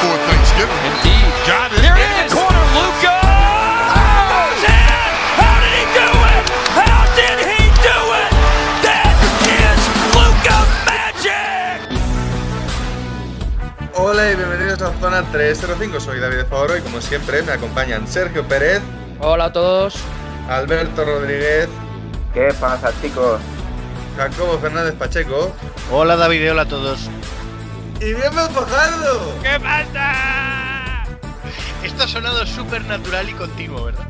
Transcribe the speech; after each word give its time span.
For 0.00 0.16
Thanksgiving. 0.28 0.80
Indeed. 0.90 1.30
Got 1.46 1.72
it. 1.72 1.80
They're 1.84 1.96
in 1.96 2.12
the 2.28 2.34
corner, 2.34 2.64
Luca. 2.76 3.16
Goes 4.32 4.62
in. 4.64 5.10
How 5.40 5.56
did 5.62 5.72
he 5.76 5.84
do 5.98 6.08
it? 6.34 6.44
How 6.80 7.00
did 7.18 7.38
he 7.50 7.60
do 7.84 7.98
it? 8.22 8.30
That 8.86 9.14
is 9.44 9.80
Luca 10.16 10.58
Magic. 10.88 11.80
Hola 13.94 14.30
y 14.30 14.34
bienvenidos 14.36 14.80
a 14.82 14.92
Zona 15.00 15.22
305, 15.32 16.00
soy 16.00 16.20
David 16.20 16.36
de 16.38 16.44
Favoro 16.46 16.76
y 16.76 16.80
como 16.80 17.00
siempre 17.00 17.42
me 17.42 17.52
acompañan 17.52 18.06
Sergio 18.08 18.46
Pérez, 18.48 18.80
Hola 19.20 19.46
a 19.46 19.52
todos. 19.52 19.94
Alberto 20.48 21.04
Rodríguez, 21.04 21.68
¿Qué 22.32 22.54
pasa, 22.58 22.90
chicos? 23.02 23.40
Jacobo 24.16 24.58
Fernández 24.58 24.94
Pacheco 24.94 25.52
Hola 25.92 26.16
David, 26.16 26.50
hola 26.52 26.62
a 26.62 26.66
todos. 26.68 27.08
Y 28.00 28.14
Diego 28.14 28.48
Fajardo. 28.50 29.38
¿Qué 29.42 29.60
pasa? 29.60 31.04
Esto 31.84 32.04
ha 32.04 32.08
sonado 32.08 32.46
súper 32.46 32.82
natural 32.84 33.28
y 33.28 33.32
continuo, 33.34 33.84
¿verdad? 33.84 34.08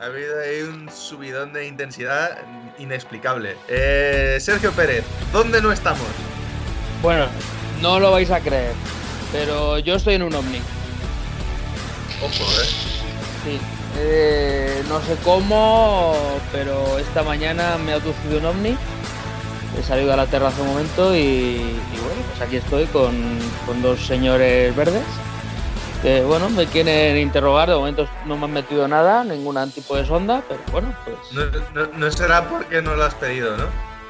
Ha 0.00 0.06
habido 0.06 0.40
ahí 0.40 0.62
un 0.62 0.90
subidón 0.90 1.52
de 1.52 1.66
intensidad 1.66 2.38
inexplicable. 2.78 3.56
Eh, 3.68 4.38
Sergio 4.40 4.72
Pérez, 4.72 5.04
¿dónde 5.32 5.60
no 5.62 5.70
estamos? 5.72 6.00
Bueno, 7.02 7.26
no 7.80 8.00
lo 8.00 8.10
vais 8.10 8.30
a 8.30 8.40
creer, 8.40 8.72
pero 9.30 9.78
yo 9.78 9.96
estoy 9.96 10.14
en 10.14 10.22
un 10.22 10.34
ovni. 10.34 10.60
Ojo, 12.22 12.44
eh. 12.62 12.66
Sí. 13.44 13.60
Eh, 13.98 14.82
no 14.88 15.00
sé 15.02 15.16
cómo, 15.22 16.16
pero 16.50 16.98
esta 16.98 17.22
mañana 17.22 17.76
me 17.78 17.92
ha 17.92 17.96
abducido 17.96 18.38
un 18.38 18.46
ovni. 18.46 18.76
He 19.78 19.82
salido 19.82 20.12
a 20.12 20.16
la 20.16 20.26
terraza 20.26 20.60
un 20.62 20.68
momento 20.68 21.14
y, 21.16 21.18
y 21.18 21.98
bueno, 22.04 22.22
pues 22.30 22.40
aquí 22.42 22.56
estoy 22.56 22.84
con, 22.86 23.12
con 23.66 23.80
dos 23.82 24.04
señores 24.06 24.74
verdes 24.76 25.02
que 26.02 26.20
bueno, 26.22 26.50
me 26.50 26.66
quieren 26.66 27.16
interrogar. 27.16 27.68
De 27.70 27.76
momento 27.76 28.06
no 28.26 28.36
me 28.36 28.44
han 28.46 28.52
metido 28.52 28.86
nada, 28.88 29.22
ningún 29.24 29.70
tipo 29.70 29.96
de 29.96 30.04
sonda, 30.04 30.42
pero 30.48 30.60
bueno, 30.72 30.92
pues 31.04 31.16
No, 31.32 31.44
no- 31.80 31.90
no 31.96 32.10
será 32.10 32.48
porque 32.48 32.82
no 32.82 32.94
lo 32.96 33.04
has 33.04 33.14
pedido, 33.14 33.56
¿no? 33.56 33.64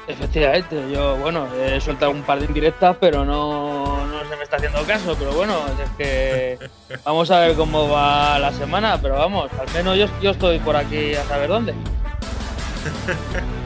efectivamente, 0.05 0.83
yo 0.91 1.15
bueno, 1.15 1.47
he 1.55 1.79
soltado 1.79 2.11
un 2.11 2.23
par 2.23 2.37
de 2.39 2.45
indirectas, 2.47 2.97
pero 2.99 3.23
no, 3.23 4.05
no 4.05 4.19
se 4.29 4.35
me 4.35 4.43
está 4.43 4.57
haciendo 4.57 4.83
caso. 4.83 5.15
Pero 5.17 5.31
bueno, 5.31 5.55
es 5.81 5.89
que 5.97 6.59
vamos 7.05 7.31
a 7.31 7.39
ver 7.39 7.55
cómo 7.55 7.87
va 7.87 8.37
la 8.37 8.51
semana, 8.51 8.99
pero 9.01 9.15
vamos, 9.15 9.49
al 9.57 9.71
menos 9.73 9.97
yo, 9.97 10.07
yo 10.21 10.31
estoy 10.31 10.59
por 10.59 10.75
aquí 10.75 11.15
a 11.15 11.23
saber 11.25 11.47
dónde. 11.47 11.73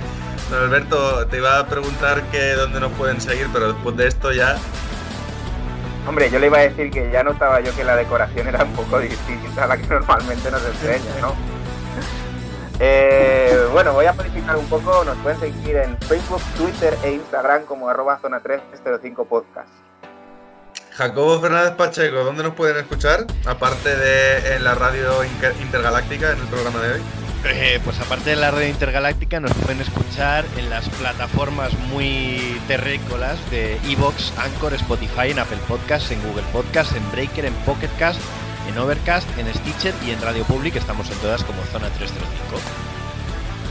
Alberto, 0.53 1.27
te 1.27 1.37
iba 1.37 1.59
a 1.59 1.67
preguntar 1.67 2.21
que 2.31 2.53
dónde 2.53 2.79
nos 2.79 2.91
pueden 2.93 3.19
seguir, 3.21 3.47
pero 3.51 3.73
después 3.73 3.95
de 3.97 4.07
esto 4.07 4.31
ya. 4.31 4.57
Hombre, 6.07 6.29
yo 6.31 6.39
le 6.39 6.47
iba 6.47 6.57
a 6.59 6.61
decir 6.61 6.89
que 6.89 7.11
ya 7.11 7.21
notaba 7.23 7.59
yo 7.59 7.75
que 7.75 7.83
la 7.83 7.95
decoración 7.97 8.47
era 8.47 8.63
un 8.63 8.71
poco 8.73 8.99
distinta 8.99 9.65
a 9.65 9.67
la 9.67 9.77
que 9.77 9.87
normalmente 9.87 10.49
nos 10.49 10.63
enseña, 10.65 11.19
¿no? 11.21 11.33
Eh, 12.79 13.65
bueno, 13.71 13.91
voy 13.93 14.05
a 14.05 14.13
modificar 14.13 14.55
un 14.55 14.67
poco. 14.67 15.03
Nos 15.03 15.17
pueden 15.17 15.39
seguir 15.39 15.77
en 15.77 15.97
Facebook, 16.01 16.41
Twitter 16.55 16.95
e 17.03 17.13
Instagram 17.13 17.63
como 17.63 17.89
arroba 17.89 18.19
zona 18.21 18.39
305 18.39 19.25
podcast. 19.25 19.67
Jacobo 20.95 21.39
Fernández 21.41 21.71
Pacheco, 21.73 22.17
¿dónde 22.23 22.43
nos 22.43 22.53
pueden 22.53 22.77
escuchar? 22.77 23.25
Aparte 23.47 23.95
de 23.95 24.55
en 24.55 24.63
la 24.63 24.75
radio 24.75 25.23
Inter- 25.23 25.55
intergaláctica, 25.59 26.33
en 26.33 26.37
el 26.39 26.45
programa 26.45 26.79
de 26.81 26.93
hoy. 26.93 27.01
Eh, 27.45 27.79
pues 27.85 27.99
aparte 27.99 28.31
de 28.31 28.35
la 28.35 28.51
red 28.51 28.67
intergaláctica, 28.67 29.39
nos 29.39 29.53
pueden 29.53 29.79
escuchar 29.79 30.43
en 30.57 30.69
las 30.69 30.89
plataformas 30.89 31.71
muy 31.91 32.59
terrícolas 32.67 33.37
de 33.51 33.77
Evox, 33.87 34.33
Anchor, 34.37 34.73
Spotify, 34.73 35.31
en 35.31 35.39
Apple 35.39 35.59
Podcasts, 35.67 36.11
en 36.11 36.21
Google 36.23 36.43
Podcasts, 36.51 36.95
en 36.95 37.09
Breaker, 37.11 37.45
en 37.45 37.53
Pocket 37.65 37.89
Cast, 37.97 38.19
en 38.67 38.77
Overcast, 38.77 39.27
en 39.37 39.53
Stitcher 39.53 39.93
y 40.05 40.11
en 40.11 40.21
Radio 40.21 40.43
Public. 40.43 40.75
Estamos 40.75 41.09
en 41.09 41.17
todas 41.19 41.43
como 41.43 41.61
Zona 41.65 41.87
305. 41.89 42.59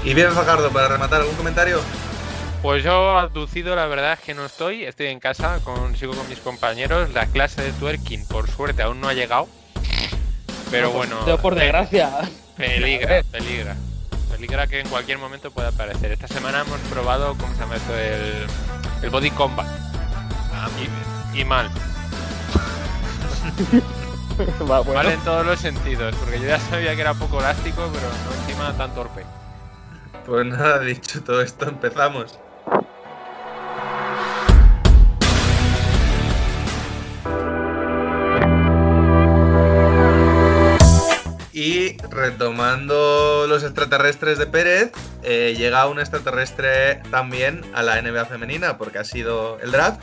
Y 0.05 0.15
bien, 0.15 0.31
Fajardo, 0.33 0.71
para 0.71 0.89
rematar, 0.89 1.21
¿algún 1.21 1.35
comentario? 1.37 1.81
Pues 2.63 2.83
yo 2.83 3.19
abducido 3.19 3.77
la 3.77 3.87
verdad 3.87 4.15
es 4.15 4.21
que 4.21 4.33
no 4.35 4.47
estoy, 4.47 4.85
estoy 4.85 5.07
en 5.09 5.21
casa, 5.21 5.59
con, 5.65 5.97
sigo 5.97 6.15
con 6.15 6.27
mis 6.29 6.39
compañeros, 6.39 7.11
la 7.13 7.27
clase 7.27 7.63
de 7.63 7.73
twerking 7.73 8.27
por 8.27 8.49
suerte 8.51 8.83
aún 8.83 9.01
no 9.01 9.09
ha 9.09 9.13
llegado, 9.13 9.47
pero 10.71 10.91
bueno, 10.91 11.25
Yo 11.27 11.37
por 11.39 11.55
pe- 11.55 11.61
desgracia. 11.61 12.11
Peligra, 12.57 13.23
peligra, 13.31 13.77
peligra 14.31 14.67
que 14.67 14.81
en 14.81 14.89
cualquier 14.89 15.19
momento 15.19 15.51
pueda 15.51 15.69
aparecer. 15.69 16.13
Esta 16.13 16.29
semana 16.29 16.61
hemos 16.63 16.81
probado, 16.91 17.37
¿cómo 17.39 17.53
se 17.55 17.61
llama 17.61 17.77
esto? 17.77 17.97
El, 17.97 18.47
el 19.03 19.11
body 19.11 19.31
combat. 19.31 19.67
Y, 21.35 21.41
y 21.41 21.45
mal, 21.45 21.71
Va, 24.69 24.81
bueno. 24.81 24.95
mal 24.95 25.07
en 25.11 25.21
todos 25.21 25.47
los 25.47 25.61
sentidos, 25.61 26.15
porque 26.17 26.41
yo 26.41 26.47
ya 26.47 26.59
sabía 26.59 26.95
que 26.95 27.01
era 27.01 27.15
poco 27.15 27.39
elástico, 27.39 27.89
pero 27.93 28.07
no 28.09 28.35
encima 28.43 28.77
tan 28.77 28.95
torpe. 28.95 29.25
Pues 30.27 30.45
nada, 30.47 30.81
dicho 30.81 31.23
todo 31.23 31.41
esto, 31.41 31.69
empezamos. 31.69 32.39
Y 41.67 41.97
retomando 42.11 43.47
los 43.49 43.65
extraterrestres 43.65 44.39
de 44.39 44.47
Pérez, 44.47 44.93
eh, 45.25 45.53
llega 45.59 45.89
un 45.89 45.99
extraterrestre 45.99 47.03
también 47.11 47.63
a 47.75 47.83
la 47.83 48.01
NBA 48.01 48.27
femenina 48.27 48.79
porque 48.79 48.99
ha 48.99 49.05
sido 49.05 49.59
el 49.59 49.73
draft. 49.73 50.01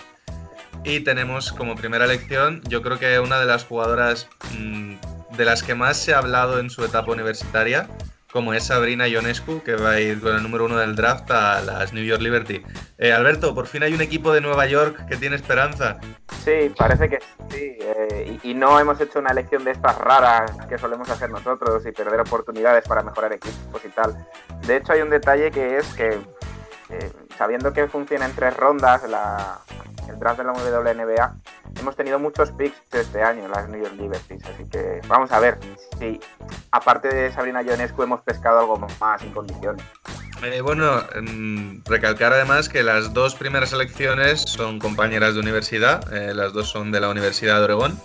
Y 0.84 1.00
tenemos 1.00 1.54
como 1.54 1.78
primera 1.78 2.04
elección, 2.04 2.62
yo 2.68 2.82
creo 2.82 3.00
que 3.00 3.18
una 3.20 3.40
de 3.40 3.46
las 3.46 3.64
jugadoras 3.64 4.28
mm, 4.60 4.96
de 5.38 5.46
las 5.46 5.64
que 5.64 5.74
más 5.74 5.96
se 5.96 6.14
ha 6.14 6.18
hablado 6.18 6.60
en 6.60 6.70
su 6.70 6.84
etapa 6.84 7.14
universitaria, 7.14 7.88
como 8.34 8.54
es 8.56 8.66
Sabrina 8.66 9.08
Ionescu, 9.08 9.62
que 9.62 9.76
va 9.76 9.92
a 9.92 10.00
ir 10.02 10.20
con 10.20 10.36
el 10.36 10.42
número 10.42 10.66
uno 10.66 10.78
del 10.78 10.96
draft 10.96 11.30
a 11.30 11.62
las 11.62 11.94
New 11.94 12.04
York 12.04 12.20
Liberty. 12.20 12.64
Eh, 12.98 13.14
Alberto, 13.14 13.54
por 13.54 13.68
fin 13.68 13.84
hay 13.84 13.94
un 13.94 14.02
equipo 14.02 14.34
de 14.34 14.42
Nueva 14.42 14.66
York 14.66 15.06
que 15.08 15.18
tiene 15.18 15.36
esperanza. 15.36 16.00
Sí, 16.44 16.74
parece 16.76 17.10
que 17.10 17.20
sí. 17.52 17.78
eh, 17.80 18.40
y, 18.44 18.50
y 18.50 18.54
no 18.56 18.80
hemos 18.80 19.00
hecho 19.00 19.20
una 19.20 19.30
elección 19.30 19.64
de 19.64 19.72
estas 19.72 19.96
raras 20.00 20.52
que 20.68 20.80
solemos 20.80 21.08
hacer 21.10 21.30
nosotros 21.30 21.86
y 21.86 21.92
perder 21.92 22.22
oportunidades 22.22 22.88
para 22.88 23.04
mejorar 23.04 23.34
equipos 23.34 23.86
y 23.86 23.90
tal. 23.90 24.18
De 24.66 24.78
hecho, 24.78 24.94
hay 24.94 25.02
un 25.02 25.12
detalle 25.12 25.52
que 25.52 25.78
es 25.78 25.94
que, 25.94 26.20
sabiendo 27.38 27.74
que 27.74 27.88
funciona 27.88 28.26
en 28.26 28.36
tres 28.36 28.56
rondas 28.56 29.04
la- 29.10 29.60
el 30.08 30.20
draft 30.20 30.38
de 30.40 30.44
la 30.44 30.52
WNBA, 30.54 31.36
hemos 31.80 31.96
tenido 31.96 32.20
muchos 32.20 32.52
picks 32.52 32.78
este 32.92 33.24
año 33.24 33.46
en 33.46 33.52
las 33.52 33.70
New 33.70 33.82
York 33.82 33.96
Liberties. 33.96 34.44
Así 34.46 34.68
que 34.70 35.02
vamos 35.08 35.32
a 35.32 35.40
ver 35.40 35.58
si, 35.98 36.20
aparte 36.72 37.08
de 37.08 37.32
Sabrina 37.32 37.62
Ionescu, 37.62 38.04
hemos 38.04 38.22
pescado 38.22 38.60
algo 38.60 38.78
más 39.00 39.22
en 39.22 39.32
condiciones. 39.32 39.84
Eh, 40.46 40.62
bueno, 40.62 41.02
mm, 41.22 41.84
recalcar 41.86 42.34
además 42.34 42.68
que 42.68 42.84
las 42.84 43.14
dos 43.14 43.36
primeras 43.36 43.72
elecciones 43.72 44.42
son 44.42 44.78
compañeras 44.80 45.36
de 45.36 45.40
universidad, 45.40 46.12
eh, 46.14 46.34
las 46.34 46.52
dos 46.54 46.70
son 46.70 46.92
de 46.92 47.00
la 47.00 47.10
Universidad 47.10 47.58
de 47.60 47.64
Oregón. 47.64 48.00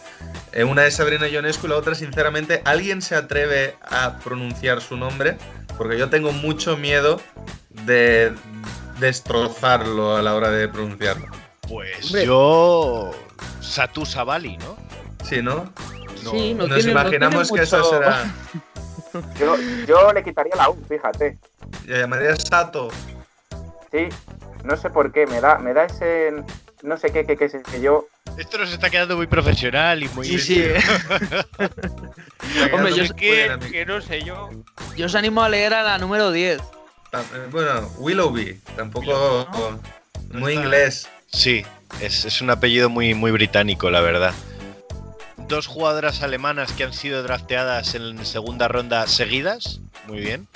Eh, 0.52 0.62
una 0.64 0.86
es 0.86 0.94
Sabrina 0.96 1.26
Ionescu 1.28 1.66
y 1.66 1.70
la 1.70 1.76
otra, 1.76 1.94
sinceramente, 1.94 2.62
¿alguien 2.64 3.02
se 3.02 3.16
atreve 3.16 3.76
a 3.82 4.18
pronunciar 4.18 4.80
su 4.80 4.96
nombre? 4.96 5.36
Porque 5.76 5.98
yo 5.98 6.08
tengo 6.10 6.32
mucho 6.32 6.76
miedo 6.76 7.20
de 7.70 8.32
destrozarlo 9.00 10.16
a 10.16 10.22
la 10.22 10.34
hora 10.34 10.50
de 10.50 10.68
pronunciarlo. 10.68 11.26
Pues 11.68 12.06
Hombre. 12.06 12.26
yo. 12.26 13.10
Satu 13.60 14.06
Sabali, 14.06 14.56
¿no? 14.58 14.76
Sí, 15.24 15.42
¿no? 15.42 15.72
Sí, 16.30 16.54
no 16.54 16.66
Nos 16.66 16.78
tiene- 16.78 16.94
no 16.94 17.00
imaginamos 17.00 17.48
tiene 17.48 17.58
que 17.60 17.64
eso 17.64 17.84
será. 17.90 18.32
Yo, 19.38 19.56
yo 19.86 20.12
le 20.12 20.22
quitaría 20.22 20.54
la 20.56 20.70
U, 20.70 20.76
fíjate. 20.88 21.38
Le 21.86 22.00
llamaría 22.00 22.34
Sato. 22.36 22.90
Sí, 23.90 24.08
no 24.64 24.76
sé 24.76 24.90
por 24.90 25.12
qué, 25.12 25.26
me 25.26 25.40
da, 25.40 25.58
me 25.58 25.72
da 25.72 25.84
ese 25.84 26.32
no 26.82 26.96
sé 26.96 27.10
qué, 27.10 27.24
qué, 27.26 27.36
qué 27.36 27.48
sé 27.48 27.62
yo. 27.80 28.06
Esto 28.36 28.58
nos 28.58 28.70
está 28.72 28.88
quedando 28.90 29.16
muy 29.16 29.26
profesional 29.26 30.02
y 30.02 30.08
muy. 30.10 30.26
Sí, 30.26 30.38
sí. 30.38 30.64
Hombre, 32.72 32.94
yo 32.94 33.02
es 33.02 33.12
que, 33.12 33.58
que 33.70 33.86
no 33.86 34.00
sé 34.00 34.22
yo. 34.22 34.50
Yo 34.96 35.06
os 35.06 35.14
animo 35.14 35.42
a 35.42 35.48
leer 35.48 35.74
a 35.74 35.82
la 35.82 35.98
número 35.98 36.30
10. 36.30 36.60
Tam- 37.10 37.22
eh, 37.34 37.48
Bueno, 37.50 37.88
Willoughby, 37.98 38.60
tampoco 38.76 39.48
muy 40.30 40.52
inglés. 40.54 41.08
Sí, 41.32 41.64
es, 42.00 42.24
es 42.24 42.40
un 42.40 42.50
apellido 42.50 42.88
muy, 42.88 43.14
muy 43.14 43.30
británico, 43.32 43.90
la 43.90 44.00
verdad. 44.00 44.32
Dos 45.48 45.66
jugadoras 45.66 46.22
alemanas 46.22 46.72
que 46.72 46.84
han 46.84 46.92
sido 46.92 47.22
drafteadas 47.22 47.94
en 47.94 48.24
segunda 48.24 48.68
ronda 48.68 49.06
seguidas. 49.06 49.80
Muy 50.06 50.20
bien. 50.20 50.46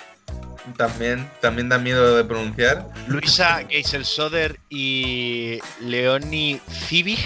También, 0.77 1.29
también 1.41 1.69
da 1.69 1.79
miedo 1.79 2.17
de 2.17 2.25
pronunciar. 2.25 2.87
Luisa 3.09 3.63
Geisel-Soder 3.69 4.61
y 4.71 5.59
Leonie 5.81 6.61
Zivig. 6.71 7.19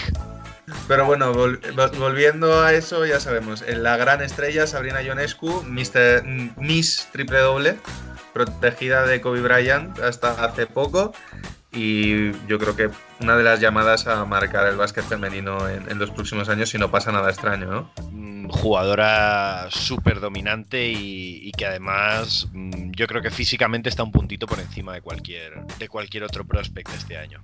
Pero 0.89 1.05
bueno, 1.05 1.33
vol- 1.35 1.61
vol- 1.75 1.97
volviendo 1.99 2.61
a 2.63 2.73
eso, 2.73 3.05
ya 3.05 3.21
sabemos, 3.21 3.63
en 3.63 3.83
la 3.83 3.97
gran 3.97 4.23
estrella 4.23 4.67
Sabrina 4.67 5.03
Ionescu, 5.03 5.63
Mr. 5.65 6.25
Miss 6.57 7.09
Triple 7.13 7.39
Doble, 7.41 7.77
protegida 8.33 9.07
de 9.07 9.21
Kobe 9.21 9.43
Bryant 9.43 9.99
hasta 10.01 10.31
hace 10.45 10.67
poco. 10.67 11.13
Y 11.77 12.33
yo 12.47 12.59
creo 12.59 12.75
que 12.75 12.89
una 13.21 13.37
de 13.37 13.45
las 13.45 13.61
llamadas 13.61 14.07
a 14.07 14.25
marcar 14.25 14.67
el 14.67 14.77
básquet 14.77 15.05
femenino 15.05 15.69
en, 15.69 15.91
en 15.91 15.99
los 15.99 16.11
próximos 16.11 16.49
años 16.49 16.71
si 16.71 16.79
no 16.79 16.91
pasa 16.91 17.13
nada 17.13 17.29
extraño, 17.29 17.67
¿no? 17.67 17.91
Mm, 18.11 18.49
Jugadora 18.49 19.69
súper 19.71 20.21
dominante 20.21 20.89
y, 20.89 21.41
y 21.47 21.53
que 21.53 21.67
además 21.67 22.49
mm, 22.51 22.93
yo 22.93 23.07
creo 23.07 23.21
que 23.21 23.31
físicamente 23.31 23.91
está 23.91 24.03
un 24.03 24.11
puntito 24.11 24.47
por 24.47 24.59
encima 24.59 24.95
de 24.95 25.03
cualquier, 25.03 25.67
de 25.79 25.89
cualquier 25.89 26.25
otro 26.25 26.47
prospect 26.47 26.89
este 26.95 27.19
año. 27.19 27.43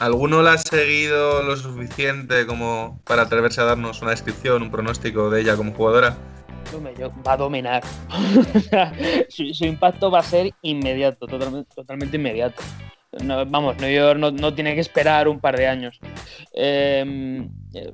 ¿Alguno 0.00 0.42
la 0.42 0.54
ha 0.54 0.58
seguido 0.58 1.44
lo 1.44 1.56
suficiente 1.56 2.44
como 2.44 3.00
para 3.04 3.22
atreverse 3.22 3.60
a 3.60 3.64
darnos 3.64 4.02
una 4.02 4.10
descripción, 4.10 4.62
un 4.62 4.70
pronóstico 4.72 5.30
de 5.30 5.42
ella 5.42 5.56
como 5.56 5.72
jugadora? 5.72 6.16
Va 7.24 7.32
a 7.34 7.36
dominar. 7.36 7.84
Su, 9.28 9.52
su 9.52 9.64
impacto 9.64 10.10
va 10.10 10.20
a 10.20 10.22
ser 10.22 10.52
inmediato, 10.62 11.26
totalmente, 11.26 11.72
totalmente 11.74 12.16
inmediato. 12.16 12.62
No, 13.20 13.44
vamos, 13.44 13.76
New 13.78 13.90
York 13.90 14.18
no, 14.18 14.30
no 14.30 14.54
tiene 14.54 14.74
que 14.74 14.80
esperar 14.80 15.28
un 15.28 15.38
par 15.38 15.56
de 15.56 15.66
años. 15.66 16.00
Eh, 16.54 17.46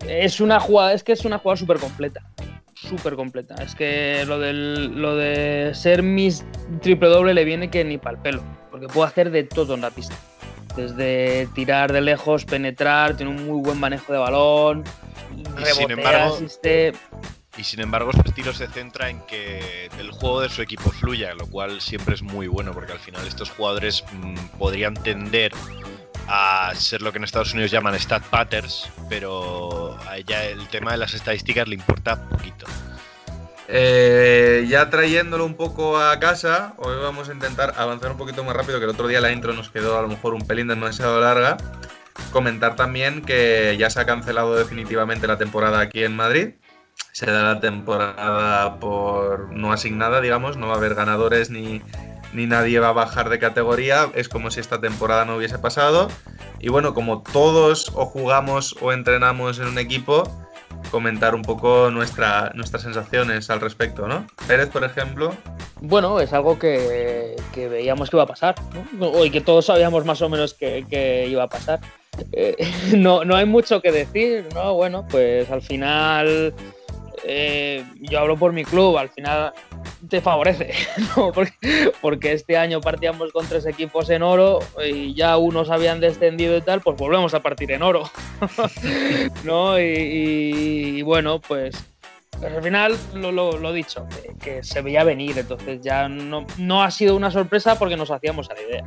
es 0.08 0.40
una 0.40 0.60
jugada, 0.60 0.92
es 0.92 1.02
que 1.02 1.12
es 1.12 1.24
una 1.24 1.38
jugada 1.38 1.56
súper 1.56 1.78
completa. 1.78 2.22
Súper 2.74 3.16
completa. 3.16 3.56
Es 3.56 3.74
que 3.74 4.24
lo, 4.26 4.38
del, 4.38 4.94
lo 5.00 5.16
de 5.16 5.72
ser 5.74 6.04
Miss 6.04 6.44
triple 6.80 7.08
doble 7.08 7.34
le 7.34 7.44
viene 7.44 7.68
que 7.70 7.82
ni 7.84 7.98
para 7.98 8.16
el 8.16 8.22
pelo. 8.22 8.42
Porque 8.70 8.86
puede 8.86 9.08
hacer 9.08 9.30
de 9.32 9.42
todo 9.42 9.74
en 9.74 9.80
la 9.80 9.90
pista. 9.90 10.14
Desde 10.76 11.48
tirar 11.54 11.92
de 11.92 12.00
lejos, 12.00 12.44
penetrar, 12.44 13.16
tiene 13.16 13.32
un 13.32 13.44
muy 13.44 13.60
buen 13.60 13.80
manejo 13.80 14.12
de 14.12 14.18
balón. 14.20 14.84
Rebotea, 15.56 15.74
sin 15.74 15.90
embargo- 15.90 16.34
asiste. 16.36 16.92
Y 17.58 17.64
sin 17.64 17.80
embargo 17.80 18.12
su 18.12 18.20
estilo 18.24 18.54
se 18.54 18.68
centra 18.68 19.10
en 19.10 19.20
que 19.22 19.90
el 19.98 20.12
juego 20.12 20.40
de 20.40 20.48
su 20.48 20.62
equipo 20.62 20.90
fluya, 20.92 21.34
lo 21.34 21.46
cual 21.46 21.80
siempre 21.80 22.14
es 22.14 22.22
muy 22.22 22.46
bueno 22.46 22.72
porque 22.72 22.92
al 22.92 23.00
final 23.00 23.26
estos 23.26 23.50
jugadores 23.50 24.04
mm, 24.12 24.58
podrían 24.58 24.94
tender 24.94 25.52
a 26.28 26.72
ser 26.76 27.02
lo 27.02 27.10
que 27.10 27.18
en 27.18 27.24
Estados 27.24 27.52
Unidos 27.54 27.70
llaman 27.70 27.98
stat 27.98 28.22
patterns, 28.24 28.88
pero 29.08 29.98
a 30.06 30.18
ella 30.18 30.44
el 30.44 30.68
tema 30.68 30.92
de 30.92 30.98
las 30.98 31.14
estadísticas 31.14 31.66
le 31.66 31.74
importa 31.74 32.28
poquito. 32.28 32.66
Eh, 33.66 34.66
ya 34.68 34.88
trayéndolo 34.88 35.44
un 35.44 35.54
poco 35.54 35.98
a 35.98 36.18
casa, 36.20 36.74
hoy 36.78 36.96
vamos 37.02 37.28
a 37.28 37.32
intentar 37.32 37.74
avanzar 37.76 38.12
un 38.12 38.18
poquito 38.18 38.44
más 38.44 38.54
rápido, 38.56 38.78
que 38.78 38.84
el 38.84 38.90
otro 38.90 39.08
día 39.08 39.20
la 39.20 39.32
intro 39.32 39.52
nos 39.52 39.68
quedó 39.70 39.98
a 39.98 40.02
lo 40.02 40.08
mejor 40.08 40.34
un 40.34 40.46
pelín 40.46 40.68
demasiado 40.68 41.20
larga. 41.20 41.56
Comentar 42.30 42.76
también 42.76 43.22
que 43.22 43.76
ya 43.78 43.90
se 43.90 44.00
ha 44.00 44.06
cancelado 44.06 44.56
definitivamente 44.56 45.26
la 45.26 45.38
temporada 45.38 45.80
aquí 45.80 46.04
en 46.04 46.14
Madrid. 46.14 46.54
Se 47.12 47.26
da 47.26 47.42
la 47.42 47.60
temporada 47.60 48.78
por 48.78 49.50
no 49.52 49.72
asignada, 49.72 50.20
digamos, 50.20 50.56
no 50.56 50.68
va 50.68 50.74
a 50.74 50.76
haber 50.76 50.94
ganadores 50.94 51.50
ni, 51.50 51.82
ni 52.32 52.46
nadie 52.46 52.78
va 52.78 52.88
a 52.88 52.92
bajar 52.92 53.28
de 53.28 53.38
categoría. 53.38 54.10
Es 54.14 54.28
como 54.28 54.50
si 54.50 54.60
esta 54.60 54.80
temporada 54.80 55.24
no 55.24 55.36
hubiese 55.36 55.58
pasado. 55.58 56.08
Y 56.60 56.68
bueno, 56.68 56.94
como 56.94 57.22
todos 57.22 57.92
o 57.94 58.06
jugamos 58.06 58.76
o 58.80 58.92
entrenamos 58.92 59.58
en 59.58 59.66
un 59.66 59.78
equipo, 59.78 60.24
comentar 60.90 61.34
un 61.34 61.42
poco 61.42 61.90
nuestra, 61.90 62.52
nuestras 62.54 62.82
sensaciones 62.82 63.50
al 63.50 63.60
respecto, 63.60 64.08
¿no? 64.08 64.26
Pérez, 64.46 64.68
por 64.68 64.84
ejemplo. 64.84 65.34
Bueno, 65.80 66.20
es 66.20 66.32
algo 66.32 66.58
que, 66.58 67.36
que 67.52 67.68
veíamos 67.68 68.10
que 68.10 68.16
iba 68.16 68.24
a 68.24 68.26
pasar, 68.28 68.54
¿no? 68.92 69.12
Que 69.30 69.40
todos 69.40 69.66
sabíamos 69.66 70.04
más 70.04 70.20
o 70.22 70.28
menos 70.28 70.54
que, 70.54 70.84
que 70.88 71.26
iba 71.28 71.44
a 71.44 71.48
pasar. 71.48 71.80
Eh, 72.32 72.56
no, 72.96 73.24
no 73.24 73.36
hay 73.36 73.46
mucho 73.46 73.80
que 73.80 73.92
decir, 73.92 74.48
¿no? 74.54 74.74
Bueno, 74.74 75.06
pues 75.08 75.50
al 75.50 75.62
final 75.62 76.54
eh, 77.30 77.84
yo 78.00 78.20
hablo 78.20 78.38
por 78.38 78.54
mi 78.54 78.64
club, 78.64 78.96
al 78.96 79.10
final 79.10 79.52
te 80.08 80.22
favorece, 80.22 80.72
¿no? 81.16 81.30
Porque, 82.00 82.32
este 82.32 82.56
año 82.56 82.80
partíamos 82.80 83.32
con 83.32 83.46
tres 83.46 83.66
equipos 83.66 84.08
en 84.08 84.22
oro 84.22 84.60
y 84.84 85.14
ya 85.14 85.36
unos 85.36 85.70
habían 85.70 86.00
descendido 86.00 86.56
y 86.56 86.62
tal, 86.62 86.80
pues 86.80 86.96
volvemos 86.96 87.34
a 87.34 87.40
partir 87.40 87.70
en 87.72 87.82
oro, 87.82 88.10
¿no? 89.44 89.78
Y 89.78 91.02
bueno, 91.02 91.40
pues, 91.40 91.76
pues 92.40 92.54
al 92.54 92.62
final 92.62 92.96
lo, 93.14 93.32
lo, 93.32 93.72
dicho, 93.72 94.06
que, 94.08 94.34
que 94.38 94.64
se 94.64 94.80
veía 94.82 95.04
venir, 95.04 95.38
entonces 95.38 95.80
ya 95.82 96.08
no, 96.08 96.46
no 96.56 96.82
ha 96.82 96.90
sido 96.90 97.16
una 97.16 97.30
sorpresa 97.30 97.78
porque 97.78 97.96
nos 97.96 98.10
hacíamos 98.10 98.48
a 98.50 98.54
la 98.54 98.62
idea. 98.62 98.84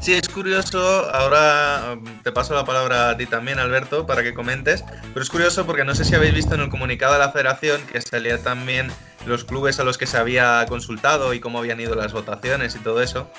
Sí, 0.00 0.14
es 0.14 0.30
curioso, 0.30 0.80
ahora 1.12 1.92
um, 1.92 2.22
te 2.22 2.32
paso 2.32 2.54
la 2.54 2.64
palabra 2.64 3.10
a 3.10 3.16
ti 3.18 3.26
también, 3.26 3.58
Alberto, 3.58 4.06
para 4.06 4.22
que 4.22 4.32
comentes, 4.32 4.82
pero 5.12 5.22
es 5.22 5.28
curioso 5.28 5.66
porque 5.66 5.84
no 5.84 5.94
sé 5.94 6.06
si 6.06 6.14
habéis 6.14 6.32
visto 6.32 6.54
en 6.54 6.62
el 6.62 6.70
comunicado 6.70 7.12
de 7.12 7.18
la 7.18 7.30
federación 7.32 7.82
que 7.86 8.00
salía 8.00 8.42
también 8.42 8.90
los 9.26 9.44
clubes 9.44 9.78
a 9.80 9.84
los 9.84 9.98
que 9.98 10.06
se 10.06 10.16
había 10.16 10.64
consultado 10.68 11.34
y 11.34 11.40
cómo 11.40 11.58
habían 11.58 11.80
ido 11.80 11.94
las 11.94 12.12
votaciones 12.12 12.74
y 12.74 12.78
todo 12.78 13.02
eso. 13.02 13.30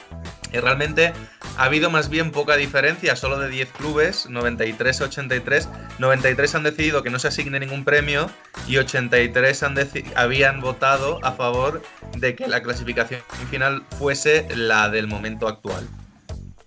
Y 0.54 0.60
realmente 0.60 1.14
ha 1.58 1.64
habido 1.64 1.90
más 1.90 2.10
bien 2.10 2.32
poca 2.32 2.56
diferencia, 2.56 3.16
solo 3.16 3.40
de 3.40 3.50
10 3.50 3.72
clubes, 3.72 4.30
93 4.30 5.02
a 5.02 5.04
83. 5.06 5.70
93 6.00 6.56
han 6.56 6.64
decidido 6.64 7.04
que 7.04 7.10
no 7.10 7.20
se 7.20 7.30
asigne 7.30 7.60
ningún 7.60 7.86
premio 7.86 8.30
y 8.68 8.78
83 8.78 9.64
han 9.64 9.76
habían 10.16 10.62
votado 10.62 11.20
a 11.24 11.32
favor 11.32 11.82
de 12.18 12.36
que 12.36 12.48
la 12.48 12.62
clasificación 12.62 13.22
final 13.50 13.84
fuese 13.98 14.48
la 14.56 14.90
del 14.90 15.08
momento 15.08 15.48
actual. 15.48 15.88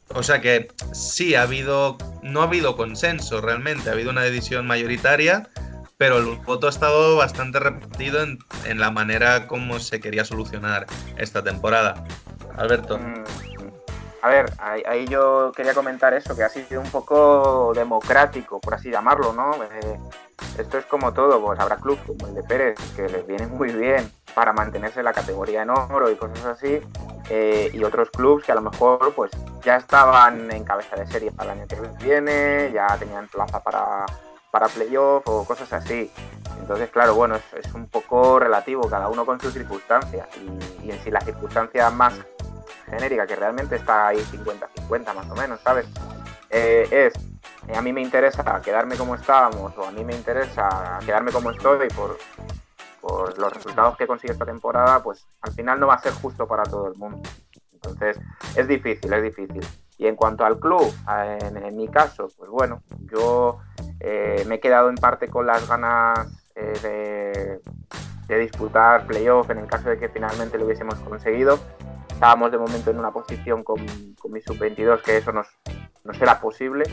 O 0.09 0.23
sea 0.23 0.41
que 0.41 0.69
sí, 0.93 1.35
ha 1.35 1.43
habido, 1.43 1.99
no 2.23 2.41
ha 2.41 2.45
habido 2.45 2.77
consenso 2.77 3.41
realmente, 3.41 3.91
ha 3.91 3.95
habido 3.95 4.11
una 4.11 4.23
decisión 4.23 4.67
mayoritaria, 4.67 5.49
pero 5.97 6.19
el 6.19 6.37
voto 6.39 6.67
ha 6.67 6.71
estado 6.71 7.17
bastante 7.17 7.59
repartido 7.61 8.23
en, 8.23 8.39
en 8.65 8.81
la 8.81 8.91
manera 8.91 9.47
como 9.47 9.79
se 9.79 10.01
quería 10.01 10.25
solucionar 10.25 10.87
esta 11.17 11.43
temporada. 11.43 12.05
Alberto. 12.57 12.99
Mm, 12.99 13.25
A 14.23 14.29
ver, 14.29 14.51
ahí, 14.59 14.83
ahí 14.87 15.07
yo 15.07 15.53
quería 15.55 15.75
comentar 15.75 16.15
eso, 16.15 16.35
que 16.35 16.45
ha 16.45 16.49
sido 16.49 16.81
un 16.81 16.91
poco 16.91 17.73
democrático, 17.75 18.59
por 18.59 18.73
así 18.75 18.91
llamarlo, 18.91 19.35
¿no? 19.35 19.53
Eh, 19.63 20.01
esto 20.57 20.79
es 20.79 20.87
como 20.87 21.13
todo, 21.13 21.43
pues 21.45 21.61
habrá 21.61 21.77
clubes 21.77 22.01
como 22.07 22.29
el 22.29 22.35
de 22.35 22.43
Pérez, 22.43 22.79
que 22.97 23.07
les 23.07 23.27
viene 23.27 23.47
muy 23.47 23.71
bien 23.71 24.11
para 24.35 24.55
mantenerse 24.55 25.01
en 25.01 25.05
la 25.05 25.13
categoría 25.13 25.63
en 25.63 25.71
oro 25.71 26.11
y 26.11 26.17
cosas 26.17 26.45
así, 26.47 26.81
eh, 27.29 27.71
y 27.73 27.85
otros 27.85 28.11
clubes 28.11 28.45
que 28.47 28.53
a 28.53 28.55
lo 28.55 28.63
mejor 28.63 29.13
pues 29.15 29.31
ya 29.63 29.77
estaban 29.77 30.51
en 30.51 30.65
cabeza 30.65 30.97
de 30.97 31.07
serie 31.07 31.31
para 31.31 31.53
el 31.53 31.59
año 31.61 31.69
que 31.69 32.05
viene, 32.05 32.71
ya 32.73 32.97
tenían 32.99 33.29
plaza 33.29 33.63
para, 33.63 34.07
para 34.55 34.69
playoff 34.69 35.27
o 35.27 35.45
cosas 35.45 35.73
así. 35.73 36.09
Entonces, 36.61 36.89
claro, 36.91 37.17
bueno, 37.17 37.35
es, 37.35 37.75
un 37.75 37.89
poco 37.89 38.39
relativo, 38.39 38.89
cada 38.89 39.09
uno 39.09 39.27
con 39.27 39.41
sus 39.41 39.53
circunstancias, 39.53 40.29
y, 40.37 40.87
y 40.87 40.93
en 40.93 41.03
sí 41.03 41.11
la 41.11 41.21
circunstancia 41.21 41.91
más 41.91 42.15
genérica, 42.89 43.27
que 43.27 43.35
realmente 43.35 43.75
está 43.75 44.07
ahí 44.07 44.19
50-50 44.19 45.13
más 45.13 45.29
o 45.29 45.35
menos, 45.35 45.61
¿sabes? 45.61 45.87
Eh, 46.51 46.87
es, 46.89 47.15
eh, 47.67 47.77
a 47.77 47.83
mí 47.83 47.93
me 47.93 48.01
interesa 48.01 48.63
quedarme 48.63 48.97
como 48.97 49.17
estábamos 49.17 49.77
o 49.77 49.89
a 49.89 49.91
mí 49.91 50.05
me 50.05 50.15
interesa 50.15 51.01
quedarme 51.05 51.33
como 51.33 51.51
estoy 51.51 51.89
por, 51.89 52.17
por 53.01 53.37
los 53.37 53.53
resultados 53.53 53.97
que 53.97 54.07
consigue 54.07 54.35
esta 54.35 54.47
temporada, 54.47 55.03
pues 55.03 55.27
al 55.41 55.53
final 55.53 55.81
no 55.81 55.89
va 55.89 55.95
a 55.95 55.99
ser 55.99 56.13
justo 56.13 56.47
para 56.47 56.63
todo 56.63 56.87
el 56.87 56.95
mundo. 56.95 57.29
Entonces, 57.73 58.21
es 58.55 58.69
difícil, 58.69 59.13
es 59.13 59.23
difícil. 59.25 59.67
Y 59.99 60.07
en 60.07 60.17
cuanto 60.17 60.45
al 60.45 60.59
club, 60.59 60.93
en, 61.09 61.57
en 61.57 61.77
mi 61.77 61.89
caso, 61.89 62.29
pues 62.37 62.51
bueno, 62.51 62.83
yo 63.13 63.61
eh, 64.01 64.45
me 64.47 64.57
he 64.57 64.61
quedado 64.61 64.89
en 64.89 64.97
parte 64.97 65.29
con 65.29 65.47
las 65.47 65.69
ganas 65.69 66.29
eh, 66.57 66.73
de, 66.83 67.61
de 68.27 68.39
disputar 68.41 69.07
playoff 69.07 69.51
en 69.51 69.59
el 69.59 69.67
caso 69.67 69.89
de 69.89 69.99
que 69.99 70.09
finalmente 70.09 70.59
lo 70.59 70.67
hubiésemos 70.67 70.97
conseguido 71.01 71.59
estábamos 72.15 72.53
de 72.53 72.59
momento 72.59 72.91
en 72.91 72.99
una 72.99 73.11
posición 73.11 73.63
con, 73.63 73.85
con 74.19 74.33
mi 74.33 74.41
sub-22 74.41 75.03
que 75.03 75.19
eso 75.19 75.33
nos, 75.33 75.49
no 76.05 76.15
será 76.15 76.41
posible. 76.41 76.85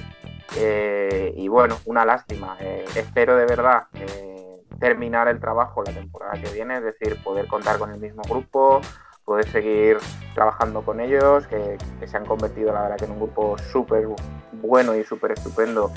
Eh, 0.57 1.33
y 1.37 1.47
bueno, 1.47 1.77
una 1.85 2.03
lástima. 2.05 2.57
Eh, 2.59 2.85
espero 2.95 3.35
de 3.37 3.45
verdad 3.45 3.83
eh, 3.93 4.61
terminar 4.79 5.27
el 5.27 5.39
trabajo 5.39 5.83
la 5.83 5.93
temporada 5.93 6.33
que 6.41 6.51
viene, 6.51 6.77
es 6.77 6.83
decir, 6.83 7.21
poder 7.23 7.47
contar 7.47 7.77
con 7.77 7.91
el 7.91 7.99
mismo 7.99 8.23
grupo, 8.23 8.81
poder 9.23 9.49
seguir 9.49 9.97
trabajando 10.33 10.81
con 10.81 10.99
ellos, 10.99 11.47
que, 11.47 11.77
se 12.05 12.17
han 12.17 12.25
convertido 12.25 12.73
la 12.73 12.83
verdad 12.83 12.97
que 12.97 13.05
en 13.05 13.11
un 13.11 13.19
grupo 13.19 13.57
súper 13.71 14.07
bueno 14.53 14.95
y 14.95 15.03
súper 15.03 15.33
estupendo 15.33 15.91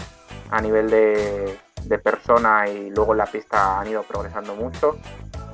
a 0.50 0.60
nivel 0.60 0.90
de, 0.90 1.58
de 1.84 1.98
persona 1.98 2.68
y 2.68 2.90
luego 2.90 3.12
en 3.12 3.18
la 3.18 3.26
pista 3.26 3.80
han 3.80 3.88
ido 3.88 4.02
progresando 4.02 4.54
mucho. 4.54 4.98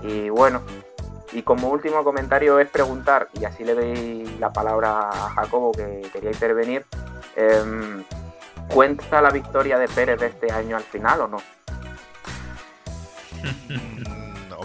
Y 0.02 0.30
bueno, 0.30 0.62
y 1.32 1.42
como 1.42 1.68
último 1.68 2.02
comentario 2.02 2.58
es 2.58 2.68
preguntar, 2.68 3.28
y 3.38 3.44
así 3.44 3.64
le 3.64 3.74
doy 3.74 4.36
la 4.38 4.52
palabra 4.52 5.10
a 5.10 5.30
Jacobo 5.30 5.72
que 5.72 6.02
quería 6.12 6.30
intervenir, 6.30 6.84
eh, 7.36 8.04
¿cuenta 8.72 9.22
la 9.22 9.30
victoria 9.30 9.78
de 9.78 9.88
Pérez 9.88 10.18
de 10.18 10.26
este 10.26 10.50
año 10.50 10.76
al 10.76 10.82
final 10.82 11.20
o 11.22 11.28
no? 11.28 11.38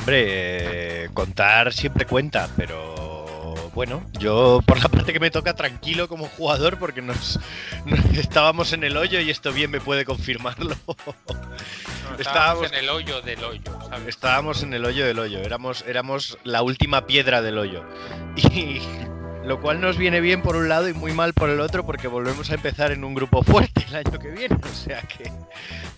Hombre, 0.05 1.05
eh, 1.05 1.09
contar 1.15 1.73
siempre 1.73 2.05
cuenta, 2.05 2.47
pero 2.55 3.55
bueno, 3.73 4.03
yo 4.19 4.61
por 4.65 4.79
la 4.81 4.87
parte 4.87 5.13
que 5.13 5.19
me 5.19 5.31
toca 5.31 5.55
tranquilo 5.55 6.07
como 6.07 6.27
jugador 6.27 6.77
porque 6.77 7.01
nos, 7.01 7.39
nos- 7.85 8.05
estábamos 8.17 8.71
en 8.73 8.83
el 8.83 8.95
hoyo 8.97 9.19
y 9.19 9.31
esto 9.31 9.51
bien 9.51 9.71
me 9.71 9.81
puede 9.81 10.05
confirmarlo. 10.05 10.75
No, 12.07 12.19
Estábamos- 12.19 12.65
estábamos 12.65 12.71
en 12.71 12.77
el 12.83 12.89
hoyo 12.89 13.21
del 13.23 13.43
hoyo, 13.43 13.61
¿sabes? 13.89 14.07
Estábamos 14.07 14.61
en 14.63 14.73
el 14.75 14.85
hoyo 14.85 15.05
del 15.07 15.17
hoyo, 15.17 15.39
éramos, 15.39 15.83
éramos 15.87 16.37
la 16.43 16.61
última 16.61 17.07
piedra 17.07 17.41
del 17.41 17.57
hoyo. 17.57 17.83
Y 18.35 18.79
lo 19.43 19.59
cual 19.59 19.81
nos 19.81 19.97
viene 19.97 20.21
bien 20.21 20.41
por 20.43 20.55
un 20.55 20.69
lado 20.69 20.87
y 20.87 20.93
muy 20.93 21.13
mal 21.13 21.33
por 21.33 21.49
el 21.49 21.59
otro 21.59 21.83
porque 21.85 22.07
volvemos 22.07 22.51
a 22.51 22.55
empezar 22.55 22.91
en 22.91 23.03
un 23.03 23.15
grupo 23.15 23.41
fuerte 23.43 23.85
el 23.89 23.95
año 23.95 24.19
que 24.19 24.29
viene. 24.29 24.55
O 24.55 24.75
sea 24.75 25.01
que 25.01 25.31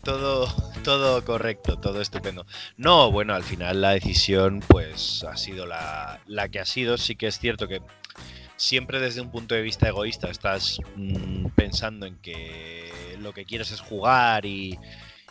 todo, 0.08 0.48
todo 0.86 1.24
correcto, 1.26 1.78
todo 1.78 2.00
estupendo. 2.02 2.46
No, 2.78 3.12
bueno, 3.12 3.36
al 3.36 3.44
final 3.44 3.82
la 3.82 3.92
decisión 3.92 4.64
pues 4.66 5.24
ha 5.26 5.36
sido 5.36 5.66
la, 5.66 6.20
la 6.28 6.48
que 6.48 6.60
ha 6.62 6.66
sido. 6.66 6.98
Sí 6.98 7.16
que 7.18 7.28
es 7.28 7.38
cierto 7.40 7.68
que 7.68 7.82
siempre 8.56 9.02
desde 9.02 9.20
un 9.22 9.30
punto 9.30 9.54
de 9.54 9.62
vista 9.62 9.88
egoísta 9.90 10.30
estás 10.30 10.80
mm, 10.96 11.48
pensando 11.56 12.06
en 12.06 12.16
que 12.18 13.18
lo 13.20 13.34
que 13.34 13.44
quieres 13.44 13.72
es 13.72 13.82
jugar 13.82 14.46
y, 14.46 14.80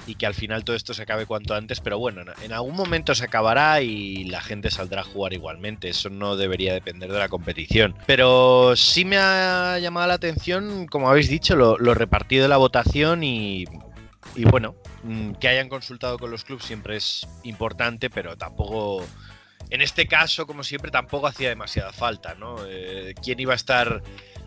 y 0.06 0.14
que 0.16 0.26
al 0.26 0.34
final 0.34 0.62
todo 0.62 0.76
esto 0.76 0.92
se 0.92 1.02
acabe 1.04 1.24
cuanto 1.24 1.54
antes, 1.54 1.80
pero 1.80 1.98
bueno, 1.98 2.20
en- 2.42 2.52
algún 2.52 2.76
momento 2.76 3.14
se 3.14 3.24
acabará 3.24 3.80
y 3.80 4.24
la 4.24 4.42
gente 4.42 4.70
saldrá 4.70 5.00
a 5.00 5.04
jugar 5.04 5.32
igualmente, 5.32 5.88
eso 5.88 6.10
no 6.10 6.36
debería 6.36 6.74
depender 6.74 7.10
de 7.10 7.18
la 7.18 7.28
competición. 7.30 7.94
Pero 8.06 8.76
sí 8.76 9.06
me 9.06 9.16
ha 9.16 9.78
llamado 9.78 10.06
la 10.08 10.14
atención, 10.14 10.86
como 10.86 11.08
habéis 11.08 11.30
dicho, 11.30 11.56
lo 11.56 11.94
repartido 11.94 12.42
de 12.42 12.48
la 12.50 12.58
votación 12.58 13.24
y, 13.24 13.64
y 14.34 14.44
bueno, 14.44 14.76
mm, 15.02 15.32
que 15.32 15.48
hayan 15.48 15.68
consultado 15.68 16.18
con 16.18 16.30
los 16.30 16.44
clubes 16.44 16.64
siempre 16.64 16.96
es 16.96 17.26
importante, 17.44 18.10
pero 18.10 18.36
tampoco... 18.36 19.04
En 19.68 19.82
este 19.82 20.06
caso, 20.06 20.46
como 20.46 20.62
siempre, 20.62 20.92
tampoco 20.92 21.26
hacía 21.26 21.48
demasiada 21.48 21.92
falta, 21.92 22.36
¿no? 22.36 22.56
Eh, 22.68 23.14
¿Quién 23.20 23.40
iba 23.40 23.52
a 23.52 23.56
estar 23.56 24.00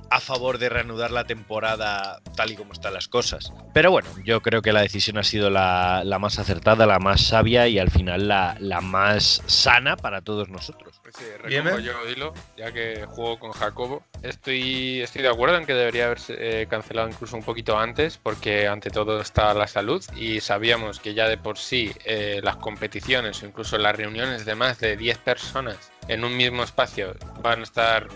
a 0.09 0.19
favor 0.19 0.57
de 0.57 0.69
reanudar 0.69 1.11
la 1.11 1.23
temporada 1.23 2.21
tal 2.35 2.51
y 2.51 2.55
como 2.55 2.73
están 2.73 2.93
las 2.93 3.07
cosas. 3.07 3.53
Pero 3.73 3.91
bueno, 3.91 4.09
yo 4.23 4.41
creo 4.41 4.61
que 4.61 4.73
la 4.73 4.81
decisión 4.81 5.17
ha 5.17 5.23
sido 5.23 5.49
la, 5.49 6.03
la 6.03 6.19
más 6.19 6.39
acertada, 6.39 6.85
la 6.85 6.99
más 6.99 7.21
sabia 7.21 7.67
y 7.67 7.79
al 7.79 7.91
final 7.91 8.27
la, 8.27 8.55
la 8.59 8.81
más 8.81 9.41
sana 9.45 9.95
para 9.97 10.21
todos 10.21 10.49
nosotros. 10.49 11.01
Sí, 11.17 11.23
Bien, 11.47 11.63
recojo 11.63 11.81
¿eh? 11.81 11.83
yo, 11.83 12.05
Dilo, 12.05 12.33
ya 12.57 12.71
que 12.71 13.05
juego 13.07 13.39
con 13.39 13.51
Jacobo. 13.51 14.03
Estoy, 14.21 15.01
estoy 15.01 15.23
de 15.23 15.29
acuerdo 15.29 15.57
en 15.57 15.65
que 15.65 15.73
debería 15.73 16.05
haberse 16.05 16.35
eh, 16.37 16.67
cancelado 16.67 17.09
incluso 17.09 17.35
un 17.35 17.43
poquito 17.43 17.77
antes, 17.77 18.17
porque 18.17 18.67
ante 18.67 18.89
todo 18.89 19.19
está 19.21 19.53
la 19.53 19.67
salud 19.67 20.03
y 20.15 20.39
sabíamos 20.39 20.99
que 20.99 21.13
ya 21.13 21.27
de 21.27 21.37
por 21.37 21.57
sí 21.57 21.91
eh, 22.05 22.41
las 22.43 22.57
competiciones 22.57 23.41
o 23.41 23.47
incluso 23.47 23.77
las 23.77 23.95
reuniones 23.95 24.45
de 24.45 24.55
más 24.55 24.79
de 24.79 24.97
10 24.97 25.17
personas 25.19 25.91
en 26.09 26.25
un 26.25 26.35
mismo 26.35 26.63
espacio 26.63 27.15
van 27.41 27.59
a 27.59 27.63
estar 27.63 28.07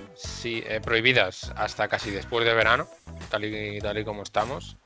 eh, 0.44 0.82
prohibidas 0.84 1.54
hasta 1.56 1.88
casi 1.88 2.10
después 2.10 2.44
de 2.44 2.54
verano, 2.54 2.88
tal 3.30 3.46
y, 3.46 3.80
tal 3.80 4.00
y 4.00 4.04
como 4.04 4.24
estamos. 4.24 4.78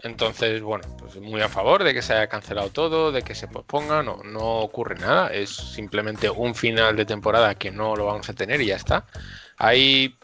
Entonces, 0.00 0.60
bueno, 0.60 0.84
pues 0.98 1.16
muy 1.16 1.40
a 1.40 1.48
favor 1.48 1.82
de 1.84 1.94
que 1.94 2.02
se 2.02 2.14
haya 2.14 2.28
cancelado 2.28 2.70
todo, 2.70 3.10
de 3.12 3.22
que 3.22 3.34
se 3.34 3.48
posponga, 3.48 4.02
no, 4.02 4.22
no 4.24 4.58
ocurre 4.58 4.96
nada, 4.96 5.28
es 5.28 5.50
simplemente 5.50 6.28
un 6.30 6.54
final 6.54 6.96
de 6.96 7.04
temporada 7.04 7.54
que 7.54 7.70
no 7.70 7.94
lo 7.96 8.06
vamos 8.06 8.28
a 8.28 8.34
tener 8.34 8.60
y 8.60 8.66
ya 8.66 8.76
está. 8.76 9.06
Hay 9.56 10.16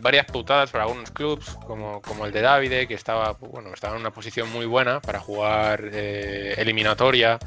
varias 0.00 0.26
putadas 0.26 0.70
para 0.70 0.84
algunos 0.84 1.10
clubs, 1.10 1.56
como, 1.66 2.26
el 2.26 2.32
de 2.32 2.42
Davide, 2.42 2.86
que 2.86 2.94
estaba, 2.94 3.32
bueno, 3.32 3.72
estaba 3.74 3.94
en 3.94 4.02
una 4.02 4.12
posición 4.12 4.52
muy 4.52 4.66
buena 4.66 5.00
para 5.00 5.18
jugar 5.18 5.90
eh, 5.92 6.54
eliminatoria. 6.58 7.38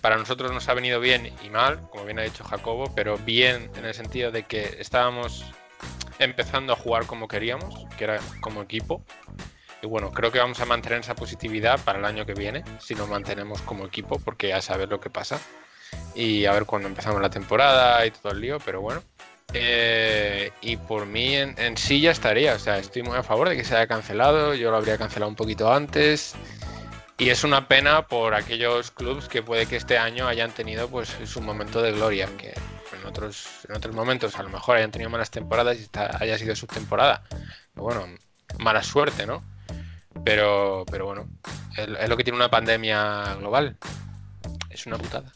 Para 0.00 0.16
nosotros 0.16 0.52
nos 0.52 0.68
ha 0.68 0.74
venido 0.74 1.00
bien 1.00 1.32
y 1.44 1.50
mal, 1.50 1.80
como 1.90 2.04
bien 2.04 2.18
ha 2.18 2.22
dicho 2.22 2.44
Jacobo, 2.44 2.92
pero 2.94 3.18
bien 3.18 3.70
en 3.76 3.84
el 3.84 3.94
sentido 3.94 4.30
de 4.30 4.44
que 4.44 4.76
estábamos 4.78 5.44
empezando 6.18 6.72
a 6.72 6.76
jugar 6.76 7.06
como 7.06 7.28
queríamos, 7.28 7.86
que 7.96 8.04
era 8.04 8.20
como 8.40 8.62
equipo. 8.62 9.04
Y 9.82 9.86
bueno, 9.86 10.12
creo 10.12 10.30
que 10.30 10.38
vamos 10.38 10.60
a 10.60 10.64
mantener 10.64 11.00
esa 11.00 11.14
positividad 11.14 11.80
para 11.84 11.98
el 11.98 12.04
año 12.04 12.24
que 12.24 12.34
viene, 12.34 12.64
si 12.80 12.94
nos 12.94 13.08
mantenemos 13.08 13.60
como 13.62 13.84
equipo, 13.84 14.18
porque 14.20 14.48
ya 14.48 14.60
saber 14.62 14.88
lo 14.88 15.00
que 15.00 15.10
pasa. 15.10 15.40
Y 16.14 16.46
a 16.46 16.52
ver 16.52 16.66
cuando 16.66 16.88
empezamos 16.88 17.20
la 17.20 17.30
temporada 17.30 18.04
y 18.06 18.10
todo 18.12 18.32
el 18.32 18.40
lío, 18.40 18.58
pero 18.64 18.80
bueno. 18.80 19.02
Eh, 19.54 20.50
y 20.62 20.76
por 20.76 21.06
mí 21.06 21.34
en 21.34 21.76
sí 21.76 22.00
ya 22.00 22.10
estaría, 22.10 22.54
o 22.54 22.58
sea, 22.58 22.78
estoy 22.78 23.02
muy 23.02 23.16
a 23.16 23.22
favor 23.22 23.48
de 23.48 23.56
que 23.56 23.64
se 23.64 23.76
haya 23.76 23.86
cancelado, 23.86 24.54
yo 24.54 24.70
lo 24.70 24.78
habría 24.78 24.96
cancelado 24.96 25.28
un 25.28 25.36
poquito 25.36 25.72
antes. 25.72 26.34
Y 27.22 27.30
es 27.30 27.44
una 27.44 27.68
pena 27.68 28.08
por 28.08 28.34
aquellos 28.34 28.90
clubes 28.90 29.28
que 29.28 29.44
puede 29.44 29.66
que 29.66 29.76
este 29.76 29.96
año 29.96 30.26
hayan 30.26 30.50
tenido 30.50 30.88
pues 30.88 31.16
su 31.24 31.40
momento 31.40 31.80
de 31.80 31.92
gloria, 31.92 32.28
que 32.36 32.48
en 32.48 33.06
otros, 33.06 33.46
en 33.68 33.76
otros 33.76 33.94
momentos 33.94 34.36
a 34.36 34.42
lo 34.42 34.48
mejor 34.48 34.78
hayan 34.78 34.90
tenido 34.90 35.08
malas 35.08 35.30
temporadas 35.30 35.78
y 35.78 35.88
haya 35.94 36.36
sido 36.36 36.56
su 36.56 36.66
temporada. 36.66 37.22
Pero 37.30 37.84
bueno, 37.84 38.06
mala 38.58 38.82
suerte, 38.82 39.24
¿no? 39.24 39.44
Pero, 40.24 40.84
pero 40.90 41.06
bueno, 41.06 41.28
es, 41.76 42.08
lo 42.08 42.16
que 42.16 42.24
tiene 42.24 42.38
una 42.38 42.50
pandemia 42.50 43.36
global. 43.36 43.76
Es 44.68 44.86
una 44.86 44.98
putada. 44.98 45.32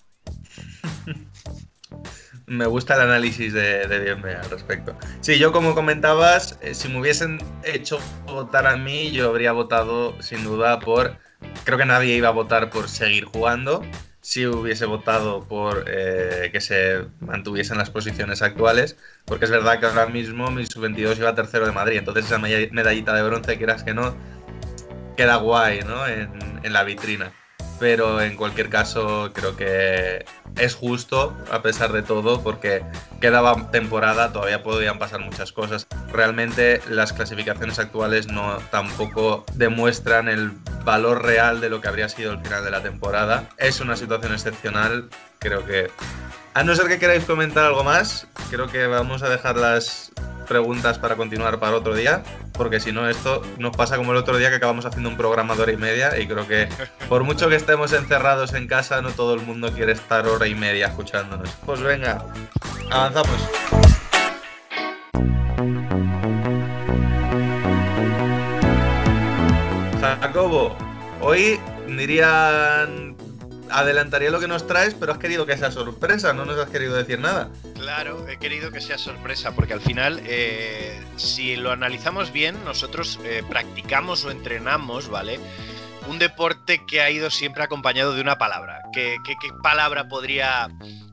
Me 2.46 2.66
gusta 2.66 2.96
el 2.96 3.02
análisis 3.02 3.52
de, 3.52 3.86
de 3.86 4.10
al 4.10 4.50
respecto. 4.50 4.96
Sí, 5.20 5.38
yo 5.38 5.52
como 5.52 5.76
comentabas, 5.76 6.58
eh, 6.62 6.74
si 6.74 6.88
me 6.88 6.98
hubiesen 7.00 7.38
hecho 7.62 8.00
votar 8.24 8.66
a 8.66 8.76
mí, 8.76 9.12
yo 9.12 9.28
habría 9.28 9.52
votado 9.52 10.20
sin 10.20 10.42
duda 10.42 10.80
por... 10.80 11.24
Creo 11.64 11.78
que 11.78 11.84
nadie 11.84 12.16
iba 12.16 12.28
a 12.28 12.32
votar 12.32 12.70
por 12.70 12.88
seguir 12.88 13.24
jugando. 13.24 13.82
Si 14.20 14.44
hubiese 14.46 14.86
votado 14.86 15.44
por 15.44 15.84
eh, 15.86 16.48
que 16.50 16.60
se 16.60 17.04
mantuviesen 17.20 17.78
las 17.78 17.90
posiciones 17.90 18.42
actuales, 18.42 18.96
porque 19.24 19.44
es 19.44 19.50
verdad 19.52 19.78
que 19.78 19.86
ahora 19.86 20.06
mismo 20.06 20.50
mi 20.50 20.66
sub-22 20.66 21.18
iba 21.18 21.34
tercero 21.34 21.64
de 21.66 21.72
Madrid, 21.72 21.98
entonces 21.98 22.24
esa 22.26 22.38
meda- 22.38 22.68
medallita 22.72 23.14
de 23.14 23.22
bronce, 23.22 23.56
quieras 23.56 23.84
que 23.84 23.94
no, 23.94 24.16
queda 25.16 25.36
guay, 25.36 25.80
¿no? 25.82 26.06
En 26.08 26.72
la 26.72 26.82
vitrina. 26.82 27.32
Pero 27.78 28.22
en 28.22 28.36
cualquier 28.36 28.70
caso, 28.70 29.30
creo 29.34 29.56
que 29.56 30.24
es 30.56 30.74
justo, 30.74 31.36
a 31.50 31.60
pesar 31.62 31.92
de 31.92 32.02
todo, 32.02 32.42
porque 32.42 32.82
quedaba 33.20 33.70
temporada, 33.70 34.32
todavía 34.32 34.62
podían 34.62 34.98
pasar 34.98 35.20
muchas 35.20 35.52
cosas. 35.52 35.86
Realmente 36.10 36.80
las 36.88 37.12
clasificaciones 37.12 37.78
actuales 37.78 38.28
no 38.28 38.58
tampoco 38.70 39.44
demuestran 39.54 40.28
el 40.28 40.52
valor 40.84 41.24
real 41.24 41.60
de 41.60 41.68
lo 41.68 41.80
que 41.80 41.88
habría 41.88 42.08
sido 42.08 42.32
el 42.32 42.40
final 42.40 42.64
de 42.64 42.70
la 42.70 42.82
temporada. 42.82 43.48
Es 43.58 43.80
una 43.80 43.96
situación 43.96 44.32
excepcional, 44.32 45.08
creo 45.38 45.64
que... 45.66 45.90
A 46.56 46.64
no 46.64 46.74
ser 46.74 46.88
que 46.88 46.98
queráis 46.98 47.22
comentar 47.26 47.66
algo 47.66 47.84
más, 47.84 48.26
creo 48.48 48.66
que 48.66 48.86
vamos 48.86 49.22
a 49.22 49.28
dejar 49.28 49.56
las 49.56 50.10
preguntas 50.48 50.98
para 50.98 51.14
continuar 51.14 51.60
para 51.60 51.76
otro 51.76 51.94
día, 51.94 52.22
porque 52.54 52.80
si 52.80 52.92
no 52.92 53.10
esto 53.10 53.42
nos 53.58 53.76
pasa 53.76 53.98
como 53.98 54.12
el 54.12 54.16
otro 54.16 54.38
día 54.38 54.48
que 54.48 54.56
acabamos 54.56 54.86
haciendo 54.86 55.10
un 55.10 55.18
programa 55.18 55.54
de 55.54 55.60
hora 55.60 55.72
y 55.72 55.76
media 55.76 56.18
y 56.18 56.26
creo 56.26 56.48
que 56.48 56.66
por 57.10 57.24
mucho 57.24 57.50
que 57.50 57.56
estemos 57.56 57.92
encerrados 57.92 58.54
en 58.54 58.68
casa, 58.68 59.02
no 59.02 59.10
todo 59.10 59.34
el 59.34 59.42
mundo 59.42 59.70
quiere 59.70 59.92
estar 59.92 60.26
hora 60.26 60.46
y 60.46 60.54
media 60.54 60.86
escuchándonos. 60.86 61.50
Pues 61.66 61.82
venga, 61.82 62.24
avanzamos. 62.90 63.36
Jacobo, 70.22 70.74
hoy 71.20 71.60
dirían 71.86 73.05
adelantaría 73.70 74.30
lo 74.30 74.40
que 74.40 74.48
nos 74.48 74.66
traes, 74.66 74.94
pero 74.94 75.12
has 75.12 75.18
querido 75.18 75.46
que 75.46 75.56
sea 75.56 75.70
sorpresa, 75.70 76.32
no 76.32 76.44
nos 76.44 76.58
has 76.58 76.68
querido 76.70 76.94
decir 76.94 77.18
nada. 77.18 77.50
Claro, 77.74 78.28
he 78.28 78.38
querido 78.38 78.70
que 78.70 78.80
sea 78.80 78.98
sorpresa, 78.98 79.52
porque 79.52 79.72
al 79.72 79.80
final, 79.80 80.20
eh, 80.24 81.00
si 81.16 81.56
lo 81.56 81.72
analizamos 81.72 82.32
bien, 82.32 82.56
nosotros 82.64 83.18
eh, 83.24 83.42
practicamos 83.48 84.24
o 84.24 84.30
entrenamos, 84.30 85.08
¿vale? 85.08 85.38
Un 86.08 86.18
deporte 86.18 86.82
que 86.86 87.00
ha 87.00 87.10
ido 87.10 87.30
siempre 87.30 87.64
acompañado 87.64 88.14
de 88.14 88.20
una 88.20 88.38
palabra. 88.38 88.82
¿Qué, 88.92 89.16
qué- 89.24 89.34
qué 89.40 89.48
palabra 89.62 90.08
podría... 90.08 90.68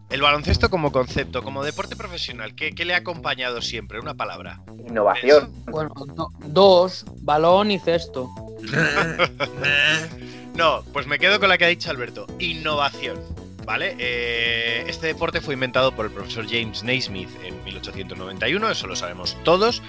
El 0.09 0.21
baloncesto 0.21 0.69
como 0.69 0.91
concepto, 0.91 1.41
como 1.41 1.63
deporte 1.63 1.95
profesional, 1.95 2.53
¿qué, 2.53 2.75
qué 2.75 2.85
le 2.85 2.93
ha 2.93 2.97
acompañado 2.97 3.63
siempre? 3.63 3.99
Una 3.99 4.13
palabra. 4.13 4.61
Innovación. 4.87 5.51
Bueno, 5.65 5.91
do- 6.13 6.29
dos, 6.45 7.03
balón 7.21 7.71
y 7.71 7.79
cesto. 7.79 8.29
No, 10.55 10.83
pues 10.93 11.07
me 11.07 11.19
quedo 11.19 11.39
con 11.39 11.49
la 11.49 11.57
que 11.57 11.65
ha 11.65 11.69
dicho 11.69 11.89
Alberto. 11.89 12.27
Innovación. 12.39 13.19
¿Vale? 13.65 13.95
Eh, 13.97 14.83
este 14.87 15.07
deporte 15.07 15.39
fue 15.39 15.53
inventado 15.53 15.95
por 15.95 16.05
el 16.05 16.11
profesor 16.11 16.45
James 16.49 16.83
Naismith 16.83 17.29
en 17.45 17.63
1891, 17.63 18.69
eso 18.69 18.87
lo 18.87 18.95
sabemos 18.97 19.37
todos, 19.45 19.81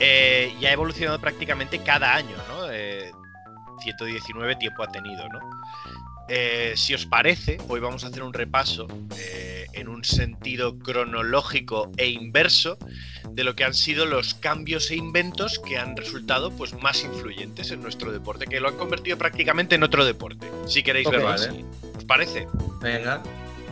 eh, 0.00 0.54
y 0.58 0.64
ha 0.64 0.72
evolucionado 0.72 1.20
prácticamente 1.20 1.80
cada 1.80 2.14
año, 2.14 2.34
¿no? 2.48 2.72
Eh, 2.72 3.12
119 3.82 4.56
tiempo 4.56 4.82
ha 4.82 4.88
tenido, 4.88 5.28
¿no? 5.28 5.40
Eh, 6.28 6.74
si 6.76 6.94
os 6.94 7.06
parece, 7.06 7.58
hoy 7.68 7.80
vamos 7.80 8.04
a 8.04 8.08
hacer 8.08 8.22
un 8.22 8.34
repaso 8.34 8.86
eh, 9.18 9.57
en 9.78 9.88
un 9.88 10.04
sentido 10.04 10.78
cronológico 10.78 11.90
e 11.96 12.08
inverso 12.08 12.78
de 13.30 13.44
lo 13.44 13.54
que 13.54 13.64
han 13.64 13.74
sido 13.74 14.06
los 14.06 14.34
cambios 14.34 14.90
e 14.90 14.96
inventos 14.96 15.58
que 15.58 15.78
han 15.78 15.96
resultado 15.96 16.50
pues 16.50 16.74
más 16.74 17.04
influyentes 17.04 17.70
en 17.70 17.82
nuestro 17.82 18.12
deporte, 18.12 18.46
que 18.46 18.60
lo 18.60 18.68
han 18.68 18.76
convertido 18.76 19.16
prácticamente 19.16 19.74
en 19.74 19.82
otro 19.82 20.04
deporte, 20.04 20.50
si 20.66 20.82
queréis 20.82 21.08
verlo 21.10 21.28
así. 21.28 21.64
¿Os 21.96 22.04
parece? 22.04 22.46
Venga. 22.80 23.22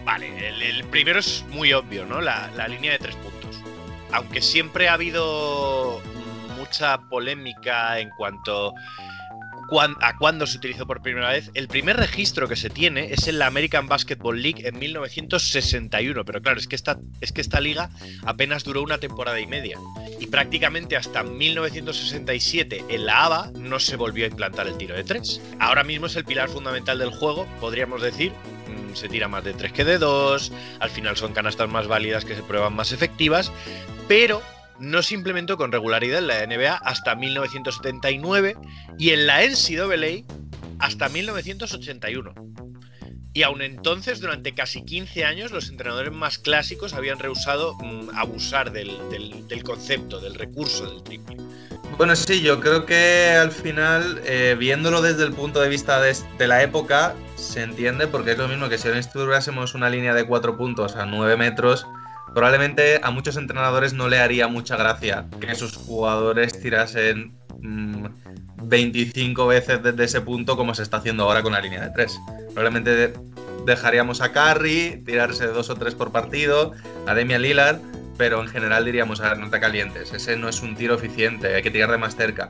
Vale, 0.04 0.48
el, 0.48 0.62
el 0.62 0.84
primero 0.84 1.18
es 1.18 1.44
muy 1.50 1.72
obvio, 1.72 2.06
¿no? 2.06 2.20
La, 2.20 2.50
la 2.56 2.68
línea 2.68 2.92
de 2.92 2.98
tres 2.98 3.16
puntos. 3.16 3.56
Aunque 4.12 4.40
siempre 4.40 4.88
ha 4.88 4.92
habido 4.92 6.00
mucha 6.56 6.98
polémica 7.08 7.98
en 7.98 8.10
cuanto 8.10 8.72
a 10.00 10.16
cuándo 10.16 10.46
se 10.46 10.58
utilizó 10.58 10.86
por 10.86 11.02
primera 11.02 11.30
vez, 11.30 11.50
el 11.54 11.68
primer 11.68 11.96
registro 11.96 12.48
que 12.48 12.56
se 12.56 12.70
tiene 12.70 13.12
es 13.12 13.26
en 13.28 13.38
la 13.38 13.46
American 13.46 13.88
Basketball 13.88 14.40
League 14.40 14.66
en 14.66 14.78
1961. 14.78 16.24
Pero 16.24 16.42
claro, 16.42 16.58
es 16.58 16.68
que 16.68 16.76
esta, 16.76 16.98
es 17.20 17.32
que 17.32 17.40
esta 17.40 17.60
liga 17.60 17.90
apenas 18.24 18.64
duró 18.64 18.82
una 18.82 18.98
temporada 18.98 19.40
y 19.40 19.46
media. 19.46 19.78
Y 20.20 20.26
prácticamente 20.26 20.96
hasta 20.96 21.22
1967 21.22 22.84
en 22.88 23.06
la 23.06 23.24
ABA 23.24 23.50
no 23.58 23.78
se 23.78 23.96
volvió 23.96 24.24
a 24.24 24.28
implantar 24.28 24.66
el 24.66 24.76
tiro 24.76 24.94
de 24.94 25.04
tres. 25.04 25.40
Ahora 25.58 25.84
mismo 25.84 26.06
es 26.06 26.16
el 26.16 26.24
pilar 26.24 26.48
fundamental 26.48 26.98
del 26.98 27.10
juego, 27.10 27.46
podríamos 27.60 28.02
decir. 28.02 28.32
Mm, 28.32 28.94
Se 28.94 29.08
tira 29.08 29.28
más 29.28 29.44
de 29.44 29.52
3 29.52 29.72
que 29.72 29.84
de 29.84 29.98
2, 29.98 30.52
al 30.80 30.90
final 30.90 31.16
son 31.16 31.32
canastas 31.32 31.68
más 31.68 31.86
válidas 31.86 32.24
que 32.24 32.34
se 32.34 32.42
prueban 32.42 32.74
más 32.74 32.92
efectivas, 32.92 33.52
pero 34.08 34.42
no 34.78 35.02
se 35.02 35.14
implementó 35.14 35.56
con 35.56 35.72
regularidad 35.72 36.18
en 36.18 36.26
la 36.26 36.46
NBA 36.46 36.74
hasta 36.74 37.14
1979 37.14 38.56
y 38.98 39.10
en 39.10 39.26
la 39.26 39.42
NCAA 39.44 40.24
hasta 40.78 41.08
1981. 41.08 42.34
Y 43.32 43.42
aún 43.42 43.60
entonces, 43.60 44.20
durante 44.20 44.54
casi 44.54 44.82
15 44.82 45.26
años, 45.26 45.52
los 45.52 45.68
entrenadores 45.68 46.10
más 46.10 46.38
clásicos 46.38 46.94
habían 46.94 47.18
rehusado 47.18 47.74
mm, 47.74 48.16
abusar 48.16 48.72
del, 48.72 48.96
del- 49.10 49.62
concepto, 49.62 50.20
del 50.20 50.34
recurso 50.34 50.88
del 50.88 51.02
triple. 51.02 51.36
Bueno, 51.98 52.16
sí, 52.16 52.40
yo 52.40 52.60
creo 52.60 52.86
que 52.86 53.28
al 53.38 53.52
final, 53.52 54.22
eh, 54.24 54.56
viéndolo 54.58 55.02
desde 55.02 55.24
el 55.24 55.32
punto 55.34 55.60
de 55.60 55.68
vista 55.68 56.00
de, 56.00 56.46
la 56.46 56.62
época, 56.62 57.14
se 57.36 57.62
entiende 57.62 58.06
porque 58.06 58.32
es 58.32 58.38
lo 58.38 58.48
mismo 58.48 58.70
que 58.70 58.78
si 58.78 58.88
ahora 58.88 58.98
instaurásemos 59.00 59.74
una 59.74 59.90
línea 59.90 60.14
de 60.14 60.26
4 60.26 60.56
puntos 60.56 60.96
a 60.96 61.04
9 61.04 61.36
metros, 61.36 61.86
probablemente 62.36 63.00
a 63.02 63.10
muchos 63.10 63.38
entrenadores 63.38 63.94
no 63.94 64.08
le 64.10 64.18
haría 64.18 64.46
mucha 64.46 64.76
gracia 64.76 65.24
que 65.40 65.54
sus 65.54 65.74
jugadores 65.74 66.60
tirasen 66.60 67.32
mm, 67.62 68.04
25 68.62 69.46
veces 69.46 69.82
desde 69.82 70.04
ese 70.04 70.20
punto 70.20 70.54
como 70.54 70.74
se 70.74 70.82
está 70.82 70.98
haciendo 70.98 71.22
ahora 71.24 71.42
con 71.42 71.54
la 71.54 71.62
línea 71.62 71.80
de 71.80 71.90
3. 71.94 72.20
Probablemente 72.48 72.90
de- 72.94 73.14
dejaríamos 73.64 74.20
a 74.20 74.32
Curry 74.32 75.02
tirarse 75.06 75.46
dos 75.46 75.70
o 75.70 75.76
tres 75.76 75.94
por 75.94 76.12
partido, 76.12 76.72
a 77.06 77.14
Demian 77.14 77.40
Lillard, 77.40 77.78
pero 78.18 78.42
en 78.42 78.48
general 78.48 78.84
diríamos, 78.84 79.22
a 79.22 79.30
ver, 79.30 79.38
no 79.38 79.48
te 79.48 79.58
calientes, 79.58 80.12
ese 80.12 80.36
no 80.36 80.50
es 80.50 80.60
un 80.60 80.76
tiro 80.76 80.94
eficiente, 80.94 81.54
hay 81.54 81.62
que 81.62 81.70
tirar 81.70 81.90
de 81.90 81.96
más 81.96 82.16
cerca. 82.16 82.48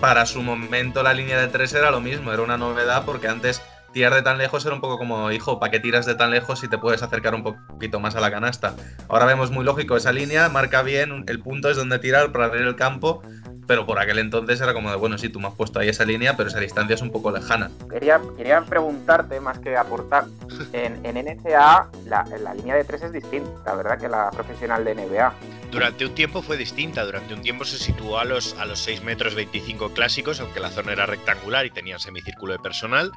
Para 0.00 0.26
su 0.26 0.42
momento 0.42 1.02
la 1.02 1.12
línea 1.12 1.40
de 1.40 1.48
3 1.48 1.74
era 1.74 1.90
lo 1.90 2.00
mismo, 2.00 2.32
era 2.32 2.42
una 2.42 2.56
novedad 2.56 3.04
porque 3.04 3.26
antes 3.26 3.60
tirar 3.92 4.14
de 4.14 4.22
tan 4.22 4.38
lejos 4.38 4.64
era 4.64 4.74
un 4.74 4.80
poco 4.80 4.98
como, 4.98 5.30
hijo, 5.30 5.58
¿para 5.58 5.70
qué 5.70 5.80
tiras 5.80 6.06
de 6.06 6.14
tan 6.14 6.30
lejos 6.30 6.60
si 6.60 6.68
te 6.68 6.78
puedes 6.78 7.02
acercar 7.02 7.34
un 7.34 7.42
poquito 7.42 8.00
más 8.00 8.16
a 8.16 8.20
la 8.20 8.30
canasta? 8.30 8.74
Ahora 9.08 9.26
vemos 9.26 9.50
muy 9.50 9.64
lógico 9.64 9.96
esa 9.96 10.12
línea, 10.12 10.48
marca 10.48 10.82
bien, 10.82 11.24
el 11.26 11.40
punto 11.40 11.70
es 11.70 11.76
donde 11.76 11.98
tirar 11.98 12.32
para 12.32 12.46
abrir 12.46 12.62
el 12.62 12.76
campo, 12.76 13.22
pero 13.66 13.84
por 13.84 13.98
aquel 13.98 14.18
entonces 14.18 14.60
era 14.60 14.72
como 14.72 14.90
de, 14.90 14.96
bueno, 14.96 15.18
sí, 15.18 15.28
tú 15.28 15.40
me 15.40 15.48
has 15.48 15.54
puesto 15.54 15.78
ahí 15.78 15.90
esa 15.90 16.04
línea, 16.04 16.36
pero 16.36 16.48
esa 16.48 16.58
distancia 16.58 16.94
es 16.94 17.02
un 17.02 17.10
poco 17.10 17.30
lejana. 17.30 17.70
Quería, 17.90 18.20
quería 18.36 18.62
preguntarte 18.62 19.40
más 19.40 19.58
que 19.58 19.76
aportar. 19.76 20.24
En, 20.72 21.04
en 21.04 21.26
NCAA 21.26 21.90
la, 22.06 22.24
la 22.42 22.54
línea 22.54 22.74
de 22.74 22.84
tres 22.84 23.02
es 23.02 23.12
distinta, 23.12 23.74
¿verdad? 23.74 23.98
Que 23.98 24.08
la 24.08 24.30
profesional 24.30 24.84
de 24.84 24.94
NBA. 24.94 25.32
Durante 25.70 26.06
un 26.06 26.14
tiempo 26.14 26.40
fue 26.42 26.56
distinta, 26.56 27.04
durante 27.04 27.34
un 27.34 27.42
tiempo 27.42 27.64
se 27.64 27.78
situó 27.78 28.18
a 28.18 28.24
los, 28.24 28.54
a 28.58 28.64
los 28.64 28.78
6 28.80 29.02
metros 29.02 29.34
25 29.34 29.92
clásicos, 29.92 30.40
aunque 30.40 30.60
la 30.60 30.70
zona 30.70 30.92
era 30.92 31.04
rectangular 31.06 31.66
y 31.66 31.70
tenía 31.70 31.98
semicírculo 31.98 32.54
de 32.54 32.58
personal. 32.58 33.12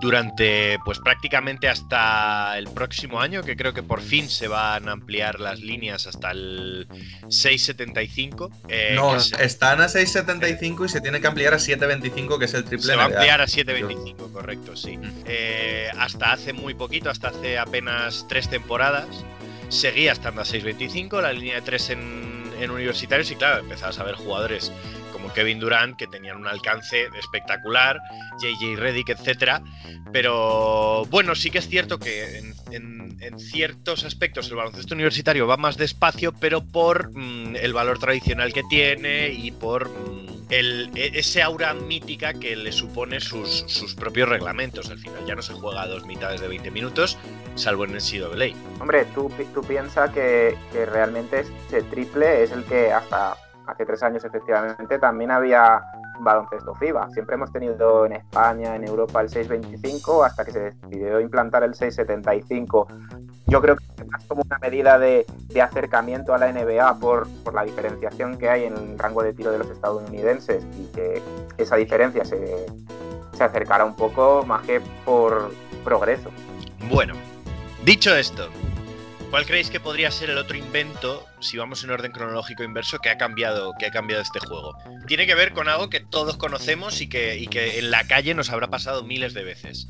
Durante, 0.00 0.78
pues 0.84 0.98
prácticamente 0.98 1.68
hasta 1.68 2.56
el 2.56 2.68
próximo 2.68 3.20
año, 3.20 3.42
que 3.42 3.54
creo 3.54 3.74
que 3.74 3.82
por 3.82 4.00
fin 4.00 4.28
se 4.30 4.48
van 4.48 4.88
a 4.88 4.92
ampliar 4.92 5.40
las 5.40 5.60
líneas 5.60 6.06
hasta 6.06 6.30
el 6.30 6.88
675. 7.28 8.50
eh, 8.68 8.92
no, 8.96 9.20
se- 9.20 9.42
están 9.44 9.80
a 9.82 9.86
6.75 9.88 10.86
y 10.86 10.88
se 10.88 11.00
tiene 11.00 11.20
que 11.20 11.26
ampliar 11.26 11.52
a 11.54 11.58
7.25, 11.58 12.38
que 12.38 12.46
es 12.46 12.54
el 12.54 12.64
triple 12.64 12.86
Se 12.86 12.96
va 12.96 13.02
a 13.02 13.06
ampliar 13.06 13.40
a 13.42 13.46
7.25, 13.46 14.32
correcto, 14.32 14.74
sí. 14.76 14.98
Eh, 15.26 15.90
hasta 15.98 16.32
hace 16.32 16.52
muy 16.54 16.74
poquito, 16.74 17.10
hasta 17.10 17.28
hace 17.28 17.58
apenas 17.58 18.26
tres 18.28 18.48
temporadas, 18.48 19.06
seguía 19.68 20.12
estando 20.12 20.40
a 20.40 20.44
6.25, 20.44 21.20
la 21.20 21.32
línea 21.32 21.56
de 21.56 21.62
tres 21.62 21.90
en, 21.90 22.52
en 22.60 22.70
universitarios, 22.70 23.30
y 23.30 23.36
claro, 23.36 23.60
empezabas 23.60 23.98
a 23.98 24.04
ver 24.04 24.14
jugadores 24.14 24.72
Kevin 25.34 25.58
Durant 25.58 25.96
que 25.96 26.06
tenían 26.06 26.36
un 26.38 26.46
alcance 26.46 27.08
espectacular, 27.18 28.00
JJ 28.40 28.76
Redick, 28.76 29.10
etcétera. 29.10 29.62
Pero 30.12 31.04
bueno, 31.06 31.34
sí 31.34 31.50
que 31.50 31.58
es 31.58 31.68
cierto 31.68 31.98
que 31.98 32.38
en, 32.38 32.54
ciertos 33.38 34.04
aspectos 34.04 34.48
el 34.50 34.56
baloncesto 34.56 34.94
universitario 34.94 35.46
va 35.46 35.56
más 35.56 35.76
despacio, 35.76 36.32
pero 36.32 36.64
por 36.64 37.10
mm, 37.12 37.56
el 37.56 37.72
valor 37.72 37.98
tradicional 37.98 38.52
que 38.52 38.62
tiene 38.64 39.28
y 39.28 39.50
por 39.50 39.88
mm, 39.88 40.46
el, 40.50 40.90
e- 40.94 41.18
ese 41.18 41.42
aura 41.42 41.74
mítica 41.74 42.34
que 42.34 42.54
le 42.54 42.70
supone 42.70 43.20
sus, 43.20 43.64
sus 43.66 43.94
propios 43.94 44.28
reglamentos. 44.28 44.90
Al 44.90 44.98
final 44.98 45.24
ya 45.26 45.34
no 45.34 45.42
se 45.42 45.54
juega 45.54 45.82
a 45.82 45.86
dos 45.88 46.06
mitades 46.06 46.40
de 46.40 46.48
20 46.48 46.70
minutos, 46.70 47.18
salvo 47.56 47.84
en 47.84 47.90
el 47.90 47.96
NCAA. 47.96 48.56
Hombre, 48.80 49.04
tú, 49.14 49.30
tú 49.52 49.62
piensas 49.62 50.10
que, 50.10 50.56
que 50.72 50.86
realmente 50.86 51.40
ese 51.40 51.82
triple 51.82 52.42
es 52.42 52.52
el 52.52 52.64
que 52.64 52.92
hasta 52.92 53.36
hace 53.66 53.86
tres 53.86 54.02
años 54.02 54.24
efectivamente 54.24 54.98
también 54.98 55.30
había 55.30 55.82
baloncesto 56.20 56.74
FIBA. 56.74 57.10
Siempre 57.10 57.34
hemos 57.34 57.52
tenido 57.52 58.06
en 58.06 58.12
España, 58.12 58.76
en 58.76 58.84
Europa 58.84 59.20
el 59.20 59.28
6.25 59.28 60.24
hasta 60.26 60.44
que 60.44 60.52
se 60.52 60.60
decidió 60.60 61.20
implantar 61.20 61.64
el 61.64 61.72
6.75. 61.72 62.86
Yo 63.46 63.60
creo 63.60 63.76
que 63.76 63.84
es 63.96 64.06
más 64.08 64.24
como 64.24 64.42
una 64.42 64.58
medida 64.58 64.98
de, 64.98 65.26
acercamiento 65.60 66.34
a 66.34 66.38
la 66.38 66.52
NBA 66.52 66.98
por, 66.98 67.28
por 67.42 67.54
la 67.54 67.64
diferenciación 67.64 68.38
que 68.38 68.48
hay 68.48 68.64
en 68.64 68.76
el 68.76 68.98
rango 68.98 69.22
de 69.22 69.32
tiro 69.32 69.50
de 69.50 69.58
los 69.58 69.68
estadounidenses 69.68 70.66
y 70.78 70.86
que 70.92 71.22
esa 71.58 71.76
diferencia 71.76 72.24
se, 72.24 72.66
se 73.32 73.44
acercara 73.44 73.84
un 73.84 73.94
poco 73.94 74.44
más 74.46 74.62
que 74.62 74.80
por 75.04 75.50
progreso. 75.84 76.30
Bueno, 76.88 77.14
dicho 77.84 78.14
esto, 78.14 78.48
¿cuál 79.34 79.46
creéis 79.46 79.68
que 79.68 79.80
podría 79.80 80.12
ser 80.12 80.30
el 80.30 80.38
otro 80.38 80.56
invento, 80.56 81.26
si 81.40 81.56
vamos 81.56 81.82
en 81.82 81.90
orden 81.90 82.12
cronológico 82.12 82.62
inverso, 82.62 83.00
que 83.00 83.10
ha 83.10 83.18
cambiado, 83.18 83.74
que 83.80 83.86
ha 83.86 83.90
cambiado 83.90 84.22
este 84.22 84.38
juego? 84.38 84.78
Tiene 85.08 85.26
que 85.26 85.34
ver 85.34 85.52
con 85.52 85.68
algo 85.68 85.90
que 85.90 85.98
todos 85.98 86.36
conocemos 86.36 87.00
y 87.00 87.08
que, 87.08 87.36
y 87.36 87.48
que 87.48 87.80
en 87.80 87.90
la 87.90 88.06
calle 88.06 88.32
nos 88.34 88.50
habrá 88.50 88.68
pasado 88.68 89.02
miles 89.02 89.34
de 89.34 89.42
veces. 89.42 89.88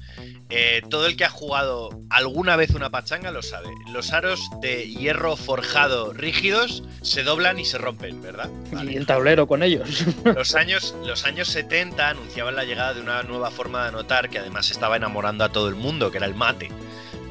Eh, 0.48 0.80
todo 0.88 1.04
el 1.04 1.18
que 1.18 1.26
ha 1.26 1.28
jugado 1.28 1.90
alguna 2.08 2.56
vez 2.56 2.70
una 2.70 2.88
pachanga 2.88 3.32
lo 3.32 3.42
sabe. 3.42 3.68
Los 3.92 4.14
aros 4.14 4.40
de 4.62 4.88
hierro 4.88 5.36
forjado 5.36 6.14
rígidos 6.14 6.82
se 7.02 7.22
doblan 7.22 7.58
y 7.58 7.66
se 7.66 7.76
rompen, 7.76 8.22
¿verdad? 8.22 8.48
Y 8.88 8.96
el 8.96 9.04
tablero 9.04 9.46
con 9.46 9.62
ellos. 9.62 10.06
Los 10.24 10.54
años, 10.54 10.94
los 11.04 11.26
años 11.26 11.48
70 11.48 12.08
anunciaban 12.08 12.56
la 12.56 12.64
llegada 12.64 12.94
de 12.94 13.02
una 13.02 13.22
nueva 13.24 13.50
forma 13.50 13.82
de 13.82 13.88
anotar 13.88 14.30
que 14.30 14.38
además 14.38 14.70
estaba 14.70 14.96
enamorando 14.96 15.44
a 15.44 15.50
todo 15.50 15.68
el 15.68 15.74
mundo, 15.74 16.10
que 16.10 16.16
era 16.16 16.26
el 16.26 16.34
mate. 16.34 16.70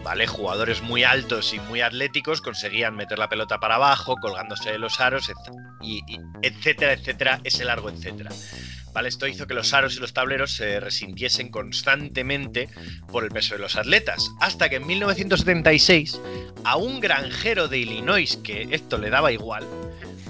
¿Vale? 0.03 0.27
Jugadores 0.27 0.81
muy 0.81 1.03
altos 1.03 1.53
y 1.53 1.59
muy 1.61 1.81
atléticos 1.81 2.41
conseguían 2.41 2.95
meter 2.95 3.17
la 3.17 3.29
pelota 3.29 3.59
para 3.59 3.75
abajo, 3.75 4.15
colgándose 4.17 4.71
de 4.71 4.77
los 4.77 4.99
aros, 4.99 5.31
y, 5.81 6.01
etcétera, 6.41 6.93
etcétera, 6.93 7.39
ese 7.43 7.63
largo 7.63 7.89
etcétera. 7.89 8.31
¿Vale? 8.93 9.09
Esto 9.09 9.27
hizo 9.27 9.47
que 9.47 9.53
los 9.53 9.73
aros 9.73 9.95
y 9.95 9.99
los 9.99 10.13
tableros 10.13 10.51
se 10.51 10.79
resintiesen 10.79 11.49
constantemente 11.49 12.69
por 13.11 13.23
el 13.23 13.31
peso 13.31 13.55
de 13.55 13.61
los 13.61 13.75
atletas. 13.75 14.29
Hasta 14.39 14.69
que 14.69 14.75
en 14.75 14.85
1976, 14.85 16.19
a 16.63 16.75
un 16.75 16.99
granjero 16.99 17.67
de 17.67 17.79
Illinois, 17.79 18.37
que 18.43 18.67
esto 18.71 18.97
le 18.97 19.09
daba 19.09 19.31
igual, 19.31 19.65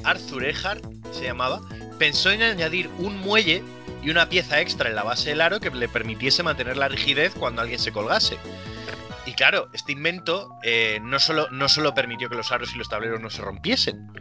Arthur 0.04 0.46
Ehart 0.46 0.86
se 1.12 1.26
llamaba, 1.26 1.62
pensó 2.00 2.32
en 2.32 2.42
añadir 2.44 2.90
un 3.00 3.18
muelle 3.18 3.64
y 4.04 4.10
una 4.10 4.30
pieza 4.30 4.60
extra 4.62 4.90
en 4.90 4.96
la 4.96 5.04
base 5.04 5.30
del 5.30 5.42
aro 5.42 5.60
que 5.60 5.70
le 5.70 5.88
permitiese 5.88 6.44
mantener 6.44 6.78
la 6.78 6.90
rigidez 6.90 7.34
cuando 7.34 7.62
alguien 7.62 7.80
se 7.80 7.92
colgase. 7.92 8.38
Y 9.26 9.34
claro, 9.34 9.70
este 9.74 9.94
invento 9.94 10.58
eh, 10.64 11.00
no, 11.02 11.20
solo, 11.20 11.48
no 11.52 11.70
solo 11.70 11.94
permitió 11.94 12.30
que 12.30 12.36
los 12.36 12.52
aros 12.52 12.74
y 12.76 12.78
los 12.78 12.90
tableros 12.90 13.22
no 13.22 13.30
se 13.30 13.42
rompiesen, 13.42 14.12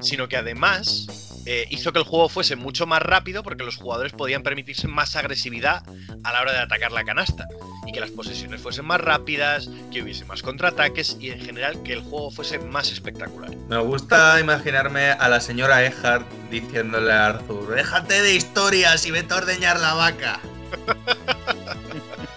sino 0.00 0.28
que 0.28 0.36
además 0.36 1.06
eh, 1.44 1.66
hizo 1.70 1.92
que 1.92 1.98
el 1.98 2.04
juego 2.04 2.28
fuese 2.28 2.56
mucho 2.56 2.86
más 2.86 3.02
rápido 3.02 3.42
porque 3.42 3.64
los 3.64 3.76
jugadores 3.76 4.12
podían 4.12 4.42
permitirse 4.42 4.88
más 4.88 5.16
agresividad 5.16 5.82
a 6.24 6.32
la 6.32 6.40
hora 6.40 6.52
de 6.52 6.58
atacar 6.58 6.92
la 6.92 7.04
canasta 7.04 7.46
y 7.86 7.92
que 7.92 8.00
las 8.00 8.10
posesiones 8.10 8.60
fuesen 8.60 8.86
más 8.86 9.00
rápidas, 9.00 9.68
que 9.90 10.02
hubiese 10.02 10.24
más 10.24 10.42
contraataques 10.42 11.16
y 11.20 11.30
en 11.30 11.40
general 11.40 11.82
que 11.82 11.94
el 11.94 12.00
juego 12.00 12.30
fuese 12.30 12.58
más 12.58 12.92
espectacular. 12.92 13.54
Me 13.68 13.78
gusta 13.78 14.40
imaginarme 14.40 15.10
a 15.12 15.28
la 15.28 15.40
señora 15.40 15.84
Ejart 15.84 16.26
diciéndole 16.50 17.12
a 17.12 17.26
Arthur, 17.26 17.74
déjate 17.74 18.22
de 18.22 18.34
historias 18.34 19.06
y 19.06 19.10
vete 19.10 19.34
a 19.34 19.38
ordeñar 19.38 19.80
la 19.80 19.94
vaca. 19.94 20.40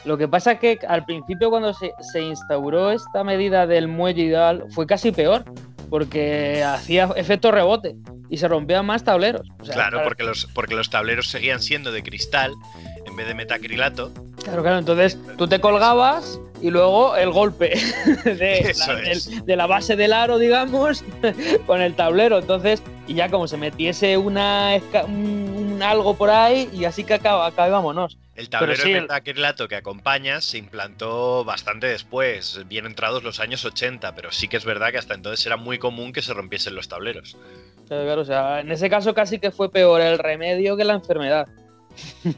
Lo 0.05 0.17
que 0.17 0.27
pasa 0.27 0.53
es 0.53 0.59
que 0.59 0.79
al 0.87 1.05
principio 1.05 1.49
cuando 1.49 1.73
se, 1.73 1.93
se 2.11 2.21
instauró 2.21 2.91
esta 2.91 3.23
medida 3.23 3.67
del 3.67 3.87
muelle 3.87 4.23
ideal 4.23 4.65
fue 4.69 4.87
casi 4.87 5.11
peor, 5.11 5.43
porque 5.89 6.63
hacía 6.63 7.09
efecto 7.15 7.51
rebote 7.51 7.95
y 8.29 8.37
se 8.37 8.47
rompían 8.47 8.85
más 8.85 9.03
tableros. 9.03 9.47
O 9.59 9.65
sea, 9.65 9.73
Claro, 9.75 10.01
porque 10.03 10.23
los, 10.23 10.45
porque 10.53 10.73
los 10.73 10.89
tableros 10.89 11.27
seguían 11.29 11.59
siendo 11.59 11.91
de 11.91 12.01
cristal 12.01 12.53
en 13.05 13.15
vez 13.15 13.27
de 13.27 13.33
metacrilato. 13.35 14.11
Claro, 14.43 14.61
claro, 14.63 14.77
entonces 14.79 15.19
tú 15.37 15.47
te 15.47 15.59
colgabas 15.59 16.39
y 16.61 16.69
luego 16.69 17.15
el 17.15 17.29
golpe 17.31 17.73
de, 18.23 18.73
la, 18.77 19.43
de 19.43 19.55
base 19.67 19.95
del 19.95 20.13
aro, 20.13 20.39
digamos, 20.39 21.03
con 21.67 21.81
el 21.81 21.93
tablero. 21.93 22.39
Entonces, 22.39 22.81
y 23.07 23.15
ya 23.15 23.29
como 23.29 23.47
se 23.47 23.57
metiese 23.57 24.17
una 24.17 24.75
esca- 24.77 25.05
un, 25.05 25.73
un 25.73 25.83
algo 25.83 26.15
por 26.15 26.29
ahí 26.29 26.69
y 26.73 26.85
así 26.85 27.03
que 27.03 27.15
acaba, 27.15 27.45
acaba. 27.47 27.81
El 28.41 28.49
tablero 28.49 28.81
sí, 28.81 28.91
de 28.91 29.01
metacrilato 29.01 29.67
que 29.67 29.75
acompaña 29.75 30.41
se 30.41 30.57
implantó 30.57 31.45
bastante 31.45 31.85
después, 31.85 32.67
bien 32.67 32.87
entrados 32.87 33.21
los 33.21 33.39
años 33.39 33.63
80, 33.63 34.15
pero 34.15 34.31
sí 34.31 34.47
que 34.47 34.57
es 34.57 34.65
verdad 34.65 34.89
que 34.89 34.97
hasta 34.97 35.13
entonces 35.13 35.45
era 35.45 35.57
muy 35.57 35.77
común 35.77 36.11
que 36.11 36.23
se 36.23 36.33
rompiesen 36.33 36.73
los 36.73 36.87
tableros. 36.87 37.37
Claro, 37.87 38.03
claro, 38.03 38.21
o 38.21 38.25
sea, 38.25 38.61
en 38.61 38.71
ese 38.71 38.89
caso 38.89 39.13
casi 39.13 39.37
que 39.37 39.51
fue 39.51 39.71
peor 39.71 40.01
el 40.01 40.17
remedio 40.17 40.75
que 40.75 40.83
la 40.83 40.93
enfermedad. 40.93 41.47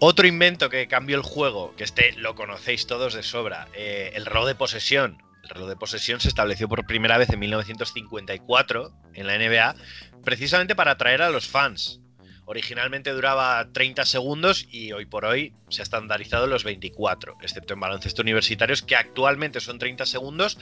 Otro 0.00 0.26
invento 0.26 0.68
que 0.68 0.88
cambió 0.88 1.14
el 1.16 1.22
juego, 1.22 1.72
que 1.76 1.84
este 1.84 2.10
lo 2.16 2.34
conocéis 2.34 2.88
todos 2.88 3.14
de 3.14 3.22
sobra, 3.22 3.68
eh, 3.72 4.10
el 4.16 4.26
reloj 4.26 4.48
de 4.48 4.56
posesión. 4.56 5.22
El 5.44 5.50
reloj 5.50 5.68
de 5.68 5.76
posesión 5.76 6.18
se 6.18 6.26
estableció 6.26 6.68
por 6.68 6.84
primera 6.86 7.18
vez 7.18 7.30
en 7.30 7.38
1954 7.38 8.92
en 9.14 9.26
la 9.28 9.38
NBA, 9.38 9.76
precisamente 10.24 10.74
para 10.74 10.90
atraer 10.90 11.22
a 11.22 11.30
los 11.30 11.46
fans. 11.46 12.01
Originalmente 12.44 13.12
duraba 13.12 13.66
30 13.72 14.04
segundos 14.04 14.66
y 14.70 14.92
hoy 14.92 15.06
por 15.06 15.24
hoy 15.24 15.52
se 15.68 15.80
ha 15.80 15.84
estandarizado 15.84 16.44
en 16.44 16.50
los 16.50 16.64
24, 16.64 17.36
excepto 17.40 17.74
en 17.74 17.80
baloncesto 17.80 18.22
universitarios, 18.22 18.82
que 18.82 18.96
actualmente 18.96 19.60
son 19.60 19.78
30 19.78 20.06
segundos, 20.06 20.58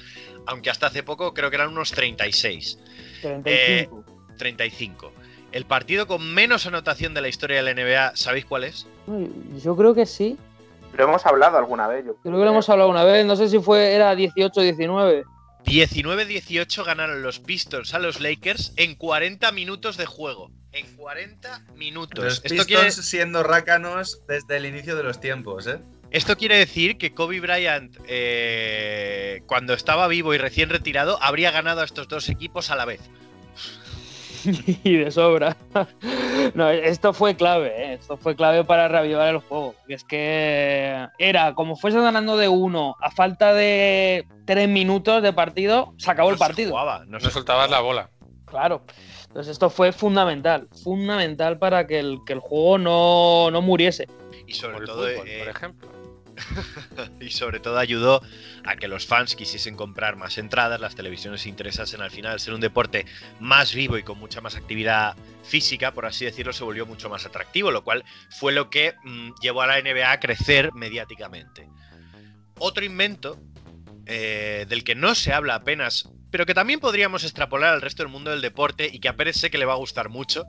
aunque 0.46 0.70
hasta 0.70 0.88
hace 0.88 1.02
poco 1.02 1.32
creo 1.32 1.48
que 1.48 1.56
eran 1.56 1.68
unos 1.68 1.92
36. 1.92 2.78
35. 3.22 4.04
35. 4.36 5.12
El 5.52 5.64
partido 5.64 6.06
con 6.06 6.34
menos 6.34 6.66
anotación 6.66 7.14
de 7.14 7.22
la 7.22 7.28
historia 7.28 7.62
de 7.62 7.74
la 7.74 7.82
NBA, 7.82 8.12
¿sabéis 8.14 8.44
cuál 8.44 8.64
es? 8.64 8.86
Yo 9.62 9.74
creo 9.74 9.94
que 9.94 10.06
sí. 10.06 10.38
Lo 10.96 11.04
hemos 11.04 11.24
hablado 11.24 11.56
alguna 11.56 11.88
vez. 11.88 12.04
Yo 12.04 12.14
Creo 12.16 12.38
que 12.38 12.44
lo 12.44 12.50
hemos 12.50 12.68
hablado 12.68 12.90
una 12.90 13.04
vez. 13.04 13.24
No 13.24 13.36
sé 13.36 13.48
si 13.48 13.58
fue 13.58 13.94
era 13.94 14.14
18-19. 14.14 15.24
19-18 15.64 16.84
ganaron 16.84 17.22
los 17.22 17.38
Pistons 17.38 17.94
a 17.94 17.98
los 17.98 18.20
Lakers 18.20 18.72
en 18.76 18.94
40 18.94 19.52
minutos 19.52 19.96
de 19.96 20.06
juego. 20.06 20.50
En 20.72 20.96
40 20.96 21.66
minutos. 21.74 22.24
Los 22.24 22.34
Esto 22.34 22.48
Pistons 22.48 22.66
quiere, 22.66 22.90
siendo 22.90 23.42
rácanos 23.42 24.22
desde 24.28 24.56
el 24.56 24.66
inicio 24.66 24.96
de 24.96 25.02
los 25.02 25.20
tiempos, 25.20 25.66
¿eh? 25.66 25.80
esto 26.10 26.36
quiere 26.36 26.58
decir 26.58 26.98
que 26.98 27.14
Kobe 27.14 27.40
Bryant, 27.40 27.96
eh, 28.08 29.42
cuando 29.46 29.74
estaba 29.74 30.08
vivo 30.08 30.34
y 30.34 30.38
recién 30.38 30.68
retirado, 30.68 31.22
habría 31.22 31.52
ganado 31.52 31.82
a 31.82 31.84
estos 31.84 32.08
dos 32.08 32.28
equipos 32.28 32.70
a 32.70 32.76
la 32.76 32.84
vez. 32.84 33.00
y 34.84 34.96
de 34.96 35.10
sobra. 35.10 35.56
No, 36.54 36.70
esto 36.70 37.12
fue 37.12 37.36
clave, 37.36 37.68
¿eh? 37.76 37.92
esto 37.94 38.16
fue 38.16 38.34
clave 38.34 38.64
para 38.64 38.88
reavivar 38.88 39.28
el 39.28 39.38
juego. 39.40 39.74
Es 39.88 40.04
que 40.04 41.06
era, 41.18 41.54
como 41.54 41.76
fuese 41.76 42.00
ganando 42.00 42.36
de 42.38 42.48
uno 42.48 42.96
a 42.98 43.10
falta 43.10 43.52
de 43.52 44.26
tres 44.46 44.66
minutos 44.68 45.22
de 45.22 45.32
partido, 45.34 45.92
se 45.98 46.10
acabó 46.10 46.30
No 46.30 46.32
el 46.34 46.38
se 46.38 46.44
partido. 46.44 46.70
jugaba, 46.70 47.04
no 47.06 47.20
se 47.20 47.30
soltabas 47.30 47.70
la 47.70 47.80
bola. 47.80 48.10
Claro. 48.46 48.82
Entonces 49.28 49.52
esto 49.52 49.68
fue 49.70 49.92
fundamental, 49.92 50.66
fundamental 50.82 51.58
para 51.58 51.86
que 51.86 51.98
el, 52.00 52.18
que 52.26 52.32
el 52.32 52.40
juego 52.40 52.78
no, 52.78 53.50
no 53.50 53.60
muriese. 53.60 54.08
Y 54.46 54.54
sobre 54.54 54.86
todo, 54.86 55.06
fútbol, 55.06 55.28
eh, 55.28 55.38
por 55.40 55.48
ejemplo. 55.48 55.88
y 57.20 57.30
sobre 57.30 57.60
todo 57.60 57.78
ayudó 57.78 58.22
a 58.64 58.76
que 58.76 58.88
los 58.88 59.06
fans 59.06 59.36
quisiesen 59.36 59.76
comprar 59.76 60.16
más 60.16 60.38
entradas, 60.38 60.80
las 60.80 60.94
televisiones 60.94 61.42
se 61.42 61.48
interesasen 61.48 62.00
al 62.00 62.10
final, 62.10 62.32
al 62.32 62.40
ser 62.40 62.54
un 62.54 62.60
deporte 62.60 63.06
más 63.40 63.74
vivo 63.74 63.98
y 63.98 64.02
con 64.02 64.18
mucha 64.18 64.40
más 64.40 64.56
actividad 64.56 65.16
física, 65.42 65.92
por 65.92 66.06
así 66.06 66.24
decirlo, 66.24 66.52
se 66.52 66.64
volvió 66.64 66.86
mucho 66.86 67.08
más 67.08 67.26
atractivo, 67.26 67.70
lo 67.70 67.84
cual 67.84 68.04
fue 68.30 68.52
lo 68.52 68.70
que 68.70 68.94
mm, 69.04 69.30
llevó 69.40 69.62
a 69.62 69.66
la 69.66 69.80
NBA 69.80 70.10
a 70.10 70.20
crecer 70.20 70.72
mediáticamente. 70.74 71.68
Otro 72.58 72.84
invento 72.84 73.40
eh, 74.06 74.66
del 74.68 74.84
que 74.84 74.94
no 74.94 75.14
se 75.14 75.32
habla 75.32 75.54
apenas, 75.54 76.08
pero 76.30 76.46
que 76.46 76.54
también 76.54 76.80
podríamos 76.80 77.24
extrapolar 77.24 77.74
al 77.74 77.80
resto 77.80 78.02
del 78.02 78.12
mundo 78.12 78.30
del 78.30 78.40
deporte 78.40 78.88
y 78.92 79.00
que 79.00 79.08
a 79.08 79.16
Pérez 79.16 79.36
sé 79.36 79.50
que 79.50 79.58
le 79.58 79.64
va 79.64 79.74
a 79.74 79.76
gustar 79.76 80.08
mucho, 80.08 80.46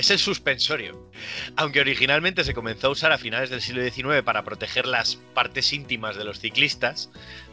es 0.00 0.10
el 0.10 0.18
suspensorio. 0.18 1.10
Aunque 1.56 1.80
originalmente 1.80 2.42
se 2.42 2.54
comenzó 2.54 2.88
a 2.88 2.90
usar 2.90 3.12
a 3.12 3.18
finales 3.18 3.50
del 3.50 3.60
siglo 3.60 3.82
XIX 3.82 4.22
para 4.24 4.44
proteger 4.44 4.86
las 4.86 5.16
partes 5.34 5.72
íntimas 5.74 6.16
de 6.16 6.24
los 6.24 6.40
ciclistas, 6.40 7.10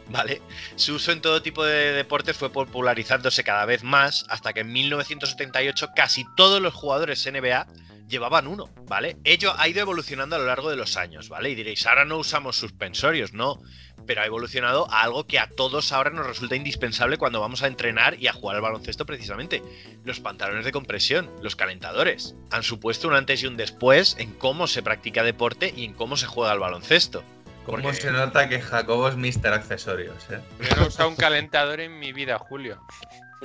¿vale? 0.08 0.40
Su 0.76 0.94
uso 0.94 1.12
en 1.12 1.20
todo 1.20 1.42
tipo 1.42 1.62
de 1.64 1.92
deportes 1.92 2.36
fue 2.36 2.50
popularizándose 2.50 3.44
cada 3.44 3.66
vez 3.66 3.84
más 3.84 4.24
hasta 4.30 4.54
que 4.54 4.60
en 4.60 4.72
1978 4.72 5.90
casi 5.94 6.24
todos 6.36 6.62
los 6.62 6.72
jugadores 6.72 7.26
NBA 7.30 7.66
llevaban 8.08 8.46
uno, 8.46 8.68
¿vale? 8.86 9.16
Ello 9.24 9.52
ha 9.56 9.68
ido 9.68 9.80
evolucionando 9.80 10.36
a 10.36 10.38
lo 10.38 10.46
largo 10.46 10.70
de 10.70 10.76
los 10.76 10.96
años, 10.96 11.28
¿vale? 11.28 11.50
Y 11.50 11.54
diréis, 11.54 11.86
ahora 11.86 12.04
no 12.04 12.16
usamos 12.18 12.56
suspensorios, 12.56 13.32
no, 13.34 13.60
pero 14.06 14.22
ha 14.22 14.26
evolucionado 14.26 14.90
a 14.90 15.02
algo 15.02 15.26
que 15.26 15.38
a 15.38 15.48
todos 15.50 15.92
ahora 15.92 16.10
nos 16.10 16.26
resulta 16.26 16.56
indispensable 16.56 17.18
cuando 17.18 17.40
vamos 17.40 17.62
a 17.62 17.66
entrenar 17.66 18.18
y 18.18 18.26
a 18.26 18.32
jugar 18.32 18.56
al 18.56 18.62
baloncesto 18.62 19.04
precisamente. 19.06 19.62
Los 20.04 20.20
pantalones 20.20 20.64
de 20.64 20.72
compresión, 20.72 21.30
los 21.42 21.56
calentadores, 21.56 22.34
han 22.50 22.62
supuesto 22.62 23.08
un 23.08 23.14
antes 23.14 23.42
y 23.42 23.46
un 23.46 23.56
después 23.56 24.16
en 24.18 24.32
cómo 24.34 24.66
se 24.66 24.82
practica 24.82 25.22
deporte 25.22 25.72
y 25.76 25.84
en 25.84 25.92
cómo 25.92 26.16
se 26.16 26.26
juega 26.26 26.52
al 26.52 26.58
baloncesto. 26.60 27.22
¿Cómo 27.66 27.82
Porque- 27.82 28.00
se 28.00 28.10
nota 28.10 28.48
que 28.48 28.62
Jacobo 28.62 29.08
es 29.08 29.16
Mr. 29.16 29.52
Accesorios, 29.52 30.16
eh? 30.30 30.40
Yo 30.70 30.76
no 30.76 30.84
he 30.84 30.88
usado 30.88 31.10
un 31.10 31.16
calentador 31.16 31.80
en 31.80 31.98
mi 31.98 32.14
vida, 32.14 32.38
Julio. 32.38 32.80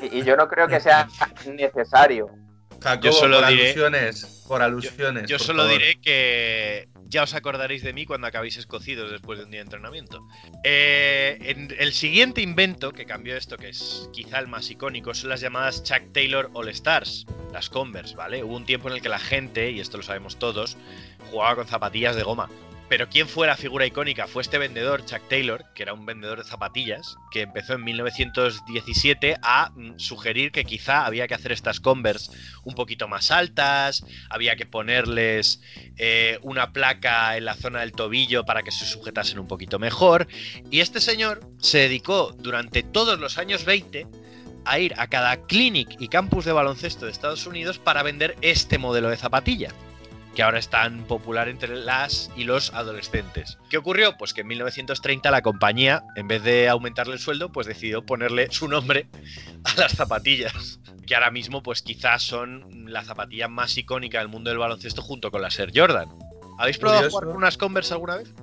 Y, 0.01 0.19
y 0.19 0.23
yo 0.23 0.37
no 0.37 0.47
creo 0.47 0.69
que 0.69 0.79
sea 0.79 1.09
necesario. 1.45 2.27
Jacobo, 2.83 3.05
Yo 3.05 3.11
solo 3.13 3.39
por 3.39 3.49
diré- 3.49 3.63
alusiones, 3.65 4.43
por 4.47 4.61
alusiones. 4.61 5.29
Yo 5.29 5.37
por 5.37 5.45
solo 5.47 5.63
favor. 5.63 5.79
diré 5.79 5.99
que 6.01 6.89
ya 7.05 7.23
os 7.23 7.33
acordaréis 7.33 7.83
de 7.83 7.93
mí 7.93 8.05
cuando 8.05 8.27
acabéis 8.27 8.57
escocidos 8.57 9.11
después 9.11 9.39
de 9.39 9.45
un 9.45 9.51
día 9.51 9.59
de 9.59 9.65
entrenamiento. 9.65 10.27
Eh, 10.63 11.37
en- 11.41 11.73
el 11.79 11.93
siguiente 11.93 12.41
invento 12.41 12.91
que 12.91 13.05
cambió 13.05 13.37
esto, 13.37 13.55
que 13.57 13.69
es 13.69 14.09
quizá 14.13 14.39
el 14.39 14.47
más 14.47 14.69
icónico, 14.69 15.13
son 15.13 15.29
las 15.29 15.39
llamadas 15.41 15.83
Chuck 15.83 16.11
Taylor 16.11 16.49
All 16.53 16.69
Stars, 16.69 17.25
las 17.51 17.69
Converse, 17.69 18.15
¿vale? 18.15 18.43
Hubo 18.43 18.55
un 18.55 18.65
tiempo 18.65 18.89
en 18.89 18.95
el 18.95 19.01
que 19.01 19.09
la 19.09 19.19
gente, 19.19 19.71
y 19.71 19.79
esto 19.79 19.97
lo 19.97 20.03
sabemos 20.03 20.37
todos, 20.39 20.75
jugaba 21.31 21.55
con 21.55 21.67
zapatillas 21.67 22.15
de 22.15 22.23
goma. 22.23 22.49
Pero 22.93 23.09
quién 23.09 23.27
fue 23.27 23.47
la 23.47 23.57
figura 23.57 23.87
icónica 23.87 24.27
fue 24.27 24.43
este 24.43 24.59
vendedor, 24.59 25.03
Chuck 25.03 25.27
Taylor, 25.27 25.65
que 25.73 25.81
era 25.81 25.95
un 25.95 26.05
vendedor 26.05 26.37
de 26.37 26.43
zapatillas, 26.43 27.15
que 27.31 27.41
empezó 27.41 27.73
en 27.73 27.83
1917 27.85 29.37
a 29.41 29.71
mm, 29.71 29.97
sugerir 29.97 30.51
que 30.51 30.63
quizá 30.63 31.03
había 31.03 31.27
que 31.27 31.33
hacer 31.33 31.51
estas 31.51 31.79
Converse 31.79 32.31
un 32.63 32.75
poquito 32.75 33.07
más 33.07 33.31
altas, 33.31 34.05
había 34.29 34.55
que 34.55 34.67
ponerles 34.67 35.59
eh, 35.97 36.37
una 36.43 36.71
placa 36.71 37.35
en 37.35 37.45
la 37.45 37.55
zona 37.55 37.79
del 37.79 37.93
tobillo 37.93 38.45
para 38.45 38.61
que 38.61 38.69
se 38.69 38.85
sujetasen 38.85 39.39
un 39.39 39.47
poquito 39.47 39.79
mejor. 39.79 40.27
Y 40.69 40.81
este 40.81 41.01
señor 41.01 41.39
se 41.57 41.79
dedicó 41.79 42.35
durante 42.37 42.83
todos 42.83 43.19
los 43.19 43.39
años 43.39 43.65
20 43.65 44.05
a 44.65 44.77
ir 44.77 44.93
a 44.99 45.07
cada 45.07 45.47
clinic 45.47 45.89
y 45.99 46.09
campus 46.09 46.45
de 46.45 46.51
baloncesto 46.51 47.05
de 47.07 47.11
Estados 47.11 47.47
Unidos 47.47 47.79
para 47.79 48.03
vender 48.03 48.35
este 48.41 48.77
modelo 48.77 49.09
de 49.09 49.17
zapatilla 49.17 49.73
que 50.35 50.41
ahora 50.43 50.57
es 50.59 50.69
tan 50.69 51.03
popular 51.03 51.47
entre 51.47 51.75
las 51.75 52.31
y 52.35 52.43
los 52.45 52.73
adolescentes. 52.73 53.57
¿Qué 53.69 53.77
ocurrió? 53.77 54.17
Pues 54.17 54.33
que 54.33 54.41
en 54.41 54.47
1930 54.47 55.29
la 55.31 55.41
compañía, 55.41 56.03
en 56.15 56.27
vez 56.27 56.43
de 56.43 56.69
aumentarle 56.69 57.13
el 57.13 57.19
sueldo, 57.19 57.51
pues 57.51 57.67
decidió 57.67 58.03
ponerle 58.05 58.47
su 58.51 58.67
nombre 58.67 59.07
a 59.63 59.79
las 59.79 59.91
zapatillas, 59.93 60.79
que 61.05 61.15
ahora 61.15 61.29
mismo 61.31 61.61
pues 61.61 61.81
quizás 61.81 62.23
son 62.23 62.91
la 62.91 63.03
zapatilla 63.03 63.47
más 63.47 63.77
icónica 63.77 64.19
del 64.19 64.27
mundo 64.27 64.49
del 64.49 64.57
baloncesto 64.59 65.01
junto 65.01 65.29
con 65.31 65.41
la 65.41 65.49
Air 65.57 65.71
Jordan. 65.75 66.09
¿Habéis 66.57 66.77
probado 66.77 66.99
a 66.99 67.01
Curioso. 67.01 67.17
jugar 67.17 67.27
con 67.29 67.37
unas 67.37 67.57
Converse 67.57 67.93
alguna 67.93 68.15
vez? 68.17 68.33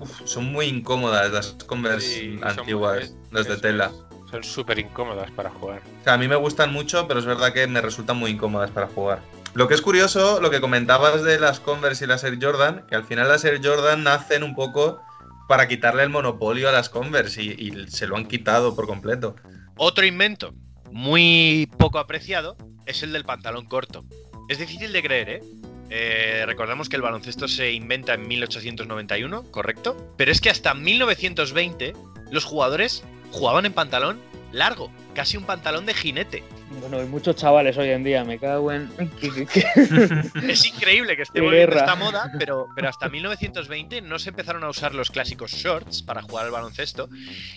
Uf, 0.00 0.22
son 0.24 0.44
muy 0.52 0.66
incómodas 0.66 1.30
las 1.32 1.52
Converse 1.66 2.06
Sí, 2.20 2.40
antiguas, 2.42 3.10
muy- 3.10 3.18
las 3.32 3.46
de 3.46 3.54
es- 3.54 3.60
tela. 3.60 3.92
Son 4.30 4.42
súper 4.42 4.80
incómodas 4.80 5.30
para 5.30 5.50
jugar. 5.50 5.80
O 6.00 6.04
sea, 6.04 6.14
a 6.14 6.18
mí 6.18 6.26
me 6.26 6.34
gustan 6.34 6.72
mucho, 6.72 7.06
pero 7.06 7.20
es 7.20 7.26
verdad 7.26 7.52
que 7.52 7.66
me 7.68 7.80
resultan 7.80 8.16
muy 8.16 8.32
incómodas 8.32 8.70
para 8.72 8.88
jugar. 8.88 9.20
Lo 9.56 9.68
que 9.68 9.74
es 9.74 9.80
curioso, 9.80 10.38
lo 10.42 10.50
que 10.50 10.60
comentabas 10.60 11.22
de 11.22 11.40
las 11.40 11.60
Converse 11.60 12.04
y 12.04 12.08
las 12.08 12.22
Air 12.24 12.36
Jordan, 12.38 12.84
que 12.90 12.94
al 12.94 13.04
final 13.04 13.26
las 13.26 13.42
Air 13.42 13.58
Jordan 13.64 14.02
nacen 14.02 14.42
un 14.42 14.54
poco 14.54 15.00
para 15.48 15.66
quitarle 15.66 16.02
el 16.02 16.10
monopolio 16.10 16.68
a 16.68 16.72
las 16.72 16.90
Converse 16.90 17.42
y, 17.42 17.86
se 17.88 18.06
lo 18.06 18.18
han 18.18 18.26
quitado 18.26 18.76
por 18.76 18.86
completo. 18.86 19.34
Otro 19.78 20.04
invento 20.04 20.52
muy 20.92 21.70
poco 21.78 21.98
apreciado 21.98 22.58
es 22.84 23.02
el 23.02 23.14
del 23.14 23.24
pantalón 23.24 23.64
corto. 23.64 24.04
Es 24.50 24.58
difícil 24.58 24.92
de 24.92 25.02
creer, 25.02 25.28
¿eh? 25.30 25.40
Eh, 25.88 26.44
recordamos 26.44 26.90
que 26.90 26.96
el 26.96 27.02
baloncesto 27.02 27.48
se 27.48 27.72
inventa 27.72 28.12
en 28.12 28.28
1891, 28.28 29.44
¿correcto? 29.44 29.96
Pero 30.18 30.32
es 30.32 30.42
que 30.42 30.50
hasta 30.50 30.74
1920 30.74 31.94
los 32.30 32.44
jugadores 32.44 33.04
jugaban 33.32 33.64
en 33.64 33.72
pantalón 33.72 34.20
largo, 34.52 34.92
casi 35.14 35.38
un 35.38 35.44
pantalón 35.44 35.86
de 35.86 35.94
jinete. 35.94 36.44
Bueno, 36.68 36.98
hay 36.98 37.06
muchos 37.06 37.36
chavales 37.36 37.76
hoy 37.78 37.90
en 37.90 38.02
día, 38.02 38.24
me 38.24 38.38
cago 38.38 38.72
en. 38.72 38.90
Es 40.48 40.66
increíble 40.66 41.16
que 41.16 41.22
esté 41.22 41.40
volviendo 41.40 41.76
esta 41.76 41.94
moda, 41.94 42.32
pero, 42.38 42.68
pero 42.74 42.88
hasta 42.88 43.08
1920 43.08 44.02
no 44.02 44.18
se 44.18 44.30
empezaron 44.30 44.64
a 44.64 44.68
usar 44.68 44.94
los 44.94 45.10
clásicos 45.10 45.52
shorts 45.52 46.02
para 46.02 46.22
jugar 46.22 46.46
al 46.46 46.50
baloncesto. 46.50 47.08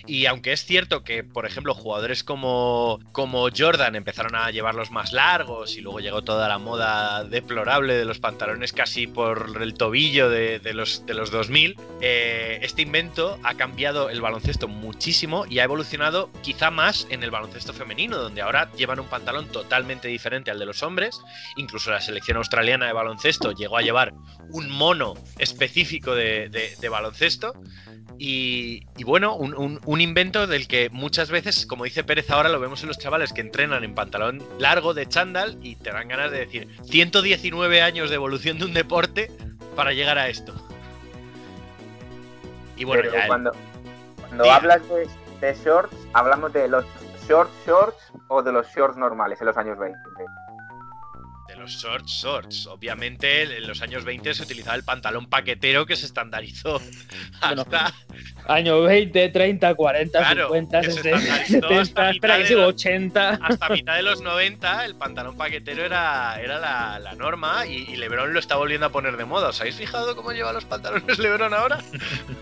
Y 0.06 0.26
aunque 0.26 0.52
es 0.52 0.64
cierto 0.64 1.02
que, 1.02 1.24
por 1.24 1.44
ejemplo, 1.44 1.74
jugadores 1.74 2.22
como, 2.22 3.00
como 3.12 3.48
Jordan 3.56 3.96
empezaron 3.96 4.34
a 4.36 4.50
llevarlos 4.50 4.90
más 4.90 5.12
largos 5.12 5.76
y 5.76 5.80
luego 5.80 6.00
llegó 6.00 6.22
toda 6.22 6.48
la 6.48 6.58
moda 6.58 7.24
deplorable 7.24 7.94
de 7.94 8.04
los 8.04 8.18
pantalones 8.20 8.72
casi 8.72 9.06
por 9.06 9.58
el 9.60 9.74
tobillo 9.74 10.30
de, 10.30 10.60
de 10.60 10.72
los, 10.72 11.04
de 11.06 11.14
los 11.14 11.30
2000, 11.30 11.76
eh, 12.00 12.58
este 12.62 12.82
invento 12.82 13.38
ha 13.42 13.54
cambiado 13.54 14.08
el 14.08 14.20
baloncesto 14.20 14.68
muchísimo 14.68 15.44
y 15.48 15.58
ha 15.58 15.64
evolucionado 15.64 16.30
quizá 16.42 16.70
más 16.70 17.06
en 17.10 17.22
el 17.22 17.30
baloncesto 17.30 17.72
femenino, 17.72 18.16
donde 18.16 18.42
ahora 18.42 18.70
llevan 18.76 18.99
un 19.00 19.08
pantalón 19.08 19.46
totalmente 19.48 20.08
diferente 20.08 20.50
al 20.50 20.58
de 20.58 20.66
los 20.66 20.82
hombres. 20.82 21.20
Incluso 21.56 21.90
la 21.90 22.00
selección 22.00 22.36
australiana 22.36 22.86
de 22.86 22.92
baloncesto 22.92 23.52
llegó 23.52 23.78
a 23.78 23.82
llevar 23.82 24.12
un 24.50 24.70
mono 24.70 25.14
específico 25.38 26.14
de, 26.14 26.48
de- 26.48 26.76
de 26.80 26.88
baloncesto. 26.88 27.54
Y, 28.18 28.82
y 28.98 29.04
bueno, 29.04 29.34
un, 29.34 29.54
un- 29.54 29.80
un 29.86 30.00
invento 30.02 30.46
del 30.46 30.68
que 30.68 30.90
muchas 30.90 31.30
veces, 31.30 31.64
como 31.64 31.84
dice 31.84 32.04
Pérez 32.04 32.30
ahora, 32.30 32.50
lo 32.50 32.60
vemos 32.60 32.82
en 32.82 32.88
los 32.88 32.98
chavales 32.98 33.32
que 33.32 33.40
entrenan 33.40 33.82
en 33.82 33.94
pantalón 33.94 34.42
largo 34.58 34.92
de 34.92 35.06
chándal 35.08 35.58
y 35.62 35.76
te 35.76 35.90
dan 35.90 36.08
ganas 36.08 36.30
de 36.30 36.40
decir 36.40 36.68
119 36.84 37.80
años 37.80 38.10
de 38.10 38.16
evolución 38.16 38.58
de 38.58 38.66
un 38.66 38.74
deporte 38.74 39.30
para 39.74 39.92
llegar 39.94 40.18
a 40.18 40.28
esto. 40.28 40.52
Y 42.76 42.84
bueno, 42.84 43.02
Pero 43.02 43.14
ya 43.14 43.22
el- 43.22 43.28
cuando, 43.28 43.52
cuando 44.28 44.50
hablas 44.50 44.82
de, 44.88 45.08
de 45.46 45.54
shorts, 45.64 45.94
hablamos 46.12 46.52
de 46.52 46.68
los 46.68 46.84
short 47.30 47.50
shorts 47.64 48.12
o 48.28 48.42
de 48.42 48.52
los 48.52 48.66
shorts 48.74 48.96
normales 48.96 49.40
en 49.40 49.46
los 49.46 49.56
años 49.56 49.78
20. 49.78 49.96
De 51.48 51.56
los 51.56 51.70
shorts, 51.70 52.10
shorts. 52.10 52.66
Obviamente 52.66 53.42
en 53.42 53.66
los 53.66 53.82
años 53.82 54.04
20 54.04 54.34
se 54.34 54.42
utilizaba 54.44 54.76
el 54.76 54.84
pantalón 54.84 55.28
paquetero 55.28 55.84
que 55.86 55.96
se 55.96 56.06
estandarizó 56.06 56.80
Bueno, 57.40 57.62
hasta 57.62 57.92
Años 58.46 58.84
20, 58.86 59.28
30, 59.28 59.74
40, 59.74 60.18
Claro, 60.18 60.46
50, 60.48 60.80
que 60.80 60.90
se 60.90 61.02
60, 61.02 61.18
estandarizó 61.18 61.68
70, 61.68 61.80
hasta 61.80 62.10
espera 62.10 62.12
mitad 62.12 62.36
que 62.36 62.42
de 62.42 62.48
sigo, 62.48 62.60
los- 62.62 62.68
80. 62.74 63.28
hasta 63.42 63.68
mitad 63.70 63.94
de 63.96 64.02
los 64.02 64.20
90 64.22 64.84
el 64.84 64.94
pantalón 64.96 65.36
paquetero 65.36 65.84
era, 65.84 66.40
era 66.40 66.58
la, 66.58 66.98
la 66.98 67.14
norma 67.14 67.66
y, 67.66 67.74
y 67.92 67.96
Lebron 67.96 68.32
lo 68.32 68.38
está 68.40 68.56
volviendo 68.56 68.86
a 68.86 68.90
poner 68.90 69.16
de 69.16 69.24
moda. 69.24 69.48
¿Os 69.50 69.60
habéis 69.60 69.76
fijado 69.76 70.14
cómo 70.16 70.32
lleva 70.32 70.52
los 70.52 70.64
pantalones 70.64 71.18
Lebron 71.20 71.52
ahora? 71.54 71.78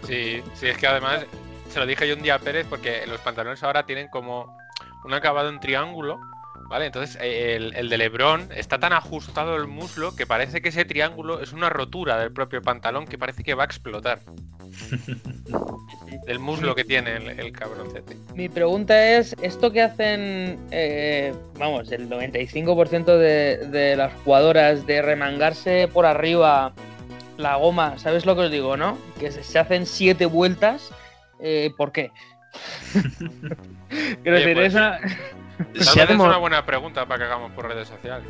Sí, 0.07 0.42
sí, 0.55 0.66
es 0.68 0.77
que 0.79 0.87
además 0.87 1.24
se 1.70 1.79
lo 1.79 1.87
dije 1.87 2.07
yo 2.09 2.14
un 2.14 2.22
día 2.22 2.35
a 2.37 2.38
Pérez 2.38 2.66
porque 2.68 3.07
los 3.07 3.20
pantalones 3.20 3.62
ahora 3.62 3.85
tienen 3.85 4.09
como 4.09 4.57
un 5.05 5.15
acabado 5.15 5.49
en 5.49 5.61
triángulo, 5.61 6.21
¿vale? 6.69 6.87
Entonces 6.87 7.19
eh, 7.21 7.57
el, 7.57 7.75
el 7.75 7.89
de 7.89 7.99
Lebron 7.99 8.49
está 8.55 8.79
tan 8.79 8.93
ajustado 8.93 9.57
el 9.57 9.67
muslo 9.67 10.15
que 10.15 10.27
parece 10.27 10.61
que 10.61 10.69
ese 10.69 10.85
triángulo 10.85 11.41
es 11.41 11.53
una 11.53 11.71
rotura 11.71 12.19
del 12.19 12.33
propio 12.33 12.63
pantalón 12.63 13.07
que 13.07 13.19
parece 13.19 13.43
que 13.43 13.55
va 13.55 13.65
a 13.65 13.67
explotar. 13.67 14.21
Del 16.27 16.39
muslo 16.39 16.75
que 16.75 16.85
tiene 16.85 17.17
el, 17.17 17.41
el 17.41 17.53
cabroncete. 17.53 18.17
Mi 18.35 18.51
pregunta 18.51 19.17
es, 19.17 19.35
¿esto 19.41 19.73
que 19.73 19.81
hacen, 19.81 20.59
eh, 20.71 21.35
vamos, 21.59 21.91
el 21.91 22.09
95% 22.09 23.17
de, 23.17 23.57
de 23.69 23.97
las 23.97 24.13
jugadoras 24.23 24.87
de 24.87 25.01
remangarse 25.01 25.89
por 25.89 26.05
arriba 26.05 26.75
la 27.39 27.57
goma, 27.57 27.99
¿sabes 27.99 28.27
lo 28.27 28.35
que 28.35 28.43
os 28.43 28.51
digo, 28.51 28.77
no? 28.77 28.99
Que 29.19 29.31
se, 29.31 29.43
se 29.43 29.59
hacen 29.59 29.87
siete 29.87 30.27
vueltas, 30.27 30.91
eh, 31.41 31.73
¿por 31.77 31.93
qué? 31.93 32.11
Quiero 34.23 34.39
decir, 34.39 34.55
pues, 34.55 34.67
es 34.69 34.75
una- 34.75 34.99
Tal 35.59 35.83
Se 35.85 36.01
ha 36.01 36.05
vez 36.05 36.15
es 36.15 36.21
una 36.21 36.37
buena 36.37 36.65
pregunta 36.65 37.05
para 37.07 37.19
que 37.19 37.25
hagamos 37.25 37.51
por 37.51 37.67
redes 37.67 37.89
sociales. 37.89 38.25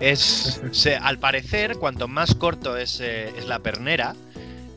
Es, 0.00 0.60
se- 0.72 0.96
al 0.96 1.18
parecer, 1.18 1.76
cuanto 1.78 2.08
más 2.08 2.34
corto 2.34 2.76
es, 2.76 3.00
eh, 3.00 3.32
es 3.38 3.46
la 3.46 3.58
pernera, 3.60 4.14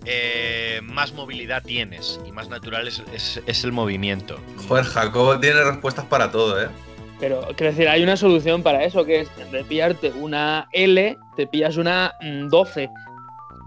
eh, 0.06 0.80
más 0.84 1.12
movilidad 1.14 1.62
tienes 1.64 2.18
y 2.26 2.32
más 2.32 2.48
natural 2.48 2.88
es, 2.88 3.04
es- 3.14 3.42
es 3.46 3.64
el 3.66 3.74
movimiento. 3.74 4.40
Joder, 4.70 4.86
Jacobo 4.86 5.38
tiene 5.40 5.62
respuestas 5.66 6.06
para 6.06 6.32
todo, 6.32 6.62
¿eh? 6.64 6.70
Pero, 7.20 7.42
quiero 7.58 7.74
decir, 7.74 7.90
hay 7.90 8.02
una 8.04 8.16
solución 8.16 8.64
para 8.64 8.86
eso, 8.86 9.04
que 9.06 9.20
es 9.22 9.28
en 9.38 9.52
vez 9.52 9.64
de 9.64 9.64
pillarte 9.66 10.12
una 10.12 10.68
L, 10.72 11.18
te 11.36 11.46
pillas 11.46 11.76
una 11.76 12.14
mm, 12.22 12.48
12. 12.48 12.90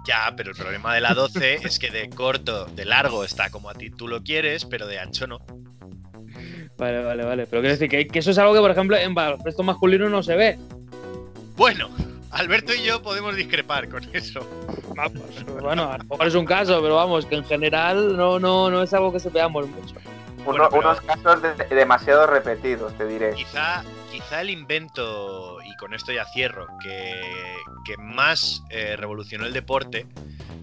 Ya, 0.07 0.33
pero 0.37 0.51
el 0.51 0.57
problema 0.57 0.95
de 0.95 1.01
la 1.01 1.15
12 1.15 1.61
es 1.65 1.79
que 1.79 1.91
de 1.91 2.11
corto, 2.11 2.67
de 2.67 2.85
largo 2.85 3.25
está 3.25 3.51
como 3.51 3.71
a 3.71 3.75
ti 3.75 3.91
tú 3.91 4.07
lo 4.07 4.23
quieres, 4.23 4.65
pero 4.65 4.87
de 4.87 4.99
ancho 4.99 5.27
no. 5.27 5.39
Vale, 6.77 7.03
vale, 7.03 7.25
vale. 7.25 7.47
Pero 7.47 7.63
quiero 7.63 7.75
decir 7.75 7.89
que, 7.89 8.07
que 8.07 8.19
eso 8.19 8.31
es 8.31 8.39
algo 8.39 8.53
que, 8.53 8.61
por 8.61 8.71
ejemplo, 8.71 8.97
en 8.97 9.15
baloncesto 9.15 9.63
masculino 9.63 10.09
no 10.09 10.23
se 10.23 10.37
ve. 10.37 10.59
Bueno, 11.57 11.89
Alberto 12.31 12.75
y 12.75 12.83
yo 12.83 13.01
podemos 13.01 13.37
discrepar 13.37 13.89
con 13.89 14.03
eso. 14.13 14.41
Pues, 14.95 15.63
bueno, 15.63 15.91
a 15.91 15.99
lo 15.99 16.05
mejor 16.05 16.27
es 16.27 16.35
un 16.35 16.45
caso, 16.45 16.83
pero 16.83 16.97
vamos, 16.97 17.27
que 17.27 17.37
en 17.37 17.45
general 17.45 18.17
no, 18.17 18.41
no, 18.41 18.71
no 18.71 18.83
es 18.83 18.93
algo 18.93 19.13
que 19.13 19.21
se 19.21 19.31
veamos 19.31 19.69
mucho. 19.69 19.95
Uno- 20.47 20.69
Bueno, 20.69 20.69
pero- 20.71 20.81
Unos 20.91 21.01
casos 21.01 21.43
de- 21.43 21.55
demasiado 21.75 22.27
repetidos, 22.27 22.97
te 22.99 23.07
diré. 23.07 23.33
Quizá, 23.35 23.83
quizá 24.13 24.41
el 24.43 24.51
invento, 24.51 25.59
y 25.65 25.75
con 25.77 25.95
esto 25.95 26.13
ya 26.13 26.25
cierro, 26.27 26.67
que, 26.83 27.23
que 27.85 27.97
más 27.97 28.63
eh, 28.71 28.97
revolucionó 28.97 29.47
el 29.47 29.53
deporte, 29.53 30.07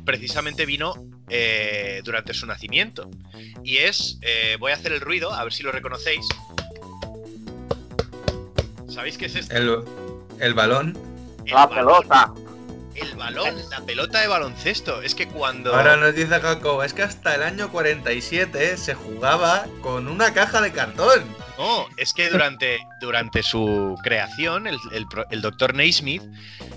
precisamente 0.05 0.65
vino 0.65 0.93
eh, 1.29 2.01
durante 2.03 2.33
su 2.33 2.45
nacimiento. 2.45 3.09
Y 3.63 3.77
es, 3.77 4.17
eh, 4.21 4.57
voy 4.59 4.71
a 4.71 4.75
hacer 4.75 4.91
el 4.91 5.01
ruido, 5.01 5.31
a 5.33 5.43
ver 5.43 5.53
si 5.53 5.63
lo 5.63 5.71
reconocéis. 5.71 6.27
¿Sabéis 8.89 9.17
qué 9.17 9.25
es 9.27 9.35
esto? 9.35 9.55
El, 9.55 9.83
el 10.39 10.53
balón. 10.53 10.97
El 11.45 11.53
La 11.53 11.65
balón. 11.67 12.01
pelota. 12.03 12.33
El 12.95 13.15
balón, 13.15 13.55
la 13.69 13.81
pelota 13.81 14.21
de 14.21 14.27
baloncesto. 14.27 15.01
Es 15.01 15.15
que 15.15 15.27
cuando... 15.27 15.73
Ahora 15.73 15.97
nos 15.97 16.15
dice 16.15 16.39
Jacobo, 16.39 16.83
es 16.83 16.93
que 16.93 17.03
hasta 17.03 17.35
el 17.35 17.43
año 17.43 17.71
47 17.71 18.77
se 18.77 18.93
jugaba 18.93 19.65
con 19.81 20.07
una 20.07 20.33
caja 20.33 20.61
de 20.61 20.71
cartón. 20.71 21.23
No, 21.57 21.87
es 21.97 22.13
que 22.13 22.29
durante, 22.29 22.79
durante 22.99 23.43
su 23.43 23.95
creación, 24.03 24.67
el, 24.67 24.77
el 25.29 25.41
doctor 25.41 25.75
Naismith 25.75 26.23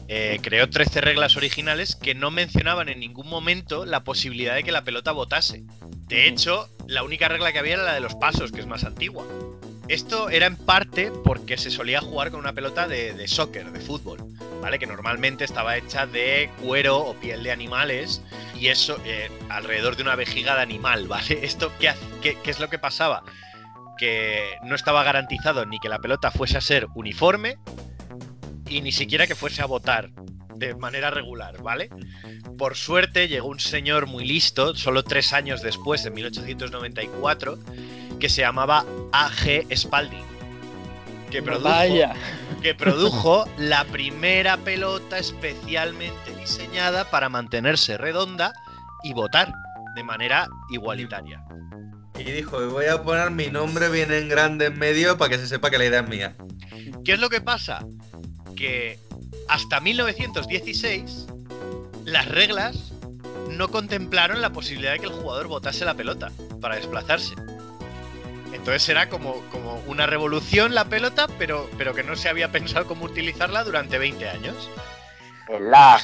eh, 0.09 0.39
creó 0.43 0.69
13 0.69 1.01
reglas 1.01 1.37
originales 1.37 1.97
que 1.97 2.15
no 2.15 2.31
mencionaban 2.31 2.89
en 2.89 3.01
ningún 3.01 3.29
momento 3.29 3.87
la 3.87 4.05
posibilidad 4.05 4.55
de 4.55 4.63
que 4.63 4.73
la 4.73 4.85
pelota 4.85 5.13
botase. 5.13 5.65
De 6.09 6.29
hecho, 6.29 6.69
la 6.87 7.03
única 7.03 7.29
regla 7.29 7.53
que 7.53 7.59
había 7.59 7.75
era 7.75 7.85
la 7.85 7.95
de 7.95 8.01
los 8.01 8.15
pasos, 8.15 8.53
que 8.53 8.61
es 8.61 8.67
más 8.67 8.85
antigua. 8.85 9.25
Esto 9.89 10.31
era 10.31 10.47
en 10.47 10.57
parte 10.57 11.13
porque 11.25 11.59
se 11.59 11.71
solía 11.71 12.01
jugar 12.01 12.31
con 12.31 12.41
una 12.41 12.53
pelota 12.55 12.89
de, 12.89 13.13
de 13.13 13.29
soccer, 13.29 13.71
de 13.71 13.81
fútbol, 13.81 14.19
¿vale? 14.63 14.79
Que 14.79 14.87
normalmente 14.87 15.45
estaba 15.45 15.77
hecha 15.77 16.07
de 16.07 16.51
cuero 16.63 16.99
o 16.99 17.15
piel 17.15 17.43
de 17.43 17.53
animales 17.53 18.23
y 18.59 18.69
eso 18.69 18.99
eh, 19.05 19.31
alrededor 19.51 19.97
de 19.97 20.03
una 20.03 20.17
vejiga 20.17 20.55
de 20.57 20.63
animal, 20.63 21.07
¿vale? 21.09 21.41
Esto, 21.45 21.71
¿qué, 21.79 21.93
qué- 22.23 22.39
qué 22.43 22.51
es 22.51 22.61
lo 22.61 22.71
que 22.71 22.79
pasaba? 22.79 23.23
Que 23.99 24.55
no 24.65 24.75
estaba 24.75 25.05
garantizado 25.05 25.67
ni 25.67 25.79
que 25.79 25.89
la 25.91 25.99
pelota 25.99 26.31
fuese 26.31 26.57
a 26.57 26.63
ser 26.63 26.87
uniforme 26.95 27.59
y 28.69 28.81
ni 28.81 28.91
siquiera 28.91 29.27
que 29.27 29.35
fuese 29.35 29.61
a 29.61 29.67
botar 29.67 30.11
de 30.57 30.75
manera 30.75 31.11
regular, 31.11 31.61
¿vale? 31.63 31.91
Por 32.57 32.75
suerte 32.77 33.29
llegó 33.29 33.49
un 33.49 33.61
señor 33.61 34.07
muy 34.07 34.25
listo, 34.25 34.75
solo 34.75 35.03
tres 35.03 35.33
años 35.35 35.61
después, 35.63 36.07
en 36.07 36.15
1894, 36.15 37.59
que 38.25 38.31
se 38.31 38.41
llamaba 38.41 38.87
A.G. 39.13 39.67
Spalding. 39.77 40.25
Que 41.31 41.43
produjo, 41.43 41.69
Vaya. 41.69 42.15
que 42.63 42.75
produjo 42.75 43.45
la 43.59 43.85
primera 43.85 44.57
pelota 44.57 45.19
especialmente 45.19 46.35
diseñada 46.41 47.11
para 47.11 47.29
mantenerse 47.29 47.99
redonda 47.99 48.55
y 49.03 49.13
botar 49.13 49.53
de 49.95 50.05
manera 50.05 50.49
igualitaria. 50.71 51.45
Y 52.19 52.25
dijo, 52.25 52.67
voy 52.71 52.87
a 52.87 53.03
poner 53.03 53.31
mi 53.31 53.49
nombre 53.49 53.91
bien 53.91 54.11
en 54.11 54.31
grande 54.31 54.69
en 54.69 54.79
medio 54.79 55.19
para 55.19 55.29
que 55.29 55.37
se 55.37 55.47
sepa 55.47 55.69
que 55.69 55.77
la 55.77 55.85
idea 55.85 56.01
es 56.01 56.09
mía. 56.09 56.35
¿Qué 57.05 57.13
es 57.13 57.21
lo 57.21 57.29
que 57.29 57.43
pasa? 57.43 57.85
Que 58.57 58.99
hasta 59.51 59.81
1916 59.81 61.27
las 62.07 62.27
reglas 62.27 62.95
no 63.51 63.69
contemplaron 63.69 64.41
la 64.41 64.51
posibilidad 64.51 64.93
de 64.93 65.01
que 65.01 65.07
el 65.09 65.13
jugador 65.13 65.47
botase 65.47 65.85
la 65.85 65.93
pelota 65.93 66.33
para 66.63 66.77
desplazarse. 66.77 67.35
Entonces 68.55 68.89
era 68.89 69.09
como, 69.09 69.41
como 69.51 69.83
una 69.87 70.07
revolución 70.07 70.75
la 70.75 70.85
pelota, 70.85 71.27
pero, 71.39 71.69
pero 71.77 71.93
que 71.93 72.05
no 72.05 72.15
se 72.15 72.29
había 72.29 72.53
pensado 72.53 72.87
cómo 72.87 73.05
utilizarla 73.05 73.65
durante 73.65 73.99
20 73.99 74.29
años. 74.29 74.71
El 75.49 75.71
lag. 75.71 76.01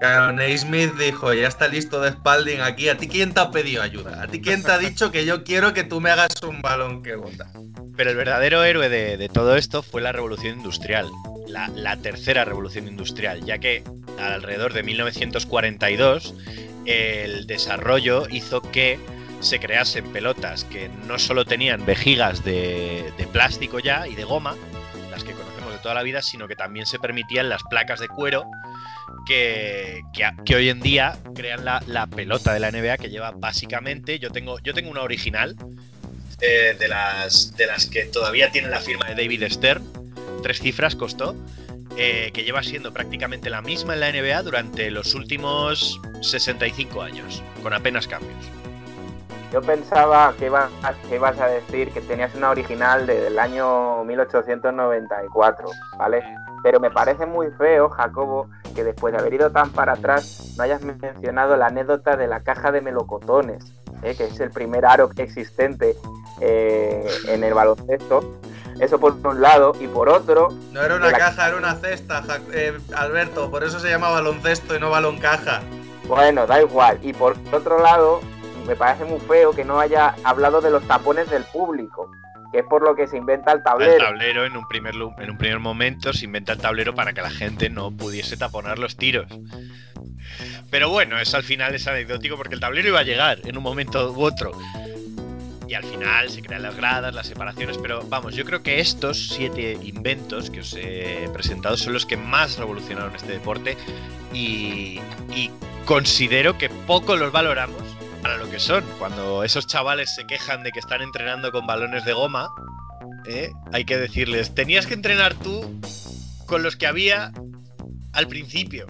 Claro, 0.00 0.32
Naismith 0.32 0.94
dijo, 0.94 1.32
ya 1.32 1.46
está 1.46 1.68
listo 1.68 2.00
de 2.00 2.10
Spalding 2.10 2.60
aquí. 2.60 2.88
¿A 2.88 2.98
ti 2.98 3.06
quién 3.06 3.32
te 3.32 3.40
ha 3.40 3.50
pedido 3.50 3.82
ayuda? 3.82 4.22
¿A 4.22 4.26
ti 4.26 4.40
quién 4.40 4.64
te 4.64 4.72
ha 4.72 4.78
dicho 4.78 5.12
que 5.12 5.24
yo 5.24 5.44
quiero 5.44 5.72
que 5.72 5.84
tú 5.84 6.00
me 6.00 6.10
hagas 6.10 6.42
un 6.42 6.60
balón 6.60 7.02
que 7.02 7.14
bota? 7.14 7.48
Pero 7.96 8.10
el 8.10 8.16
verdadero 8.16 8.64
héroe 8.64 8.88
de, 8.88 9.16
de 9.16 9.28
todo 9.28 9.56
esto 9.56 9.82
fue 9.82 10.02
la 10.02 10.10
revolución 10.10 10.58
industrial, 10.58 11.08
la, 11.46 11.68
la 11.68 11.96
tercera 11.96 12.44
revolución 12.44 12.88
industrial, 12.88 13.44
ya 13.44 13.58
que 13.58 13.84
alrededor 14.18 14.72
de 14.72 14.82
1942 14.82 16.34
el 16.86 17.46
desarrollo 17.46 18.26
hizo 18.28 18.60
que 18.60 18.98
se 19.44 19.60
creasen 19.60 20.12
pelotas 20.12 20.64
que 20.64 20.88
no 21.06 21.18
solo 21.18 21.44
tenían 21.44 21.84
vejigas 21.84 22.44
de, 22.44 23.12
plástico 23.32 23.78
ya 23.78 24.06
y 24.06 24.14
de 24.14 24.24
goma, 24.24 24.56
las 25.10 25.24
que 25.24 25.32
conocemos 25.32 25.72
de 25.72 25.78
toda 25.78 25.94
la 25.94 26.02
vida, 26.02 26.22
sino 26.22 26.48
que 26.48 26.56
también 26.56 26.86
se 26.86 26.98
permitían 26.98 27.48
las 27.48 27.62
placas 27.64 28.00
de 28.00 28.08
cuero 28.08 28.44
que, 29.26 30.02
que, 30.12 30.30
que 30.44 30.56
hoy 30.56 30.68
en 30.68 30.80
día 30.80 31.18
crean 31.34 31.64
la, 31.64 31.82
la, 31.86 32.06
pelota 32.06 32.52
de 32.54 32.60
la 32.60 32.70
NBA 32.70 32.98
que 32.98 33.10
lleva 33.10 33.32
básicamente, 33.32 34.18
yo 34.18 34.30
tengo, 34.30 34.58
yo 34.60 34.72
tengo 34.74 34.90
una 34.90 35.02
original 35.02 35.56
eh, 36.40 36.76
de, 36.78 36.88
las, 36.88 37.56
de 37.56 37.66
las 37.66 37.86
que 37.86 38.04
todavía 38.06 38.50
tiene 38.50 38.68
la 38.68 38.80
firma 38.80 39.06
de 39.06 39.14
David 39.14 39.44
Stern, 39.50 39.84
tres 40.42 40.60
cifras 40.60 40.96
costó, 40.96 41.34
eh, 41.96 42.30
que 42.34 42.42
lleva 42.44 42.62
siendo 42.62 42.92
prácticamente 42.92 43.50
la 43.50 43.62
misma 43.62 43.94
en 43.94 44.00
la 44.00 44.12
NBA 44.12 44.42
durante 44.42 44.90
los 44.90 45.14
últimos 45.14 46.00
65 46.22 47.02
años, 47.02 47.42
con 47.62 47.72
apenas 47.72 48.06
cambios. 48.08 48.34
Yo 49.54 49.62
pensaba 49.62 50.34
que, 50.36 50.46
iba, 50.46 50.68
que 51.08 51.14
ibas 51.14 51.38
a 51.38 51.46
decir 51.46 51.92
que 51.92 52.00
tenías 52.00 52.34
una 52.34 52.50
original 52.50 53.06
del 53.06 53.38
año 53.38 54.02
1894, 54.02 55.68
¿vale? 55.96 56.24
Pero 56.64 56.80
me 56.80 56.90
parece 56.90 57.24
muy 57.24 57.52
feo, 57.52 57.88
Jacobo, 57.88 58.48
que 58.74 58.82
después 58.82 59.12
de 59.14 59.20
haber 59.20 59.34
ido 59.34 59.52
tan 59.52 59.70
para 59.70 59.92
atrás 59.92 60.54
no 60.56 60.64
hayas 60.64 60.82
mencionado 60.82 61.56
la 61.56 61.66
anécdota 61.66 62.16
de 62.16 62.26
la 62.26 62.40
caja 62.40 62.72
de 62.72 62.80
melocotones, 62.80 63.64
¿eh? 64.02 64.16
que 64.16 64.24
es 64.24 64.40
el 64.40 64.50
primer 64.50 64.84
aro 64.86 65.08
existente 65.18 65.94
eh, 66.40 67.06
en 67.28 67.44
el 67.44 67.54
baloncesto. 67.54 68.40
Eso 68.80 68.98
por 68.98 69.12
un 69.24 69.40
lado, 69.40 69.74
y 69.78 69.86
por 69.86 70.08
otro. 70.08 70.48
No 70.72 70.82
era 70.82 70.96
una 70.96 71.12
caja, 71.12 71.46
era 71.46 71.56
una 71.56 71.76
cesta, 71.76 72.24
eh, 72.52 72.76
Alberto, 72.96 73.52
por 73.52 73.62
eso 73.62 73.78
se 73.78 73.88
llama 73.88 74.10
baloncesto 74.10 74.74
y 74.74 74.80
no 74.80 74.90
balón 74.90 75.18
caja. 75.18 75.62
Bueno, 76.08 76.44
da 76.44 76.60
igual. 76.60 76.98
Y 77.02 77.12
por 77.12 77.36
otro 77.52 77.80
lado, 77.80 78.20
me 78.66 78.76
parece 78.76 79.04
muy 79.04 79.20
feo 79.20 79.52
que 79.52 79.64
no 79.64 79.80
haya 79.80 80.14
hablado 80.24 80.60
de 80.60 80.70
los 80.70 80.86
tapones 80.86 81.30
del 81.30 81.44
público, 81.44 82.10
que 82.52 82.60
es 82.60 82.64
por 82.64 82.82
lo 82.82 82.94
que 82.94 83.06
se 83.06 83.16
inventa 83.16 83.52
el 83.52 83.62
tablero. 83.62 83.92
El 83.92 83.98
tablero 83.98 84.44
en 84.44 84.56
un 84.56 84.66
primer, 84.66 84.94
en 84.94 85.30
un 85.30 85.38
primer 85.38 85.58
momento 85.58 86.12
se 86.12 86.24
inventa 86.24 86.52
el 86.52 86.58
tablero 86.58 86.94
para 86.94 87.12
que 87.12 87.22
la 87.22 87.30
gente 87.30 87.68
no 87.68 87.90
pudiese 87.90 88.36
taponar 88.36 88.78
los 88.78 88.96
tiros. 88.96 89.26
Pero 90.70 90.88
bueno, 90.88 91.18
eso 91.18 91.36
al 91.36 91.42
final 91.42 91.74
es 91.74 91.86
anecdótico 91.86 92.36
porque 92.36 92.54
el 92.54 92.60
tablero 92.60 92.88
iba 92.88 93.00
a 93.00 93.04
llegar 93.04 93.38
en 93.44 93.56
un 93.56 93.62
momento 93.62 94.12
u 94.12 94.22
otro. 94.22 94.52
Y 95.66 95.74
al 95.74 95.84
final 95.84 96.30
se 96.30 96.42
crean 96.42 96.62
las 96.62 96.76
gradas, 96.76 97.14
las 97.14 97.26
separaciones, 97.26 97.78
pero 97.78 98.02
vamos, 98.08 98.34
yo 98.34 98.44
creo 98.44 98.62
que 98.62 98.80
estos 98.80 99.30
siete 99.30 99.78
inventos 99.82 100.50
que 100.50 100.60
os 100.60 100.74
he 100.74 101.28
presentado 101.32 101.76
son 101.76 101.94
los 101.94 102.04
que 102.06 102.16
más 102.16 102.58
revolucionaron 102.58 103.14
este 103.16 103.32
deporte 103.32 103.76
y, 104.32 105.00
y 105.34 105.50
considero 105.86 106.58
que 106.58 106.68
poco 106.68 107.16
los 107.16 107.32
valoramos 107.32 107.82
para 108.24 108.38
lo 108.38 108.50
que 108.50 108.58
son. 108.58 108.82
Cuando 108.98 109.44
esos 109.44 109.66
chavales 109.66 110.14
se 110.14 110.26
quejan 110.26 110.62
de 110.62 110.72
que 110.72 110.78
están 110.78 111.02
entrenando 111.02 111.52
con 111.52 111.66
balones 111.66 112.06
de 112.06 112.14
goma, 112.14 112.48
¿eh? 113.26 113.52
hay 113.70 113.84
que 113.84 113.98
decirles, 113.98 114.54
tenías 114.54 114.86
que 114.86 114.94
entrenar 114.94 115.34
tú 115.34 115.78
con 116.46 116.62
los 116.62 116.74
que 116.74 116.86
había 116.86 117.32
al 118.14 118.26
principio. 118.26 118.86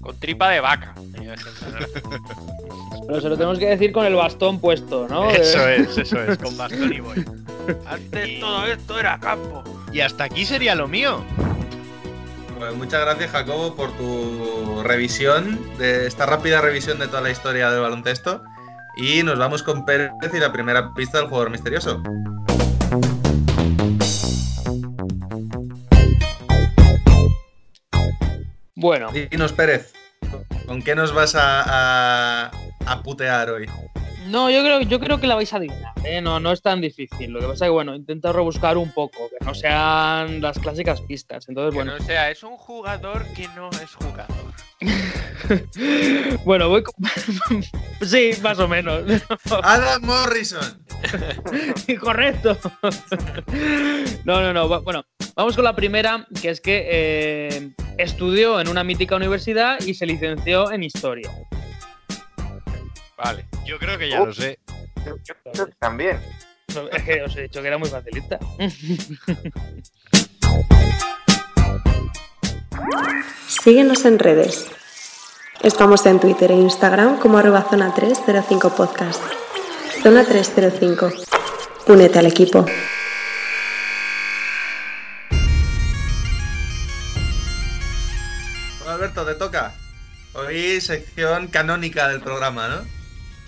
Con 0.00 0.18
tripa 0.18 0.50
de 0.50 0.60
vaca. 0.60 0.94
Pero 3.06 3.20
se 3.20 3.28
lo 3.28 3.36
tenemos 3.36 3.58
que 3.58 3.66
decir 3.66 3.92
con 3.92 4.04
el 4.04 4.14
bastón 4.14 4.60
puesto, 4.60 5.06
¿no? 5.08 5.30
Eso 5.30 5.68
es, 5.68 5.96
eso 5.96 6.22
es, 6.22 6.38
con 6.38 6.56
bastón 6.56 6.92
y 6.92 7.00
voy. 7.00 7.24
Antes 7.86 8.28
y... 8.28 8.40
todo 8.40 8.66
esto 8.66 8.98
era 8.98 9.18
campo. 9.18 9.62
Y 9.92 10.00
hasta 10.00 10.24
aquí 10.24 10.44
sería 10.44 10.74
lo 10.74 10.88
mío. 10.88 11.24
Pues 12.58 12.74
muchas 12.74 13.00
gracias, 13.02 13.30
Jacobo, 13.30 13.76
por 13.76 13.96
tu 13.96 14.82
revisión, 14.82 15.60
de 15.78 16.08
esta 16.08 16.26
rápida 16.26 16.60
revisión 16.60 16.98
de 16.98 17.06
toda 17.06 17.20
la 17.20 17.30
historia 17.30 17.70
del 17.70 17.80
baloncesto. 17.80 18.42
Y 18.96 19.22
nos 19.22 19.38
vamos 19.38 19.62
con 19.62 19.84
Pérez 19.84 20.10
y 20.32 20.38
la 20.38 20.52
primera 20.52 20.92
pista 20.92 21.18
del 21.18 21.28
jugador 21.28 21.50
misterioso. 21.50 22.02
Bueno. 28.74 29.12
Dinos, 29.12 29.52
Pérez, 29.52 29.92
¿con 30.66 30.82
qué 30.82 30.96
nos 30.96 31.14
vas 31.14 31.36
a, 31.36 31.62
a, 32.46 32.50
a 32.86 33.02
putear 33.04 33.50
hoy? 33.50 33.70
No, 34.28 34.50
yo 34.50 34.62
creo, 34.62 34.82
yo 34.82 35.00
creo 35.00 35.18
que 35.18 35.26
la 35.26 35.36
vais 35.36 35.52
a 35.54 35.56
adivinar, 35.56 35.94
¿eh? 36.04 36.20
no, 36.20 36.38
no 36.38 36.52
es 36.52 36.60
tan 36.60 36.80
difícil. 36.82 37.30
Lo 37.30 37.40
que 37.40 37.46
pasa 37.46 37.64
es 37.64 37.68
que, 37.68 37.72
bueno, 37.72 37.94
intento 37.94 38.30
rebuscar 38.32 38.76
un 38.76 38.92
poco, 38.92 39.30
que 39.30 39.44
no 39.44 39.54
sean 39.54 40.42
las 40.42 40.58
clásicas 40.58 41.00
pistas. 41.00 41.48
Entonces, 41.48 41.72
que 41.72 41.76
bueno. 41.76 41.96
no 41.98 42.04
sea, 42.04 42.30
es 42.30 42.42
un 42.42 42.56
jugador 42.56 43.24
que 43.34 43.48
no 43.48 43.70
es 43.70 43.94
jugador. 43.94 44.36
bueno, 46.44 46.68
voy 46.68 46.82
con... 46.82 46.94
Sí, 48.06 48.30
más 48.42 48.58
o 48.58 48.68
menos. 48.68 49.02
Adam 49.62 50.02
Morrison. 50.04 50.84
Correcto. 52.00 52.56
no, 54.24 54.40
no, 54.42 54.52
no. 54.52 54.82
Bueno, 54.82 55.04
vamos 55.34 55.56
con 55.56 55.64
la 55.64 55.74
primera, 55.74 56.26
que 56.40 56.50
es 56.50 56.60
que 56.60 56.86
eh, 56.90 57.70
estudió 57.96 58.60
en 58.60 58.68
una 58.68 58.84
mítica 58.84 59.16
universidad 59.16 59.80
y 59.80 59.94
se 59.94 60.06
licenció 60.06 60.70
en 60.70 60.82
historia. 60.82 61.30
Vale. 63.18 63.44
Yo 63.66 63.78
creo 63.78 63.98
que 63.98 64.08
ya 64.08 64.22
Ups. 64.22 64.26
lo 64.38 64.44
sé. 64.44 64.58
Yo 65.54 65.66
también. 65.78 66.20
Es 66.92 67.02
que 67.02 67.22
os 67.22 67.36
he 67.36 67.42
dicho 67.42 67.60
que 67.60 67.68
era 67.68 67.78
muy 67.78 67.88
facilita. 67.88 68.38
Síguenos 73.48 74.04
en 74.04 74.18
redes. 74.18 74.66
Estamos 75.62 76.06
en 76.06 76.20
Twitter 76.20 76.52
e 76.52 76.54
Instagram 76.54 77.18
como 77.18 77.38
arroba 77.38 77.66
zona 77.68 77.92
305 77.94 78.76
podcast. 78.76 79.22
Zona 80.02 80.24
305. 80.24 81.10
Únete 81.88 82.18
al 82.18 82.26
equipo. 82.26 82.64
Bueno, 88.78 88.92
Alberto, 88.92 89.24
te 89.24 89.34
toca. 89.34 89.74
Hoy 90.34 90.80
sección 90.80 91.48
canónica 91.48 92.08
del 92.08 92.20
programa, 92.20 92.68
¿no? 92.68 92.97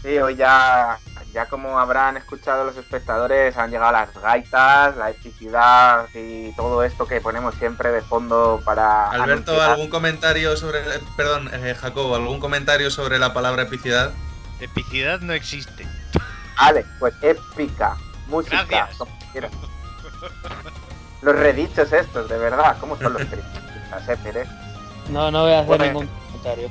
Sí, 0.02 0.16
hoy 0.18 0.34
ya, 0.36 0.98
ya 1.34 1.46
como 1.46 1.78
habrán 1.78 2.16
escuchado 2.16 2.64
los 2.64 2.76
espectadores, 2.76 3.56
han 3.58 3.70
llegado 3.70 3.92
las 3.92 4.14
gaitas, 4.14 4.96
la 4.96 5.10
epicidad 5.10 6.06
y 6.14 6.52
todo 6.54 6.82
esto 6.82 7.06
que 7.06 7.20
ponemos 7.20 7.54
siempre 7.56 7.90
de 7.92 8.00
fondo 8.00 8.62
para. 8.64 9.10
Alberto, 9.10 9.50
anunciar. 9.52 9.70
¿algún 9.72 9.90
comentario 9.90 10.56
sobre. 10.56 10.80
Perdón, 11.16 11.50
eh, 11.52 11.74
Jacobo, 11.78 12.16
¿algún 12.16 12.40
comentario 12.40 12.90
sobre 12.90 13.18
la 13.18 13.34
palabra 13.34 13.64
epicidad? 13.64 14.12
Epicidad 14.60 15.20
no 15.20 15.34
existe. 15.34 15.86
Vale, 16.58 16.84
pues 16.98 17.14
épica, 17.22 17.96
música, 18.26 18.64
Gracias. 18.64 18.96
como 18.98 19.18
quieras. 19.32 19.52
Los 21.22 21.36
redichos 21.36 21.92
estos, 21.92 22.28
de 22.28 22.38
verdad, 22.38 22.76
¿cómo 22.80 22.96
son 22.96 23.12
los 23.12 23.22
Pérez? 24.22 24.48
No, 25.10 25.30
no 25.30 25.42
voy 25.42 25.52
a 25.52 25.56
hacer 25.60 25.66
Bueno. 25.68 25.84
ningún 25.84 26.06
comentario. 26.06 26.70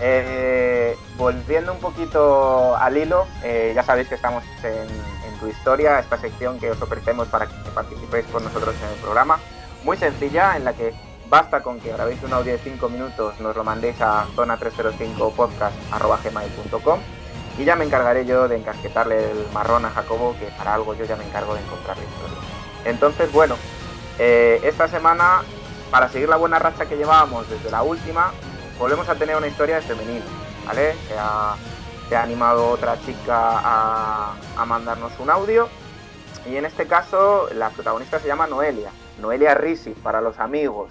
Eh, 0.00 0.96
volviendo 1.16 1.72
un 1.72 1.78
poquito 1.78 2.76
al 2.76 2.96
hilo, 2.96 3.28
eh, 3.42 3.72
ya 3.74 3.82
sabéis 3.82 4.08
que 4.08 4.14
estamos 4.16 4.44
en, 4.62 4.88
tu 5.40 5.48
historia, 5.48 5.98
esta 5.98 6.16
sección 6.16 6.60
que 6.60 6.70
os 6.70 6.80
ofrecemos 6.80 7.26
para 7.28 7.46
que 7.46 7.54
participéis 7.74 8.24
con 8.26 8.44
nosotros 8.44 8.76
en 8.82 8.88
el 8.88 8.94
programa. 9.00 9.40
Muy 9.82 9.96
sencilla, 9.96 10.56
en 10.56 10.64
la 10.64 10.72
que 10.72 10.94
basta 11.28 11.60
con 11.60 11.80
que 11.80 11.92
grabéis 11.92 12.22
un 12.22 12.32
audio 12.32 12.52
de 12.52 12.58
5 12.58 12.88
minutos, 12.88 13.40
nos 13.40 13.56
lo 13.56 13.64
mandéis 13.64 14.00
a 14.00 14.26
zona305podcast.gmail.com 14.36 17.00
y 17.58 17.64
ya 17.64 17.76
me 17.76 17.84
encargaré 17.84 18.24
yo 18.24 18.48
de 18.48 18.56
encasquetarle 18.56 19.30
el 19.30 19.46
marrón 19.52 19.84
a 19.84 19.90
Jacobo, 19.90 20.34
que 20.38 20.46
para 20.56 20.74
algo 20.74 20.94
yo 20.94 21.04
ya 21.04 21.16
me 21.16 21.24
encargo 21.24 21.54
de 21.54 21.60
encontrar 21.60 21.96
la 21.96 22.04
historia. 22.04 22.38
Entonces, 22.84 23.32
bueno, 23.32 23.56
eh, 24.18 24.60
esta 24.64 24.88
semana, 24.88 25.42
para 25.90 26.08
seguir 26.08 26.28
la 26.28 26.36
buena 26.36 26.58
racha 26.58 26.86
que 26.86 26.96
llevábamos 26.96 27.48
desde 27.48 27.70
la 27.70 27.82
última, 27.82 28.32
volvemos 28.78 29.08
a 29.08 29.14
tener 29.14 29.36
una 29.36 29.46
historia 29.46 29.76
de 29.76 29.82
femenino, 29.82 30.24
¿vale? 30.66 30.94
Se 31.08 31.18
ha, 31.18 31.56
animado 32.22 32.68
otra 32.68 32.96
chica 33.00 33.58
a, 33.58 34.36
a, 34.56 34.64
mandarnos 34.66 35.18
un 35.18 35.30
audio 35.30 35.68
y 36.46 36.56
en 36.56 36.64
este 36.64 36.86
caso 36.86 37.48
la 37.52 37.70
protagonista 37.70 38.20
se 38.20 38.28
llama 38.28 38.46
Noelia, 38.46 38.90
Noelia 39.20 39.54
Risi 39.54 39.90
para 39.90 40.20
los 40.20 40.38
amigos, 40.38 40.90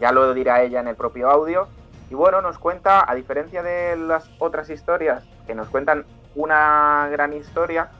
ya 0.00 0.10
lo 0.10 0.34
dirá 0.34 0.62
ella 0.62 0.80
en 0.80 0.88
el 0.88 0.96
propio 0.96 1.30
audio 1.30 1.68
y 2.10 2.14
bueno, 2.14 2.42
nos 2.42 2.58
cuenta, 2.58 3.08
a 3.08 3.14
diferencia 3.14 3.62
de 3.62 3.96
las 3.96 4.28
otras 4.40 4.68
historias 4.68 5.22
que 5.46 5.54
nos 5.54 5.68
cuentan 5.68 6.06
una 6.34 7.08
gran 7.12 7.32
historia, 7.34 7.90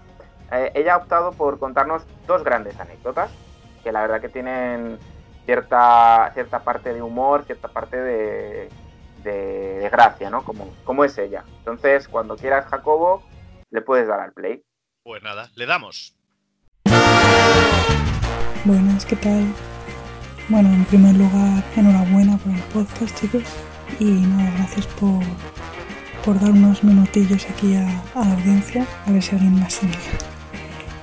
eh, 0.50 0.72
ella 0.74 0.94
ha 0.94 0.96
optado 0.96 1.30
por 1.32 1.60
contarnos 1.60 2.02
dos 2.26 2.42
grandes 2.42 2.78
anécdotas 2.80 3.30
que 3.84 3.92
la 3.92 4.00
verdad 4.02 4.20
que 4.20 4.28
tienen 4.28 4.98
cierta, 5.44 6.30
cierta 6.34 6.60
parte 6.60 6.92
de 6.92 7.02
humor, 7.02 7.44
cierta 7.44 7.68
parte 7.68 7.96
de, 7.96 8.68
de, 9.22 9.78
de, 9.78 9.88
gracia, 9.88 10.30
¿no? 10.30 10.44
Como, 10.44 10.72
como 10.84 11.04
es 11.04 11.16
ella. 11.18 11.44
Entonces, 11.58 12.08
cuando 12.08 12.36
quieras, 12.36 12.66
Jacobo, 12.66 13.22
le 13.70 13.80
puedes 13.80 14.06
dar 14.06 14.20
al 14.20 14.32
play. 14.32 14.62
Pues 15.02 15.22
nada, 15.22 15.50
le 15.56 15.66
damos. 15.66 16.16
Buenas, 18.64 19.04
¿qué 19.04 19.16
tal? 19.16 19.52
Bueno, 20.48 20.68
en 20.68 20.84
primer 20.84 21.16
lugar, 21.16 21.64
enhorabuena 21.76 22.36
por 22.38 22.52
el 22.52 22.62
podcast, 22.72 23.18
chicos. 23.20 23.42
Y 23.98 24.04
nada, 24.04 24.50
gracias 24.56 24.86
por, 24.86 25.22
por 26.24 26.40
dar 26.40 26.50
unos 26.50 26.84
minutillos 26.84 27.46
aquí 27.50 27.74
a, 27.74 27.88
a, 28.14 28.24
la 28.24 28.34
audiencia, 28.34 28.86
a 29.06 29.12
ver 29.12 29.22
si 29.22 29.32
alguien 29.32 29.58
más 29.58 29.74
se. 29.74 29.86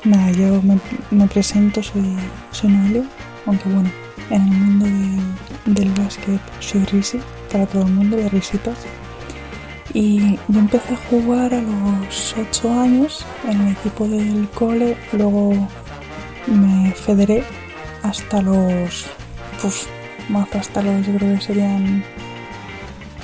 Nada, 0.06 0.32
yo 0.32 0.62
me, 0.62 0.80
me 1.12 1.28
presento, 1.28 1.84
soy, 1.84 2.16
soy 2.52 2.70
Noelia, 2.70 3.04
aunque 3.46 3.68
bueno, 3.70 3.92
en 4.30 4.42
el 4.42 4.52
mundo 4.52 4.86
del, 4.86 5.76
del 5.76 5.92
básquet 6.02 6.40
soy 6.60 6.86
risi, 6.86 7.20
para 7.52 7.66
todo 7.66 7.84
el 7.84 7.92
mundo 7.92 8.18
de 8.18 8.30
risitas. 8.30 8.78
Y 9.94 10.38
yo 10.48 10.60
empecé 10.60 10.94
a 10.94 10.98
jugar 11.10 11.54
a 11.54 11.62
los 11.62 12.36
8 12.38 12.72
años 12.80 13.26
en 13.48 13.62
el 13.62 13.72
equipo 13.74 14.08
del 14.08 14.48
cole, 14.50 14.96
luego 15.14 15.68
me 16.46 16.92
federé 16.92 17.44
hasta 18.04 18.42
los, 18.42 19.08
pues 19.62 19.88
más 20.30 20.54
hasta 20.54 20.84
los, 20.84 21.06
yo 21.08 21.16
creo 21.16 21.36
que 21.36 21.42
serían 21.42 22.04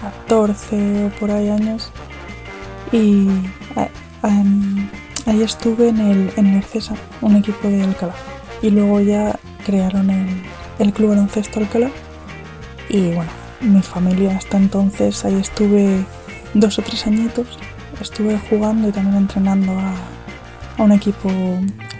14 0.01 1.05
o 1.05 1.09
por 1.19 1.31
ahí 1.31 1.49
años. 1.49 1.91
Y 2.91 3.27
ahí 5.25 5.41
estuve 5.41 5.89
en 5.89 5.99
el, 5.99 6.33
en 6.35 6.47
el 6.47 6.63
CESA, 6.63 6.95
un 7.21 7.35
equipo 7.35 7.67
de 7.67 7.83
Alcalá. 7.83 8.15
Y 8.61 8.69
luego 8.71 9.01
ya 9.01 9.37
crearon 9.65 10.09
el, 10.09 10.41
el 10.79 10.93
Club 10.93 11.09
Baloncesto 11.09 11.59
Alcalá. 11.59 11.91
Y 12.89 13.11
bueno, 13.13 13.31
mi 13.61 13.81
familia 13.81 14.37
hasta 14.37 14.57
entonces, 14.57 15.23
ahí 15.25 15.35
estuve 15.35 16.05
dos 16.53 16.79
o 16.79 16.81
tres 16.81 17.05
añitos. 17.07 17.59
Estuve 18.01 18.37
jugando 18.49 18.89
y 18.89 18.91
también 18.91 19.17
entrenando 19.17 19.71
a, 19.71 19.93
a 20.77 20.83
un 20.83 20.91
equipo 20.91 21.29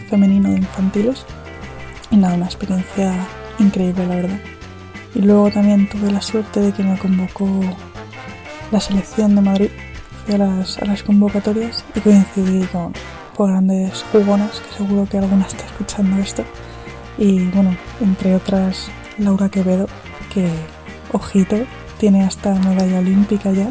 femenino 0.10 0.50
de 0.50 0.58
infantiles. 0.58 1.26
Y 2.12 2.18
nada, 2.18 2.36
una 2.36 2.46
experiencia 2.46 3.16
increíble, 3.60 4.06
la 4.06 4.16
verdad. 4.16 4.40
Y 5.14 5.22
luego 5.22 5.50
también 5.50 5.88
tuve 5.90 6.12
la 6.12 6.22
suerte 6.22 6.60
de 6.60 6.74
que 6.74 6.84
me 6.84 6.98
convocó 6.98 7.48
la 8.72 8.80
selección 8.80 9.36
de 9.36 9.42
Madrid. 9.42 9.70
Fui 10.26 10.36
a 10.36 10.40
las, 10.40 10.78
a 10.80 10.86
las 10.86 11.04
convocatorias 11.04 11.86
y 11.96 12.00
coincidí 12.02 12.66
con, 12.68 12.94
con 13.36 13.52
grandes 13.52 14.04
jugonas, 14.12 14.60
que 14.60 14.78
seguro 14.78 15.08
que 15.08 15.18
alguna 15.18 15.46
está 15.46 15.66
escuchando 15.66 16.22
esto. 16.22 16.44
Y 17.18 17.46
bueno, 17.46 17.78
entre 18.02 18.36
otras, 18.36 18.90
Laura 19.18 19.50
Quevedo, 19.50 19.88
que, 20.34 20.50
ojito, 21.12 21.58
tiene 21.98 22.24
hasta 22.24 22.54
medalla 22.56 23.00
olímpica 23.00 23.52
ya. 23.52 23.70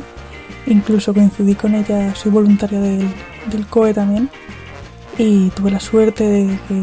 Incluso 0.66 1.12
coincidí 1.12 1.55
con 1.55 1.74
ella, 1.74 2.14
soy 2.14 2.32
voluntaria 2.32 2.80
del, 2.80 3.09
del 3.51 3.66
COE 3.66 3.95
también. 3.95 4.30
Y 5.18 5.51
tuve 5.51 5.70
la 5.70 5.80
suerte 5.80 6.24
de 6.24 6.59
que 6.68 6.82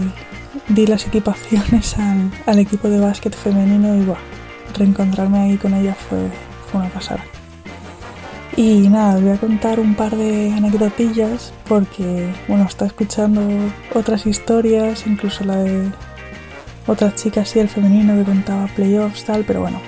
di 0.74 0.88
las 0.88 1.06
equipaciones 1.08 1.98
al, 1.98 2.32
al 2.46 2.60
equipo 2.60 2.90
de 2.90 3.00
básquet 3.00 3.36
femenino 3.36 3.96
y 3.96 4.06
reencontrarme 4.78 5.40
ahí 5.40 5.58
con 5.58 5.74
ella 5.74 5.96
fue, 5.96 6.20
fue 6.70 6.82
una 6.82 6.90
pasada. 6.90 7.24
Y 8.58 8.90
nada, 8.90 9.16
os 9.16 9.22
voy 9.22 9.32
a 9.32 9.38
contar 9.38 9.80
un 9.80 9.96
par 9.96 10.16
de 10.16 10.52
anecdotillas 10.52 11.54
porque, 11.68 12.34
bueno, 12.48 12.66
está 12.66 12.86
escuchando 12.86 13.42
otras 13.94 14.26
historias, 14.26 15.08
incluso 15.08 15.46
la 15.46 15.56
de 15.58 15.90
otras 16.86 17.16
chicas 17.16 17.56
y 17.56 17.60
el 17.60 17.70
femenino 17.70 18.14
que 18.16 18.24
contaba 18.24 18.68
playoffs, 18.68 19.24
tal, 19.24 19.46
pero 19.46 19.62
bueno, 19.62 19.80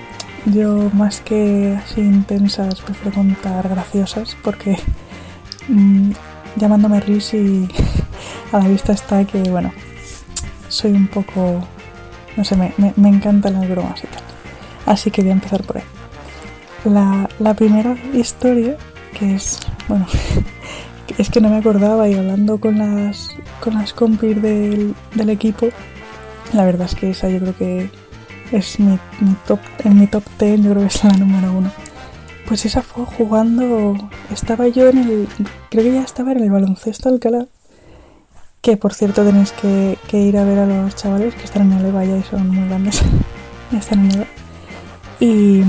yo 0.46 0.90
más 0.94 1.22
que 1.22 1.78
así 1.84 2.02
intensas 2.02 2.82
prefiero 2.82 3.16
contar 3.16 3.68
graciosas 3.70 4.36
porque 4.44 4.78
mm, 5.68 6.12
llamándome 6.56 7.00
Riz 7.00 7.34
y 7.34 7.68
a 8.52 8.60
la 8.60 8.68
vista 8.68 8.94
está 8.94 9.26
que, 9.26 9.42
bueno, 9.50 9.72
soy 10.68 10.92
un 10.92 11.08
poco, 11.08 11.62
no 12.36 12.44
sé, 12.44 12.56
me, 12.56 12.74
me, 12.78 12.94
me 12.96 13.10
encantan 13.10 13.54
las 13.54 13.70
bromas 13.70 14.04
y 14.04 14.08
tal. 14.08 14.24
Así 14.86 15.12
que 15.12 15.22
voy 15.22 15.32
a 15.32 15.34
empezar 15.34 15.64
por 15.64 15.78
ahí. 15.78 15.84
La, 16.86 17.30
la 17.40 17.54
primera 17.54 17.96
historia, 18.14 18.76
que 19.18 19.36
es, 19.36 19.60
bueno, 19.88 20.06
es 21.18 21.30
que 21.30 21.40
no 21.40 21.50
me 21.50 21.58
acordaba 21.58 22.10
y 22.10 22.16
hablando 22.16 22.60
con 22.60 22.80
las, 22.80 23.30
con 23.62 23.76
las 23.76 23.94
compis 23.94 24.42
del, 24.42 24.94
del 25.16 25.30
equipo, 25.30 25.70
la 26.54 26.66
verdad 26.66 26.88
es 26.88 26.96
que 26.96 27.12
esa 27.12 27.30
yo 27.30 27.40
creo 27.40 27.56
que 27.56 27.90
es 28.54 28.80
mi, 28.80 29.00
mi 29.20 29.36
top, 29.48 29.60
en 29.84 30.00
mi 30.00 30.08
top 30.08 30.24
10 30.40 30.62
yo 30.62 30.72
creo 30.72 30.82
que 30.82 30.88
es 30.88 31.04
la 31.04 31.14
número 31.14 31.52
uno. 31.52 31.72
Pues 32.48 32.66
esa 32.66 32.82
fue 32.82 33.06
jugando, 33.06 33.96
estaba 34.32 34.68
yo 34.68 34.90
en 34.90 34.98
el, 35.00 35.28
creo 35.70 35.84
que 35.84 35.94
ya 35.94 36.04
estaba 36.04 36.34
en 36.34 36.44
el 36.44 36.52
baloncesto 36.52 37.10
Alcalá, 37.10 37.48
que 38.62 38.78
por 38.78 38.94
cierto 38.94 39.24
tenéis 39.24 39.54
que, 39.54 39.98
ir 40.12 40.38
a 40.38 40.44
ver 40.44 40.60
a 40.60 40.66
los 40.66 40.96
chavales 40.96 41.34
que 41.36 41.46
están 41.46 41.72
en 41.72 41.80
el 41.80 41.86
EVA 41.88 42.06
ya 42.06 42.18
y 42.18 42.24
son 42.24 42.50
muy 42.50 42.68
grandes, 42.68 43.02
están 43.72 44.12
en 44.12 44.22
el. 44.22 44.28
Y 45.20 45.64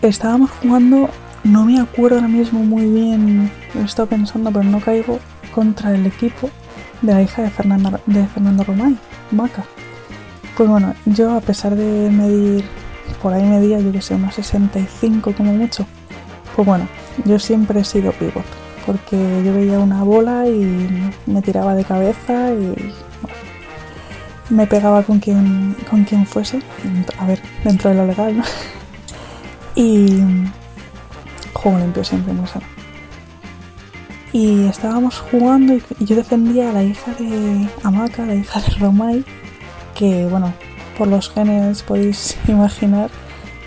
estábamos 0.00 0.50
jugando, 0.50 1.10
no 1.44 1.64
me 1.64 1.80
acuerdo 1.80 2.16
ahora 2.16 2.28
mismo 2.28 2.60
muy 2.60 2.86
bien, 2.86 3.50
lo 3.74 3.82
he 3.82 3.84
estado 3.84 4.08
pensando, 4.08 4.50
pero 4.50 4.64
no 4.64 4.80
caigo, 4.80 5.18
contra 5.54 5.94
el 5.94 6.06
equipo 6.06 6.48
de 7.02 7.12
la 7.12 7.22
hija 7.22 7.42
de, 7.42 7.50
de 8.06 8.26
Fernando 8.28 8.64
Romay, 8.64 8.96
Maca. 9.32 9.64
Pues 10.58 10.68
bueno, 10.68 10.92
yo 11.06 11.36
a 11.36 11.40
pesar 11.40 11.76
de 11.76 12.10
medir, 12.10 12.64
por 13.22 13.32
ahí 13.32 13.44
medía 13.44 13.78
yo 13.78 13.92
que 13.92 14.02
sé, 14.02 14.16
unos 14.16 14.34
65 14.34 15.32
como 15.36 15.52
mucho, 15.52 15.86
pues 16.56 16.66
bueno, 16.66 16.88
yo 17.24 17.38
siempre 17.38 17.78
he 17.78 17.84
sido 17.84 18.10
pivot, 18.10 18.44
porque 18.84 19.16
yo 19.44 19.54
veía 19.54 19.78
una 19.78 20.02
bola 20.02 20.48
y 20.48 21.12
me 21.26 21.42
tiraba 21.42 21.76
de 21.76 21.84
cabeza 21.84 22.50
y 22.50 22.74
me 24.52 24.66
pegaba 24.66 25.04
con 25.04 25.20
quien, 25.20 25.76
con 25.88 26.02
quien 26.02 26.26
fuese, 26.26 26.60
a 27.18 27.26
ver, 27.26 27.40
dentro 27.62 27.90
de 27.90 27.96
lo 27.96 28.06
legal, 28.06 28.38
¿no? 28.38 28.44
Y 29.76 30.24
juego 31.52 31.78
limpio 31.78 32.02
siempre, 32.02 32.32
muy 32.32 32.48
sano. 32.48 32.66
Y 34.32 34.66
estábamos 34.66 35.20
jugando 35.20 35.74
y 35.74 36.04
yo 36.04 36.16
defendía 36.16 36.70
a 36.70 36.72
la 36.72 36.82
hija 36.82 37.12
de 37.12 37.68
Amaka, 37.84 38.26
la 38.26 38.34
hija 38.34 38.60
de 38.60 38.70
Romay, 38.80 39.24
que 39.98 40.26
bueno, 40.26 40.52
por 40.96 41.08
los 41.08 41.30
genes 41.30 41.82
podéis 41.82 42.38
imaginar, 42.48 43.10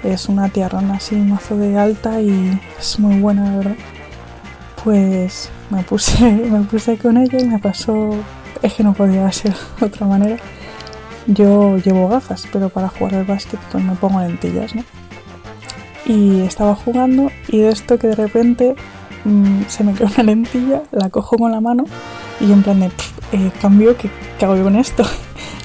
es 0.04 0.30
una 0.30 0.50
tierrona 0.50 0.96
así, 0.96 1.16
mazo 1.16 1.58
de 1.58 1.78
alta 1.78 2.22
y 2.22 2.60
es 2.80 2.98
muy 3.00 3.20
buena, 3.20 3.52
la 3.52 3.58
verdad. 3.58 3.76
Pues 4.84 5.50
me 5.70 5.84
puse, 5.84 6.24
me 6.52 6.62
puse 6.62 6.98
con 6.98 7.18
ella 7.18 7.38
y 7.40 7.46
me 7.46 7.60
pasó, 7.60 8.16
es 8.62 8.74
que 8.74 8.84
no 8.84 8.94
podía 8.94 9.32
ser 9.34 9.54
otra 9.82 10.08
manera. 10.08 10.38
Yo 11.28 11.78
llevo 11.78 12.08
gafas, 12.08 12.48
pero 12.52 12.70
para 12.70 12.88
jugar 12.88 13.16
al 13.16 13.26
básquet 13.26 13.60
pues 13.72 13.84
me 13.84 13.94
pongo 13.96 14.22
lentillas, 14.22 14.74
¿no? 14.74 14.84
y 16.06 16.42
estaba 16.42 16.76
jugando 16.76 17.30
y 17.48 17.60
de 17.60 17.70
esto 17.70 18.00
que 18.00 18.08
de 18.08 18.16
repente 18.16 18.76
mmm, 19.24 19.62
se 19.68 19.84
me 19.84 19.94
queda 19.94 20.10
una 20.16 20.24
lentilla, 20.24 20.84
la 20.92 21.10
cojo 21.10 21.38
con 21.38 21.52
la 21.52 21.62
mano 21.62 21.84
y 22.40 22.52
en 22.52 22.64
plan 22.64 22.80
de 22.80 22.92
eh, 23.34 23.52
cambio, 23.62 23.96
¿qué, 23.98 24.10
¿qué, 24.38 24.46
hago 24.46 24.56
yo 24.56 24.64
con 24.64 24.76
esto? 24.76 25.04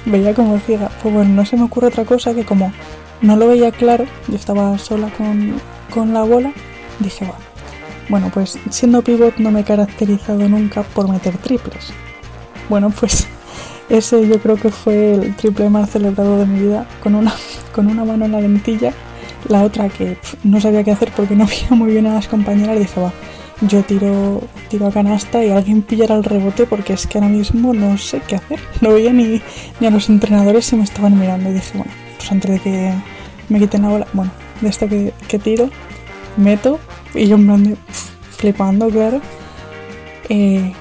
Veía 0.07 0.35
como 0.35 0.59
ciega. 0.59 0.91
Pues 1.03 1.15
bueno, 1.15 1.35
no 1.35 1.45
se 1.45 1.57
me 1.57 1.65
ocurre 1.65 1.89
otra 1.89 2.05
cosa 2.05 2.35
que 2.35 2.45
como 2.45 2.73
no 3.21 3.37
lo 3.37 3.49
veía 3.49 3.73
claro, 3.73 4.07
yo 4.29 4.37
estaba 4.37 4.79
sola 4.79 5.09
con, 5.17 5.55
con 5.93 6.15
la 6.15 6.23
bola, 6.23 6.53
dije, 6.99 7.27
va. 7.27 7.37
Bueno, 8.09 8.31
pues 8.33 8.59
siendo 8.71 9.03
pivot 9.03 9.37
no 9.39 9.51
me 9.51 9.61
he 9.61 9.65
caracterizado 9.65 10.49
nunca 10.49 10.83
por 10.83 11.09
meter 11.09 11.37
triples. 11.39 11.93
Bueno, 12.69 12.91
pues 12.91 13.27
ese 13.89 14.27
yo 14.27 14.41
creo 14.41 14.57
que 14.57 14.71
fue 14.71 15.15
el 15.15 15.37
triple 15.37 15.69
más 15.69 15.91
celebrado 15.91 16.39
de 16.39 16.47
mi 16.47 16.61
vida, 16.61 16.87
con 17.03 17.15
una, 17.15 17.35
con 17.75 17.89
una 17.89 18.05
mano 18.05 18.25
en 18.25 18.33
la 18.33 18.41
lentilla 18.41 18.93
la 19.49 19.63
otra 19.63 19.89
que 19.89 20.19
no 20.43 20.61
sabía 20.61 20.85
qué 20.85 20.93
hacer 20.93 21.13
porque 21.15 21.37
no 21.37 21.47
veía 21.49 21.71
muy 21.71 21.93
bien 21.93 22.07
a 22.07 22.15
las 22.15 22.29
compañeras, 22.29 22.79
dije, 22.79 23.01
va, 23.01 23.13
yo 23.63 23.83
tiro, 23.83 24.43
tiro 24.69 24.87
a 24.87 24.93
canasta 24.93 25.45
y 25.45 25.51
alguien 25.51 25.83
pillará 25.83 26.15
el 26.15 26.25
rebote 26.25 26.67
porque 26.67 26.93
es 26.93 27.07
que 27.07 27.19
ahora 27.19 27.31
mismo 27.31 27.73
no 27.73 27.97
sé 27.99 28.21
qué 28.27 28.37
hacer. 28.37 28.61
No 28.81 28.93
veía 28.93 29.13
ni, 29.13 29.41
ni 29.81 29.87
a 29.87 29.91
los 29.91 30.09
entrenadores 30.09 30.67
se 30.67 30.77
me 30.77 30.85
estaban 30.85 31.19
mirando 31.19 31.51
y 31.51 31.55
dije, 31.55 31.79
bueno, 31.79 31.93
pues 32.17 32.33
antes 32.33 32.51
de 32.51 32.61
que 32.61 32.93
me 33.49 33.59
quiten 33.59 33.83
la 33.83 33.89
bola, 33.89 34.07
bueno, 34.13 34.31
de 34.61 34.69
esto 34.69 34.89
que, 34.89 35.13
que 35.29 35.39
tiro, 35.39 35.71
meto 36.37 36.79
y 37.15 37.27
yo 37.27 37.37
en 37.37 37.47
plan 37.47 37.65
de 37.65 37.77
flipando, 38.31 38.89
claro. 38.89 39.21
Eh, 40.29 40.73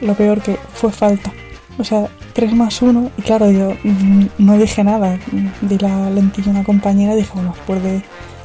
lo 0.00 0.14
peor 0.14 0.40
que 0.40 0.58
fue 0.74 0.90
falta. 0.92 1.32
O 1.78 1.84
sea, 1.84 2.08
3 2.34 2.54
más 2.54 2.82
1 2.82 3.10
y 3.16 3.22
claro, 3.22 3.50
yo 3.50 3.74
mm, 3.82 4.26
no 4.38 4.58
dije 4.58 4.84
nada, 4.84 5.18
di 5.60 5.78
la 5.78 6.10
lentilla 6.10 6.48
a 6.48 6.54
una 6.54 6.64
compañera 6.64 7.14
y 7.14 7.18
dije, 7.18 7.30
bueno, 7.34 7.54
después 7.56 7.82
de, 7.82 8.02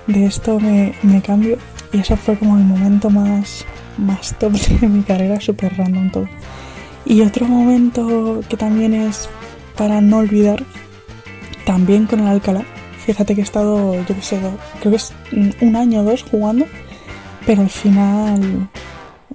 de 0.08 0.26
esto 0.26 0.60
me, 0.60 0.96
me, 1.04 1.22
cambio 1.22 1.58
y 1.92 2.00
eso 2.00 2.18
fue 2.18 2.38
como 2.38 2.58
el 2.58 2.64
momento 2.64 3.10
más, 3.10 3.66
más 3.98 4.38
top 4.38 4.54
de 4.54 4.88
mi 4.88 5.04
carrera, 5.04 5.40
súper 5.40 5.76
random 5.78 6.12
todo. 6.12 6.28
Y 7.06 7.22
otro 7.22 7.46
momento 7.46 8.42
que 8.50 8.58
también 8.58 8.94
es 8.94 9.30
para 9.76 10.02
no 10.02 10.18
olvidar, 10.18 10.64
también 11.66 12.06
con 12.06 12.20
el 12.20 12.28
Alcalá, 12.28 12.64
fíjate 13.06 13.36
que 13.36 13.42
he 13.42 13.44
estado, 13.44 13.94
yo 13.94 14.16
qué 14.16 14.22
sé, 14.22 14.40
creo 14.80 14.92
que 14.92 14.98
es 14.98 15.14
un 15.62 15.76
año 15.76 16.02
o 16.02 16.04
dos 16.04 16.24
jugando, 16.24 16.66
pero 17.46 17.62
al 17.62 17.70
final 17.70 18.70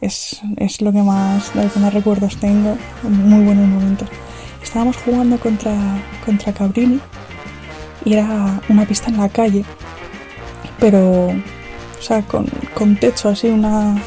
es, 0.01 0.41
es 0.57 0.81
lo 0.81 0.93
que 0.93 1.03
más, 1.03 1.55
lo 1.55 1.71
que 1.71 1.79
más 1.79 1.95
recuerdos 1.95 2.37
tengo, 2.39 2.77
muy 3.03 3.45
buenos 3.45 3.69
momentos 3.69 4.09
estábamos 4.63 4.97
jugando 4.99 5.39
contra, 5.39 5.75
contra 6.25 6.53
Cabrini 6.53 7.01
y 8.05 8.15
era 8.15 8.61
una 8.69 8.87
pista 8.87 9.11
en 9.11 9.19
la 9.19 9.29
calle, 9.29 9.65
pero, 10.79 11.33
o 12.01 12.03
sea, 12.03 12.23
con, 12.23 12.47
con 12.75 12.97
techo 12.97 13.29
así, 13.29 13.49
una. 13.49 14.01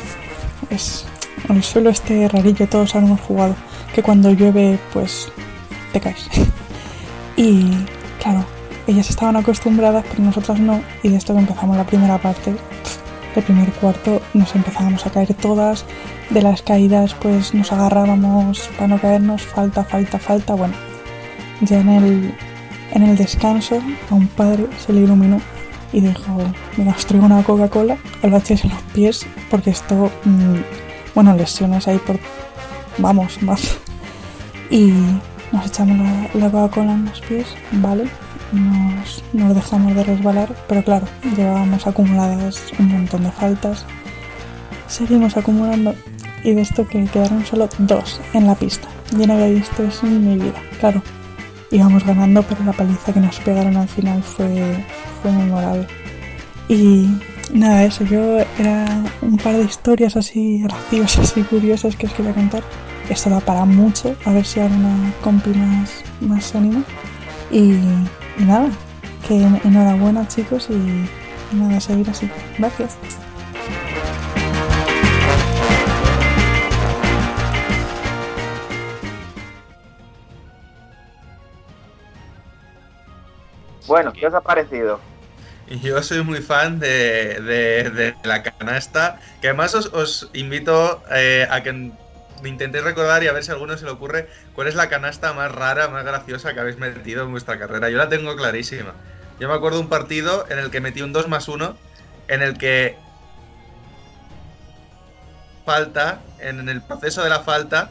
Es, 0.69 1.05
el 1.49 1.61
suelo 1.61 1.91
este 1.91 2.27
rarillo, 2.27 2.67
todos 2.67 2.95
hemos 2.95 3.19
jugado, 3.21 3.55
que 3.93 4.01
cuando 4.01 4.31
llueve, 4.31 4.79
pues 4.91 5.31
te 5.91 6.01
caes. 6.01 6.27
Y 7.35 7.71
claro, 8.21 8.45
ellas 8.85 9.09
estaban 9.09 9.35
acostumbradas, 9.35 10.05
pero 10.07 10.23
nosotras 10.23 10.59
no. 10.59 10.83
Y 11.01 11.09
de 11.09 11.15
esto 11.15 11.33
que 11.33 11.39
empezamos 11.39 11.75
la 11.75 11.83
primera 11.83 12.19
parte, 12.19 12.53
el 13.35 13.43
primer 13.43 13.71
cuarto, 13.71 14.21
nos 14.35 14.53
empezábamos 14.53 15.03
a 15.07 15.09
caer 15.09 15.33
todas. 15.33 15.83
De 16.29 16.43
las 16.43 16.61
caídas, 16.61 17.15
pues 17.15 17.55
nos 17.55 17.71
agarrábamos 17.71 18.69
para 18.75 18.87
no 18.87 19.01
caernos, 19.01 19.41
falta, 19.41 19.83
falta, 19.83 20.19
falta. 20.19 20.53
Bueno, 20.53 20.75
ya 21.61 21.79
en 21.79 21.89
el, 21.89 22.35
en 22.91 23.01
el 23.01 23.17
descanso, 23.17 23.81
a 24.11 24.13
un 24.13 24.27
padre 24.27 24.67
se 24.85 24.93
le 24.93 25.01
iluminó 25.01 25.41
y 25.93 26.01
dijo: 26.01 26.37
Mira, 26.75 26.91
os 26.91 27.05
traigo 27.05 27.25
una 27.25 27.43
Coca-Cola, 27.43 27.97
el 28.21 28.31
baches 28.31 28.65
en 28.65 28.71
los 28.71 28.81
pies, 28.93 29.25
porque 29.49 29.69
esto, 29.69 30.11
mm, 30.25 30.55
bueno, 31.15 31.33
lesiones 31.35 31.87
ahí 31.87 31.99
por. 31.99 32.19
Vamos, 32.97 33.41
más. 33.41 33.77
Y 34.69 34.91
nos 35.51 35.67
echamos 35.67 35.97
la, 35.97 36.27
la 36.33 36.51
Coca-Cola 36.51 36.93
en 36.93 37.05
los 37.05 37.21
pies, 37.21 37.47
¿vale? 37.73 38.05
Nos, 38.51 39.23
nos 39.33 39.55
dejamos 39.55 39.95
de 39.95 40.03
resbalar, 40.03 40.55
pero 40.67 40.83
claro, 40.83 41.07
llevábamos 41.35 41.87
acumuladas 41.87 42.61
un 42.79 42.89
montón 42.89 43.23
de 43.23 43.31
faltas. 43.31 43.85
Seguimos 44.87 45.37
acumulando 45.37 45.95
y 46.43 46.53
de 46.53 46.61
esto 46.61 46.87
que 46.87 47.05
quedaron 47.05 47.45
solo 47.45 47.69
dos 47.79 48.19
en 48.33 48.45
la 48.45 48.55
pista. 48.55 48.87
Yo 49.17 49.25
no 49.25 49.33
había 49.33 49.47
visto 49.47 49.83
eso 49.83 50.05
en 50.05 50.27
mi 50.27 50.35
vida, 50.37 50.61
claro. 50.79 51.01
Íbamos 51.73 52.05
ganando, 52.05 52.43
pero 52.43 52.63
la 52.63 52.71
paliza 52.71 53.11
que 53.11 53.19
nos 53.19 53.39
pegaron 53.39 53.75
al 53.77 53.87
final 53.87 54.21
fue, 54.21 54.85
fue 55.21 55.31
memorable. 55.31 55.87
Y 56.69 57.09
nada, 57.51 57.83
eso, 57.83 58.03
yo 58.03 58.39
era 58.59 58.85
un 59.23 59.37
par 59.37 59.57
de 59.57 59.63
historias 59.63 60.15
así 60.15 60.61
graciosas 60.61 61.35
y 61.35 61.41
curiosas 61.41 61.95
que 61.95 62.05
os 62.05 62.13
quería 62.13 62.33
contar. 62.33 62.63
Esto 63.09 63.31
da 63.31 63.39
para 63.39 63.65
mucho, 63.65 64.15
a 64.23 64.31
ver 64.31 64.45
si 64.45 64.59
hago 64.59 64.73
una 64.75 65.11
compi 65.21 65.49
más, 65.49 66.03
más 66.21 66.53
anima. 66.55 66.83
Y, 67.51 67.73
y 68.37 68.45
nada, 68.45 68.69
que 69.27 69.35
enhorabuena 69.63 70.27
chicos 70.27 70.67
y, 70.69 70.73
y 70.73 71.59
nada, 71.59 71.79
seguir 71.79 72.07
así. 72.07 72.29
Gracias. 72.59 72.97
Bueno, 83.87 84.13
¿qué 84.13 84.27
os 84.27 84.33
ha 84.33 84.41
parecido? 84.41 84.99
Yo 85.67 86.03
soy 86.03 86.23
muy 86.23 86.41
fan 86.41 86.79
de, 86.79 87.39
de- 87.41 87.89
de 87.89 88.17
la 88.23 88.43
canasta, 88.43 89.19
que 89.41 89.47
además 89.47 89.73
os, 89.75 89.87
os 89.93 90.29
invito 90.33 91.03
eh, 91.11 91.47
a 91.49 91.63
que 91.63 91.71
me 91.73 92.49
intentéis 92.49 92.83
recordar 92.83 93.23
y 93.23 93.27
a 93.27 93.33
ver 93.33 93.43
si 93.43 93.51
a 93.51 93.53
alguno 93.53 93.77
se 93.77 93.85
le 93.85 93.91
ocurre 93.91 94.27
cuál 94.53 94.67
es 94.67 94.75
la 94.75 94.89
canasta 94.89 95.33
más 95.33 95.51
rara, 95.51 95.87
más 95.87 96.03
graciosa 96.03 96.53
que 96.53 96.59
habéis 96.59 96.77
metido 96.77 97.23
en 97.23 97.31
vuestra 97.31 97.57
carrera. 97.57 97.89
Yo 97.89 97.97
la 97.97 98.09
tengo 98.09 98.35
clarísima. 98.35 98.93
Yo 99.39 99.47
me 99.47 99.53
acuerdo 99.55 99.77
de 99.77 99.83
un 99.83 99.89
partido 99.89 100.45
en 100.49 100.59
el 100.59 100.69
que 100.69 100.81
metí 100.81 101.01
un 101.01 101.13
2 101.13 101.27
más 101.29 101.47
1, 101.47 101.77
en 102.27 102.41
el 102.41 102.57
que 102.57 102.97
falta, 105.65 106.21
en 106.39 106.67
el 106.69 106.81
proceso 106.81 107.23
de 107.23 107.29
la 107.29 107.39
falta, 107.41 107.89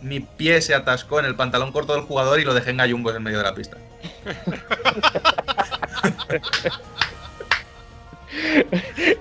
mi 0.00 0.20
pie 0.20 0.60
se 0.60 0.74
atascó 0.74 1.18
en 1.20 1.24
el 1.26 1.36
pantalón 1.36 1.72
corto 1.72 1.94
del 1.94 2.02
jugador 2.02 2.38
y 2.40 2.44
lo 2.44 2.54
dejé 2.54 2.70
en 2.70 2.76
gallumbos 2.78 3.16
en 3.16 3.22
medio 3.22 3.38
de 3.38 3.44
la 3.44 3.54
pista. 3.54 3.78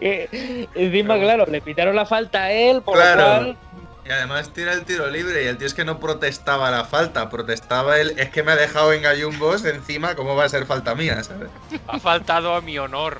Eh, 0.02 0.68
Encima, 0.74 1.18
claro, 1.20 1.46
le 1.46 1.62
pitaron 1.62 1.96
la 1.96 2.06
falta 2.06 2.44
a 2.46 2.52
él, 2.52 2.82
por 2.82 2.96
lo 2.96 3.02
Claro. 3.02 3.24
cual. 3.24 3.58
Y 4.06 4.12
además 4.12 4.50
tira 4.50 4.74
el 4.74 4.84
tiro 4.84 5.10
libre 5.10 5.44
y 5.44 5.48
el 5.48 5.58
tío 5.58 5.66
es 5.68 5.74
que 5.74 5.86
no 5.86 5.98
protestaba 6.00 6.70
la 6.72 6.84
falta, 6.84 7.30
protestaba 7.30 8.00
el 8.00 8.20
es 8.20 8.30
que 8.32 8.44
me 8.44 8.52
ha 8.52 8.56
dejado 8.58 8.92
en 8.92 9.02
gallumbos 9.02 9.64
encima, 9.64 10.16
¿cómo 10.16 10.36
va 10.36 10.44
a 10.44 10.50
ser 10.50 10.66
falta 10.66 10.94
mía? 10.94 11.24
¿sabes? 11.24 11.50
Ha 11.88 12.00
faltado 12.00 12.54
a 12.54 12.60
mi 12.62 12.78
honor. 12.78 13.20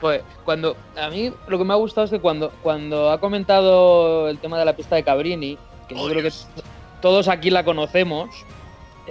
Pues 0.00 0.22
cuando 0.44 0.76
a 0.96 1.08
mí 1.08 1.32
lo 1.46 1.58
que 1.58 1.64
me 1.64 1.72
ha 1.72 1.76
gustado 1.76 2.06
es 2.06 2.10
que 2.10 2.20
cuando, 2.20 2.50
cuando 2.62 3.10
ha 3.12 3.20
comentado 3.20 4.28
el 4.28 4.38
tema 4.38 4.58
de 4.58 4.64
la 4.64 4.74
pista 4.74 4.96
de 4.96 5.04
Cabrini, 5.04 5.56
que 5.88 5.94
yo 5.94 6.08
creo 6.08 6.22
que 6.22 6.32
todos 7.00 7.28
aquí 7.28 7.50
la 7.50 7.64
conocemos, 7.64 8.28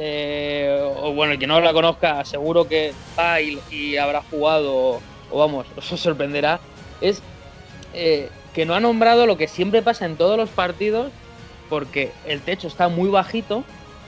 eh, 0.01 0.79
o 1.01 1.11
bueno, 1.11 1.33
el 1.33 1.39
que 1.39 1.45
no 1.45 1.59
la 1.59 1.73
conozca, 1.73 2.23
seguro 2.23 2.69
que 2.69 2.93
va 3.17 3.41
y, 3.41 3.97
habrá 3.97 4.21
jugado, 4.21 5.01
o 5.29 5.37
vamos, 5.37 5.67
os 5.75 5.99
sorprenderá, 5.99 6.61
es 7.01 7.21
eh, 7.93 8.29
que 8.53 8.65
no 8.65 8.75
ha 8.75 8.79
nombrado 8.79 9.25
lo 9.25 9.35
que 9.35 9.49
siempre 9.49 9.81
pasa 9.81 10.05
en 10.05 10.15
todos 10.15 10.37
los 10.37 10.49
partidos, 10.49 11.11
porque 11.69 12.13
el 12.25 12.39
techo 12.39 12.69
está 12.69 12.87
muy 12.87 13.09
bajito 13.09 13.65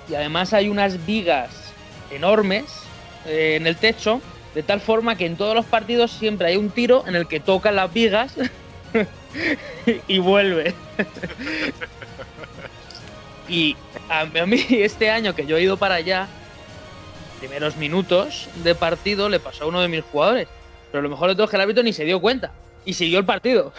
y 0.09 0.15
además 0.15 0.53
hay 0.53 0.69
unas 0.69 1.05
vigas 1.05 1.73
enormes 2.09 2.83
eh, 3.25 3.57
en 3.59 3.67
el 3.67 3.75
techo, 3.75 4.21
de 4.55 4.63
tal 4.63 4.79
forma 4.79 5.17
que 5.17 5.25
en 5.25 5.35
todos 5.35 5.55
los 5.55 5.65
partidos 5.65 6.11
siempre 6.11 6.47
hay 6.47 6.55
un 6.55 6.69
tiro 6.69 7.03
en 7.05 7.15
el 7.15 7.27
que 7.27 7.41
toca 7.41 7.69
las 7.69 7.93
vigas 7.93 8.33
y 10.07 10.19
vuelve. 10.19 10.73
y 13.51 13.75
a, 14.09 14.21
a 14.21 14.45
mí 14.45 14.65
este 14.69 15.11
año 15.11 15.35
que 15.35 15.45
yo 15.45 15.57
he 15.57 15.61
ido 15.61 15.77
para 15.77 15.95
allá, 15.95 16.27
primeros 17.39 17.75
minutos 17.75 18.49
de 18.63 18.73
partido 18.73 19.27
le 19.29 19.39
pasó 19.39 19.65
a 19.65 19.67
uno 19.67 19.81
de 19.81 19.89
mis 19.89 20.03
jugadores. 20.03 20.47
Pero 20.91 21.01
lo 21.01 21.09
mejor 21.09 21.29
de 21.29 21.35
todo 21.35 21.45
es 21.45 21.49
que 21.49 21.57
el 21.57 21.61
árbitro 21.61 21.83
ni 21.83 21.93
se 21.93 22.05
dio 22.05 22.19
cuenta 22.21 22.51
y 22.85 22.93
siguió 22.93 23.19
el 23.19 23.25
partido. 23.25 23.73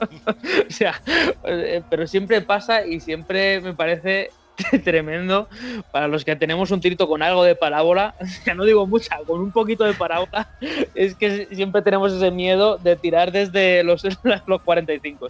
o 0.26 0.70
sea, 0.70 1.00
eh, 1.44 1.82
pero 1.90 2.06
siempre 2.06 2.40
pasa 2.40 2.86
y 2.86 3.00
siempre 3.00 3.60
me 3.60 3.74
parece 3.74 4.30
tremendo 4.84 5.48
para 5.90 6.08
los 6.08 6.24
que 6.24 6.36
tenemos 6.36 6.70
un 6.70 6.80
tirito 6.80 7.08
con 7.08 7.22
algo 7.22 7.44
de 7.44 7.54
parábola, 7.54 8.14
ya 8.46 8.54
no 8.54 8.64
digo 8.64 8.86
mucha, 8.86 9.18
con 9.26 9.40
un 9.40 9.52
poquito 9.52 9.84
de 9.84 9.94
parábola, 9.94 10.48
es 10.94 11.14
que 11.14 11.48
siempre 11.52 11.82
tenemos 11.82 12.12
ese 12.12 12.30
miedo 12.30 12.78
de 12.78 12.96
tirar 12.96 13.32
desde 13.32 13.82
los, 13.82 14.02
los 14.46 14.62
45. 14.62 15.28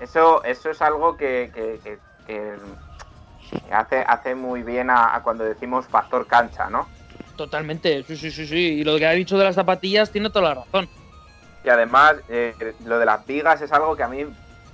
Eso, 0.00 0.42
eso 0.44 0.70
es 0.70 0.80
algo 0.82 1.16
que, 1.16 1.50
que- 1.52 1.80
que- 1.82 1.98
que 2.24 2.58
hace, 3.70 4.04
hace 4.06 4.34
muy 4.34 4.62
bien 4.62 4.90
a, 4.90 5.14
a 5.14 5.22
cuando 5.22 5.44
decimos 5.44 5.86
factor 5.86 6.26
cancha, 6.26 6.68
¿no? 6.68 6.88
Totalmente, 7.36 8.04
sí, 8.04 8.16
sí, 8.16 8.30
sí, 8.30 8.46
sí. 8.46 8.56
Y 8.80 8.84
lo 8.84 8.98
que 8.98 9.06
ha 9.06 9.12
dicho 9.12 9.38
de 9.38 9.44
las 9.44 9.54
zapatillas 9.54 10.10
tiene 10.10 10.30
toda 10.30 10.48
la 10.48 10.54
razón. 10.56 10.88
Y 11.64 11.68
además, 11.70 12.16
eh, 12.28 12.76
lo 12.84 12.98
de 12.98 13.06
las 13.06 13.26
vigas 13.26 13.60
es 13.60 13.72
algo 13.72 13.96
que 13.96 14.02
a 14.02 14.08
mí 14.08 14.26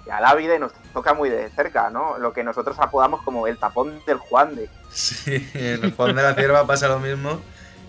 y 0.06 0.10
a 0.10 0.20
la 0.20 0.34
vida 0.34 0.58
nos 0.58 0.72
toca 0.92 1.14
muy 1.14 1.30
de 1.30 1.50
cerca, 1.50 1.88
¿no? 1.90 2.18
Lo 2.18 2.32
que 2.32 2.44
nosotros 2.44 2.76
apodamos 2.78 3.22
como 3.22 3.46
el 3.46 3.56
tapón 3.58 4.02
del 4.06 4.18
Juan 4.18 4.54
de. 4.54 4.68
Sí, 4.88 5.48
en 5.54 5.82
el 5.84 5.92
fondo 5.92 6.20
de 6.20 6.28
la 6.28 6.34
cierva 6.34 6.66
pasa 6.66 6.88
lo 6.88 6.98
mismo 6.98 7.42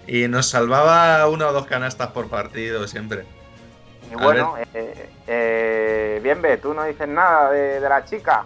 y 0.08 0.28
nos 0.28 0.48
salvaba 0.48 1.28
una 1.28 1.48
o 1.50 1.54
dos 1.54 1.66
canastas 1.66 2.10
por 2.12 2.30
partido 2.30 2.88
siempre. 2.88 3.26
Y 4.12 4.14
A 4.14 4.18
bueno, 4.18 4.56
eh, 4.74 5.10
eh, 5.28 6.20
bien, 6.22 6.42
ve, 6.42 6.58
tú 6.58 6.74
no 6.74 6.84
dices 6.84 7.08
nada 7.08 7.50
de, 7.52 7.80
de 7.80 7.90
la 7.90 8.06
chica. 8.06 8.46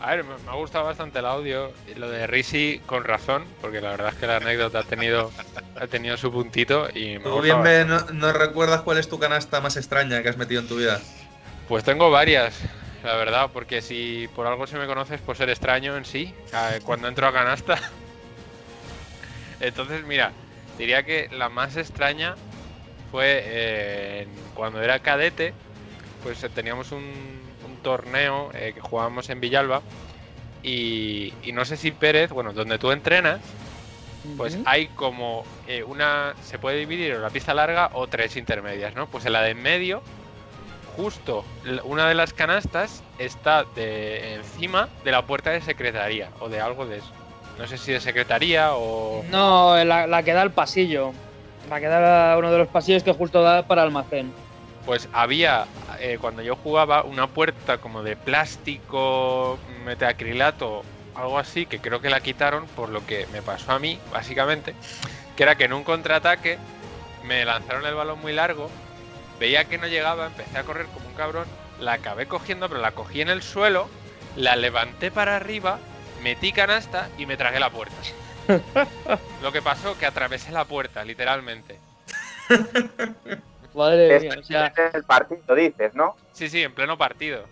A 0.00 0.10
ver, 0.14 0.24
me, 0.24 0.34
me 0.44 0.50
ha 0.50 0.54
gustado 0.54 0.84
bastante 0.84 1.18
el 1.18 1.26
audio. 1.26 1.72
Y 1.86 1.94
lo 1.94 2.08
de 2.08 2.26
Risi 2.26 2.80
con 2.86 3.04
razón, 3.04 3.44
porque 3.60 3.80
la 3.80 3.90
verdad 3.90 4.08
es 4.10 4.14
que 4.16 4.26
la 4.26 4.36
anécdota 4.36 4.80
ha 4.80 4.84
tenido, 4.84 5.32
ha 5.80 5.86
tenido 5.86 6.16
su 6.16 6.30
puntito 6.30 6.88
y 6.94 7.18
me 7.18 7.24
¿Tú 7.24 7.30
gusta 7.30 7.42
bien 7.42 7.62
ve, 7.62 7.84
no, 7.84 8.00
no 8.12 8.32
recuerdas 8.32 8.82
cuál 8.82 8.98
es 8.98 9.08
tu 9.08 9.18
canasta 9.18 9.60
más 9.60 9.76
extraña 9.76 10.22
que 10.22 10.28
has 10.28 10.36
metido 10.36 10.60
en 10.60 10.68
tu 10.68 10.76
vida? 10.76 11.00
Pues 11.68 11.82
tengo 11.82 12.10
varias, 12.10 12.60
la 13.02 13.16
verdad, 13.16 13.50
porque 13.52 13.80
si 13.82 14.28
por 14.36 14.46
algo 14.46 14.66
se 14.66 14.78
me 14.78 14.86
conoces 14.86 15.20
por 15.20 15.36
ser 15.36 15.48
extraño 15.50 15.96
en 15.96 16.04
sí, 16.04 16.34
eh, 16.52 16.80
cuando 16.84 17.08
entro 17.08 17.26
a 17.26 17.32
canasta. 17.32 17.78
Entonces, 19.60 20.04
mira, 20.04 20.32
diría 20.78 21.02
que 21.02 21.28
la 21.32 21.48
más 21.48 21.76
extraña 21.76 22.34
fue 23.10 23.42
eh, 23.44 24.26
cuando 24.54 24.82
era 24.82 24.98
cadete, 24.98 25.54
pues 26.22 26.42
eh, 26.44 26.48
teníamos 26.48 26.92
un, 26.92 27.02
un 27.02 27.76
torneo 27.82 28.50
eh, 28.54 28.72
que 28.74 28.80
jugábamos 28.80 29.30
en 29.30 29.40
Villalba 29.40 29.82
y, 30.62 31.32
y 31.42 31.52
no 31.52 31.64
sé 31.64 31.76
si 31.76 31.90
Pérez, 31.92 32.30
bueno, 32.30 32.52
donde 32.52 32.78
tú 32.78 32.90
entrenas, 32.90 33.40
pues 34.36 34.58
hay 34.64 34.88
como 34.88 35.44
eh, 35.68 35.84
una, 35.84 36.34
se 36.42 36.58
puede 36.58 36.78
dividir 36.78 37.12
en 37.12 37.18
una 37.18 37.30
pista 37.30 37.54
larga 37.54 37.90
o 37.92 38.08
tres 38.08 38.36
intermedias, 38.36 38.94
¿no? 38.96 39.06
Pues 39.06 39.24
en 39.24 39.32
la 39.32 39.42
de 39.42 39.50
en 39.50 39.62
medio, 39.62 40.02
justo 40.96 41.44
una 41.84 42.08
de 42.08 42.14
las 42.16 42.32
canastas 42.32 43.04
está 43.18 43.64
de 43.76 44.34
encima 44.34 44.88
de 45.04 45.12
la 45.12 45.26
puerta 45.26 45.50
de 45.50 45.60
secretaría 45.60 46.30
o 46.40 46.48
de 46.48 46.60
algo 46.60 46.86
de 46.86 46.98
eso. 46.98 47.12
No 47.56 47.68
sé 47.68 47.78
si 47.78 47.92
de 47.92 48.00
secretaría 48.00 48.74
o... 48.74 49.24
No, 49.30 49.76
la, 49.84 50.08
la 50.08 50.22
que 50.24 50.32
da 50.32 50.42
al 50.42 50.50
pasillo. 50.50 51.12
Da 51.68 52.32
a 52.32 52.38
uno 52.38 52.52
de 52.52 52.58
los 52.58 52.68
pasillos 52.68 53.02
que 53.02 53.12
justo 53.12 53.42
da 53.42 53.66
para 53.66 53.82
almacén. 53.82 54.32
Pues 54.84 55.08
había, 55.12 55.66
eh, 55.98 56.16
cuando 56.20 56.42
yo 56.42 56.54
jugaba, 56.56 57.02
una 57.02 57.26
puerta 57.26 57.78
como 57.78 58.02
de 58.04 58.14
plástico, 58.16 59.58
metacrilato, 59.84 60.84
algo 61.16 61.38
así, 61.38 61.66
que 61.66 61.80
creo 61.80 62.00
que 62.00 62.08
la 62.08 62.20
quitaron 62.20 62.66
por 62.66 62.88
lo 62.90 63.04
que 63.04 63.26
me 63.32 63.42
pasó 63.42 63.72
a 63.72 63.78
mí, 63.80 63.98
básicamente, 64.12 64.74
que 65.36 65.42
era 65.42 65.56
que 65.56 65.64
en 65.64 65.72
un 65.72 65.82
contraataque 65.82 66.58
me 67.24 67.44
lanzaron 67.44 67.84
el 67.84 67.94
balón 67.94 68.20
muy 68.20 68.32
largo, 68.32 68.70
veía 69.40 69.64
que 69.64 69.78
no 69.78 69.88
llegaba, 69.88 70.26
empecé 70.26 70.58
a 70.58 70.62
correr 70.62 70.86
como 70.86 71.08
un 71.08 71.14
cabrón, 71.14 71.46
la 71.80 71.94
acabé 71.94 72.26
cogiendo, 72.26 72.68
pero 72.68 72.80
la 72.80 72.92
cogí 72.92 73.20
en 73.20 73.28
el 73.28 73.42
suelo, 73.42 73.88
la 74.36 74.54
levanté 74.54 75.10
para 75.10 75.34
arriba, 75.34 75.80
metí 76.22 76.52
canasta 76.52 77.08
y 77.18 77.26
me 77.26 77.36
tragué 77.36 77.58
la 77.58 77.70
puerta. 77.70 77.96
Lo 79.40 79.52
que 79.52 79.62
pasó 79.62 79.96
que 79.96 80.06
atravesé 80.06 80.52
la 80.52 80.64
puerta, 80.64 81.04
literalmente. 81.04 81.78
Madre 83.74 84.16
Este 84.16 84.28
mía, 84.30 84.38
o 84.40 84.44
sea, 84.44 84.66
es 84.88 84.94
el 84.94 85.04
partido, 85.04 85.54
dices, 85.54 85.94
¿no? 85.94 86.16
Sí, 86.32 86.48
sí, 86.48 86.62
en 86.62 86.74
pleno 86.74 86.96
partido. 86.96 87.44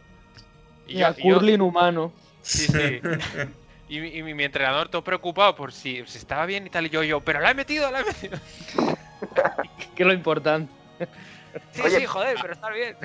Y 0.86 0.98
yo- 0.98 1.08
y 1.16 1.28
yo- 1.28 1.36
curling 1.36 1.60
humano. 1.60 2.12
Sí, 2.42 2.66
sí. 2.66 3.00
Y, 3.86 4.00
mi- 4.00 4.08
y 4.16 4.22
mi, 4.22 4.32
mi 4.32 4.44
entrenador 4.44 4.88
todo 4.88 5.04
preocupado 5.04 5.54
por 5.54 5.70
si, 5.70 6.04
si 6.06 6.16
estaba 6.16 6.46
bien 6.46 6.66
y 6.66 6.70
tal. 6.70 6.86
Y 6.86 6.88
yo, 6.88 7.02
yo, 7.02 7.20
pero 7.20 7.40
la 7.40 7.50
he 7.50 7.54
metido, 7.54 7.90
la 7.90 8.00
he 8.00 8.04
metido. 8.04 8.38
Que 9.94 10.02
es 10.02 10.06
lo 10.06 10.12
importante. 10.14 10.72
Sí, 11.72 11.82
Oye, 11.82 12.00
sí, 12.00 12.06
joder, 12.06 12.38
pero 12.40 12.54
está 12.54 12.70
bien. 12.70 12.96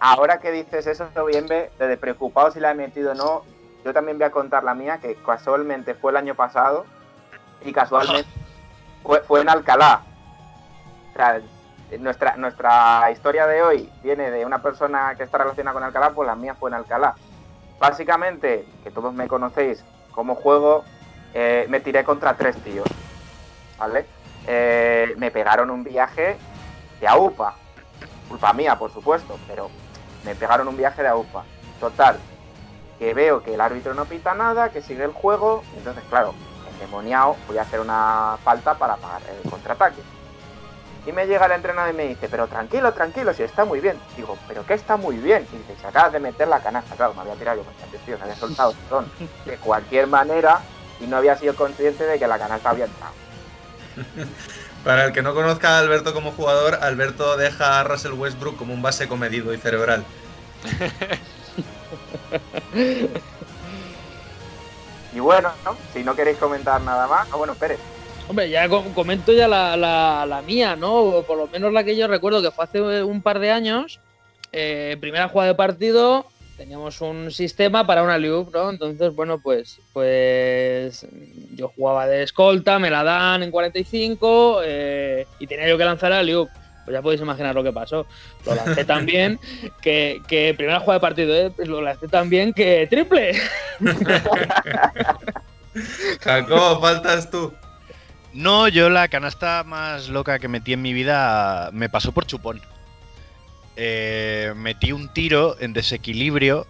Ahora 0.00 0.40
que 0.40 0.50
dices 0.50 0.86
eso, 0.86 1.08
bien 1.26 1.46
ve, 1.46 1.70
de 1.78 1.96
preocupado 1.98 2.50
si 2.50 2.60
la 2.60 2.70
he 2.70 2.74
metido 2.74 3.12
o 3.12 3.14
no, 3.14 3.44
yo 3.84 3.92
también 3.92 4.16
voy 4.16 4.26
a 4.26 4.30
contar 4.30 4.64
la 4.64 4.74
mía, 4.74 4.98
que 5.02 5.16
casualmente 5.16 5.94
fue 5.94 6.12
el 6.12 6.16
año 6.16 6.34
pasado 6.34 6.86
y 7.64 7.72
casualmente 7.72 8.28
fue, 9.26 9.40
en 9.40 9.48
Alcalá. 9.48 10.02
O 11.12 11.16
sea, 11.16 11.40
nuestra, 11.98 12.36
nuestra 12.36 13.10
historia 13.10 13.46
de 13.46 13.62
hoy 13.62 13.90
viene 14.02 14.30
de 14.30 14.44
una 14.44 14.60
persona 14.60 15.14
que 15.16 15.22
está 15.22 15.38
relacionada 15.38 15.74
con 15.74 15.82
Alcalá, 15.82 16.10
pues 16.10 16.26
la 16.26 16.34
mía 16.34 16.54
fue 16.54 16.70
en 16.70 16.74
Alcalá. 16.74 17.14
Básicamente, 17.78 18.66
que 18.82 18.90
todos 18.90 19.12
me 19.14 19.28
conocéis 19.28 19.84
como 20.10 20.34
juego, 20.34 20.84
eh, 21.34 21.66
me 21.68 21.80
tiré 21.80 22.04
contra 22.04 22.34
tres 22.34 22.56
tíos. 22.62 22.86
¿Vale? 23.78 24.06
Eh, 24.46 25.14
me 25.18 25.30
pegaron 25.30 25.70
un 25.70 25.84
viaje 25.84 26.36
de 27.00 27.08
AUPA. 27.08 27.54
Culpa 28.28 28.52
mía, 28.52 28.76
por 28.76 28.92
supuesto, 28.92 29.38
pero 29.46 29.70
me 30.24 30.34
pegaron 30.34 30.68
un 30.68 30.76
viaje 30.76 31.02
de 31.02 31.08
AUPA. 31.08 31.44
Total, 31.78 32.18
que 32.98 33.12
veo 33.12 33.42
que 33.42 33.54
el 33.54 33.60
árbitro 33.60 33.94
no 33.94 34.06
pita 34.06 34.34
nada, 34.34 34.70
que 34.70 34.82
sigue 34.82 35.04
el 35.04 35.12
juego, 35.12 35.62
entonces, 35.76 36.02
claro, 36.08 36.34
endemoniado, 36.76 37.36
voy 37.48 37.58
a 37.58 37.62
hacer 37.62 37.80
una 37.80 38.36
falta 38.44 38.74
para 38.74 38.96
pagar 38.96 39.22
el 39.28 39.50
contraataque. 39.50 40.00
Y 41.06 41.12
me 41.12 41.26
llega 41.26 41.46
el 41.46 41.52
entrenador 41.52 41.94
y 41.94 41.96
me 41.96 42.08
dice, 42.08 42.28
pero 42.28 42.48
tranquilo, 42.48 42.92
tranquilo, 42.92 43.32
si 43.32 43.44
está 43.44 43.64
muy 43.64 43.80
bien. 43.80 43.96
Digo, 44.16 44.36
¿pero 44.48 44.66
qué 44.66 44.74
está 44.74 44.96
muy 44.96 45.16
bien? 45.16 45.46
Y 45.52 45.58
dice, 45.58 45.76
se 45.80 45.86
acabas 45.86 46.12
de 46.12 46.18
meter 46.18 46.48
la 46.48 46.60
canasta. 46.60 46.96
Claro, 46.96 47.14
me 47.14 47.20
había 47.20 47.34
tirado 47.34 47.58
yo 47.58 47.64
con 47.64 47.74
tío, 48.04 48.16
se 48.16 48.22
había 48.22 48.34
soltado 48.34 48.74
el 49.44 49.50
de 49.50 49.56
cualquier 49.58 50.08
manera 50.08 50.60
y 51.00 51.06
no 51.06 51.18
había 51.18 51.36
sido 51.36 51.54
consciente 51.54 52.04
de 52.04 52.18
que 52.18 52.26
la 52.26 52.38
canasta 52.38 52.70
había 52.70 52.86
entrado. 52.86 53.12
Para 54.84 55.04
el 55.04 55.12
que 55.12 55.22
no 55.22 55.34
conozca 55.34 55.76
a 55.76 55.78
Alberto 55.78 56.12
como 56.12 56.32
jugador, 56.32 56.80
Alberto 56.82 57.36
deja 57.36 57.80
a 57.80 57.84
Russell 57.84 58.12
Westbrook 58.12 58.56
como 58.56 58.74
un 58.74 58.82
base 58.82 59.08
comedido 59.08 59.54
y 59.54 59.58
cerebral. 59.58 60.04
Y 65.16 65.20
bueno, 65.20 65.48
¿no? 65.64 65.78
si 65.94 66.04
no 66.04 66.14
queréis 66.14 66.36
comentar 66.36 66.78
nada 66.82 67.06
más, 67.08 67.26
ah, 67.32 67.36
bueno, 67.38 67.54
Pérez. 67.54 67.80
Hombre, 68.28 68.50
ya 68.50 68.68
com- 68.68 68.92
comento 68.92 69.32
ya 69.32 69.48
la, 69.48 69.74
la- 69.74 70.42
mía, 70.42 70.76
¿no? 70.76 70.94
O 70.94 71.24
por 71.24 71.38
lo 71.38 71.48
menos 71.48 71.72
la 71.72 71.84
que 71.84 71.96
yo 71.96 72.06
recuerdo 72.06 72.42
que 72.42 72.50
fue 72.50 72.64
hace 72.64 73.02
un 73.02 73.22
par 73.22 73.38
de 73.38 73.50
años. 73.50 73.98
Eh, 74.52 74.98
primera 75.00 75.28
jugada 75.28 75.52
de 75.52 75.56
partido, 75.56 76.26
teníamos 76.58 77.00
un 77.00 77.30
sistema 77.30 77.86
para 77.86 78.02
una 78.02 78.18
loop, 78.18 78.52
¿no? 78.52 78.68
Entonces, 78.68 79.14
bueno, 79.14 79.40
pues, 79.42 79.80
pues 79.94 81.06
yo 81.54 81.72
jugaba 81.74 82.06
de 82.06 82.22
escolta, 82.24 82.78
me 82.78 82.90
la 82.90 83.02
dan 83.02 83.42
en 83.42 83.50
45 83.50 84.60
eh, 84.64 85.26
y 85.38 85.46
tenía 85.46 85.66
yo 85.66 85.78
que 85.78 85.84
lanzar 85.86 86.12
a 86.12 86.22
loop. 86.22 86.48
Pues 86.86 86.94
ya 86.94 87.02
podéis 87.02 87.20
imaginar 87.20 87.54
lo 87.54 87.64
que 87.64 87.72
pasó. 87.72 88.06
Lo 88.46 88.54
lancé 88.54 88.84
tan 88.84 89.04
bien 89.04 89.40
que, 89.82 90.22
que 90.28 90.54
primera 90.56 90.78
jugada 90.78 90.98
de 90.98 91.00
partido, 91.00 91.34
¿eh? 91.34 91.52
Lo 91.66 91.82
lancé 91.82 92.06
tan 92.06 92.30
bien 92.30 92.52
que 92.52 92.86
triple. 92.88 93.32
Jacob, 96.20 96.80
faltas 96.80 97.28
tú. 97.28 97.52
No, 98.32 98.68
yo 98.68 98.88
la 98.88 99.08
canasta 99.08 99.64
más 99.64 100.08
loca 100.08 100.38
que 100.38 100.46
metí 100.46 100.74
en 100.74 100.82
mi 100.82 100.92
vida 100.92 101.70
me 101.72 101.88
pasó 101.88 102.12
por 102.12 102.24
chupón. 102.24 102.62
Eh, 103.74 104.52
metí 104.56 104.92
un 104.92 105.12
tiro 105.12 105.56
en 105.58 105.72
desequilibrio 105.72 106.68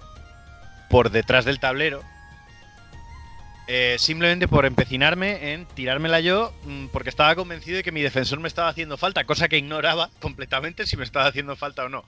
por 0.89 1.11
detrás 1.11 1.45
del 1.45 1.61
tablero. 1.61 2.03
Eh, 3.69 3.97
simplemente 3.99 4.47
por 4.47 4.64
empecinarme 4.64 5.53
en 5.53 5.67
tirármela 5.67 6.21
yo, 6.21 6.55
mm, 6.64 6.87
porque 6.89 7.11
estaba 7.11 7.35
convencido 7.35 7.79
de 7.79 7.83
que 7.83 7.91
mi 7.91 8.01
defensor 8.01 8.39
me 8.39 8.47
estaba 8.47 8.69
haciendo 8.69 8.97
falta, 8.97 9.25
cosa 9.25 9.49
que 9.49 9.59
ignoraba 9.59 10.11
completamente 10.21 10.87
si 10.87 10.97
me 10.97 11.05
estaba 11.05 11.27
haciendo 11.27 11.57
falta 11.57 11.85
o 11.85 11.89
no. 11.89 12.05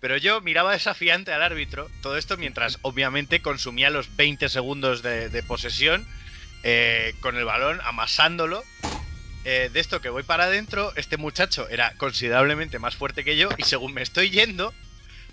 Pero 0.00 0.16
yo 0.16 0.40
miraba 0.40 0.72
desafiante 0.72 1.32
al 1.32 1.42
árbitro, 1.42 1.88
todo 2.02 2.16
esto 2.16 2.36
mientras 2.36 2.78
obviamente 2.82 3.40
consumía 3.40 3.88
los 3.88 4.14
20 4.16 4.48
segundos 4.48 5.02
de, 5.02 5.42
posesión 5.46 6.06
eh, 6.64 7.14
con 7.20 7.36
el 7.36 7.44
balón, 7.44 7.80
amasándolo. 7.84 8.62
Eh, 9.44 9.70
de 9.72 9.78
esto 9.78 10.00
que 10.00 10.08
voy 10.08 10.24
para 10.24 10.44
adentro, 10.44 10.92
este 10.96 11.16
muchacho 11.16 11.68
era 11.68 11.94
considerablemente 11.98 12.80
más 12.80 12.96
fuerte 12.96 13.22
que 13.22 13.36
yo 13.36 13.48
y 13.56 13.62
según 13.62 13.94
me 13.94 14.02
estoy 14.02 14.30
yendo 14.30 14.74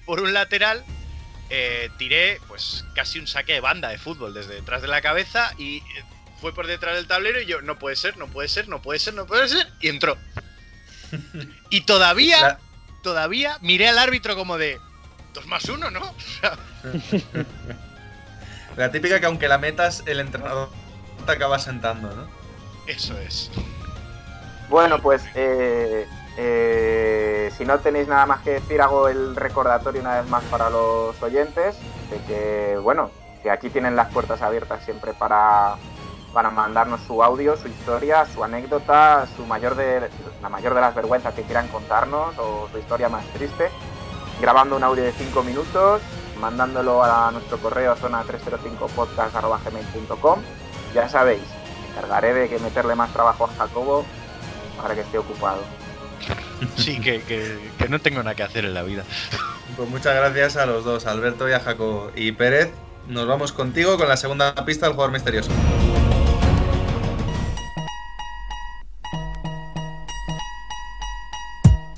por 0.05 0.21
un 0.21 0.34
lateral, 0.34 0.86
eh, 1.55 1.91
tiré 1.99 2.41
pues 2.47 2.83
casi 2.95 3.19
un 3.19 3.27
saque 3.27 3.53
de 3.53 3.59
banda 3.59 3.89
de 3.89 3.99
fútbol 3.99 4.33
desde 4.33 4.55
detrás 4.55 4.81
de 4.81 4.87
la 4.87 5.01
cabeza 5.01 5.53
y 5.55 5.77
eh, 5.77 6.03
fue 6.41 6.51
por 6.51 6.65
detrás 6.65 6.95
del 6.95 7.05
tablero 7.05 7.39
y 7.39 7.45
yo, 7.45 7.61
no 7.61 7.77
puede 7.77 7.95
ser, 7.95 8.17
no 8.17 8.25
puede 8.27 8.47
ser, 8.47 8.67
no 8.67 8.81
puede 8.81 8.97
ser, 8.97 9.13
no 9.13 9.27
puede 9.27 9.47
ser, 9.47 9.67
y 9.79 9.89
entró. 9.89 10.17
Y 11.69 11.81
todavía, 11.81 12.39
La- 12.41 12.59
todavía 13.03 13.57
miré 13.61 13.87
al 13.87 13.99
árbitro 13.99 14.35
como 14.35 14.57
de, 14.57 14.79
dos 15.35 15.45
más 15.45 15.69
uno, 15.69 15.91
¿no? 15.91 16.01
O 16.01 16.39
sea, 16.41 16.57
La 18.75 18.91
típica 18.91 19.19
que 19.19 19.27
aunque 19.27 19.47
la 19.47 19.59
metas, 19.59 20.01
el 20.07 20.19
entrenador 20.19 20.71
te 21.25 21.31
acaba 21.31 21.59
sentando, 21.59 22.11
¿no? 22.15 22.27
eso 22.87 23.15
es. 23.19 23.51
Bueno, 24.69 24.99
pues 24.99 25.23
eh, 25.35 26.07
eh, 26.38 27.51
si 27.57 27.65
no 27.65 27.79
tenéis 27.79 28.07
nada 28.07 28.25
más 28.25 28.41
que 28.41 28.51
decir, 28.51 28.81
hago 28.81 29.07
el 29.07 29.36
recordatorio 29.36 30.01
una 30.01 30.21
vez 30.21 30.29
más 30.29 30.43
para 30.45 30.69
los 30.69 31.21
oyentes 31.21 31.77
de 32.09 32.17
que, 32.23 32.77
bueno, 32.81 33.11
que 33.43 33.51
aquí 33.51 33.69
tienen 33.69 33.95
las 33.95 34.11
puertas 34.11 34.41
abiertas 34.41 34.84
siempre 34.84 35.13
para, 35.13 35.75
para 36.34 36.49
mandarnos 36.49 37.01
su 37.01 37.23
audio, 37.23 37.55
su 37.55 37.67
historia, 37.67 38.25
su 38.25 38.43
anécdota, 38.43 39.27
su 39.36 39.45
mayor 39.45 39.75
de, 39.75 40.09
la 40.41 40.49
mayor 40.49 40.73
de 40.73 40.81
las 40.81 40.95
vergüenzas 40.95 41.36
que 41.36 41.43
quieran 41.43 41.67
contarnos 41.67 42.36
o 42.39 42.67
su 42.71 42.79
historia 42.79 43.09
más 43.09 43.23
triste, 43.27 43.69
grabando 44.41 44.75
un 44.75 44.84
audio 44.84 45.03
de 45.03 45.11
5 45.11 45.43
minutos, 45.43 46.01
mandándolo 46.39 47.03
a 47.03 47.29
nuestro 47.31 47.59
correo 47.59 47.95
zona 47.95 48.23
305podcast.gmail.com. 48.23 50.39
Ya 50.95 51.07
sabéis, 51.09 51.43
encargaré 51.91 52.34
de 52.34 52.49
que 52.49 52.57
meterle 52.59 52.95
más 52.95 53.13
trabajo 53.13 53.45
a 53.45 53.49
Jacobo 53.49 54.03
para 54.81 54.95
que 54.95 55.01
esté 55.01 55.19
ocupado. 55.19 55.59
Sí, 56.78 56.99
que, 56.99 57.21
que- 57.21 57.57
que 57.78 57.89
no 57.89 57.99
tengo 57.99 58.19
nada 58.24 58.36
que 58.36 58.43
hacer 58.43 58.65
en 58.65 58.74
la 58.74 58.84
vida. 58.84 59.03
Pues 59.76 59.89
muchas 59.89 60.15
gracias 60.15 60.55
a 60.57 60.65
los 60.65 60.84
dos, 60.86 61.05
Alberto 61.05 61.49
y 61.49 61.53
a 61.53 61.59
Jacobo. 61.59 62.11
Y 62.15 62.32
Pérez, 62.32 62.71
nos 63.07 63.28
vamos 63.28 63.51
contigo 63.51 63.97
con 63.97 64.07
la 64.07 64.17
segunda 64.17 64.53
pista 64.65 64.86
del 64.86 64.93
jugador 64.93 65.13
misterioso. 65.13 65.51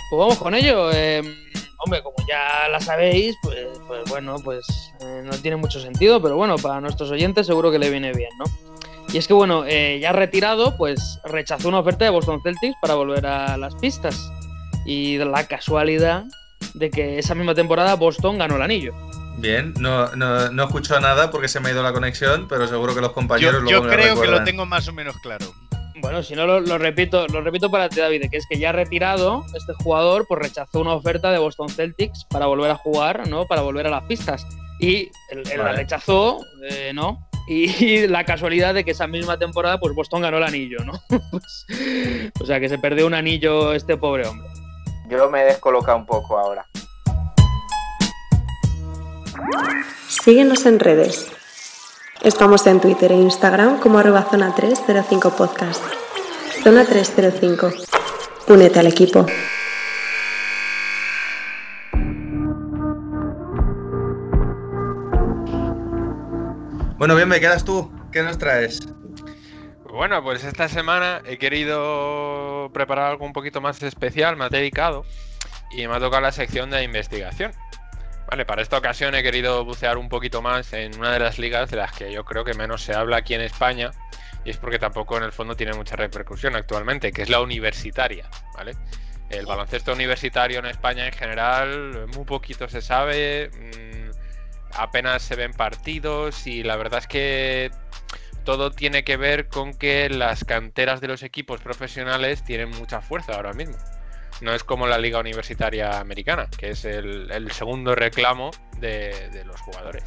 Pues 0.10 0.20
vamos 0.20 0.38
con 0.38 0.54
ello. 0.56 0.92
eh, 0.92 1.22
hombre, 1.84 2.02
como 2.04 2.16
ya 2.28 2.68
la 2.70 2.80
sabéis, 2.80 3.36
pues, 3.42 3.68
pues 3.88 4.04
bueno, 4.10 4.38
pues 4.44 4.94
eh, 5.02 5.22
no 5.24 5.32
tiene 5.38 5.58
mucho 5.58 5.80
sentido, 5.80 6.22
pero 6.22 6.36
bueno, 6.38 6.58
para 6.58 6.80
nuestros 6.82 7.10
oyentes 7.12 7.48
seguro 7.48 7.72
que 7.72 7.80
le 7.80 7.90
viene 7.90 8.14
bien, 8.14 8.30
¿no? 8.38 8.46
Y 9.16 9.18
es 9.18 9.30
que 9.30 9.34
bueno, 9.34 9.64
eh, 9.66 9.98
ya 10.02 10.12
retirado, 10.12 10.76
pues 10.76 11.22
rechazó 11.24 11.70
una 11.70 11.80
oferta 11.80 12.04
de 12.04 12.12
Boston 12.12 12.42
Celtics 12.44 12.76
para 12.82 12.96
volver 12.96 13.26
a 13.26 13.56
las 13.56 13.74
pistas. 13.76 14.30
Y 14.86 15.18
la 15.20 15.48
casualidad 15.48 16.26
de 16.74 16.90
que 16.90 17.18
esa 17.18 17.34
misma 17.34 17.56
temporada 17.56 17.96
Boston 17.96 18.38
ganó 18.38 18.58
el 18.58 18.62
anillo. 18.62 18.94
Bien, 19.38 19.74
no, 19.80 20.14
no, 20.18 20.52
no 20.52 20.64
escucho 20.66 21.00
nada 21.00 21.32
porque 21.32 21.48
se 21.48 21.62
me 21.62 21.70
ha 21.70 21.72
ido 21.72 21.82
la 21.82 21.94
conexión, 21.94 22.50
pero 22.50 22.68
seguro 22.68 22.94
que 22.94 23.00
los 23.00 23.14
compañeros 23.14 23.54
Yo, 23.54 23.60
luego 23.62 23.84
yo 23.86 23.90
me 23.90 23.96
creo 23.96 24.20
que 24.20 24.28
lo 24.28 24.44
tengo 24.44 24.66
más 24.66 24.86
o 24.90 24.92
menos 24.92 25.16
claro. 25.24 25.46
Bueno, 26.02 26.22
si 26.22 26.36
no 26.36 26.46
lo, 26.46 26.60
lo 26.60 26.78
repito, 26.78 27.26
lo 27.30 27.40
repito 27.40 27.72
para 27.72 27.88
ti, 27.88 28.02
David, 28.02 28.24
que 28.30 28.36
es 28.36 28.46
que 28.50 28.60
ya 28.60 28.74
retirado, 28.74 29.46
este 29.56 29.72
jugador 29.76 30.26
pues 30.28 30.42
rechazó 30.42 30.82
una 30.82 30.92
oferta 30.92 31.32
de 31.32 31.38
Boston 31.38 31.70
Celtics 31.70 32.26
para 32.30 32.48
volver 32.48 32.70
a 32.70 32.76
jugar, 32.76 33.30
¿no? 33.30 33.46
Para 33.48 33.62
volver 33.62 33.88
a 33.88 33.92
las 33.92 34.04
pistas. 34.04 34.46
Y 34.82 35.10
él, 35.30 35.44
él 35.50 35.60
la 35.60 35.72
rechazó, 35.72 36.42
eh, 36.70 36.92
¿no? 36.94 37.30
Y 37.48 38.08
la 38.08 38.24
casualidad 38.26 38.74
de 38.74 38.84
que 38.84 38.92
esa 38.92 39.08
misma 39.08 39.38
temporada, 39.38 39.80
pues 39.80 39.94
Boston 39.94 40.22
ganó 40.22 40.38
el 40.38 40.44
anillo, 40.44 40.80
¿no? 40.84 40.94
Pues, 41.08 41.66
o 42.40 42.46
sea 42.46 42.60
que 42.60 42.70
se 42.70 42.80
perdió 42.80 43.06
un 43.06 43.14
anillo 43.14 43.74
este 43.74 43.98
pobre 43.98 44.28
hombre. 44.28 44.48
Yo 45.10 45.30
me 45.30 45.44
he 45.44 45.46
descolocado 45.46 45.98
un 45.98 46.06
poco 46.06 46.38
ahora. 46.38 46.68
Síguenos 50.08 50.66
en 50.66 50.80
redes. 50.80 51.32
Estamos 52.24 52.66
en 52.66 52.80
Twitter 52.80 53.12
e 53.12 53.16
Instagram 53.16 53.80
como 53.80 54.00
arroba 54.00 54.24
zona 54.24 54.56
305 54.56 55.36
podcast. 55.36 55.84
Zona 56.64 56.84
305. 56.86 57.72
Únete 58.48 58.80
al 58.80 58.88
equipo. 58.88 59.28
Bueno, 67.06 67.18
bien, 67.18 67.30
me 67.30 67.40
quedas 67.40 67.64
tú. 67.64 67.94
¿qué 68.12 68.24
nos 68.24 68.40
traes? 68.40 68.80
Bueno, 69.84 70.24
pues 70.24 70.44
esta 70.44 70.68
semana 70.68 71.22
he 71.24 71.38
querido 71.38 72.72
preparar 72.74 73.12
algo 73.12 73.28
un 73.28 73.32
poquito 73.32 73.62
más 73.62 73.84
especial, 73.84 74.38
más 74.38 74.50
dedicado, 74.50 75.06
y 75.70 75.88
me 75.88 75.94
ha 75.94 76.00
tocado 76.00 76.24
la 76.24 76.32
sección 76.32 76.72
de 76.72 76.82
investigación. 76.82 77.52
Vale, 78.28 78.44
para 78.44 78.64
esta 78.64 78.80
ocasión 78.80 79.14
he 79.14 79.22
querido 79.22 79.64
bucear 79.64 80.00
un 80.00 80.10
poquito 80.10 80.42
más 80.42 80.74
en 80.74 80.98
una 80.98 81.12
de 81.12 81.20
las 81.20 81.38
ligas 81.38 81.70
de 81.70 81.78
las 81.78 81.92
que 81.92 82.12
yo 82.12 82.26
creo 82.26 82.44
que 82.44 82.56
menos 82.56 82.82
se 82.82 82.96
habla 82.96 83.18
aquí 83.18 83.36
en 83.36 83.42
España, 83.42 83.92
y 84.44 84.50
es 84.50 84.58
porque 84.58 84.80
tampoco 84.80 85.16
en 85.16 85.26
el 85.26 85.32
fondo 85.32 85.56
tiene 85.56 85.74
mucha 85.74 85.96
repercusión 85.96 86.56
actualmente, 86.56 87.12
que 87.12 87.22
es 87.22 87.30
la 87.30 87.40
universitaria, 87.40 88.28
¿vale? 88.56 88.76
El 89.30 89.46
baloncesto 89.46 89.94
universitario 89.94 90.58
en 90.58 90.66
España 90.66 91.06
en 91.06 91.14
general, 91.14 92.08
muy 92.16 92.26
poquito 92.26 92.68
se 92.68 92.82
sabe, 92.82 93.52
mmm, 93.54 94.05
apenas 94.78 95.24
se 95.24 95.36
ven 95.36 95.54
partidos 95.54 96.48
y 96.48 96.64
la 96.64 96.76
verdad 96.76 97.00
es 97.00 97.08
que 97.08 97.72
todo 98.46 98.72
tiene 98.72 99.04
que 99.04 99.18
ver 99.18 99.48
con 99.48 99.74
que 99.74 100.08
las 100.10 100.46
canteras 100.46 101.02
de 101.02 101.08
los 101.08 101.24
equipos 101.24 101.60
profesionales 101.62 102.44
tienen 102.44 102.70
mucha 102.70 103.02
fuerza 103.02 103.34
ahora 103.36 103.54
mismo. 103.54 103.76
No 104.42 104.54
es 104.54 104.64
como 104.64 104.88
la 104.88 104.98
liga 104.98 105.20
universitaria 105.20 106.00
americana, 106.00 106.48
que 106.58 106.70
es 106.70 106.86
el, 106.86 107.52
segundo 107.52 107.96
reclamo 107.96 108.52
de, 108.80 109.44
los 109.46 109.60
jugadores. 109.62 110.04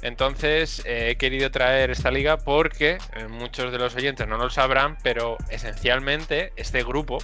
Entonces 0.00 0.82
eh, 0.84 1.10
he 1.10 1.16
querido 1.16 1.50
traer 1.50 1.90
esta 1.90 2.10
liga 2.10 2.38
porque 2.38 2.98
eh, 3.14 3.28
muchos 3.28 3.70
de 3.70 3.78
los 3.78 3.94
oyentes 3.94 4.26
no 4.26 4.36
lo 4.36 4.50
sabrán, 4.50 4.96
pero 5.02 5.36
esencialmente 5.48 6.52
este 6.56 6.82
grupo, 6.82 7.18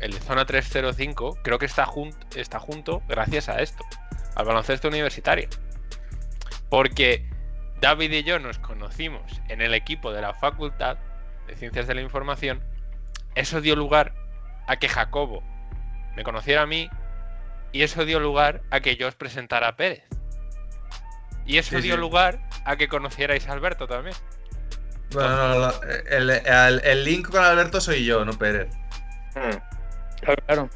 el 0.00 0.12
de 0.12 0.20
Zona 0.20 0.44
305, 0.44 1.38
creo 1.44 1.58
que 1.58 1.66
está, 1.66 1.86
está 2.34 2.58
junto 2.58 3.02
gracias 3.06 3.48
a 3.48 3.60
esto, 3.60 3.84
al 4.34 4.46
baloncesto 4.46 4.88
universitario. 4.88 5.48
Porque 6.74 7.24
David 7.80 8.10
y 8.10 8.24
yo 8.24 8.40
nos 8.40 8.58
conocimos 8.58 9.40
en 9.48 9.60
el 9.60 9.74
equipo 9.74 10.12
de 10.12 10.20
la 10.20 10.34
Facultad 10.34 10.96
de 11.46 11.54
Ciencias 11.54 11.86
de 11.86 11.94
la 11.94 12.00
Información. 12.00 12.60
Eso 13.36 13.60
dio 13.60 13.76
lugar 13.76 14.12
a 14.66 14.76
que 14.76 14.88
Jacobo 14.88 15.44
me 16.16 16.24
conociera 16.24 16.62
a 16.62 16.66
mí 16.66 16.90
y 17.70 17.82
eso 17.82 18.04
dio 18.04 18.18
lugar 18.18 18.60
a 18.72 18.80
que 18.80 18.96
yo 18.96 19.06
os 19.06 19.14
presentara 19.14 19.68
a 19.68 19.76
Pérez. 19.76 20.02
Y 21.46 21.58
eso 21.58 21.76
sí, 21.76 21.82
dio 21.82 21.94
sí. 21.94 22.00
lugar 22.00 22.40
a 22.64 22.74
que 22.74 22.88
conocierais 22.88 23.46
a 23.46 23.52
Alberto 23.52 23.86
también. 23.86 24.16
Bueno, 25.12 25.30
no, 25.30 25.58
no, 25.60 25.72
el, 26.10 26.28
el, 26.28 26.80
el, 26.82 27.04
link 27.04 27.30
con 27.30 27.44
Alberto 27.44 27.80
soy 27.80 28.04
yo, 28.04 28.24
no 28.24 28.32
Pérez. 28.32 28.68
Hmm. 29.36 29.58
Claro, 30.22 30.42
claro. 30.44 30.70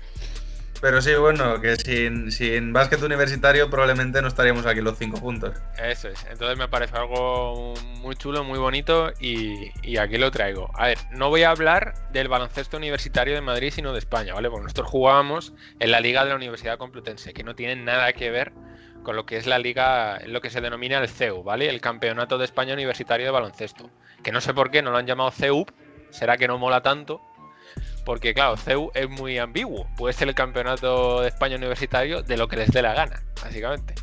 Pero 0.80 1.02
sí, 1.02 1.12
bueno, 1.14 1.60
que 1.60 1.76
sin, 1.76 2.30
sin 2.30 2.72
básquet 2.72 3.02
universitario 3.02 3.68
probablemente 3.68 4.22
no 4.22 4.28
estaríamos 4.28 4.64
aquí 4.64 4.80
los 4.80 4.96
cinco 4.96 5.16
juntos. 5.18 5.56
Eso 5.76 6.08
es. 6.08 6.24
Entonces 6.30 6.56
me 6.56 6.68
parece 6.68 6.96
algo 6.96 7.74
muy 8.00 8.14
chulo, 8.14 8.44
muy 8.44 8.60
bonito 8.60 9.12
y, 9.18 9.72
y, 9.82 9.96
aquí 9.96 10.18
lo 10.18 10.30
traigo. 10.30 10.70
A 10.74 10.86
ver, 10.86 10.98
no 11.10 11.30
voy 11.30 11.42
a 11.42 11.50
hablar 11.50 11.94
del 12.12 12.28
baloncesto 12.28 12.76
universitario 12.76 13.34
de 13.34 13.40
Madrid, 13.40 13.72
sino 13.74 13.92
de 13.92 13.98
España, 13.98 14.34
¿vale? 14.34 14.48
Porque 14.50 14.64
nosotros 14.64 14.88
jugábamos 14.88 15.52
en 15.80 15.90
la 15.90 16.00
Liga 16.00 16.22
de 16.22 16.30
la 16.30 16.36
Universidad 16.36 16.78
Complutense, 16.78 17.34
que 17.34 17.42
no 17.42 17.56
tiene 17.56 17.74
nada 17.74 18.12
que 18.12 18.30
ver 18.30 18.52
con 19.02 19.16
lo 19.16 19.26
que 19.26 19.36
es 19.36 19.46
la 19.46 19.58
liga, 19.58 20.20
lo 20.26 20.40
que 20.40 20.50
se 20.50 20.60
denomina 20.60 20.98
el 20.98 21.08
CEU, 21.08 21.42
¿vale? 21.42 21.68
El 21.68 21.80
Campeonato 21.80 22.38
de 22.38 22.44
España 22.44 22.74
Universitario 22.74 23.26
de 23.26 23.32
Baloncesto. 23.32 23.90
Que 24.22 24.32
no 24.32 24.40
sé 24.40 24.54
por 24.54 24.70
qué 24.70 24.82
no 24.82 24.90
lo 24.90 24.98
han 24.98 25.06
llamado 25.06 25.30
CEU, 25.30 25.66
será 26.10 26.36
que 26.36 26.46
no 26.46 26.58
mola 26.58 26.82
tanto, 26.82 27.20
porque 28.08 28.32
claro, 28.32 28.56
CEU 28.56 28.90
es 28.94 29.06
muy 29.06 29.36
ambiguo. 29.36 29.86
Puede 29.94 30.14
ser 30.14 30.28
el 30.28 30.34
campeonato 30.34 31.20
de 31.20 31.28
España 31.28 31.56
universitario 31.56 32.22
de 32.22 32.38
lo 32.38 32.48
que 32.48 32.56
les 32.56 32.70
dé 32.70 32.80
la 32.80 32.94
gana, 32.94 33.22
básicamente. 33.42 33.94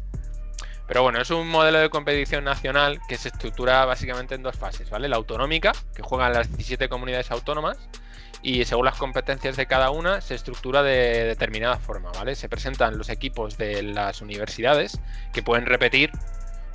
Pero 0.85 1.01
bueno, 1.01 1.19
es 1.19 1.31
un 1.31 1.49
modelo 1.49 1.79
de 1.79 1.89
competición 1.89 2.43
nacional 2.43 2.99
que 3.09 3.17
se 3.17 3.29
estructura 3.29 3.83
básicamente 3.85 4.35
en 4.35 4.43
dos 4.43 4.55
fases, 4.55 4.91
¿vale? 4.91 5.09
La 5.09 5.15
autonómica, 5.15 5.71
que 5.95 6.03
juegan 6.03 6.33
las 6.33 6.49
17 6.49 6.87
comunidades 6.87 7.31
autónomas, 7.31 7.79
y 8.43 8.63
según 8.65 8.85
las 8.85 8.95
competencias 8.95 9.55
de 9.55 9.65
cada 9.65 9.89
una 9.89 10.21
se 10.21 10.35
estructura 10.35 10.83
de 10.83 11.23
determinada 11.23 11.79
forma, 11.79 12.11
¿vale? 12.11 12.35
Se 12.35 12.47
presentan 12.47 12.99
los 12.99 13.09
equipos 13.09 13.57
de 13.57 13.81
las 13.81 14.21
universidades 14.21 14.99
que 15.33 15.41
pueden 15.41 15.65
repetir, 15.65 16.11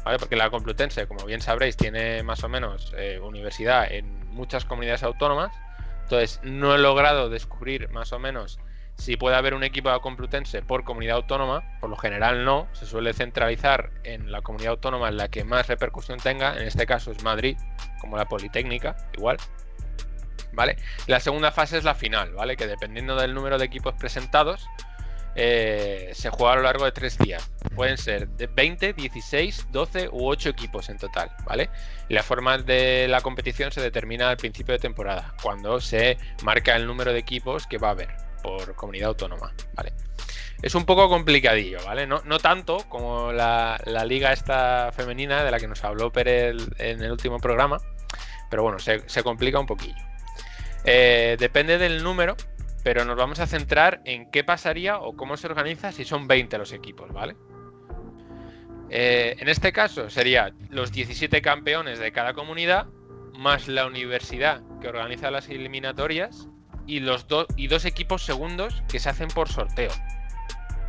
¿vale? 0.04 0.18
Porque 0.18 0.34
la 0.34 0.50
Complutense, 0.50 1.06
como 1.06 1.26
bien 1.26 1.42
sabréis, 1.42 1.76
tiene 1.76 2.24
más 2.24 2.42
o 2.42 2.48
menos 2.48 2.92
eh, 2.98 3.20
universidad 3.20 3.88
en 3.92 4.18
muchas 4.30 4.64
comunidades 4.64 5.04
autónomas 5.04 5.52
entonces, 6.10 6.40
no 6.42 6.74
he 6.74 6.78
logrado 6.78 7.28
descubrir 7.30 7.88
más 7.90 8.12
o 8.12 8.18
menos 8.18 8.58
si 8.96 9.16
puede 9.16 9.36
haber 9.36 9.54
un 9.54 9.62
equipo 9.62 9.98
Complutense 10.00 10.60
por 10.60 10.82
comunidad 10.82 11.16
autónoma. 11.16 11.62
Por 11.80 11.88
lo 11.88 11.96
general 11.96 12.44
no, 12.44 12.66
se 12.72 12.84
suele 12.84 13.14
centralizar 13.14 13.92
en 14.02 14.32
la 14.32 14.42
comunidad 14.42 14.72
autónoma 14.72 15.08
en 15.08 15.16
la 15.16 15.28
que 15.28 15.44
más 15.44 15.68
repercusión 15.68 16.18
tenga. 16.18 16.56
En 16.56 16.66
este 16.66 16.84
caso 16.84 17.12
es 17.12 17.22
Madrid, 17.22 17.56
como 18.00 18.16
la 18.16 18.26
Politécnica, 18.26 18.96
igual. 19.16 19.36
¿Vale? 20.52 20.78
La 21.06 21.20
segunda 21.20 21.52
fase 21.52 21.78
es 21.78 21.84
la 21.84 21.94
final, 21.94 22.32
¿vale? 22.32 22.56
Que 22.56 22.66
dependiendo 22.66 23.14
del 23.14 23.32
número 23.32 23.56
de 23.56 23.66
equipos 23.66 23.94
presentados, 23.94 24.68
eh, 25.42 26.10
se 26.12 26.28
juega 26.28 26.52
a 26.52 26.56
lo 26.56 26.62
largo 26.62 26.84
de 26.84 26.92
tres 26.92 27.16
días. 27.16 27.50
Pueden 27.74 27.96
ser 27.96 28.28
de 28.28 28.46
20, 28.46 28.92
16, 28.92 29.68
12 29.72 30.10
u 30.12 30.28
8 30.28 30.50
equipos 30.50 30.90
en 30.90 30.98
total, 30.98 31.30
¿vale? 31.46 31.70
La 32.10 32.22
forma 32.22 32.58
de 32.58 33.08
la 33.08 33.22
competición 33.22 33.72
se 33.72 33.80
determina 33.80 34.28
al 34.28 34.36
principio 34.36 34.72
de 34.72 34.80
temporada, 34.80 35.34
cuando 35.42 35.80
se 35.80 36.18
marca 36.42 36.76
el 36.76 36.86
número 36.86 37.14
de 37.14 37.20
equipos 37.20 37.66
que 37.66 37.78
va 37.78 37.88
a 37.88 37.92
haber 37.92 38.10
por 38.42 38.74
comunidad 38.74 39.08
autónoma, 39.08 39.54
¿vale? 39.72 39.94
Es 40.60 40.74
un 40.74 40.84
poco 40.84 41.08
complicadillo, 41.08 41.78
¿vale? 41.86 42.06
No, 42.06 42.20
no 42.26 42.38
tanto 42.38 42.86
como 42.90 43.32
la, 43.32 43.80
la, 43.86 44.04
liga 44.04 44.34
esta 44.34 44.92
femenina 44.92 45.42
de 45.42 45.50
la 45.50 45.58
que 45.58 45.68
nos 45.68 45.82
habló 45.84 46.12
Pérez 46.12 46.54
en 46.76 47.02
el 47.02 47.12
último 47.12 47.38
programa, 47.38 47.78
pero 48.50 48.62
bueno, 48.62 48.78
se, 48.78 49.08
se 49.08 49.22
complica 49.22 49.58
un 49.58 49.66
poquillo. 49.66 50.04
Eh, 50.84 51.36
depende 51.38 51.78
del 51.78 52.02
número, 52.02 52.36
pero 52.82 53.04
nos 53.04 53.16
vamos 53.16 53.40
a 53.40 53.46
centrar 53.46 54.00
en 54.04 54.30
qué 54.30 54.44
pasaría 54.44 54.98
o 54.98 55.16
cómo 55.16 55.36
se 55.36 55.46
organiza 55.46 55.92
si 55.92 56.04
son 56.04 56.26
20 56.26 56.58
los 56.58 56.72
equipos, 56.72 57.12
¿vale? 57.12 57.36
Eh, 58.90 59.36
en 59.38 59.48
este 59.48 59.72
caso 59.72 60.10
sería 60.10 60.52
los 60.68 60.90
17 60.90 61.40
campeones 61.42 62.00
de 62.00 62.10
cada 62.10 62.34
comunidad 62.34 62.86
más 63.34 63.68
la 63.68 63.86
universidad 63.86 64.62
que 64.80 64.88
organiza 64.88 65.30
las 65.30 65.48
eliminatorias 65.48 66.48
y 66.86 67.00
los 67.00 67.26
y 67.56 67.68
dos 67.68 67.84
equipos 67.84 68.24
segundos 68.24 68.82
que 68.90 68.98
se 68.98 69.08
hacen 69.08 69.28
por 69.28 69.48
sorteo. 69.48 69.90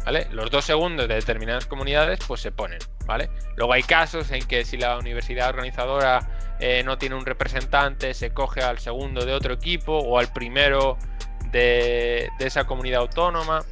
¿Vale? 0.03 0.27
Los 0.31 0.49
dos 0.49 0.65
segundos 0.65 1.07
de 1.07 1.13
determinadas 1.13 1.67
comunidades 1.67 2.19
pues 2.27 2.41
se 2.41 2.51
ponen, 2.51 2.79
¿vale? 3.05 3.29
Luego 3.55 3.73
hay 3.73 3.83
casos 3.83 4.31
en 4.31 4.43
que 4.47 4.65
si 4.65 4.77
la 4.77 4.97
universidad 4.97 5.49
organizadora 5.49 6.55
eh, 6.59 6.81
no 6.83 6.97
tiene 6.97 7.15
un 7.15 7.25
representante, 7.25 8.15
se 8.15 8.33
coge 8.33 8.61
al 8.61 8.79
segundo 8.79 9.25
de 9.25 9.33
otro 9.33 9.53
equipo 9.53 9.99
o 9.99 10.17
al 10.17 10.33
primero 10.33 10.97
de, 11.51 12.29
de, 12.39 12.47
esa 12.47 12.65
comunidad 12.65 13.01
autónoma. 13.01 13.63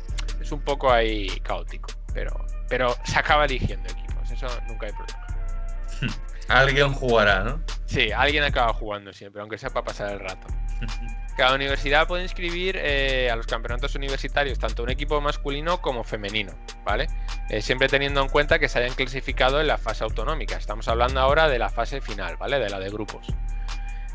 Es 0.41 0.51
un 0.51 0.61
poco 0.61 0.91
ahí 0.91 1.27
caótico, 1.41 1.89
pero, 2.13 2.45
pero 2.67 2.95
se 3.03 3.19
acaba 3.19 3.45
eligiendo 3.45 3.89
equipos, 3.89 4.31
eso 4.31 4.47
nunca 4.67 4.87
hay 4.87 4.93
problema. 4.93 6.19
Alguien 6.47 6.93
jugará, 6.93 7.43
¿no? 7.43 7.61
Sí, 7.85 8.11
alguien 8.11 8.43
acaba 8.43 8.73
jugando 8.73 9.13
siempre, 9.13 9.41
aunque 9.41 9.59
sea 9.59 9.69
para 9.69 9.85
pasar 9.85 10.13
el 10.13 10.19
rato. 10.19 10.47
Cada 11.37 11.55
universidad 11.55 12.07
puede 12.07 12.23
inscribir 12.23 12.75
eh, 12.77 13.29
a 13.31 13.35
los 13.35 13.47
campeonatos 13.47 13.95
universitarios 13.95 14.59
tanto 14.59 14.83
un 14.83 14.89
equipo 14.89 15.21
masculino 15.21 15.81
como 15.81 16.03
femenino, 16.03 16.51
¿vale? 16.83 17.07
Eh, 17.49 17.61
siempre 17.61 17.87
teniendo 17.87 18.21
en 18.21 18.29
cuenta 18.29 18.59
que 18.59 18.67
se 18.67 18.79
hayan 18.79 18.93
clasificado 18.93 19.61
en 19.61 19.67
la 19.67 19.77
fase 19.77 20.03
autonómica. 20.03 20.57
Estamos 20.57 20.87
hablando 20.87 21.21
ahora 21.21 21.47
de 21.47 21.57
la 21.57 21.69
fase 21.69 22.01
final, 22.01 22.35
¿vale? 22.37 22.59
De 22.59 22.69
la 22.69 22.79
de 22.79 22.89
grupos. 22.89 23.27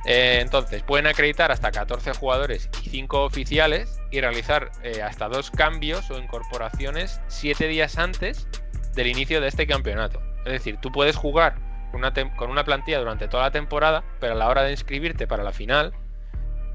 Eh, 0.07 0.39
entonces, 0.41 0.83
pueden 0.83 1.07
acreditar 1.07 1.51
hasta 1.51 1.71
14 1.71 2.13
jugadores 2.15 2.69
y 2.83 2.91
5 2.91 3.25
oficiales 3.25 4.01
y 4.11 4.21
realizar 4.21 4.71
eh, 4.83 5.03
hasta 5.03 5.29
dos 5.29 5.51
cambios 5.51 6.11
o 6.11 6.19
incorporaciones 6.19 7.21
7 7.29 7.69
días 7.69 7.97
antes 7.99 8.47
del 8.95 9.07
inicio 9.07 9.41
de 9.41 9.49
este 9.49 9.67
campeonato. 9.67 10.21
Es 10.45 10.53
decir, 10.53 10.79
tú 10.81 10.93
puedes 10.93 11.17
jugar 11.17 11.57
con 11.91 12.51
una, 12.51 12.65
plantilla 12.65 12.99
durante 12.99 13.29
toda 13.29 13.45
la 13.45 13.51
temporada, 13.51 14.05
pero 14.21 14.33
a 14.33 14.37
la 14.37 14.49
hora 14.49 14.63
de 14.63 14.73
inscribirte 14.73 15.27
para 15.27 15.45
la 15.45 15.53
final, 15.53 15.93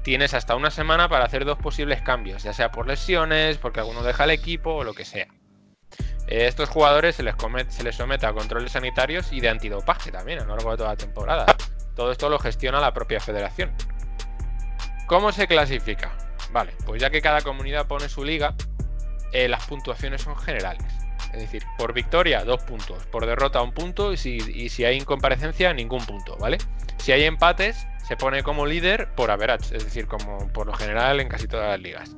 tienes 0.02 0.32
hasta 0.32 0.56
una 0.56 0.70
semana 0.70 1.08
para 1.08 1.26
hacer 1.26 1.44
dos 1.44 1.58
posibles 1.58 2.00
cambios, 2.00 2.42
ya 2.42 2.54
sea 2.54 2.70
por 2.70 2.86
lesiones, 2.86 3.58
porque 3.58 3.80
alguno 3.80 4.02
deja 4.02 4.24
el 4.24 4.30
equipo 4.30 4.76
o 4.76 4.84
lo 4.84 4.94
que 4.94 5.04
sea. 5.04 5.28
Eh, 6.26 6.46
estos 6.46 6.70
jugadores 6.70 7.16
se 7.16 7.22
les, 7.22 7.34
se 7.68 7.82
les 7.84 7.96
somete 7.96 8.24
a 8.24 8.32
controles 8.32 8.72
sanitarios 8.72 9.32
y 9.32 9.40
de 9.40 9.50
antidopaje 9.50 10.10
también 10.10 10.38
a 10.40 10.44
lo 10.44 10.56
largo 10.56 10.70
de 10.70 10.76
toda 10.78 10.90
la 10.90 10.96
temporada. 10.96 11.46
Todo 11.94 12.12
esto 12.12 12.28
lo 12.28 12.38
gestiona 12.38 12.80
la 12.80 12.92
propia 12.92 13.20
federación. 13.20 13.72
¿Cómo 15.06 15.32
se 15.32 15.46
clasifica? 15.46 16.12
Vale, 16.52 16.72
pues 16.86 17.00
ya 17.00 17.10
que 17.10 17.20
cada 17.20 17.42
comunidad 17.42 17.86
pone 17.86 18.08
su 18.08 18.24
liga, 18.24 18.54
eh, 19.32 19.48
las 19.48 19.66
puntuaciones 19.66 20.22
son 20.22 20.36
generales. 20.36 20.84
Es 21.32 21.40
decir, 21.40 21.62
por 21.78 21.92
victoria, 21.92 22.44
dos 22.44 22.62
puntos. 22.62 23.06
Por 23.06 23.26
derrota, 23.26 23.62
un 23.62 23.72
punto. 23.72 24.12
Y 24.12 24.16
si, 24.16 24.84
hay 24.84 24.96
incomparecencia, 24.96 25.72
ningún 25.72 26.04
punto, 26.04 26.36
¿vale? 26.38 26.58
Si 26.98 27.12
hay 27.12 27.24
empates, 27.24 27.86
se 28.06 28.16
pone 28.16 28.42
como 28.42 28.66
líder 28.66 29.14
por 29.14 29.30
average, 29.30 29.76
es 29.76 29.84
decir, 29.84 30.06
como 30.06 30.48
por 30.52 30.66
lo 30.66 30.74
general 30.74 31.20
en 31.20 31.28
casi 31.28 31.46
todas 31.46 31.68
las 31.68 31.80
ligas. 31.80 32.16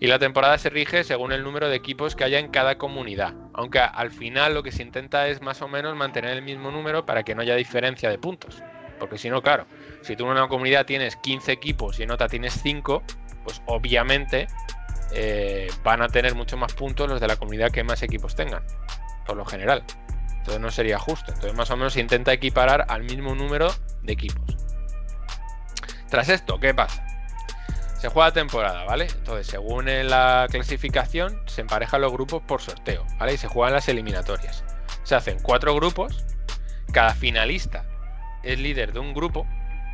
Y 0.00 0.06
la 0.06 0.18
temporada 0.18 0.58
se 0.58 0.70
rige 0.70 1.04
según 1.04 1.32
el 1.32 1.42
número 1.42 1.68
de 1.68 1.76
equipos 1.76 2.14
que 2.14 2.24
haya 2.24 2.38
en 2.38 2.48
cada 2.48 2.78
comunidad, 2.78 3.34
aunque 3.52 3.78
al 3.78 4.10
final 4.10 4.54
lo 4.54 4.62
que 4.62 4.70
se 4.70 4.82
intenta 4.82 5.28
es 5.28 5.42
más 5.42 5.60
o 5.62 5.68
menos 5.68 5.96
mantener 5.96 6.30
el 6.30 6.42
mismo 6.42 6.70
número 6.70 7.04
para 7.04 7.24
que 7.24 7.34
no 7.34 7.42
haya 7.42 7.56
diferencia 7.56 8.10
de 8.10 8.18
puntos. 8.18 8.62
Porque 8.98 9.18
si 9.18 9.30
no, 9.30 9.42
claro, 9.42 9.66
si 10.02 10.16
tú 10.16 10.24
en 10.24 10.30
una 10.30 10.48
comunidad 10.48 10.86
tienes 10.86 11.16
15 11.16 11.52
equipos 11.52 11.98
y 11.98 12.02
en 12.02 12.10
otra 12.10 12.28
tienes 12.28 12.60
5, 12.62 13.02
pues 13.44 13.62
obviamente 13.66 14.48
eh, 15.12 15.70
van 15.82 16.02
a 16.02 16.08
tener 16.08 16.34
mucho 16.34 16.56
más 16.56 16.74
puntos 16.74 17.08
los 17.08 17.20
de 17.20 17.28
la 17.28 17.36
comunidad 17.36 17.70
que 17.70 17.84
más 17.84 18.02
equipos 18.02 18.34
tengan, 18.34 18.62
por 19.26 19.36
lo 19.36 19.44
general. 19.44 19.84
Entonces 20.38 20.60
no 20.60 20.70
sería 20.70 20.98
justo. 20.98 21.32
Entonces 21.32 21.56
más 21.56 21.70
o 21.70 21.76
menos 21.76 21.92
se 21.92 22.00
intenta 22.00 22.32
equiparar 22.32 22.86
al 22.88 23.04
mismo 23.04 23.34
número 23.34 23.72
de 24.02 24.12
equipos. 24.12 24.56
Tras 26.08 26.28
esto, 26.28 26.58
¿qué 26.58 26.74
pasa? 26.74 27.04
Se 27.98 28.08
juega 28.08 28.32
temporada, 28.32 28.84
¿vale? 28.84 29.08
Entonces, 29.12 29.48
según 29.48 29.86
la 30.08 30.46
clasificación, 30.48 31.42
se 31.46 31.62
emparejan 31.62 32.00
los 32.00 32.12
grupos 32.12 32.42
por 32.42 32.62
sorteo, 32.62 33.04
¿vale? 33.18 33.34
Y 33.34 33.36
se 33.36 33.48
juegan 33.48 33.74
las 33.74 33.88
eliminatorias. 33.88 34.64
Se 35.02 35.16
hacen 35.16 35.38
cuatro 35.42 35.74
grupos, 35.74 36.24
cada 36.92 37.12
finalista 37.14 37.84
es 38.42 38.58
líder 38.58 38.92
de 38.92 39.00
un 39.00 39.14
grupo 39.14 39.46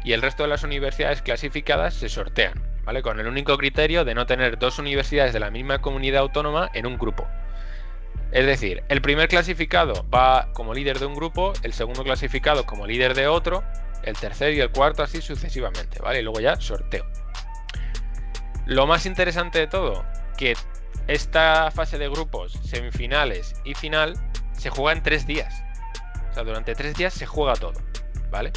y 0.04 0.12
el 0.12 0.22
resto 0.22 0.42
de 0.42 0.50
las 0.50 0.62
universidades 0.62 1.22
clasificadas 1.22 1.94
se 1.94 2.08
sortean, 2.08 2.62
¿vale? 2.84 3.02
Con 3.02 3.18
el 3.18 3.26
único 3.26 3.56
criterio 3.56 4.04
de 4.04 4.14
no 4.14 4.26
tener 4.26 4.58
dos 4.58 4.78
universidades 4.78 5.32
de 5.32 5.40
la 5.40 5.50
misma 5.50 5.80
comunidad 5.80 6.22
autónoma 6.22 6.70
en 6.74 6.86
un 6.86 6.98
grupo. 6.98 7.26
Es 8.30 8.46
decir, 8.46 8.82
el 8.88 9.00
primer 9.00 9.28
clasificado 9.28 10.06
va 10.12 10.48
como 10.52 10.74
líder 10.74 10.98
de 10.98 11.06
un 11.06 11.14
grupo, 11.14 11.52
el 11.62 11.72
segundo 11.72 12.02
clasificado 12.02 12.66
como 12.66 12.86
líder 12.86 13.14
de 13.14 13.28
otro, 13.28 13.62
el 14.02 14.16
tercero 14.16 14.52
y 14.52 14.60
el 14.60 14.70
cuarto 14.70 15.02
así 15.02 15.22
sucesivamente, 15.22 16.00
¿vale? 16.00 16.20
Y 16.20 16.22
luego 16.22 16.40
ya 16.40 16.60
sorteo. 16.60 17.06
Lo 18.66 18.86
más 18.86 19.06
interesante 19.06 19.60
de 19.60 19.66
todo, 19.66 20.04
que 20.36 20.54
esta 21.06 21.70
fase 21.70 21.98
de 21.98 22.08
grupos, 22.08 22.58
semifinales 22.64 23.54
y 23.64 23.74
final, 23.74 24.14
se 24.52 24.70
juega 24.70 24.92
en 24.92 25.02
tres 25.02 25.26
días. 25.26 25.62
O 26.30 26.34
sea, 26.34 26.44
durante 26.44 26.74
tres 26.74 26.94
días 26.96 27.14
se 27.14 27.26
juega 27.26 27.54
todo, 27.54 27.74
¿vale? 28.34 28.52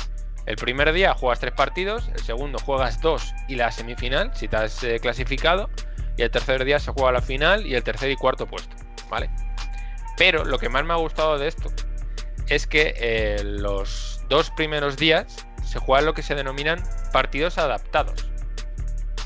El 0.47 0.55
primer 0.55 0.91
día 0.91 1.13
juegas 1.13 1.39
tres 1.39 1.53
partidos, 1.53 2.09
el 2.15 2.19
segundo 2.21 2.57
juegas 2.57 2.99
dos 2.99 3.35
y 3.47 3.55
la 3.55 3.71
semifinal, 3.71 4.31
si 4.33 4.47
te 4.47 4.55
has 4.55 4.83
eh, 4.83 4.99
clasificado, 4.99 5.69
y 6.17 6.23
el 6.23 6.31
tercer 6.31 6.65
día 6.65 6.79
se 6.79 6.91
juega 6.91 7.11
la 7.11 7.21
final 7.21 7.67
y 7.67 7.75
el 7.75 7.83
tercer 7.83 8.09
y 8.09 8.15
cuarto 8.15 8.47
puesto, 8.47 8.75
¿vale? 9.07 9.29
Pero 10.17 10.45
lo 10.45 10.57
que 10.57 10.67
más 10.67 10.83
me 10.83 10.93
ha 10.93 10.95
gustado 10.95 11.37
de 11.37 11.47
esto 11.47 11.69
es 12.47 12.65
que 12.65 12.95
eh, 12.97 13.43
los 13.43 14.21
dos 14.29 14.49
primeros 14.49 14.97
días 14.97 15.45
se 15.63 15.77
juegan 15.77 16.05
lo 16.05 16.15
que 16.15 16.23
se 16.23 16.33
denominan 16.33 16.81
partidos 17.13 17.59
adaptados, 17.59 18.27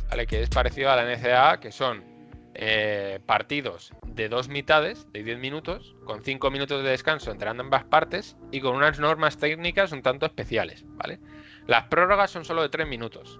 ¿vale? 0.10 0.28
Que 0.28 0.42
es 0.42 0.50
parecido 0.50 0.92
a 0.92 0.98
la 0.98 1.06
NCAA, 1.06 1.62
que 1.62 1.72
son 1.72 2.04
eh, 2.54 3.20
partidos 3.26 3.94
de 4.06 4.28
dos 4.28 4.50
mitades, 4.50 5.08
de 5.14 5.24
10 5.24 5.40
minutos, 5.40 5.96
con 6.06 6.24
5 6.24 6.52
minutos 6.52 6.84
de 6.84 6.90
descanso 6.90 7.32
entre 7.32 7.50
ambas 7.50 7.86
partes 7.86 8.36
y 8.52 8.60
con 8.60 8.76
unas 8.76 9.00
normas 9.00 9.38
técnicas 9.38 9.92
un 9.92 10.02
tanto 10.02 10.26
especiales, 10.26 10.84
¿vale? 10.90 11.20
Las 11.68 11.86
prórrogas 11.86 12.32
son 12.32 12.44
solo 12.44 12.62
de 12.62 12.70
3 12.70 12.88
minutos, 12.88 13.40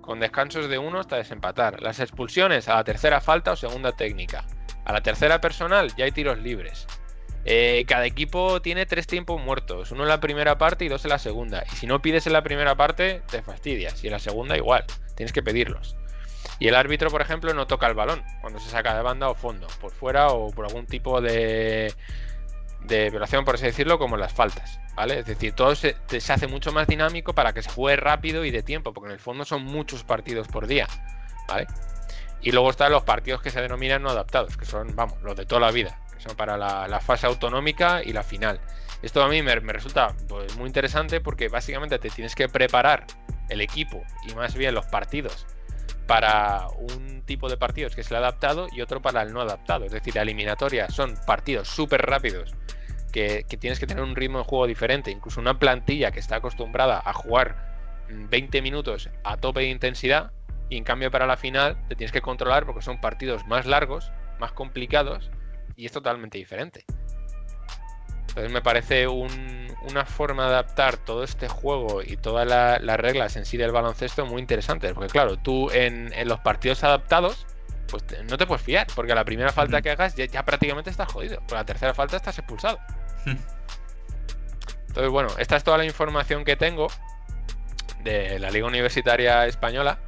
con 0.00 0.20
descansos 0.20 0.68
de 0.68 0.78
1 0.78 0.98
hasta 0.98 1.16
desempatar. 1.16 1.80
Las 1.82 2.00
expulsiones 2.00 2.68
a 2.68 2.74
la 2.74 2.84
tercera 2.84 3.20
falta 3.20 3.52
o 3.52 3.56
segunda 3.56 3.92
técnica. 3.92 4.44
A 4.84 4.92
la 4.92 5.02
tercera 5.02 5.40
personal 5.40 5.94
ya 5.96 6.06
hay 6.06 6.12
tiros 6.12 6.38
libres. 6.38 6.86
Eh, 7.44 7.84
cada 7.86 8.06
equipo 8.06 8.60
tiene 8.60 8.84
tres 8.86 9.06
tiempos 9.06 9.40
muertos, 9.40 9.92
uno 9.92 10.02
en 10.02 10.08
la 10.08 10.20
primera 10.20 10.58
parte 10.58 10.84
y 10.84 10.88
dos 10.88 11.04
en 11.04 11.10
la 11.10 11.18
segunda. 11.18 11.64
Y 11.72 11.76
si 11.76 11.86
no 11.86 12.02
pides 12.02 12.26
en 12.26 12.32
la 12.32 12.42
primera 12.42 12.76
parte, 12.76 13.22
te 13.30 13.42
fastidias. 13.42 14.02
Y 14.02 14.08
en 14.08 14.14
la 14.14 14.18
segunda 14.18 14.56
igual, 14.56 14.84
tienes 15.14 15.32
que 15.32 15.42
pedirlos. 15.42 15.96
Y 16.58 16.68
el 16.68 16.74
árbitro, 16.74 17.10
por 17.10 17.22
ejemplo, 17.22 17.52
no 17.54 17.66
toca 17.66 17.86
el 17.86 17.94
balón 17.94 18.22
cuando 18.40 18.58
se 18.58 18.70
saca 18.70 18.96
de 18.96 19.02
banda 19.02 19.28
o 19.28 19.34
fondo, 19.34 19.66
por 19.80 19.92
fuera 19.92 20.28
o 20.28 20.50
por 20.50 20.64
algún 20.66 20.86
tipo 20.86 21.20
de, 21.20 21.94
de 22.80 23.10
violación, 23.10 23.44
por 23.44 23.54
así 23.54 23.64
decirlo, 23.64 23.98
como 23.98 24.16
las 24.16 24.32
faltas. 24.32 24.80
¿vale? 24.96 25.20
Es 25.20 25.26
decir, 25.26 25.52
todo 25.52 25.74
se, 25.76 25.96
se, 26.08 26.32
hace 26.32 26.46
mucho 26.48 26.72
más 26.72 26.86
dinámico 26.88 27.32
para 27.32 27.52
que 27.52 27.62
se 27.62 27.70
juegue 27.70 27.96
rápido 27.96 28.44
y 28.44 28.50
de 28.50 28.62
tiempo, 28.62 28.92
porque 28.92 29.08
en 29.08 29.12
el 29.12 29.20
fondo 29.20 29.44
son 29.44 29.62
muchos 29.64 30.02
partidos 30.02 30.48
por 30.48 30.66
día. 30.66 30.88
¿vale? 31.46 31.66
Y 32.40 32.52
luego 32.52 32.70
están 32.70 32.92
los 32.92 33.04
partidos 33.04 33.42
que 33.42 33.50
se 33.50 33.60
denominan 33.60 34.02
no 34.02 34.10
adaptados, 34.10 34.56
que 34.56 34.64
son, 34.64 34.94
vamos, 34.96 35.20
los 35.22 35.36
de 35.36 35.46
toda 35.46 35.60
la 35.60 35.70
vida, 35.70 36.00
que 36.14 36.20
son 36.20 36.36
para 36.36 36.56
la, 36.56 37.00
fase 37.00 37.26
autonómica 37.26 38.02
y 38.02 38.12
la 38.12 38.22
final. 38.22 38.60
Esto 39.02 39.22
a 39.22 39.28
mí 39.28 39.42
me, 39.42 39.60
me 39.60 39.72
resulta 39.72 40.14
pues, 40.28 40.56
muy 40.56 40.66
interesante 40.66 41.20
porque 41.20 41.48
básicamente 41.48 41.98
te 42.00 42.10
tienes 42.10 42.34
que 42.34 42.48
preparar 42.48 43.06
el 43.48 43.60
equipo 43.60 44.02
y 44.28 44.34
más 44.34 44.54
bien 44.54 44.74
los 44.74 44.86
partidos 44.86 45.46
para 46.08 46.66
un 46.78 47.22
tipo 47.26 47.48
de 47.50 47.58
partidos 47.58 47.94
que 47.94 48.00
es 48.00 48.10
el 48.10 48.16
adaptado 48.16 48.66
y 48.72 48.80
otro 48.80 49.00
para 49.00 49.22
el 49.22 49.32
no 49.32 49.42
adaptado. 49.42 49.84
Es 49.84 49.92
decir, 49.92 50.16
la 50.16 50.22
eliminatoria 50.22 50.88
son 50.88 51.14
partidos 51.26 51.68
súper 51.68 52.02
rápidos 52.02 52.54
que, 53.12 53.44
que, 53.46 53.56
tienes 53.58 53.78
que 53.78 53.86
tener 53.86 54.02
un 54.02 54.16
ritmo 54.16 54.38
de 54.38 54.44
juego 54.44 54.66
diferente. 54.66 55.10
Incluso 55.10 55.38
una 55.38 55.58
plantilla 55.58 56.10
que 56.10 56.18
está 56.18 56.36
acostumbrada 56.36 57.00
a 57.04 57.12
jugar 57.12 58.06
20 58.08 58.62
minutos 58.62 59.10
a 59.22 59.36
tope 59.36 59.60
de 59.60 59.68
intensidad 59.68 60.32
y 60.70 60.78
en 60.78 60.84
cambio 60.84 61.10
para 61.10 61.26
la 61.26 61.36
final 61.36 61.76
te 61.88 61.94
tienes 61.94 62.10
que 62.10 62.22
controlar 62.22 62.64
porque 62.64 62.80
son 62.82 63.00
partidos 63.00 63.46
más 63.46 63.66
largos, 63.66 64.10
más 64.40 64.52
complicados 64.52 65.30
y 65.76 65.84
es 65.84 65.92
totalmente 65.92 66.38
diferente. 66.38 66.84
Entonces 68.38 68.52
me 68.52 68.62
parece 68.62 69.08
un, 69.08 69.74
una 69.82 70.04
forma 70.04 70.44
de 70.44 70.50
adaptar 70.50 70.96
todo 70.96 71.24
este 71.24 71.48
juego 71.48 72.02
y 72.04 72.16
todas 72.16 72.46
la, 72.46 72.78
las 72.78 72.96
reglas 72.96 73.34
en 73.34 73.44
sí 73.44 73.56
del 73.56 73.72
baloncesto 73.72 74.24
muy 74.26 74.40
interesante. 74.40 74.94
Porque 74.94 75.10
claro, 75.10 75.38
tú 75.38 75.72
en, 75.72 76.12
en 76.12 76.28
los 76.28 76.38
partidos 76.38 76.84
adaptados, 76.84 77.48
pues 77.88 78.06
te, 78.06 78.22
no 78.22 78.38
te 78.38 78.46
puedes 78.46 78.62
fiar, 78.62 78.86
porque 78.94 79.10
a 79.10 79.16
la 79.16 79.24
primera 79.24 79.50
falta 79.50 79.82
que 79.82 79.90
hagas 79.90 80.14
ya, 80.14 80.26
ya 80.26 80.44
prácticamente 80.44 80.88
estás 80.88 81.12
jodido. 81.12 81.40
Por 81.48 81.58
la 81.58 81.64
tercera 81.64 81.94
falta 81.94 82.16
estás 82.16 82.38
expulsado. 82.38 82.78
Entonces, 83.26 85.10
bueno, 85.10 85.30
esta 85.38 85.56
es 85.56 85.64
toda 85.64 85.76
la 85.76 85.84
información 85.84 86.44
que 86.44 86.54
tengo 86.54 86.86
de 88.04 88.38
la 88.38 88.52
Liga 88.52 88.68
Universitaria 88.68 89.46
Española. 89.46 89.98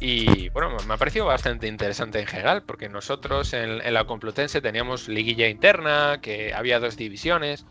Y 0.00 0.48
bueno, 0.50 0.76
me 0.86 0.94
ha 0.94 0.96
parecido 0.96 1.26
bastante 1.26 1.66
interesante 1.66 2.20
en 2.20 2.26
general, 2.26 2.62
porque 2.62 2.88
nosotros 2.88 3.52
en, 3.52 3.92
la 3.92 4.04
Complutense 4.04 4.60
teníamos 4.60 5.08
liguilla 5.08 5.48
interna, 5.48 6.20
que 6.22 6.54
había 6.54 6.78
dos 6.78 6.96
divisiones, 6.96 7.66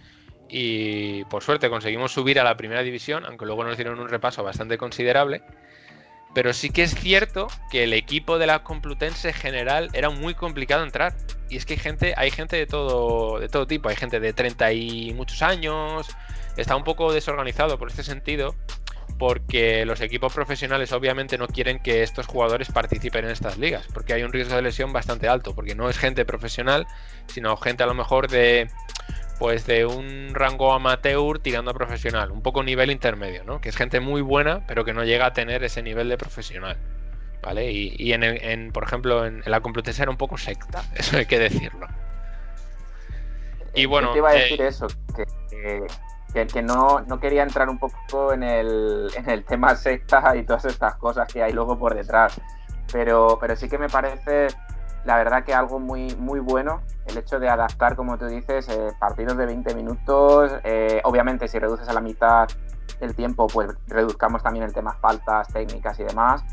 y 0.50 1.24
por 1.26 1.44
suerte 1.44 1.70
conseguimos 1.70 2.12
subir 2.12 2.40
a 2.40 2.44
la 2.44 2.58
primera 2.58 2.84
división, 2.84 3.26
aunque 3.26 3.46
luego 3.46 3.64
nos 3.64 3.78
dieron 3.78 4.00
un 4.00 4.10
repaso 4.10 4.44
bastante 4.44 4.78
considerable. 4.78 5.42
Pero 6.34 6.54
sí 6.54 6.70
que 6.70 6.84
es 6.84 6.94
cierto 6.94 7.48
que 7.72 7.86
el 7.86 7.94
equipo 7.94 8.38
de 8.38 8.46
la 8.46 8.62
Complutense 8.64 9.32
general 9.32 9.90
era 9.94 10.10
muy 10.10 10.36
complicado 10.36 10.84
entrar. 10.84 11.16
Y 11.50 11.56
es 11.56 11.66
que 11.66 11.74
hay 11.74 11.80
gente, 11.80 12.14
hay 12.18 12.30
gente 12.30 12.58
de 12.58 12.68
todo, 12.68 13.40
de 13.40 13.48
todo 13.48 13.66
tipo, 13.66 13.88
hay 13.90 13.96
gente 13.96 14.20
de 14.20 14.34
30 14.34 14.74
y 14.74 15.14
muchos 15.14 15.42
años, 15.42 16.08
está 16.58 16.76
un 16.76 16.84
poco 16.84 17.14
desorganizado 17.14 17.80
por 17.80 17.90
este 17.90 18.04
sentido 18.04 18.54
porque 19.18 19.86
los 19.86 20.02
equipos 20.02 20.34
profesionales 20.34 20.92
obviamente 20.92 21.38
no 21.38 21.48
quieren 21.48 21.80
que 21.80 22.04
estos 22.04 22.28
jugadores 22.28 22.72
participen 22.72 23.26
en 23.26 23.32
estas 23.32 23.58
ligas, 23.58 23.86
porque 23.94 24.14
hay 24.14 24.24
un 24.24 24.32
riesgo 24.32 24.56
de 24.56 24.62
lesión 24.62 24.94
bastante 24.94 25.28
alto, 25.28 25.56
porque 25.56 25.76
no 25.76 25.90
es 25.90 25.98
gente 25.98 26.26
profesional, 26.26 26.88
sino 27.28 27.58
gente 27.58 27.84
a 27.84 27.88
lo 27.88 27.94
mejor 27.94 28.28
de 28.30 28.70
pues 29.40 29.68
de 29.68 29.86
un 29.86 30.32
rango 30.34 30.74
amateur 30.74 31.40
tirando 31.40 31.72
a 31.72 31.74
profesional, 31.74 32.32
un 32.32 32.42
poco 32.42 32.64
nivel 32.64 32.90
intermedio, 32.90 33.44
¿no? 33.44 33.62
Que 33.62 33.70
es 33.70 33.76
gente 33.76 34.00
muy 34.00 34.22
buena, 34.22 34.66
pero 34.68 34.84
que 34.84 34.94
no 34.94 35.04
llega 35.04 35.28
a 35.28 35.34
tener 35.34 35.64
ese 35.64 35.84
nivel 35.84 36.10
de 36.10 36.18
profesional. 36.18 36.78
¿Vale? 37.44 37.72
Y, 37.72 37.96
y 37.98 38.14
en, 38.14 38.24
en, 38.24 38.72
por 38.72 38.84
ejemplo, 38.84 39.26
en, 39.26 39.44
en, 39.46 39.52
la 39.52 39.62
Complutense 39.62 40.02
era 40.02 40.10
un 40.10 40.18
poco 40.18 40.38
secta, 40.38 40.84
eso 40.96 41.18
hay 41.18 41.28
que 41.28 41.38
decirlo. 41.38 41.88
Y 43.76 43.86
bueno. 43.86 44.08
Yo 44.08 44.14
te 44.14 44.20
iba 44.20 44.30
a 44.30 44.34
decir 44.34 44.62
eh, 44.62 44.68
eso, 44.68 44.88
que, 45.16 45.26
que, 45.50 45.86
que, 46.34 46.62
no, 46.62 47.02
no 47.02 47.20
quería 47.20 47.44
entrar 47.44 47.70
un 47.70 47.80
poco 47.80 48.34
en 48.34 48.44
el, 48.44 49.10
en 49.16 49.30
el 49.30 49.44
tema 49.44 49.76
secta 49.76 50.36
y 50.36 50.44
todas 50.44 50.66
estas 50.66 50.96
cosas 50.96 51.28
que 51.32 51.42
hay 51.42 51.54
luego 51.54 51.78
por 51.78 51.96
detrás. 51.96 52.40
Pero, 52.92 53.38
pero 53.40 53.56
sí 53.56 53.68
que 53.68 53.78
me 53.78 53.90
parece 53.90 54.48
la 55.08 55.18
verdad 55.18 55.44
que 55.44 55.54
algo 55.54 55.80
muy, 55.80 56.14
muy 56.16 56.40
bueno 56.40 56.82
el 57.06 57.18
hecho 57.18 57.40
de 57.40 57.48
adaptar, 57.48 57.96
como 57.96 58.18
tú 58.18 58.26
dices, 58.26 58.68
eh, 58.68 58.92
partidos 59.00 59.38
de 59.38 59.46
20 59.46 59.74
minutos. 59.74 60.52
Eh, 60.66 61.00
obviamente, 61.06 61.48
si 61.48 61.58
reduces 61.58 61.88
a 61.88 61.94
la 61.94 62.02
mitad 62.02 62.50
el 63.00 63.16
tiempo, 63.16 63.48
pues 63.48 63.70
reduzcamos 63.88 64.44
también 64.44 64.66
el 64.66 64.74
tema 64.74 64.94
faltas, 65.00 65.48
técnicas 65.48 65.98
y 66.00 66.04
demás. 66.04 66.44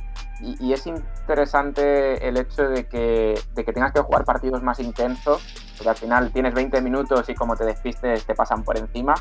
Y, 0.41 0.64
y 0.64 0.72
es 0.72 0.87
interesante 0.87 2.29
el 2.29 2.37
hecho 2.37 2.68
de 2.68 2.87
que, 2.87 3.41
de 3.55 3.64
que, 3.64 3.72
tengas 3.72 3.93
que 3.93 4.01
jugar 4.01 4.25
partidos 4.25 4.62
más 4.62 4.79
intensos, 4.79 5.45
porque 5.77 5.91
al 5.91 5.97
final 5.97 6.33
tienes 6.33 6.55
20 6.55 6.81
minutos 6.81 7.29
y 7.29 7.35
como 7.35 7.57
te 7.57 7.64
despistes 7.64 8.25
te 8.25 8.35
pasan 8.37 8.62
por 8.62 8.79
encima. 8.79 9.14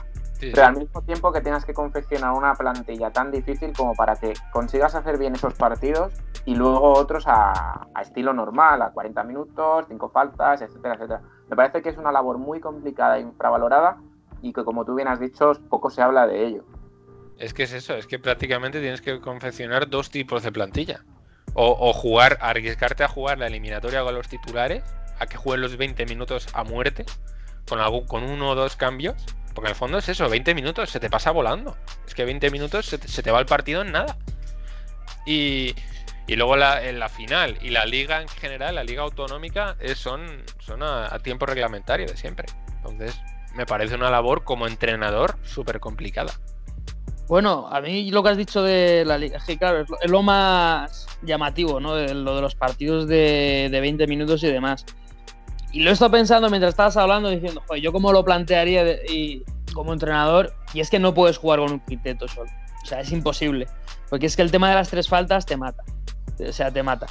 Sí. 0.44 0.52
Pero 0.54 0.68
al 0.68 0.78
mismo 0.78 1.02
tiempo 1.04 1.32
que 1.32 1.40
tengas 1.40 1.64
que 1.64 1.74
confeccionar 1.74 2.34
una 2.34 2.54
plantilla 2.54 3.12
tan 3.12 3.32
difícil 3.32 3.72
como 3.72 3.96
para 3.96 4.18
que 4.18 4.34
consigas 4.52 4.94
hacer 4.94 5.18
bien 5.18 5.36
esos 5.36 5.54
partidos 5.54 6.14
y 6.44 6.56
luego 6.56 6.94
otros 6.94 7.26
a, 7.28 7.88
a 7.94 8.02
estilo 8.02 8.34
normal, 8.34 8.82
a 8.82 8.92
40 8.92 9.24
minutos, 9.24 9.86
5 9.88 10.10
faltas, 10.10 10.62
etcétera, 10.62 10.96
etcétera. 10.96 11.22
Me 11.50 11.56
parece 11.56 11.82
que 11.82 11.90
es 11.90 11.98
una 11.98 12.12
labor 12.12 12.38
muy 12.40 12.60
complicada 12.60 13.18
e 13.18 13.22
infravalorada 13.22 13.98
y 14.42 14.52
que, 14.52 14.66
como 14.66 14.84
tú 14.84 14.96
bien 14.96 15.08
has 15.08 15.22
dicho, 15.22 15.54
poco 15.70 15.90
se 15.90 16.02
habla 16.02 16.28
de 16.28 16.46
ello. 16.46 16.66
Es 17.40 17.54
que 17.54 17.64
es 17.64 17.72
eso, 17.72 17.96
es 17.96 18.06
que 18.06 18.20
prácticamente 18.20 18.82
tienes 18.82 19.02
que 19.02 19.22
confeccionar 19.22 19.90
dos 19.90 20.12
tipos 20.12 20.44
de 20.44 20.52
plantilla. 20.52 21.06
O, 21.54 21.78
o, 21.80 21.94
jugar, 21.94 22.38
arriesgarte 22.42 23.04
a 23.04 23.08
jugar 23.08 23.38
la 23.38 23.48
eliminatoria 23.48 24.04
con 24.04 24.14
los 24.14 24.28
titulares, 24.28 24.84
a 25.20 25.28
que 25.28 25.38
jueguen 25.38 25.62
los 25.62 25.78
20 25.78 26.06
minutos 26.06 26.48
a 26.54 26.64
muerte, 26.66 27.06
con, 27.70 27.80
algún, 27.80 28.06
con 28.06 28.24
uno 28.24 28.50
o 28.50 28.56
dos 28.56 28.76
cambios, 28.76 29.16
Porque 29.54 29.68
en 29.68 29.72
el 29.72 29.76
fondo 29.76 29.98
es 30.00 30.10
eso, 30.10 30.28
20 30.30 30.56
minutos, 30.56 30.90
se 30.90 31.00
te 31.00 31.10
pasa 31.10 31.32
volando. 31.32 31.78
Es 32.08 32.16
que 32.16 32.26
20 32.26 32.50
minutos 32.50 32.86
se 32.88 32.98
te, 32.98 33.32
va 33.32 33.40
el 33.40 33.46
partido 33.46 33.82
en 33.82 33.92
nada. 33.92 34.18
Y, 35.26 35.76
y 36.28 36.36
luego 36.36 36.56
la, 36.56 36.84
en 36.84 37.00
la 37.00 37.10
final 37.10 37.58
y 37.62 37.70
la 37.70 37.86
liga 37.86 38.22
en 38.22 38.28
general, 38.28 38.76
la 38.76 38.84
liga 38.84 39.04
autonómica, 39.04 39.76
es- 39.80 40.00
son, 40.00 40.44
son 40.60 40.82
a, 40.84 41.18
tiempo 41.20 41.46
reglamentario 41.46 42.08
de 42.08 42.18
siempre. 42.18 42.48
Entonces, 42.78 43.20
me 43.54 43.66
parece 43.66 43.96
una 43.96 44.10
labor 44.10 44.44
como 44.44 44.68
entrenador 44.68 45.38
súper 45.44 45.80
complicada. 45.80 46.34
Bueno, 47.28 47.68
a 47.72 47.80
mí 47.80 48.12
lo 48.12 48.22
que 48.22 48.30
has 48.30 48.38
dicho 48.38 48.64
de 48.64 49.06
la 49.06 49.18
liga, 49.18 49.40
claro, 49.58 49.86
es 50.02 50.10
lo, 50.10 50.22
más 50.22 51.08
llamativo, 51.22 51.80
¿no? 51.80 51.96
Lo 51.96 52.36
de 52.36 52.42
los 52.42 52.56
partidos 52.56 53.08
de, 53.08 53.70
de 53.72 53.80
20 53.80 54.08
minutos 54.08 54.44
y 54.44 54.48
demás. 54.48 54.86
Y 55.74 55.82
lo 55.82 55.90
he 55.90 55.94
estado 55.94 56.12
pensando 56.12 56.50
mientras 56.50 56.70
estabas 56.70 56.96
hablando, 56.98 57.30
diciendo, 57.30 57.62
joder, 57.68 57.82
yo 57.82 57.92
cómo 57.92 58.14
lo 58.14 58.24
plantearía 58.24 58.84
de- 58.84 59.02
y, 59.10 59.44
como 59.74 59.92
entrenador, 59.92 60.54
y 60.74 60.80
es 60.80 60.90
que 60.90 61.00
no 61.00 61.14
puedes 61.14 61.38
jugar 61.38 61.60
con 61.60 61.72
un 61.74 61.80
quinteto 61.80 62.28
solo. 62.28 62.50
O 62.84 62.86
sea, 62.86 63.00
es 63.02 63.12
imposible. 63.12 63.68
Porque 64.10 64.28
es 64.28 64.36
que 64.36 64.44
el 64.44 64.52
tema 64.52 64.70
de 64.70 64.76
las 64.76 64.90
tres 64.90 65.08
faltas 65.10 65.46
te 65.46 65.58
mata. 65.58 65.84
O 66.48 66.52
sea, 66.54 66.70
te 66.72 66.84
mata. 66.84 67.08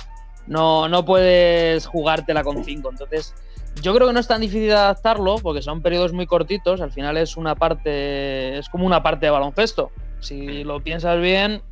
No, 0.47 0.89
no 0.89 1.05
puedes 1.05 1.87
jugártela 1.87 2.45
con 2.45 2.63
cinco. 2.65 2.91
Entonces, 2.91 3.35
yo 3.83 3.95
creo 3.95 4.07
que 4.07 4.13
no 4.15 4.21
es 4.21 4.29
tan 4.29 4.41
difícil 4.41 4.71
adaptarlo, 4.71 5.37
porque 5.37 5.63
son 5.63 5.83
periodos 5.83 6.13
muy 6.13 6.27
cortitos. 6.27 6.81
Al 6.81 6.93
final 6.93 7.17
es 7.17 7.37
una 7.37 7.57
parte. 7.57 8.59
Es 8.59 8.69
como 8.69 8.87
una 8.87 9.03
parte 9.03 9.27
de 9.27 9.31
baloncesto. 9.31 9.91
Si 10.21 10.63
lo 10.63 10.81
piensas 10.81 11.21
bien, 11.21 11.63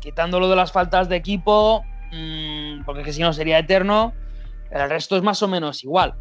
quitándolo 0.00 0.48
de 0.48 0.56
las 0.56 0.72
faltas 0.72 1.08
de 1.08 1.16
equipo, 1.16 1.84
mm, 2.10 2.84
porque 2.84 3.12
si 3.12 3.22
no 3.22 3.32
sería 3.32 3.58
eterno, 3.60 4.12
el 4.70 4.88
resto 4.90 5.16
es 5.16 5.22
más 5.22 5.42
o 5.42 5.48
menos 5.48 5.82
igual. 5.84 6.14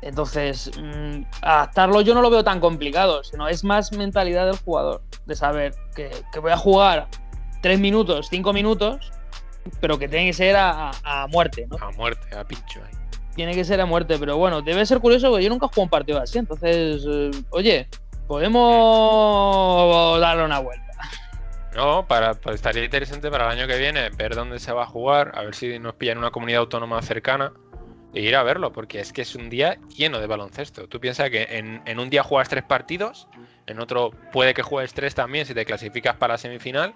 Entonces, 0.00 0.70
mm, 0.80 1.22
adaptarlo 1.42 2.00
yo 2.02 2.14
no 2.14 2.22
lo 2.22 2.30
veo 2.30 2.44
tan 2.44 2.60
complicado, 2.60 3.24
sino 3.24 3.48
es 3.48 3.64
más 3.64 3.90
mentalidad 3.92 4.46
del 4.46 4.56
jugador, 4.58 5.02
de 5.26 5.34
saber 5.34 5.74
que, 5.96 6.10
que 6.32 6.38
voy 6.38 6.52
a 6.52 6.56
jugar 6.56 7.08
tres 7.62 7.80
minutos, 7.80 8.28
cinco 8.30 8.52
minutos, 8.52 9.10
pero 9.80 9.98
que 9.98 10.08
tiene 10.08 10.26
que 10.26 10.32
ser 10.34 10.54
a, 10.56 10.90
a- 10.90 11.22
a 11.22 11.26
muerte, 11.26 11.66
¿no? 11.68 11.76
A 11.84 11.90
muerte, 11.92 12.36
a 12.36 12.44
pincho 12.44 12.80
ahí. 12.84 12.92
Tiene 13.34 13.54
que 13.54 13.64
ser 13.64 13.80
a 13.80 13.86
muerte, 13.86 14.16
pero 14.18 14.36
bueno, 14.36 14.62
debe 14.62 14.86
ser 14.86 15.00
curioso 15.00 15.30
porque 15.30 15.44
yo 15.44 15.50
nunca 15.50 15.66
he 15.66 15.68
jugado 15.68 15.82
un 15.82 15.90
partido 15.90 16.20
así, 16.20 16.38
entonces, 16.38 17.04
eh, 17.08 17.30
oye, 17.50 17.88
podemos 18.28 20.20
darle 20.20 20.44
una 20.44 20.60
vuelta. 20.60 20.87
No, 21.74 22.06
para, 22.06 22.34
pues 22.34 22.56
estaría 22.56 22.84
interesante 22.84 23.30
para 23.30 23.46
el 23.46 23.58
año 23.58 23.68
que 23.68 23.78
viene 23.78 24.10
ver 24.10 24.34
dónde 24.34 24.58
se 24.58 24.72
va 24.72 24.82
a 24.84 24.86
jugar, 24.86 25.32
a 25.34 25.42
ver 25.42 25.54
si 25.54 25.78
nos 25.78 25.94
pilla 25.94 26.12
en 26.12 26.18
una 26.18 26.30
comunidad 26.30 26.60
autónoma 26.60 27.00
cercana 27.02 27.52
e 28.14 28.22
ir 28.22 28.34
a 28.36 28.42
verlo, 28.42 28.72
porque 28.72 29.00
es 29.00 29.12
que 29.12 29.22
es 29.22 29.34
un 29.34 29.50
día 29.50 29.78
lleno 29.94 30.18
de 30.18 30.26
baloncesto. 30.26 30.88
Tú 30.88 30.98
piensas 30.98 31.30
que 31.30 31.46
en, 31.50 31.82
en 31.84 32.00
un 32.00 32.10
día 32.10 32.22
juegas 32.22 32.48
tres 32.48 32.64
partidos, 32.64 33.28
en 33.66 33.80
otro 33.80 34.12
puede 34.32 34.54
que 34.54 34.62
juegues 34.62 34.94
tres 34.94 35.14
también 35.14 35.46
si 35.46 35.54
te 35.54 35.64
clasificas 35.64 36.16
para 36.16 36.34
la 36.34 36.38
semifinal, 36.38 36.94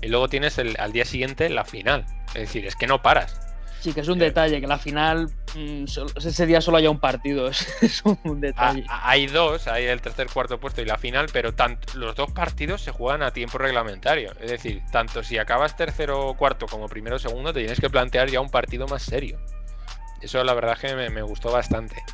y 0.00 0.08
luego 0.08 0.28
tienes 0.28 0.58
el, 0.58 0.76
al 0.78 0.92
día 0.92 1.04
siguiente 1.04 1.48
la 1.50 1.64
final. 1.64 2.06
Es 2.28 2.42
decir, 2.42 2.64
es 2.64 2.76
que 2.76 2.86
no 2.86 3.02
paras. 3.02 3.51
Sí, 3.82 3.92
que 3.92 4.00
es 4.00 4.08
un 4.08 4.18
detalle, 4.20 4.60
que 4.60 4.66
la 4.68 4.78
final, 4.78 5.28
mm, 5.56 5.86
solo- 5.86 6.10
ese 6.14 6.46
día 6.46 6.60
solo 6.60 6.76
haya 6.76 6.88
un 6.88 7.00
partido, 7.00 7.48
es, 7.48 7.66
es 7.82 8.02
un 8.04 8.40
detalle. 8.40 8.84
ha- 8.88 9.10
hay 9.10 9.26
dos, 9.26 9.66
hay 9.66 9.86
el 9.86 10.00
tercer, 10.00 10.28
cuarto 10.32 10.60
puesto 10.60 10.80
y 10.80 10.84
la 10.84 10.98
final, 10.98 11.26
pero 11.32 11.52
tant- 11.52 11.92
los 11.94 12.14
dos 12.14 12.30
partidos 12.30 12.80
se 12.80 12.92
juegan 12.92 13.22
a 13.24 13.32
tiempo 13.32 13.58
reglamentario. 13.58 14.32
Es 14.40 14.50
decir, 14.50 14.82
tanto 14.92 15.24
si 15.24 15.36
acabas 15.36 15.76
tercero 15.76 16.28
o 16.28 16.36
cuarto 16.36 16.66
como 16.66 16.88
primero 16.88 17.16
o 17.16 17.18
segundo, 17.18 17.52
te 17.52 17.58
tienes 17.58 17.80
que 17.80 17.90
plantear 17.90 18.28
ya 18.30 18.40
un 18.40 18.50
partido 18.50 18.86
más 18.86 19.02
serio. 19.02 19.40
Eso 20.20 20.44
la 20.44 20.54
verdad 20.54 20.74
es 20.74 20.78
que 20.90 20.94
me, 20.94 21.10
me 21.10 21.22
gustó 21.22 21.50
bastante. 21.50 22.04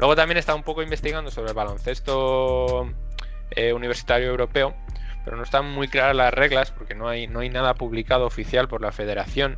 Luego 0.00 0.16
también 0.16 0.38
he 0.38 0.40
estado 0.40 0.58
un 0.58 0.64
poco 0.64 0.82
investigando 0.82 1.30
sobre 1.30 1.50
el 1.50 1.54
baloncesto 1.54 2.90
eh, 3.52 3.72
universitario 3.72 4.26
europeo, 4.28 4.74
pero 5.24 5.36
no 5.36 5.44
están 5.44 5.70
muy 5.70 5.86
claras 5.86 6.16
las 6.16 6.34
reglas 6.34 6.72
porque 6.72 6.96
no 6.96 7.08
hay, 7.08 7.28
no 7.28 7.38
hay 7.40 7.48
nada 7.50 7.74
publicado 7.74 8.26
oficial 8.26 8.66
por 8.66 8.80
la 8.80 8.90
federación. 8.90 9.56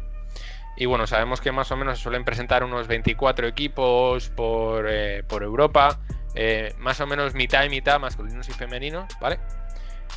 Y 0.76 0.86
bueno, 0.86 1.06
sabemos 1.06 1.40
que 1.40 1.52
más 1.52 1.70
o 1.70 1.76
menos 1.76 1.98
se 1.98 2.04
suelen 2.04 2.24
presentar 2.24 2.64
unos 2.64 2.88
24 2.88 3.46
equipos 3.46 4.28
por, 4.30 4.86
eh, 4.88 5.22
por 5.28 5.42
Europa, 5.42 6.00
eh, 6.34 6.74
más 6.78 7.00
o 7.00 7.06
menos 7.06 7.34
mitad 7.34 7.64
y 7.64 7.68
mitad, 7.68 8.00
masculinos 8.00 8.48
y 8.48 8.52
femeninos, 8.52 9.06
¿vale? 9.20 9.38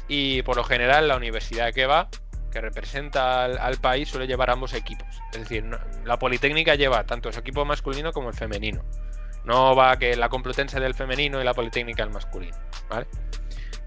Y 0.08 0.41
por 0.41 0.55
lo 0.55 0.64
general 0.64 1.08
la 1.08 1.16
universidad 1.16 1.74
que 1.74 1.86
va, 1.86 2.10
que 2.51 2.60
representa 2.60 3.43
al, 3.43 3.58
al 3.60 3.78
país, 3.78 4.10
suele 4.10 4.26
llevar 4.26 4.49
ambos 4.49 4.74
equipos. 4.74 5.08
Es 5.32 5.41
decir, 5.41 5.64
la 6.05 6.18
Politécnica 6.18 6.76
lleva 6.76 7.03
tanto 7.03 7.32
su 7.32 7.39
equipo 7.39 7.64
masculino 7.66 8.12
como 8.12 8.30
el 8.30 8.36
femenino. 8.36 8.84
No 9.45 9.76
va 9.76 9.97
que 9.97 10.16
la 10.16 10.28
Complutense 10.28 10.80
del 10.80 10.93
femenino 10.93 11.39
y 11.39 11.43
la 11.43 11.53
Politécnica 11.53 12.03
el 12.03 12.10
masculino, 12.10 12.58
¿vale? 12.89 13.08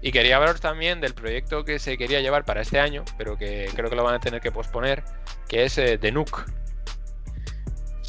Y 0.01 0.11
quería 0.11 0.37
hablaros 0.37 0.59
también 0.59 0.99
del 0.99 1.13
proyecto 1.13 1.63
que 1.63 1.77
se 1.77 1.97
quería 1.97 2.21
llevar 2.21 2.43
para 2.43 2.61
este 2.61 2.79
año, 2.79 3.05
pero 3.17 3.37
que 3.37 3.69
creo 3.75 3.89
que 3.89 3.95
lo 3.95 4.03
van 4.03 4.15
a 4.15 4.19
tener 4.19 4.41
que 4.41 4.51
posponer, 4.51 5.03
que 5.47 5.65
es 5.65 5.77
eh, 5.77 5.99
The 5.99 6.11
NUC. 6.11 6.45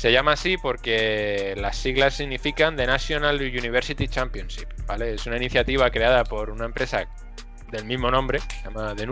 Se 0.02 0.10
llama 0.10 0.32
así 0.32 0.56
porque 0.56 1.54
las 1.56 1.76
siglas 1.76 2.14
significan 2.14 2.74
The 2.74 2.88
National 2.88 3.36
University 3.36 4.08
Championship, 4.08 4.66
¿vale? 4.84 5.14
Es 5.14 5.26
una 5.28 5.36
iniciativa 5.36 5.88
creada 5.92 6.24
por 6.24 6.50
una 6.50 6.64
empresa 6.64 7.06
del 7.70 7.84
mismo 7.84 8.10
nombre, 8.10 8.40
se 8.40 8.64
llama 8.64 8.96
The 8.96 9.06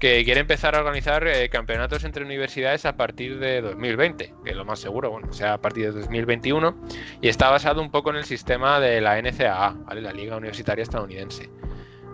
que 0.00 0.24
quiere 0.24 0.40
empezar 0.40 0.74
a 0.74 0.80
organizar 0.80 1.24
eh, 1.28 1.48
campeonatos 1.48 2.02
entre 2.02 2.24
universidades 2.24 2.86
a 2.86 2.96
partir 2.96 3.38
de 3.38 3.60
2020, 3.60 4.34
que 4.44 4.52
lo 4.52 4.64
más 4.64 4.80
seguro, 4.80 5.12
bueno, 5.12 5.32
sea 5.32 5.52
a 5.52 5.58
partir 5.58 5.92
de 5.92 6.00
2021, 6.00 6.76
y 7.22 7.28
está 7.28 7.48
basado 7.48 7.80
un 7.80 7.92
poco 7.92 8.10
en 8.10 8.16
el 8.16 8.24
sistema 8.24 8.80
de 8.80 9.00
la 9.00 9.22
NCAA, 9.22 9.76
¿vale? 9.86 10.00
La 10.00 10.12
Liga 10.12 10.36
Universitaria 10.36 10.82
Estadounidense. 10.82 11.48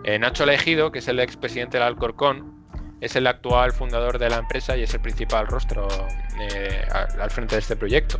Eh, 0.03 0.19
Nacho 0.19 0.45
Legido, 0.45 0.91
que 0.91 0.99
es 0.99 1.07
el 1.07 1.19
expresidente 1.19 1.79
del 1.79 1.87
Alcorcón, 1.87 2.64
es 3.01 3.15
el 3.15 3.27
actual 3.27 3.71
fundador 3.71 4.17
de 4.19 4.29
la 4.29 4.37
empresa 4.37 4.75
y 4.77 4.83
es 4.83 4.93
el 4.93 5.01
principal 5.01 5.47
rostro 5.47 5.87
eh, 6.39 6.87
al, 7.19 7.29
frente 7.29 7.55
de 7.55 7.61
este 7.61 7.75
proyecto. 7.75 8.19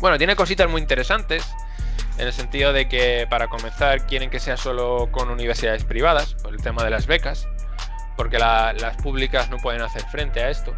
Bueno, 0.00 0.18
tiene 0.18 0.36
cositas 0.36 0.68
muy 0.68 0.80
interesantes, 0.80 1.44
en 2.18 2.26
el 2.26 2.32
sentido 2.32 2.72
de 2.72 2.88
que 2.88 3.26
para 3.28 3.48
comenzar 3.48 4.06
quieren 4.06 4.30
que 4.30 4.38
sea 4.38 4.56
solo 4.56 5.08
con 5.10 5.30
universidades 5.30 5.84
privadas, 5.84 6.34
por 6.34 6.54
el 6.54 6.60
tema 6.62 6.84
de 6.84 6.90
las 6.90 7.06
becas, 7.06 7.48
porque 8.16 8.38
la- 8.38 8.72
las 8.74 8.96
públicas 8.96 9.50
no 9.50 9.56
pueden 9.58 9.82
hacer 9.82 10.02
frente 10.10 10.42
a 10.42 10.50
esto. 10.50 10.74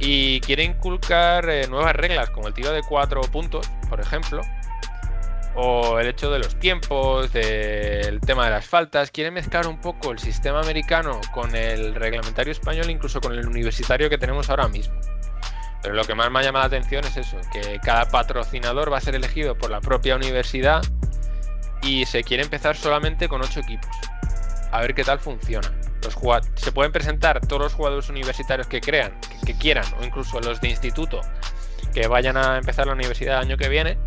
Y 0.00 0.40
quiere 0.40 0.62
inculcar 0.64 1.48
eh, 1.48 1.66
nuevas 1.68 1.94
reglas, 1.94 2.30
como 2.30 2.48
el 2.48 2.54
tiro 2.54 2.72
de 2.72 2.82
cuatro 2.82 3.20
puntos, 3.22 3.68
por 3.88 4.00
ejemplo, 4.00 4.42
o 5.60 5.98
el 5.98 6.06
hecho 6.06 6.30
de 6.30 6.38
los 6.38 6.56
tiempos, 6.60 7.32
del 7.32 8.20
tema 8.20 8.44
de 8.44 8.50
las 8.50 8.64
faltas. 8.64 9.10
Quiere 9.10 9.32
mezclar 9.32 9.66
un 9.66 9.80
poco 9.80 10.12
el 10.12 10.20
sistema 10.20 10.60
americano 10.60 11.20
con 11.34 11.54
el 11.56 11.96
reglamentario 11.96 12.52
español, 12.52 12.88
incluso 12.88 13.20
con 13.20 13.32
el 13.32 13.44
universitario 13.44 14.08
que 14.08 14.18
tenemos 14.18 14.48
ahora 14.50 14.68
mismo. 14.68 14.94
Pero 15.82 15.94
lo 15.94 16.04
que 16.04 16.14
más 16.14 16.30
me 16.30 16.38
ha 16.38 16.42
llamado 16.42 16.62
la 16.62 16.76
atención 16.76 17.04
es 17.04 17.16
eso, 17.16 17.38
que 17.52 17.80
cada 17.82 18.08
patrocinador 18.08 18.92
va 18.92 18.98
a 18.98 19.00
ser 19.00 19.16
elegido 19.16 19.56
por 19.56 19.70
la 19.70 19.80
propia 19.80 20.14
universidad 20.14 20.80
y 21.82 22.06
se 22.06 22.22
quiere 22.22 22.44
empezar 22.44 22.76
solamente 22.76 23.28
con 23.28 23.42
ocho 23.42 23.58
equipos. 23.58 23.90
A 24.70 24.80
ver 24.80 24.94
qué 24.94 25.02
tal 25.02 25.18
funciona. 25.18 25.72
Los 26.04 26.16
se 26.54 26.70
pueden 26.70 26.92
presentar 26.92 27.40
todos 27.40 27.62
los 27.62 27.74
jugadores 27.74 28.08
universitarios 28.08 28.68
que 28.68 28.80
crean, 28.80 29.12
que, 29.22 29.52
que 29.52 29.58
quieran, 29.58 29.86
o 30.00 30.04
incluso 30.04 30.38
los 30.38 30.60
de 30.60 30.68
instituto 30.68 31.20
que 31.92 32.06
vayan 32.06 32.36
a 32.36 32.58
empezar 32.58 32.86
la 32.86 32.92
universidad 32.92 33.38
el 33.38 33.48
año 33.48 33.56
que 33.56 33.68
viene 33.68 33.98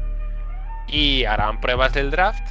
y 0.91 1.25
harán 1.25 1.59
pruebas 1.61 1.93
del 1.93 2.11
draft. 2.11 2.43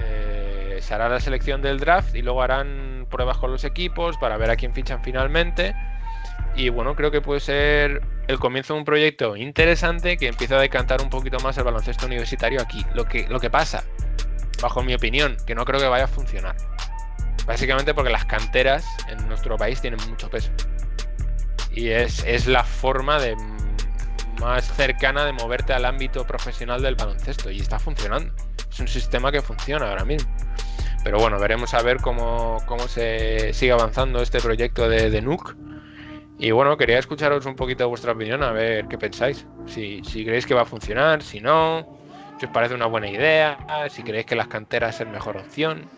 eh, 0.00 0.78
se 0.80 0.92
hará 0.94 1.08
la 1.08 1.20
selección 1.20 1.62
del 1.62 1.78
draft 1.78 2.14
y 2.14 2.22
luego 2.22 2.42
harán 2.42 3.06
pruebas 3.08 3.38
con 3.38 3.52
los 3.52 3.64
equipos 3.64 4.18
para 4.18 4.36
ver 4.36 4.50
a 4.50 4.56
quién 4.56 4.74
fichan 4.74 5.02
finalmente. 5.02 5.74
Y 6.56 6.68
bueno, 6.68 6.94
creo 6.94 7.10
que 7.10 7.20
puede 7.20 7.40
ser 7.40 8.02
el 8.28 8.38
comienzo 8.38 8.74
de 8.74 8.80
un 8.80 8.84
proyecto 8.84 9.36
interesante 9.36 10.16
que 10.16 10.28
empieza 10.28 10.56
a 10.56 10.60
decantar 10.60 11.00
un 11.02 11.10
poquito 11.10 11.38
más 11.40 11.56
el 11.58 11.64
baloncesto 11.64 12.06
universitario 12.06 12.60
aquí. 12.60 12.84
Lo 12.94 13.04
que, 13.06 13.26
lo 13.28 13.40
que 13.40 13.50
pasa, 13.50 13.84
bajo 14.60 14.82
mi 14.82 14.94
opinión, 14.94 15.36
que 15.46 15.54
no 15.54 15.64
creo 15.64 15.80
que 15.80 15.86
vaya 15.86 16.04
a 16.04 16.08
funcionar. 16.08 16.56
Básicamente 17.46 17.94
porque 17.94 18.10
las 18.10 18.24
canteras 18.24 18.86
en 19.08 19.26
nuestro 19.28 19.56
país 19.56 19.80
tienen 19.80 20.00
mucho 20.08 20.28
peso. 20.30 20.50
Y 21.70 21.88
es, 21.88 22.24
es 22.24 22.46
la 22.46 22.64
forma 22.64 23.18
de 23.20 23.36
más 24.40 24.70
cercana 24.74 25.24
de 25.24 25.32
moverte 25.32 25.72
al 25.72 25.84
ámbito 25.84 26.26
profesional 26.26 26.82
del 26.82 26.94
baloncesto. 26.94 27.50
Y 27.50 27.60
está 27.60 27.78
funcionando. 27.78 28.32
Es 28.70 28.80
un 28.80 28.88
sistema 28.88 29.30
que 29.30 29.40
funciona 29.40 29.90
ahora 29.90 30.04
mismo. 30.04 30.30
Pero 31.02 31.18
bueno, 31.18 31.38
veremos 31.38 31.74
a 31.74 31.82
ver 31.82 31.98
cómo, 31.98 32.58
cómo 32.66 32.88
se 32.88 33.52
sigue 33.52 33.72
avanzando 33.72 34.22
este 34.22 34.40
proyecto 34.40 34.88
de, 34.88 35.10
de 35.10 35.20
NUC. 35.20 35.54
Y 36.38 36.50
bueno, 36.50 36.76
quería 36.76 36.98
escucharos 36.98 37.46
un 37.46 37.54
poquito 37.54 37.88
vuestra 37.88 38.12
opinión, 38.12 38.42
a 38.42 38.52
ver 38.52 38.86
qué 38.88 38.98
pensáis. 38.98 39.46
Si, 39.66 40.02
si 40.04 40.24
creéis 40.24 40.46
que 40.46 40.54
va 40.54 40.62
a 40.62 40.66
funcionar, 40.66 41.22
si 41.22 41.40
no, 41.40 41.98
si 42.38 42.46
os 42.46 42.52
parece 42.52 42.74
una 42.74 42.86
buena 42.86 43.08
idea, 43.08 43.58
si 43.88 44.02
creéis 44.02 44.26
que 44.26 44.34
las 44.34 44.48
canteras 44.48 45.00
es 45.00 45.06
mejor 45.06 45.36
opción. 45.36 45.88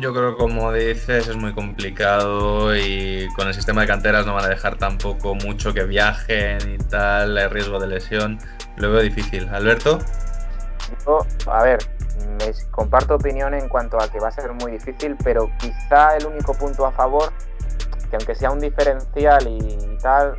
Yo 0.00 0.14
creo 0.14 0.30
que 0.32 0.42
como 0.42 0.72
dices 0.72 1.28
es 1.28 1.36
muy 1.36 1.52
complicado 1.52 2.74
y 2.74 3.28
con 3.36 3.48
el 3.48 3.54
sistema 3.54 3.82
de 3.82 3.86
canteras 3.86 4.24
no 4.24 4.34
van 4.34 4.46
a 4.46 4.48
dejar 4.48 4.76
tampoco 4.76 5.34
mucho 5.34 5.74
que 5.74 5.84
viajen 5.84 6.74
y 6.74 6.78
tal, 6.78 7.36
hay 7.36 7.48
riesgo 7.48 7.78
de 7.78 7.88
lesión. 7.88 8.38
Lo 8.76 8.90
veo 8.90 9.02
difícil. 9.02 9.46
Alberto, 9.50 9.98
Yo, 11.04 11.26
a 11.46 11.62
ver, 11.62 11.78
me 12.38 12.52
comparto 12.70 13.16
opinión 13.16 13.52
en 13.52 13.68
cuanto 13.68 14.00
a 14.00 14.08
que 14.10 14.18
va 14.18 14.28
a 14.28 14.32
ser 14.32 14.52
muy 14.54 14.72
difícil, 14.72 15.16
pero 15.22 15.50
quizá 15.58 16.16
el 16.16 16.26
único 16.26 16.54
punto 16.54 16.86
a 16.86 16.92
favor, 16.92 17.30
que 18.08 18.16
aunque 18.16 18.34
sea 18.34 18.50
un 18.50 18.60
diferencial 18.60 19.46
y 19.46 19.98
tal, 20.02 20.34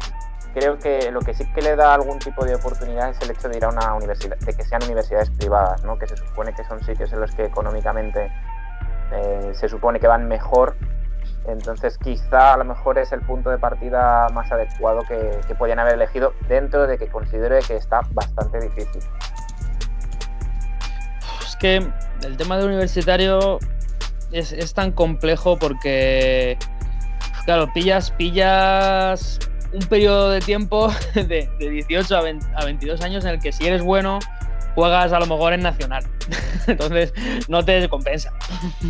creo 0.55 0.79
que 0.79 1.11
lo 1.11 1.19
que 1.19 1.33
sí 1.33 1.45
que 1.53 1.61
le 1.61 1.75
da 1.75 1.93
algún 1.93 2.17
tipo 2.17 2.43
de 2.43 2.55
oportunidad 2.55 3.11
es 3.11 3.21
el 3.21 3.31
hecho 3.31 3.47
de 3.49 3.57
ir 3.57 3.65
a 3.65 3.69
una 3.69 3.93
universidad, 3.93 4.37
de 4.37 4.53
que 4.53 4.63
sean 4.63 4.81
universidades 4.83 5.29
privadas, 5.29 5.83
¿no? 5.83 5.99
que 5.99 6.07
se 6.07 6.17
supone 6.17 6.53
que 6.53 6.63
son 6.63 6.83
sitios 6.83 7.11
en 7.13 7.19
los 7.19 7.31
que 7.35 7.45
económicamente 7.45 8.31
eh, 9.11 9.51
se 9.53 9.69
supone 9.69 9.99
que 9.99 10.07
van 10.07 10.27
mejor. 10.27 10.75
Entonces 11.47 11.97
quizá 11.99 12.53
a 12.53 12.57
lo 12.57 12.65
mejor 12.65 12.97
es 12.97 13.11
el 13.11 13.21
punto 13.21 13.51
de 13.51 13.59
partida 13.59 14.27
más 14.29 14.51
adecuado 14.51 15.01
que, 15.07 15.39
que 15.47 15.53
podían 15.53 15.77
haber 15.79 15.93
elegido 15.93 16.33
dentro 16.47 16.87
de 16.87 16.97
que 16.97 17.07
considero 17.07 17.55
que 17.67 17.75
está 17.75 18.01
bastante 18.11 18.59
difícil. 18.61 19.01
Es 21.43 21.55
que 21.57 21.87
el 22.23 22.37
tema 22.37 22.57
de 22.57 22.65
universitario 22.65 23.59
es, 24.31 24.51
es 24.51 24.73
tan 24.73 24.91
complejo 24.91 25.57
porque, 25.57 26.57
claro, 27.45 27.71
pillas, 27.73 28.09
pillas 28.11 29.39
un 29.71 29.85
periodo 29.87 30.31
de 30.31 30.39
tiempo 30.39 30.91
de, 31.13 31.49
de 31.59 31.69
18 31.69 32.17
a, 32.17 32.21
20 32.21 32.45
a 32.55 32.65
22 32.65 33.01
años 33.01 33.23
en 33.25 33.31
el 33.31 33.39
que 33.39 33.51
si 33.51 33.67
eres 33.67 33.83
bueno 33.83 34.19
juegas 34.75 35.11
a 35.13 35.19
lo 35.19 35.25
mejor 35.25 35.53
en 35.53 35.61
Nacional. 35.61 36.03
Entonces 36.67 37.13
no 37.47 37.63
te 37.63 37.87
compensa. 37.89 38.31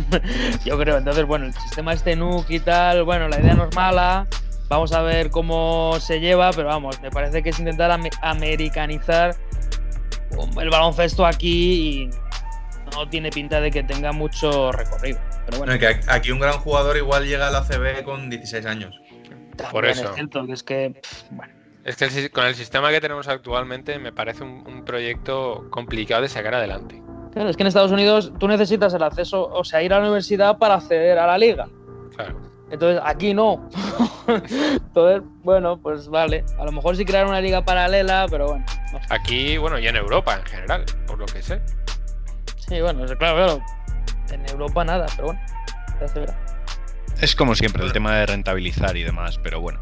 Yo 0.64 0.78
creo. 0.78 0.98
Entonces, 0.98 1.24
bueno, 1.24 1.46
el 1.46 1.54
sistema 1.54 1.92
este 1.92 2.16
NUC 2.16 2.50
y 2.50 2.60
tal, 2.60 3.04
bueno, 3.04 3.28
la 3.28 3.40
idea 3.40 3.54
no 3.54 3.64
es 3.68 3.74
mala. 3.74 4.26
Vamos 4.68 4.92
a 4.92 5.00
ver 5.02 5.30
cómo 5.30 5.96
se 6.00 6.18
lleva, 6.18 6.50
pero 6.50 6.66
vamos, 6.66 7.00
me 7.00 7.10
parece 7.10 7.40
que 7.40 7.50
es 7.50 7.58
intentar 7.60 7.88
am 7.92 8.02
americanizar 8.22 9.36
el 10.60 10.70
baloncesto 10.70 11.24
aquí 11.24 12.08
y 12.08 12.10
no 12.92 13.08
tiene 13.08 13.30
pinta 13.30 13.60
de 13.60 13.70
que 13.70 13.84
tenga 13.84 14.10
mucho 14.10 14.72
recorrido. 14.72 15.20
Pero 15.46 15.58
bueno. 15.58 15.72
No, 15.72 15.78
que 15.78 16.00
aquí 16.08 16.32
un 16.32 16.40
gran 16.40 16.58
jugador 16.58 16.96
igual 16.96 17.26
llega 17.26 17.46
a 17.46 17.50
la 17.50 17.62
CB 17.62 18.02
con 18.02 18.28
16 18.28 18.66
años. 18.66 19.00
Por 19.70 19.86
eso. 19.86 20.08
Es, 20.08 20.14
cierto, 20.14 20.46
que 20.46 20.52
es 20.52 20.62
que, 20.62 20.90
pff, 21.00 21.22
bueno. 21.30 21.54
Es 21.86 21.94
que 21.94 22.04
el, 22.06 22.30
con 22.32 22.44
el 22.44 22.56
sistema 22.56 22.90
que 22.90 23.00
tenemos 23.00 23.28
actualmente 23.28 24.00
me 24.00 24.12
parece 24.12 24.42
un, 24.42 24.64
un, 24.66 24.84
proyecto 24.84 25.66
complicado 25.70 26.22
de 26.22 26.28
sacar 26.28 26.56
adelante. 26.56 27.00
Claro, 27.32 27.48
es 27.48 27.56
que 27.56 27.62
en 27.62 27.68
Estados 27.68 27.92
Unidos 27.92 28.32
tú 28.40 28.48
necesitas 28.48 28.92
el 28.92 29.04
acceso, 29.04 29.46
o 29.46 29.62
sea, 29.62 29.84
ir 29.84 29.92
a 29.92 29.98
la 29.98 30.06
universidad 30.06 30.58
para 30.58 30.74
acceder 30.74 31.16
a 31.16 31.28
la 31.28 31.38
liga. 31.38 31.68
Claro. 32.16 32.40
Entonces, 32.72 33.00
aquí 33.04 33.34
no. 33.34 33.68
Entonces, 34.26 35.22
bueno, 35.44 35.80
pues 35.80 36.08
vale. 36.08 36.44
A 36.58 36.64
lo 36.64 36.72
mejor 36.72 36.96
sí 36.96 37.04
crear 37.04 37.24
una 37.24 37.40
liga 37.40 37.64
paralela, 37.64 38.26
pero 38.28 38.48
bueno. 38.48 38.64
No. 38.92 38.98
Aquí, 39.10 39.56
bueno, 39.56 39.78
y 39.78 39.86
en 39.86 39.94
Europa 39.94 40.34
en 40.34 40.44
general, 40.44 40.84
por 41.06 41.20
lo 41.20 41.26
que 41.26 41.40
sé. 41.40 41.62
Sí, 42.56 42.80
bueno, 42.80 43.06
claro, 43.16 43.36
claro. 43.36 43.60
En 44.32 44.44
Europa 44.48 44.84
nada, 44.84 45.06
pero 45.14 45.28
bueno. 45.28 45.40
Ya 46.00 46.08
se 46.08 46.18
verá. 46.18 46.36
Es 47.20 47.36
como 47.36 47.54
siempre 47.54 47.84
el 47.84 47.92
tema 47.92 48.16
de 48.16 48.26
rentabilizar 48.26 48.96
y 48.96 49.04
demás, 49.04 49.38
pero 49.40 49.60
bueno. 49.60 49.78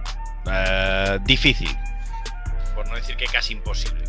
Uh, 0.47 1.19
difícil. 1.25 1.71
Por 2.75 2.89
no 2.89 2.95
decir 2.95 3.17
que 3.17 3.27
casi 3.27 3.55
imposible. 3.55 4.05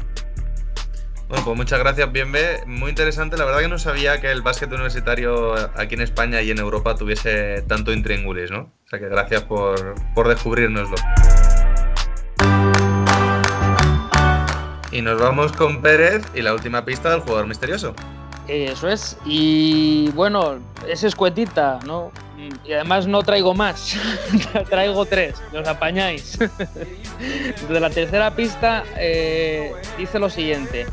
Bueno, 1.27 1.43
pues 1.43 1.57
muchas 1.57 1.79
gracias, 1.79 2.11
Bienve. 2.11 2.63
Muy 2.67 2.89
interesante. 2.89 3.35
La 3.35 3.45
verdad 3.45 3.61
que 3.61 3.67
no 3.67 3.79
sabía 3.79 4.21
que 4.21 4.31
el 4.31 4.43
básquet 4.43 4.71
universitario 4.71 5.55
aquí 5.75 5.95
en 5.95 6.01
España 6.01 6.41
y 6.41 6.51
en 6.51 6.59
Europa 6.59 6.95
tuviese 6.95 7.63
tanto 7.63 7.91
intríngulis, 7.91 8.51
¿no? 8.51 8.71
O 8.85 8.87
sea 8.87 8.99
que 8.99 9.09
gracias 9.09 9.43
por, 9.43 9.95
por 10.13 10.27
descubrirnoslo. 10.27 10.95
Y 14.91 15.01
nos 15.01 15.19
vamos 15.19 15.51
con 15.51 15.81
Pérez 15.81 16.23
y 16.35 16.41
la 16.41 16.53
última 16.53 16.85
pista 16.85 17.09
del 17.09 17.21
jugador 17.21 17.47
misterioso. 17.47 17.95
Eso 18.47 18.87
es. 18.89 19.17
Y 19.25 20.09
bueno, 20.11 20.59
es 20.87 21.03
escuetita, 21.03 21.79
¿no? 21.85 22.11
Y 22.63 22.73
además 22.73 23.07
no 23.07 23.23
traigo 23.23 23.53
más. 23.53 23.95
traigo 24.69 25.05
tres. 25.05 25.41
Los 25.51 25.67
apañáis. 25.67 26.37
De 27.69 27.79
la 27.79 27.89
tercera 27.89 28.35
pista 28.35 28.83
eh, 28.97 29.73
dice 29.97 30.19
lo 30.19 30.29
siguiente. 30.29 30.85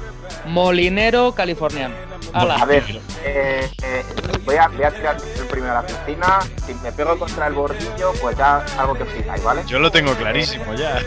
Molinero 0.47 1.33
californiano. 1.33 1.95
¡Hala! 2.33 2.55
A 2.55 2.65
ver, 2.65 2.85
eh, 3.25 3.69
eh, 3.83 4.03
voy, 4.47 4.57
a, 4.57 4.69
voy, 4.69 4.85
a, 4.85 4.91
tirar 4.91 5.17
el 5.37 5.47
primero 5.47 5.73
a 5.73 5.83
la 5.83 5.87
piscina. 5.87 6.41
Si 6.65 6.73
me 6.75 6.91
pego 6.93 7.19
contra 7.19 7.49
el 7.49 7.53
bordillo, 7.53 8.13
pues 8.23 8.39
ya 8.39 8.65
algo 8.79 8.95
que 8.95 9.05
fijáis, 9.05 9.43
¿vale? 9.43 9.63
Yo 9.67 9.79
lo 9.79 9.91
tengo 9.91 10.15
clarísimo 10.15 10.73
ya. 10.75 11.03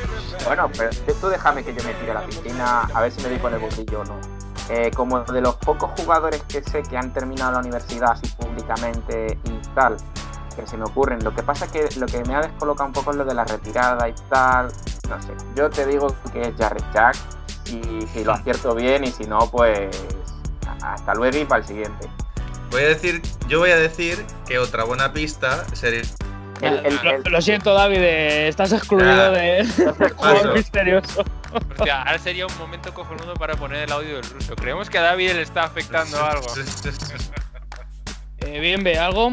Bueno, 0.45 0.69
pero 0.77 0.91
tú 1.19 1.27
déjame 1.27 1.63
que 1.63 1.73
yo 1.73 1.83
me 1.83 1.93
tire 1.95 2.11
a 2.11 2.15
la 2.15 2.21
piscina 2.21 2.81
a 2.93 3.01
ver 3.01 3.11
si 3.11 3.21
me 3.23 3.29
doy 3.29 3.39
con 3.39 3.53
el 3.53 3.59
bordillo 3.59 4.01
o 4.01 4.05
no. 4.05 4.34
Eh, 4.69 4.89
como 4.95 5.19
de 5.21 5.41
los 5.41 5.55
pocos 5.57 5.91
jugadores 5.99 6.41
que 6.43 6.63
sé 6.63 6.81
que 6.81 6.97
han 6.97 7.13
terminado 7.13 7.51
la 7.51 7.59
universidad 7.59 8.13
así 8.13 8.27
públicamente 8.35 9.37
y 9.43 9.67
tal, 9.75 9.95
que 10.55 10.65
se 10.65 10.75
me 10.75 10.85
ocurren. 10.85 11.23
Lo 11.23 11.35
que 11.35 11.43
pasa 11.43 11.65
es 11.65 11.71
que 11.71 11.99
lo 11.99 12.07
que 12.07 12.23
me 12.23 12.35
ha 12.35 12.41
descolocado 12.41 12.87
un 12.87 12.93
poco 12.93 13.11
es 13.11 13.17
lo 13.17 13.25
de 13.25 13.35
la 13.35 13.45
retirada 13.45 14.09
y 14.09 14.15
tal. 14.29 14.71
No 15.07 15.21
sé, 15.21 15.33
yo 15.55 15.69
te 15.69 15.85
digo 15.85 16.07
que 16.33 16.41
es 16.41 16.55
Jarrett 16.57 16.85
Jack 16.93 17.15
y 17.65 18.07
si 18.07 18.23
lo 18.23 18.33
acierto 18.33 18.73
bien 18.73 19.03
y 19.03 19.11
si 19.11 19.25
no, 19.25 19.39
pues 19.51 19.89
hasta 20.83 21.13
luego 21.13 21.37
y 21.37 21.45
para 21.45 21.61
el 21.61 21.67
siguiente. 21.67 22.09
Voy 22.71 22.81
a 22.81 22.87
decir, 22.87 23.21
yo 23.47 23.59
voy 23.59 23.69
a 23.69 23.77
decir 23.77 24.25
que 24.47 24.57
otra 24.57 24.83
buena 24.83 25.13
pista 25.13 25.63
sería 25.75 26.01
el, 26.61 26.73
el, 26.73 26.85
el, 26.85 26.95
lo, 27.03 27.29
lo, 27.29 27.41
siento, 27.41 27.73
David, 27.73 28.01
estás 28.01 28.71
excluido 28.71 29.31
de 29.31 29.65
juego 30.15 30.53
misterioso. 30.55 31.23
Ahora 31.79 32.19
sería 32.19 32.45
un 32.47 32.57
momento 32.57 32.93
cojonudo 32.93 33.33
para 33.35 33.55
poner 33.55 33.83
el 33.83 33.91
audio 33.91 34.15
del 34.15 34.29
ruso. 34.29 34.55
Creemos 34.55 34.89
que 34.89 34.97
a 34.97 35.01
David 35.01 35.33
le 35.33 35.41
está 35.41 35.63
afectando 35.63 36.23
algo. 36.23 36.47
eh, 38.39 38.59
bien, 38.59 38.83
ve 38.83 38.97
algo. 38.97 39.31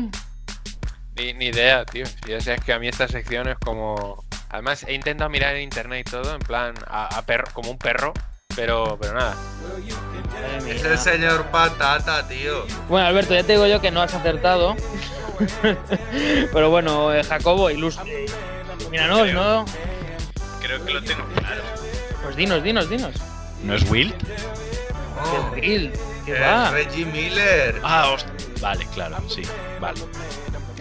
Ni, 1.16 1.34
ni, 1.34 1.46
idea, 1.46 1.84
tío. 1.84 2.04
Ya 2.26 2.40
sabes 2.40 2.60
que 2.64 2.72
a 2.72 2.78
mí 2.78 2.88
esta 2.88 3.08
sección 3.08 3.48
es 3.48 3.58
como. 3.58 4.24
Además, 4.50 4.84
he 4.86 4.94
intentado 4.94 5.30
mirar 5.30 5.56
en 5.56 5.62
internet 5.62 6.06
y 6.06 6.10
todo, 6.10 6.34
en 6.34 6.40
plan, 6.40 6.74
a, 6.86 7.06
a 7.06 7.22
perro, 7.22 7.46
como 7.54 7.70
un 7.70 7.78
perro, 7.78 8.12
pero, 8.54 8.98
pero 9.00 9.14
nada. 9.14 9.34
Es 10.68 10.84
el 10.84 10.98
señor 10.98 11.46
Patata, 11.46 12.26
tío. 12.28 12.64
Bueno, 12.88 13.06
Alberto, 13.06 13.34
ya 13.34 13.42
te 13.42 13.52
digo 13.52 13.66
yo 13.66 13.80
que 13.80 13.90
no 13.90 14.02
has 14.02 14.14
acertado. 14.14 14.76
Pero 16.52 16.70
bueno, 16.70 17.14
eh, 17.14 17.24
Jacobo, 17.24 17.70
ilustre. 17.70 18.26
Míranos, 18.90 19.22
creo, 19.22 19.34
¿no? 19.34 19.64
Creo 20.60 20.84
que 20.84 20.92
lo 20.92 21.02
tengo 21.02 21.24
claro. 21.36 21.62
Pues 22.22 22.36
dinos, 22.36 22.62
dinos, 22.62 22.88
dinos. 22.88 23.14
¿No 23.64 23.74
es 23.74 23.88
Will? 23.90 24.14
Oh, 25.18 25.52
¿Qué 25.54 25.92
es 26.26 26.40
va? 26.40 26.70
Reggie 26.70 27.04
Miller. 27.06 27.80
Ah, 27.82 28.10
hostia. 28.10 28.32
Vale, 28.60 28.86
claro, 28.94 29.16
sí. 29.28 29.42
Vale. 29.80 30.00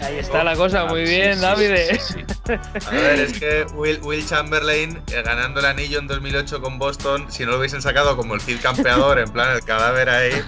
Ahí 0.01 0.17
está 0.17 0.41
oh, 0.41 0.43
la 0.43 0.55
cosa, 0.55 0.85
muy 0.85 1.03
bien, 1.03 1.35
sí, 1.35 1.41
David. 1.41 1.75
Sí, 1.99 2.13
sí, 2.45 2.53
A 2.87 2.91
ver, 2.91 3.19
es 3.19 3.39
que 3.39 3.65
Will, 3.75 3.99
Will 4.01 4.25
Chamberlain 4.25 5.01
eh, 5.11 5.21
ganando 5.23 5.59
el 5.59 5.65
anillo 5.67 5.99
en 5.99 6.07
2008 6.07 6.59
con 6.59 6.79
Boston, 6.79 7.31
si 7.31 7.45
no 7.45 7.51
lo 7.51 7.59
hubiesen 7.59 7.83
sacado 7.83 8.17
como 8.17 8.33
el 8.33 8.41
Cid 8.41 8.61
campeador, 8.61 9.19
en 9.19 9.29
plan 9.29 9.55
el 9.55 9.63
cadáver 9.63 10.09
ahí, 10.09 10.43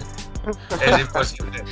es 0.82 1.00
imposible. 1.00 1.64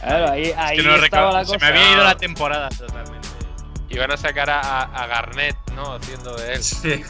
Claro, 0.00 0.30
ahí, 0.30 0.52
ahí 0.56 0.78
es 0.78 0.82
que 0.82 0.88
no 0.88 0.96
estaba 0.96 1.32
la 1.32 1.44
cosa. 1.44 1.58
Se 1.58 1.58
me 1.58 1.66
había 1.66 1.92
ido 1.92 2.04
la 2.04 2.16
temporada 2.16 2.68
totalmente. 2.68 3.28
Iban 3.90 4.10
a 4.10 4.16
sacar 4.16 4.50
a, 4.50 4.82
a 4.82 5.06
Garnett, 5.06 5.56
¿no? 5.74 5.94
Haciendo 5.94 6.36
de 6.36 6.54
él. 6.54 6.62
Sí. 6.62 7.02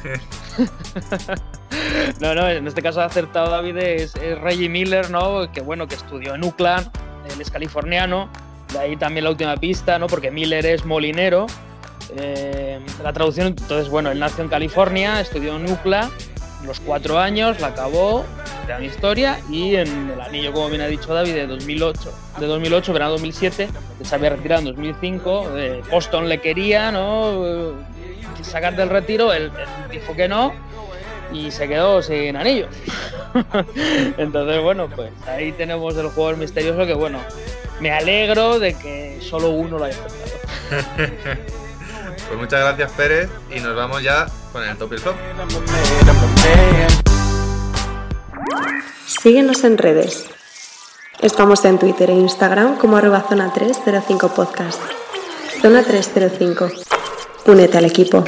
no, 2.21 2.35
no, 2.35 2.49
en 2.49 2.67
este 2.67 2.83
caso 2.83 3.01
ha 3.01 3.07
acertado 3.07 3.51
David 3.51 3.77
es, 3.79 4.15
es, 4.17 4.39
Reggie 4.39 4.69
Miller, 4.69 5.11
¿no? 5.11 5.51
Que 5.53 5.61
bueno, 5.61 5.89
que 5.89 5.97
estudió 5.97 6.35
en 6.35 6.45
UCLA, 6.45 6.91
él 7.33 7.41
es 7.41 7.51
californiano. 7.51 8.29
De 8.73 8.79
ahí 8.79 8.97
también 8.97 9.25
la 9.25 9.31
última 9.31 9.57
pista, 9.57 9.99
¿no? 9.99 10.07
Porque 10.07 10.31
Miller 10.31 10.65
es 10.67 10.85
molinero. 10.85 11.47
Eh, 12.17 12.81
la 13.03 13.13
traducción, 13.13 13.49
entonces, 13.49 13.89
bueno, 13.89 14.11
él 14.11 14.19
nació 14.19 14.45
en 14.45 14.51
California, 14.51 15.21
estudió 15.21 15.57
en 15.57 15.71
UCLA 15.71 16.11
los 16.69 16.81
cuatro 16.81 17.19
años, 17.19 17.61
la 17.61 17.69
acabó, 17.69 18.25
gran 18.67 18.85
historia, 18.85 19.41
y 19.51 19.75
en 19.75 20.11
el 20.11 20.21
anillo, 20.21 20.53
como 20.53 20.69
bien 20.69 20.83
ha 20.83 20.87
dicho 20.87 21.13
David, 21.13 21.35
de 21.35 21.47
2008, 21.47 22.13
de 22.39 22.47
2008 22.47 22.93
verano 22.93 23.13
2007, 23.13 23.69
se 24.03 24.15
había 24.15 24.31
retirado 24.31 24.61
en 24.61 24.67
2005, 24.67 25.49
eh, 25.57 25.83
Boston 25.91 26.29
le 26.29 26.41
quería, 26.41 26.93
¿no? 26.93 27.75
sacar 28.43 28.77
del 28.77 28.89
retiro, 28.89 29.33
él, 29.33 29.51
él, 29.59 29.91
dijo 29.91 30.15
que 30.15 30.29
no, 30.29 30.53
y 31.33 31.51
se 31.51 31.69
quedó 31.69 32.03
sin 32.03 32.37
anillo. 32.37 32.69
Entonces, 34.19 34.63
bueno, 34.63 34.89
pues 34.95 35.11
ahí 35.27 35.53
tenemos 35.53 35.97
el 35.97 36.09
jugador 36.09 36.39
misterioso 36.39 36.87
que, 36.87 36.95
bueno, 36.95 37.19
me 37.81 37.91
alegro 37.91 38.59
de 38.59 38.75
que 38.75 39.19
solo 39.21 39.51
uno 39.51 39.79
lo 39.79 39.85
haya 39.85 39.97
aceptado. 40.05 41.49
Pues 42.29 42.39
muchas 42.39 42.61
gracias 42.61 42.93
Pérez 42.93 43.31
y 43.51 43.61
nos 43.61 43.75
vamos 43.75 44.03
ya 44.03 44.27
con 44.53 44.63
el 44.63 44.77
top 44.77 44.93
y 44.93 44.95
el 44.95 45.01
flop. 45.01 45.17
Síguenos 49.07 49.65
en 49.65 49.79
redes. 49.79 50.29
Estamos 51.21 51.65
en 51.65 51.79
Twitter 51.79 52.11
e 52.11 52.15
Instagram 52.15 52.77
como 52.77 52.97
arroba 52.97 53.25
zona 53.29 53.53
305 53.53 54.29
podcast. 54.35 54.81
Zona 55.61 55.83
305. 55.83 56.71
Únete 57.47 57.79
al 57.79 57.87
equipo. 57.87 58.25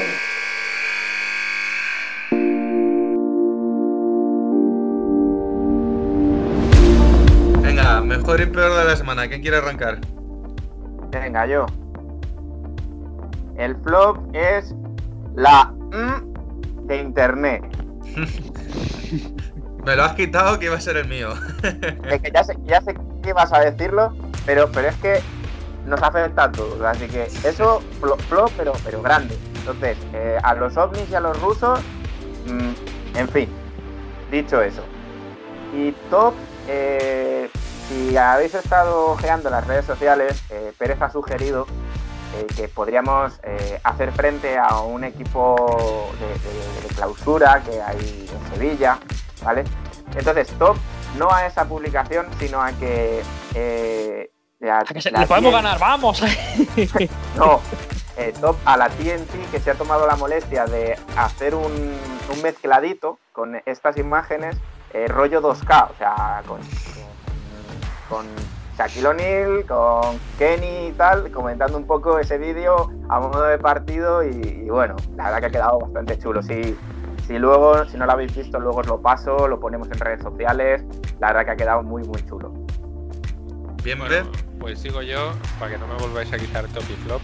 mejor 8.04 8.40
y 8.40 8.46
peor 8.46 8.76
de 8.76 8.84
la 8.84 8.96
semana. 8.96 9.28
¿Quién 9.28 9.40
quiere 9.40 9.58
arrancar? 9.58 9.98
Venga, 11.10 11.46
yo. 11.46 11.66
El 13.60 13.76
flop 13.82 14.16
es 14.34 14.74
la 15.36 15.70
M 15.92 16.22
de 16.84 16.96
internet. 16.96 17.62
Me 19.84 19.96
lo 19.96 20.02
has 20.02 20.14
quitado 20.14 20.58
que 20.58 20.64
iba 20.64 20.76
a 20.76 20.80
ser 20.80 20.96
el 20.96 21.06
mío. 21.06 21.34
Es 22.08 22.22
que 22.22 22.30
ya 22.32 22.42
sé, 22.42 22.56
ya 22.64 22.80
sé 22.80 22.94
que 23.22 23.28
ibas 23.28 23.52
a 23.52 23.60
decirlo, 23.60 24.14
pero, 24.46 24.72
pero 24.72 24.88
es 24.88 24.96
que 24.96 25.20
nos 25.84 26.02
afecta 26.02 26.44
a 26.44 26.52
todos. 26.52 26.80
Así 26.80 27.06
que 27.06 27.24
eso, 27.24 27.82
flop, 28.00 28.18
flop, 28.22 28.50
pero, 28.56 28.72
pero 28.82 29.02
grande. 29.02 29.36
Entonces, 29.56 29.98
eh, 30.14 30.38
a 30.42 30.54
los 30.54 30.78
ovnis 30.78 31.10
y 31.10 31.14
a 31.14 31.20
los 31.20 31.38
rusos, 31.42 31.80
mm, 32.46 33.18
en 33.18 33.28
fin, 33.28 33.48
dicho 34.30 34.62
eso. 34.62 34.82
Y 35.74 35.92
top, 36.08 36.32
eh, 36.66 37.50
si 37.88 38.16
habéis 38.16 38.54
estado 38.54 39.08
ojeando 39.08 39.50
las 39.50 39.66
redes 39.66 39.84
sociales, 39.84 40.42
eh, 40.48 40.72
Pérez 40.78 41.02
ha 41.02 41.10
sugerido 41.10 41.66
eh, 42.36 42.46
que 42.56 42.68
podríamos 42.68 43.38
eh, 43.42 43.80
hacer 43.84 44.12
frente 44.12 44.56
a 44.58 44.80
un 44.80 45.04
equipo 45.04 46.10
de, 46.20 46.26
de- 46.26 46.88
de 46.88 46.94
clausura 46.94 47.62
que 47.64 47.80
hay 47.82 48.28
en 48.32 48.54
Sevilla, 48.54 48.98
¿vale? 49.44 49.64
Entonces, 50.14 50.48
top, 50.58 50.76
no 51.18 51.30
a 51.32 51.46
esa 51.46 51.64
publicación, 51.66 52.26
sino 52.38 52.60
a 52.62 52.72
que... 52.72 53.22
eh, 53.54 54.30
la- 54.60 54.84
Que 54.84 55.00
se- 55.00 55.10
le 55.10 55.26
podemos 55.26 55.52
ganar, 55.52 55.78
vamos. 55.78 56.22
no, 57.36 57.60
top 58.40 58.56
a 58.64 58.76
la 58.76 58.88
TNT 58.90 59.50
que 59.50 59.58
se 59.60 59.70
ha 59.70 59.74
tomado 59.74 60.06
la 60.06 60.14
molestia 60.16 60.66
de 60.66 60.98
hacer 61.16 61.54
un, 61.54 61.64
un 61.72 62.42
mezcladito 62.42 63.18
con 63.32 63.60
estas 63.66 63.96
imágenes 63.96 64.56
rollo 65.08 65.40
2K, 65.40 65.90
o 65.90 65.96
sea, 65.96 66.42
con, 66.46 66.60
con 68.08 68.26
Shaquille 68.80 69.08
O'Neal, 69.08 69.66
con 69.66 70.18
Kenny 70.38 70.86
y 70.86 70.92
tal, 70.92 71.30
comentando 71.32 71.76
un 71.76 71.86
poco 71.86 72.18
ese 72.18 72.38
vídeo 72.38 72.90
a 73.10 73.20
modo 73.20 73.42
de 73.42 73.58
partido 73.58 74.24
y, 74.24 74.30
y 74.64 74.70
bueno, 74.70 74.96
la 75.16 75.24
verdad 75.24 75.40
que 75.40 75.46
ha 75.46 75.50
quedado 75.50 75.78
bastante 75.80 76.18
chulo. 76.18 76.42
Si, 76.42 76.74
si 77.26 77.38
luego, 77.38 77.84
si 77.84 77.98
no 77.98 78.06
lo 78.06 78.12
habéis 78.12 78.34
visto, 78.34 78.58
luego 78.58 78.78
os 78.78 78.86
lo 78.86 79.02
paso, 79.02 79.46
lo 79.48 79.60
ponemos 79.60 79.86
en 79.88 79.98
redes 79.98 80.22
sociales, 80.22 80.82
la 81.18 81.26
verdad 81.26 81.44
que 81.44 81.50
ha 81.50 81.56
quedado 81.56 81.82
muy, 81.82 82.04
muy 82.04 82.24
chulo. 82.26 82.54
Bien, 83.84 83.98
Bueno, 83.98 84.30
pues 84.58 84.78
sigo 84.78 85.02
yo, 85.02 85.32
para 85.58 85.72
que 85.72 85.78
no 85.78 85.86
me 85.86 85.96
volváis 85.96 86.32
a 86.32 86.38
quitar 86.38 86.66
top 86.68 86.84
y 86.88 86.94
flop. 87.04 87.20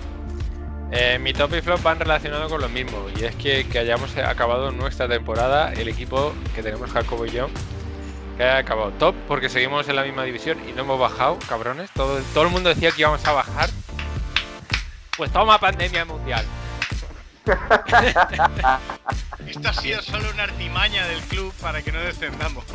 Eh, 0.91 1.19
mi 1.19 1.33
top 1.33 1.55
y 1.55 1.63
flop 1.63 1.83
van 1.83 1.99
relacionados 1.99 2.53
con 2.53 2.61
lo 2.61 2.69
mismo, 2.69 2.99
y 3.19 3.25
es 3.25 3.35
que, 3.35 3.67
que 3.67 3.79
hayamos 3.79 4.15
acabado 4.19 4.73
nuestra 4.73 5.09
temporada, 5.09 5.73
el 5.73 5.89
equipo 5.89 6.35
que 6.55 6.63
tenemos 6.63 6.91
Jacobo 6.91 7.25
y 7.25 7.31
yo, 7.31 7.49
que 8.37 8.43
haya 8.43 8.59
acabado 8.59 8.91
top, 8.93 9.15
porque 9.29 9.49
seguimos 9.49 9.89
en 9.89 9.97
la 9.97 10.03
misma 10.03 10.25
división 10.25 10.59
y 10.69 10.73
no 10.73 10.83
hemos 10.83 10.99
bajado, 11.01 11.39
cabrones. 11.49 11.91
Todo, 11.93 12.21
todo 12.35 12.45
el 12.45 12.51
mundo 12.51 12.69
decía 12.69 12.91
que 12.91 13.01
íbamos 13.03 13.25
a 13.25 13.33
bajar. 13.33 13.71
Pues 15.17 15.33
toma 15.33 15.59
pandemia 15.59 16.05
mundial. 16.05 16.45
Esto 19.47 19.69
ha 19.69 19.73
sido 19.73 20.03
solo 20.03 20.29
una 20.33 20.43
artimaña 20.45 21.07
del 21.07 21.21
club 21.23 21.53
para 21.61 21.83
que 21.83 21.93
no 21.93 22.01
descendamos. 22.01 22.65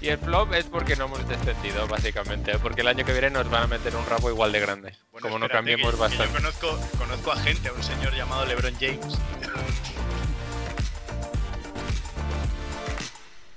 Y 0.00 0.08
el 0.08 0.18
flop 0.18 0.52
es 0.54 0.64
porque 0.64 0.96
no 0.96 1.04
hemos 1.04 1.28
descendido, 1.28 1.86
básicamente, 1.86 2.58
porque 2.58 2.80
el 2.80 2.88
año 2.88 3.04
que 3.04 3.12
viene 3.12 3.30
nos 3.30 3.48
van 3.48 3.62
a 3.62 3.66
meter 3.68 3.94
un 3.94 4.04
rabo 4.04 4.30
igual 4.30 4.50
de 4.50 4.58
grande, 4.58 4.96
Bueno, 5.12 5.28
como 5.28 5.38
no 5.38 5.48
cambiemos 5.48 5.92
que- 5.92 5.96
que 5.96 6.00
bastante. 6.02 6.26
Yo 6.26 6.32
conozco, 6.40 6.80
conozco 6.98 7.30
a 7.30 7.36
gente, 7.36 7.68
a 7.68 7.72
un 7.72 7.82
señor 7.84 8.12
llamado 8.12 8.44
LeBron 8.44 8.74
James. 8.80 9.16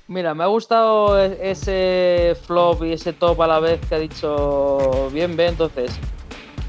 Mira, 0.07 0.36
me 0.36 0.44
ha 0.44 0.48
gustado 0.48 1.19
e- 1.19 1.38
ese 1.41 2.36
flop 2.45 2.84
y 2.84 2.94
ese 2.94 3.11
top 3.14 3.41
a 3.41 3.48
la 3.48 3.60
vez 3.60 3.80
que 3.90 3.95
ha 3.95 3.99
dicho 3.99 5.10
bien, 5.11 5.36
bien. 5.36 5.49
Entonces, 5.49 5.91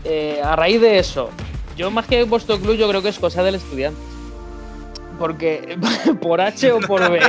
eh, 0.04 0.40
a 0.42 0.56
raíz 0.56 0.80
de 0.80 0.98
eso, 0.98 1.28
yo 1.76 1.90
más 1.90 2.06
que 2.06 2.24
vuestro 2.24 2.58
club, 2.58 2.76
yo 2.76 2.88
creo 2.88 3.02
que 3.02 3.10
es 3.10 3.18
cosa 3.18 3.42
del 3.42 3.56
estudiante. 3.56 4.00
Porque 5.18 5.78
por 6.20 6.40
H 6.40 6.72
o 6.72 6.80
por 6.80 7.10
B, 7.10 7.20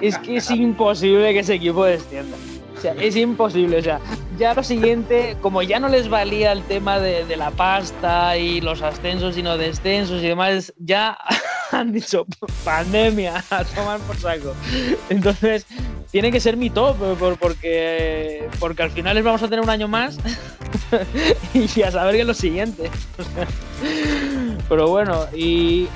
es 0.00 0.18
que 0.18 0.36
es 0.36 0.50
imposible 0.50 1.32
que 1.32 1.40
ese 1.40 1.54
equipo 1.54 1.84
descienda. 1.84 2.36
Es 2.92 3.16
imposible. 3.16 3.78
O 3.78 3.82
sea, 3.82 4.00
ya 4.38 4.54
lo 4.54 4.62
siguiente, 4.62 5.36
como 5.40 5.62
ya 5.62 5.78
no 5.78 5.88
les 5.88 6.08
valía 6.08 6.52
el 6.52 6.62
tema 6.64 6.98
de, 6.98 7.24
la 7.36 7.50
pasta 7.50 8.36
y 8.36 8.60
los 8.60 8.82
ascensos 8.82 9.36
y 9.38 9.42
no 9.42 9.56
descensos 9.56 10.22
y 10.22 10.26
demás, 10.28 10.72
ya 10.78 11.16
han 11.72 11.92
dicho 11.92 12.26
pandemia, 12.64 13.42
a 13.50 13.64
tomar 13.64 14.00
por 14.00 14.16
saco. 14.16 14.54
Entonces, 15.08 15.66
tiene 16.10 16.30
que 16.30 16.40
ser 16.40 16.56
mi 16.56 16.70
top, 16.70 16.96
por- 17.18 17.38
porque, 17.38 18.48
porque 18.60 18.82
al 18.82 18.90
final 18.90 19.14
les 19.16 19.24
vamos 19.24 19.42
a 19.42 19.48
tener 19.48 19.60
un 19.60 19.70
año 19.70 19.88
más 19.88 20.18
y 21.54 21.82
a 21.82 21.90
saber 21.90 22.14
qué 22.14 22.20
es 22.20 22.26
lo 22.26 22.34
siguiente. 22.34 22.90
Pero 24.68 24.88
bueno, 24.88 25.26
y, 25.34 25.88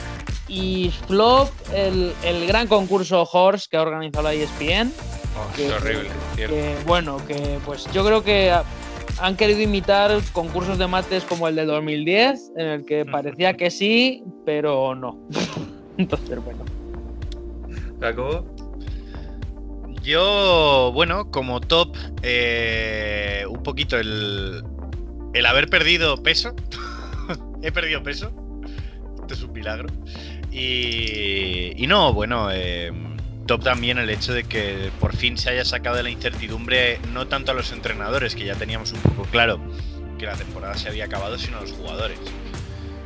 y 0.48 0.92
flop, 1.06 1.50
el, 1.74 2.12
el 2.24 2.46
gran 2.46 2.66
concurso 2.66 3.28
Horse 3.30 3.66
que 3.70 3.76
ha 3.76 3.82
organizado 3.82 4.24
la 4.24 4.34
ESPN. 4.34 4.92
Oh, 5.38 5.52
que- 5.54 5.66
es 5.66 5.72
horrible, 5.72 6.10
cierto. 6.34 6.54
que, 6.54 6.76
bueno, 6.86 7.16
que 7.26 7.58
pues 7.64 7.86
yo 7.92 8.04
creo 8.04 8.22
que 8.24 8.50
ha- 8.50 8.64
han 9.20 9.36
querido 9.36 9.60
imitar 9.60 10.20
concursos 10.32 10.78
de 10.78 10.86
mates 10.86 11.24
como 11.24 11.48
el 11.48 11.54
de 11.56 11.64
2010, 11.64 12.52
en 12.56 12.66
el 12.66 12.84
que 12.84 13.04
parecía 13.04 13.54
que 13.56 13.70
sí, 13.70 14.22
pero 14.44 14.94
no. 14.94 15.18
Entonces, 15.98 16.38
bueno. 16.44 16.64
Jacobo. 18.00 18.44
Yo, 20.02 20.90
bueno, 20.94 21.30
como 21.30 21.60
top, 21.60 21.94
eh, 22.22 23.44
un 23.50 23.62
poquito 23.62 23.98
el, 23.98 24.62
el 25.34 25.46
haber 25.46 25.68
perdido 25.68 26.16
peso. 26.22 26.54
He 27.62 27.72
perdido 27.72 28.02
peso. 28.02 28.30
Esto 29.20 29.34
es 29.34 29.42
un 29.42 29.52
milagro. 29.52 29.88
Y, 30.50 31.72
y 31.82 31.86
no, 31.86 32.14
bueno, 32.14 32.48
eh, 32.52 32.90
top 33.48 33.64
también 33.64 33.98
el 33.98 34.10
hecho 34.10 34.32
de 34.32 34.44
que 34.44 34.92
por 35.00 35.16
fin 35.16 35.36
se 35.36 35.50
haya 35.50 35.64
sacado 35.64 35.96
de 35.96 36.04
la 36.04 36.10
incertidumbre 36.10 37.00
no 37.12 37.26
tanto 37.26 37.50
a 37.50 37.54
los 37.54 37.72
entrenadores, 37.72 38.36
que 38.36 38.44
ya 38.44 38.54
teníamos 38.54 38.92
un 38.92 39.00
poco 39.00 39.24
claro 39.24 39.58
que 40.18 40.26
la 40.26 40.34
temporada 40.34 40.76
se 40.76 40.88
había 40.88 41.06
acabado, 41.06 41.38
sino 41.38 41.58
a 41.58 41.62
los 41.62 41.72
jugadores. 41.72 42.18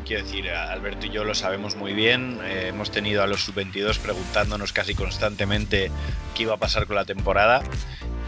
Quiero 0.04 0.24
decir, 0.24 0.50
Alberto 0.50 1.06
y 1.06 1.10
yo 1.10 1.24
lo 1.24 1.34
sabemos 1.34 1.76
muy 1.76 1.92
bien. 1.92 2.40
eh, 2.44 2.66
hemos 2.68 2.90
tenido 2.90 3.22
a 3.22 3.26
los 3.26 3.42
sub-22 3.44 3.98
preguntándonos 3.98 4.72
casi 4.72 4.94
constantemente 4.94 5.90
qué 6.34 6.42
iba 6.42 6.54
a 6.54 6.58
pasar 6.58 6.86
con 6.86 6.96
la 6.96 7.04
temporada. 7.04 7.62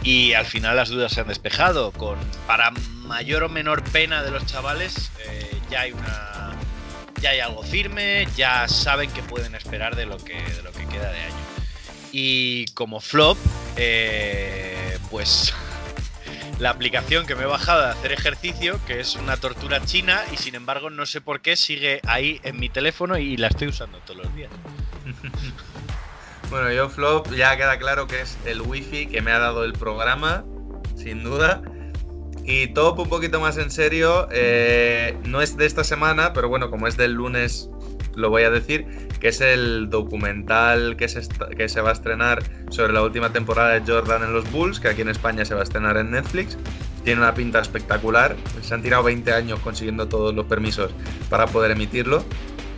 Y 0.01 0.33
al 0.33 0.45
final 0.45 0.77
las 0.77 0.89
dudas 0.89 1.11
se 1.11 1.21
han 1.21 1.27
despejado. 1.27 1.91
Con, 1.91 2.17
para 2.47 2.71
mayor 3.03 3.43
o 3.43 3.49
menor 3.49 3.83
pena 3.83 4.23
de 4.23 4.31
los 4.31 4.45
chavales, 4.45 5.11
eh, 5.27 5.59
ya 5.69 5.81
hay 5.81 5.91
una. 5.91 6.55
Ya 7.21 7.31
hay 7.31 7.39
algo 7.39 7.63
firme, 7.63 8.27
ya 8.35 8.67
saben 8.67 9.09
que 9.09 9.23
pueden 9.23 9.55
esperar 9.55 9.95
de 9.95 10.05
lo 10.05 10.17
que, 10.17 10.35
de 10.35 10.61
lo 10.63 10.71
que 10.71 10.85
queda 10.85 11.11
de 11.11 11.19
año. 11.21 11.44
Y 12.17 12.67
como 12.67 13.01
flop, 13.01 13.37
eh, 13.75 14.97
pues 15.11 15.53
la 16.59 16.69
aplicación 16.69 17.27
que 17.27 17.35
me 17.35 17.43
he 17.43 17.45
bajado 17.45 17.81
de 17.81 17.89
hacer 17.89 18.13
ejercicio, 18.13 18.79
que 18.87 19.01
es 19.01 19.17
una 19.17 19.35
tortura 19.35 19.83
china, 19.83 20.21
y 20.31 20.37
sin 20.37 20.55
embargo 20.55 20.89
no 20.89 21.05
sé 21.05 21.19
por 21.19 21.41
qué 21.41 21.57
sigue 21.57 21.99
ahí 22.07 22.39
en 22.43 22.57
mi 22.57 22.69
teléfono 22.69 23.17
y 23.17 23.35
la 23.35 23.47
estoy 23.47 23.67
usando 23.67 23.97
todos 23.99 24.23
los 24.23 24.35
días. 24.35 24.51
Bueno, 26.51 26.71
yo 26.71 26.89
flop 26.89 27.33
ya 27.33 27.57
queda 27.57 27.79
claro 27.79 28.05
que 28.05 28.21
es 28.21 28.37
el 28.45 28.61
wifi 28.61 29.07
que 29.07 29.19
me 29.19 29.31
ha 29.31 29.39
dado 29.39 29.65
el 29.65 29.73
programa, 29.73 30.45
sin 30.95 31.23
duda. 31.23 31.63
Y 32.45 32.67
top 32.67 32.99
un 32.99 33.09
poquito 33.09 33.39
más 33.41 33.57
en 33.57 33.71
serio, 33.71 34.29
eh, 34.31 35.17
no 35.23 35.41
es 35.41 35.57
de 35.57 35.65
esta 35.65 35.83
semana, 35.83 36.33
pero 36.33 36.47
bueno, 36.47 36.69
como 36.69 36.87
es 36.87 36.97
del 36.97 37.13
lunes 37.13 37.67
lo 38.15 38.29
voy 38.29 38.43
a 38.43 38.49
decir, 38.49 38.85
que 39.25 39.29
es 39.29 39.41
el 39.41 39.89
documental 39.89 40.97
que 40.97 41.07
se, 41.07 41.27
que 41.57 41.67
se 41.67 41.81
va 41.81 41.89
a 41.89 41.93
estrenar 41.93 42.43
sobre 42.69 42.93
la 42.93 43.01
última 43.01 43.33
temporada 43.33 43.71
de 43.73 43.81
Jordan 43.91 44.21
en 44.21 44.33
los 44.33 44.51
Bulls, 44.51 44.79
que 44.79 44.87
aquí 44.87 45.01
en 45.01 45.09
España 45.09 45.43
se 45.45 45.55
va 45.55 45.61
a 45.61 45.63
estrenar 45.63 45.97
en 45.97 46.11
Netflix. 46.11 46.59
Tiene 47.03 47.21
una 47.21 47.33
pinta 47.33 47.59
espectacular, 47.59 48.35
se 48.61 48.71
han 48.71 48.83
tirado 48.83 49.01
20 49.01 49.33
años 49.33 49.59
consiguiendo 49.61 50.07
todos 50.07 50.35
los 50.35 50.45
permisos 50.45 50.91
para 51.27 51.47
poder 51.47 51.71
emitirlo. 51.71 52.23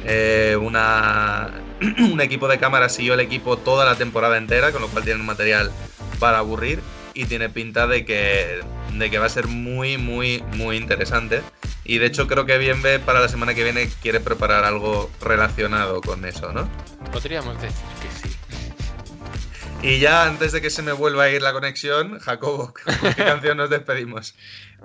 Eh, 0.05 0.55
un 0.57 2.21
equipo 2.21 2.47
de 2.47 2.57
cámara 2.57 2.87
siguió 2.87 3.15
el 3.15 3.19
equipo 3.19 3.57
toda 3.57 3.83
la 3.83 3.95
temporada 3.95 4.37
entera, 4.37 4.71
con 4.71 4.81
lo 4.81 4.87
cual 4.87 5.03
tienen 5.03 5.25
material 5.25 5.69
para 6.17 6.37
aburrir 6.37 6.79
y 7.17 7.25
tiene 7.25 7.49
pinta 7.49 7.87
de 7.87 8.05
que, 8.05 8.61
de 8.93 9.09
que 9.09 9.17
va 9.17 9.25
a 9.25 9.29
ser 9.29 9.47
muy, 9.47 9.97
muy, 9.97 10.43
muy 10.55 10.77
interesante. 10.77 11.41
Y 11.83 11.97
de 11.97 12.05
hecho 12.05 12.27
creo 12.27 12.45
que 12.45 12.59
Bienve 12.59 12.99
para 12.99 13.19
la 13.19 13.27
semana 13.27 13.55
que 13.55 13.63
viene 13.63 13.89
quiere 14.03 14.19
preparar 14.19 14.65
algo 14.65 15.09
relacionado 15.19 16.01
con 16.01 16.25
eso, 16.25 16.53
¿no? 16.53 16.69
Podríamos 17.11 17.59
decir 17.59 17.75
que 18.01 18.29
sí. 18.29 18.35
Y 19.81 19.99
ya 19.99 20.25
antes 20.25 20.51
de 20.51 20.61
que 20.61 20.69
se 20.69 20.83
me 20.83 20.91
vuelva 20.91 21.23
a 21.23 21.29
ir 21.29 21.41
la 21.41 21.53
conexión, 21.53 22.19
Jacobo, 22.19 22.73
¿con 22.73 23.13
qué 23.15 23.23
canción 23.23 23.57
nos 23.57 23.71
despedimos? 23.71 24.35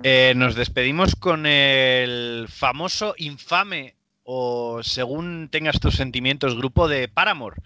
Eh, 0.01 0.33
nos 0.35 0.55
despedimos 0.55 1.15
con 1.15 1.45
el 1.45 2.47
famoso, 2.49 3.13
infame, 3.17 3.95
o 4.23 4.81
según 4.81 5.49
tengas 5.51 5.79
tus 5.79 5.95
sentimientos, 5.95 6.55
grupo 6.57 6.87
de 6.87 7.07
Paramore. 7.07 7.57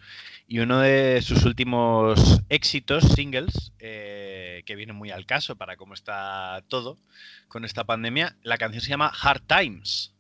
Y 0.49 0.59
uno 0.59 0.79
de 0.79 1.21
sus 1.21 1.43
últimos 1.43 2.41
éxitos, 2.47 3.03
singles, 3.03 3.73
eh, 3.79 4.63
que 4.65 4.75
viene 4.75 4.93
muy 4.93 5.11
al 5.11 5.25
caso 5.25 5.57
para 5.57 5.75
cómo 5.75 5.93
está 5.93 6.63
todo 6.69 6.97
con 7.49 7.65
esta 7.65 7.83
pandemia, 7.83 8.37
la 8.43 8.57
canción 8.57 8.81
se 8.81 8.89
llama 8.89 9.11
Hard 9.21 9.41
Times. 9.41 10.13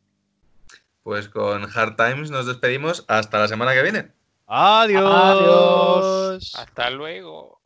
Pues 1.03 1.29
con 1.29 1.65
Hard 1.73 1.95
Times 1.95 2.29
nos 2.29 2.45
despedimos 2.45 3.05
hasta 3.07 3.39
la 3.39 3.47
semana 3.47 3.73
que 3.73 3.83
viene. 3.83 4.11
Adiós. 4.47 6.53
Hasta 6.55 6.89
luego. 6.89 7.56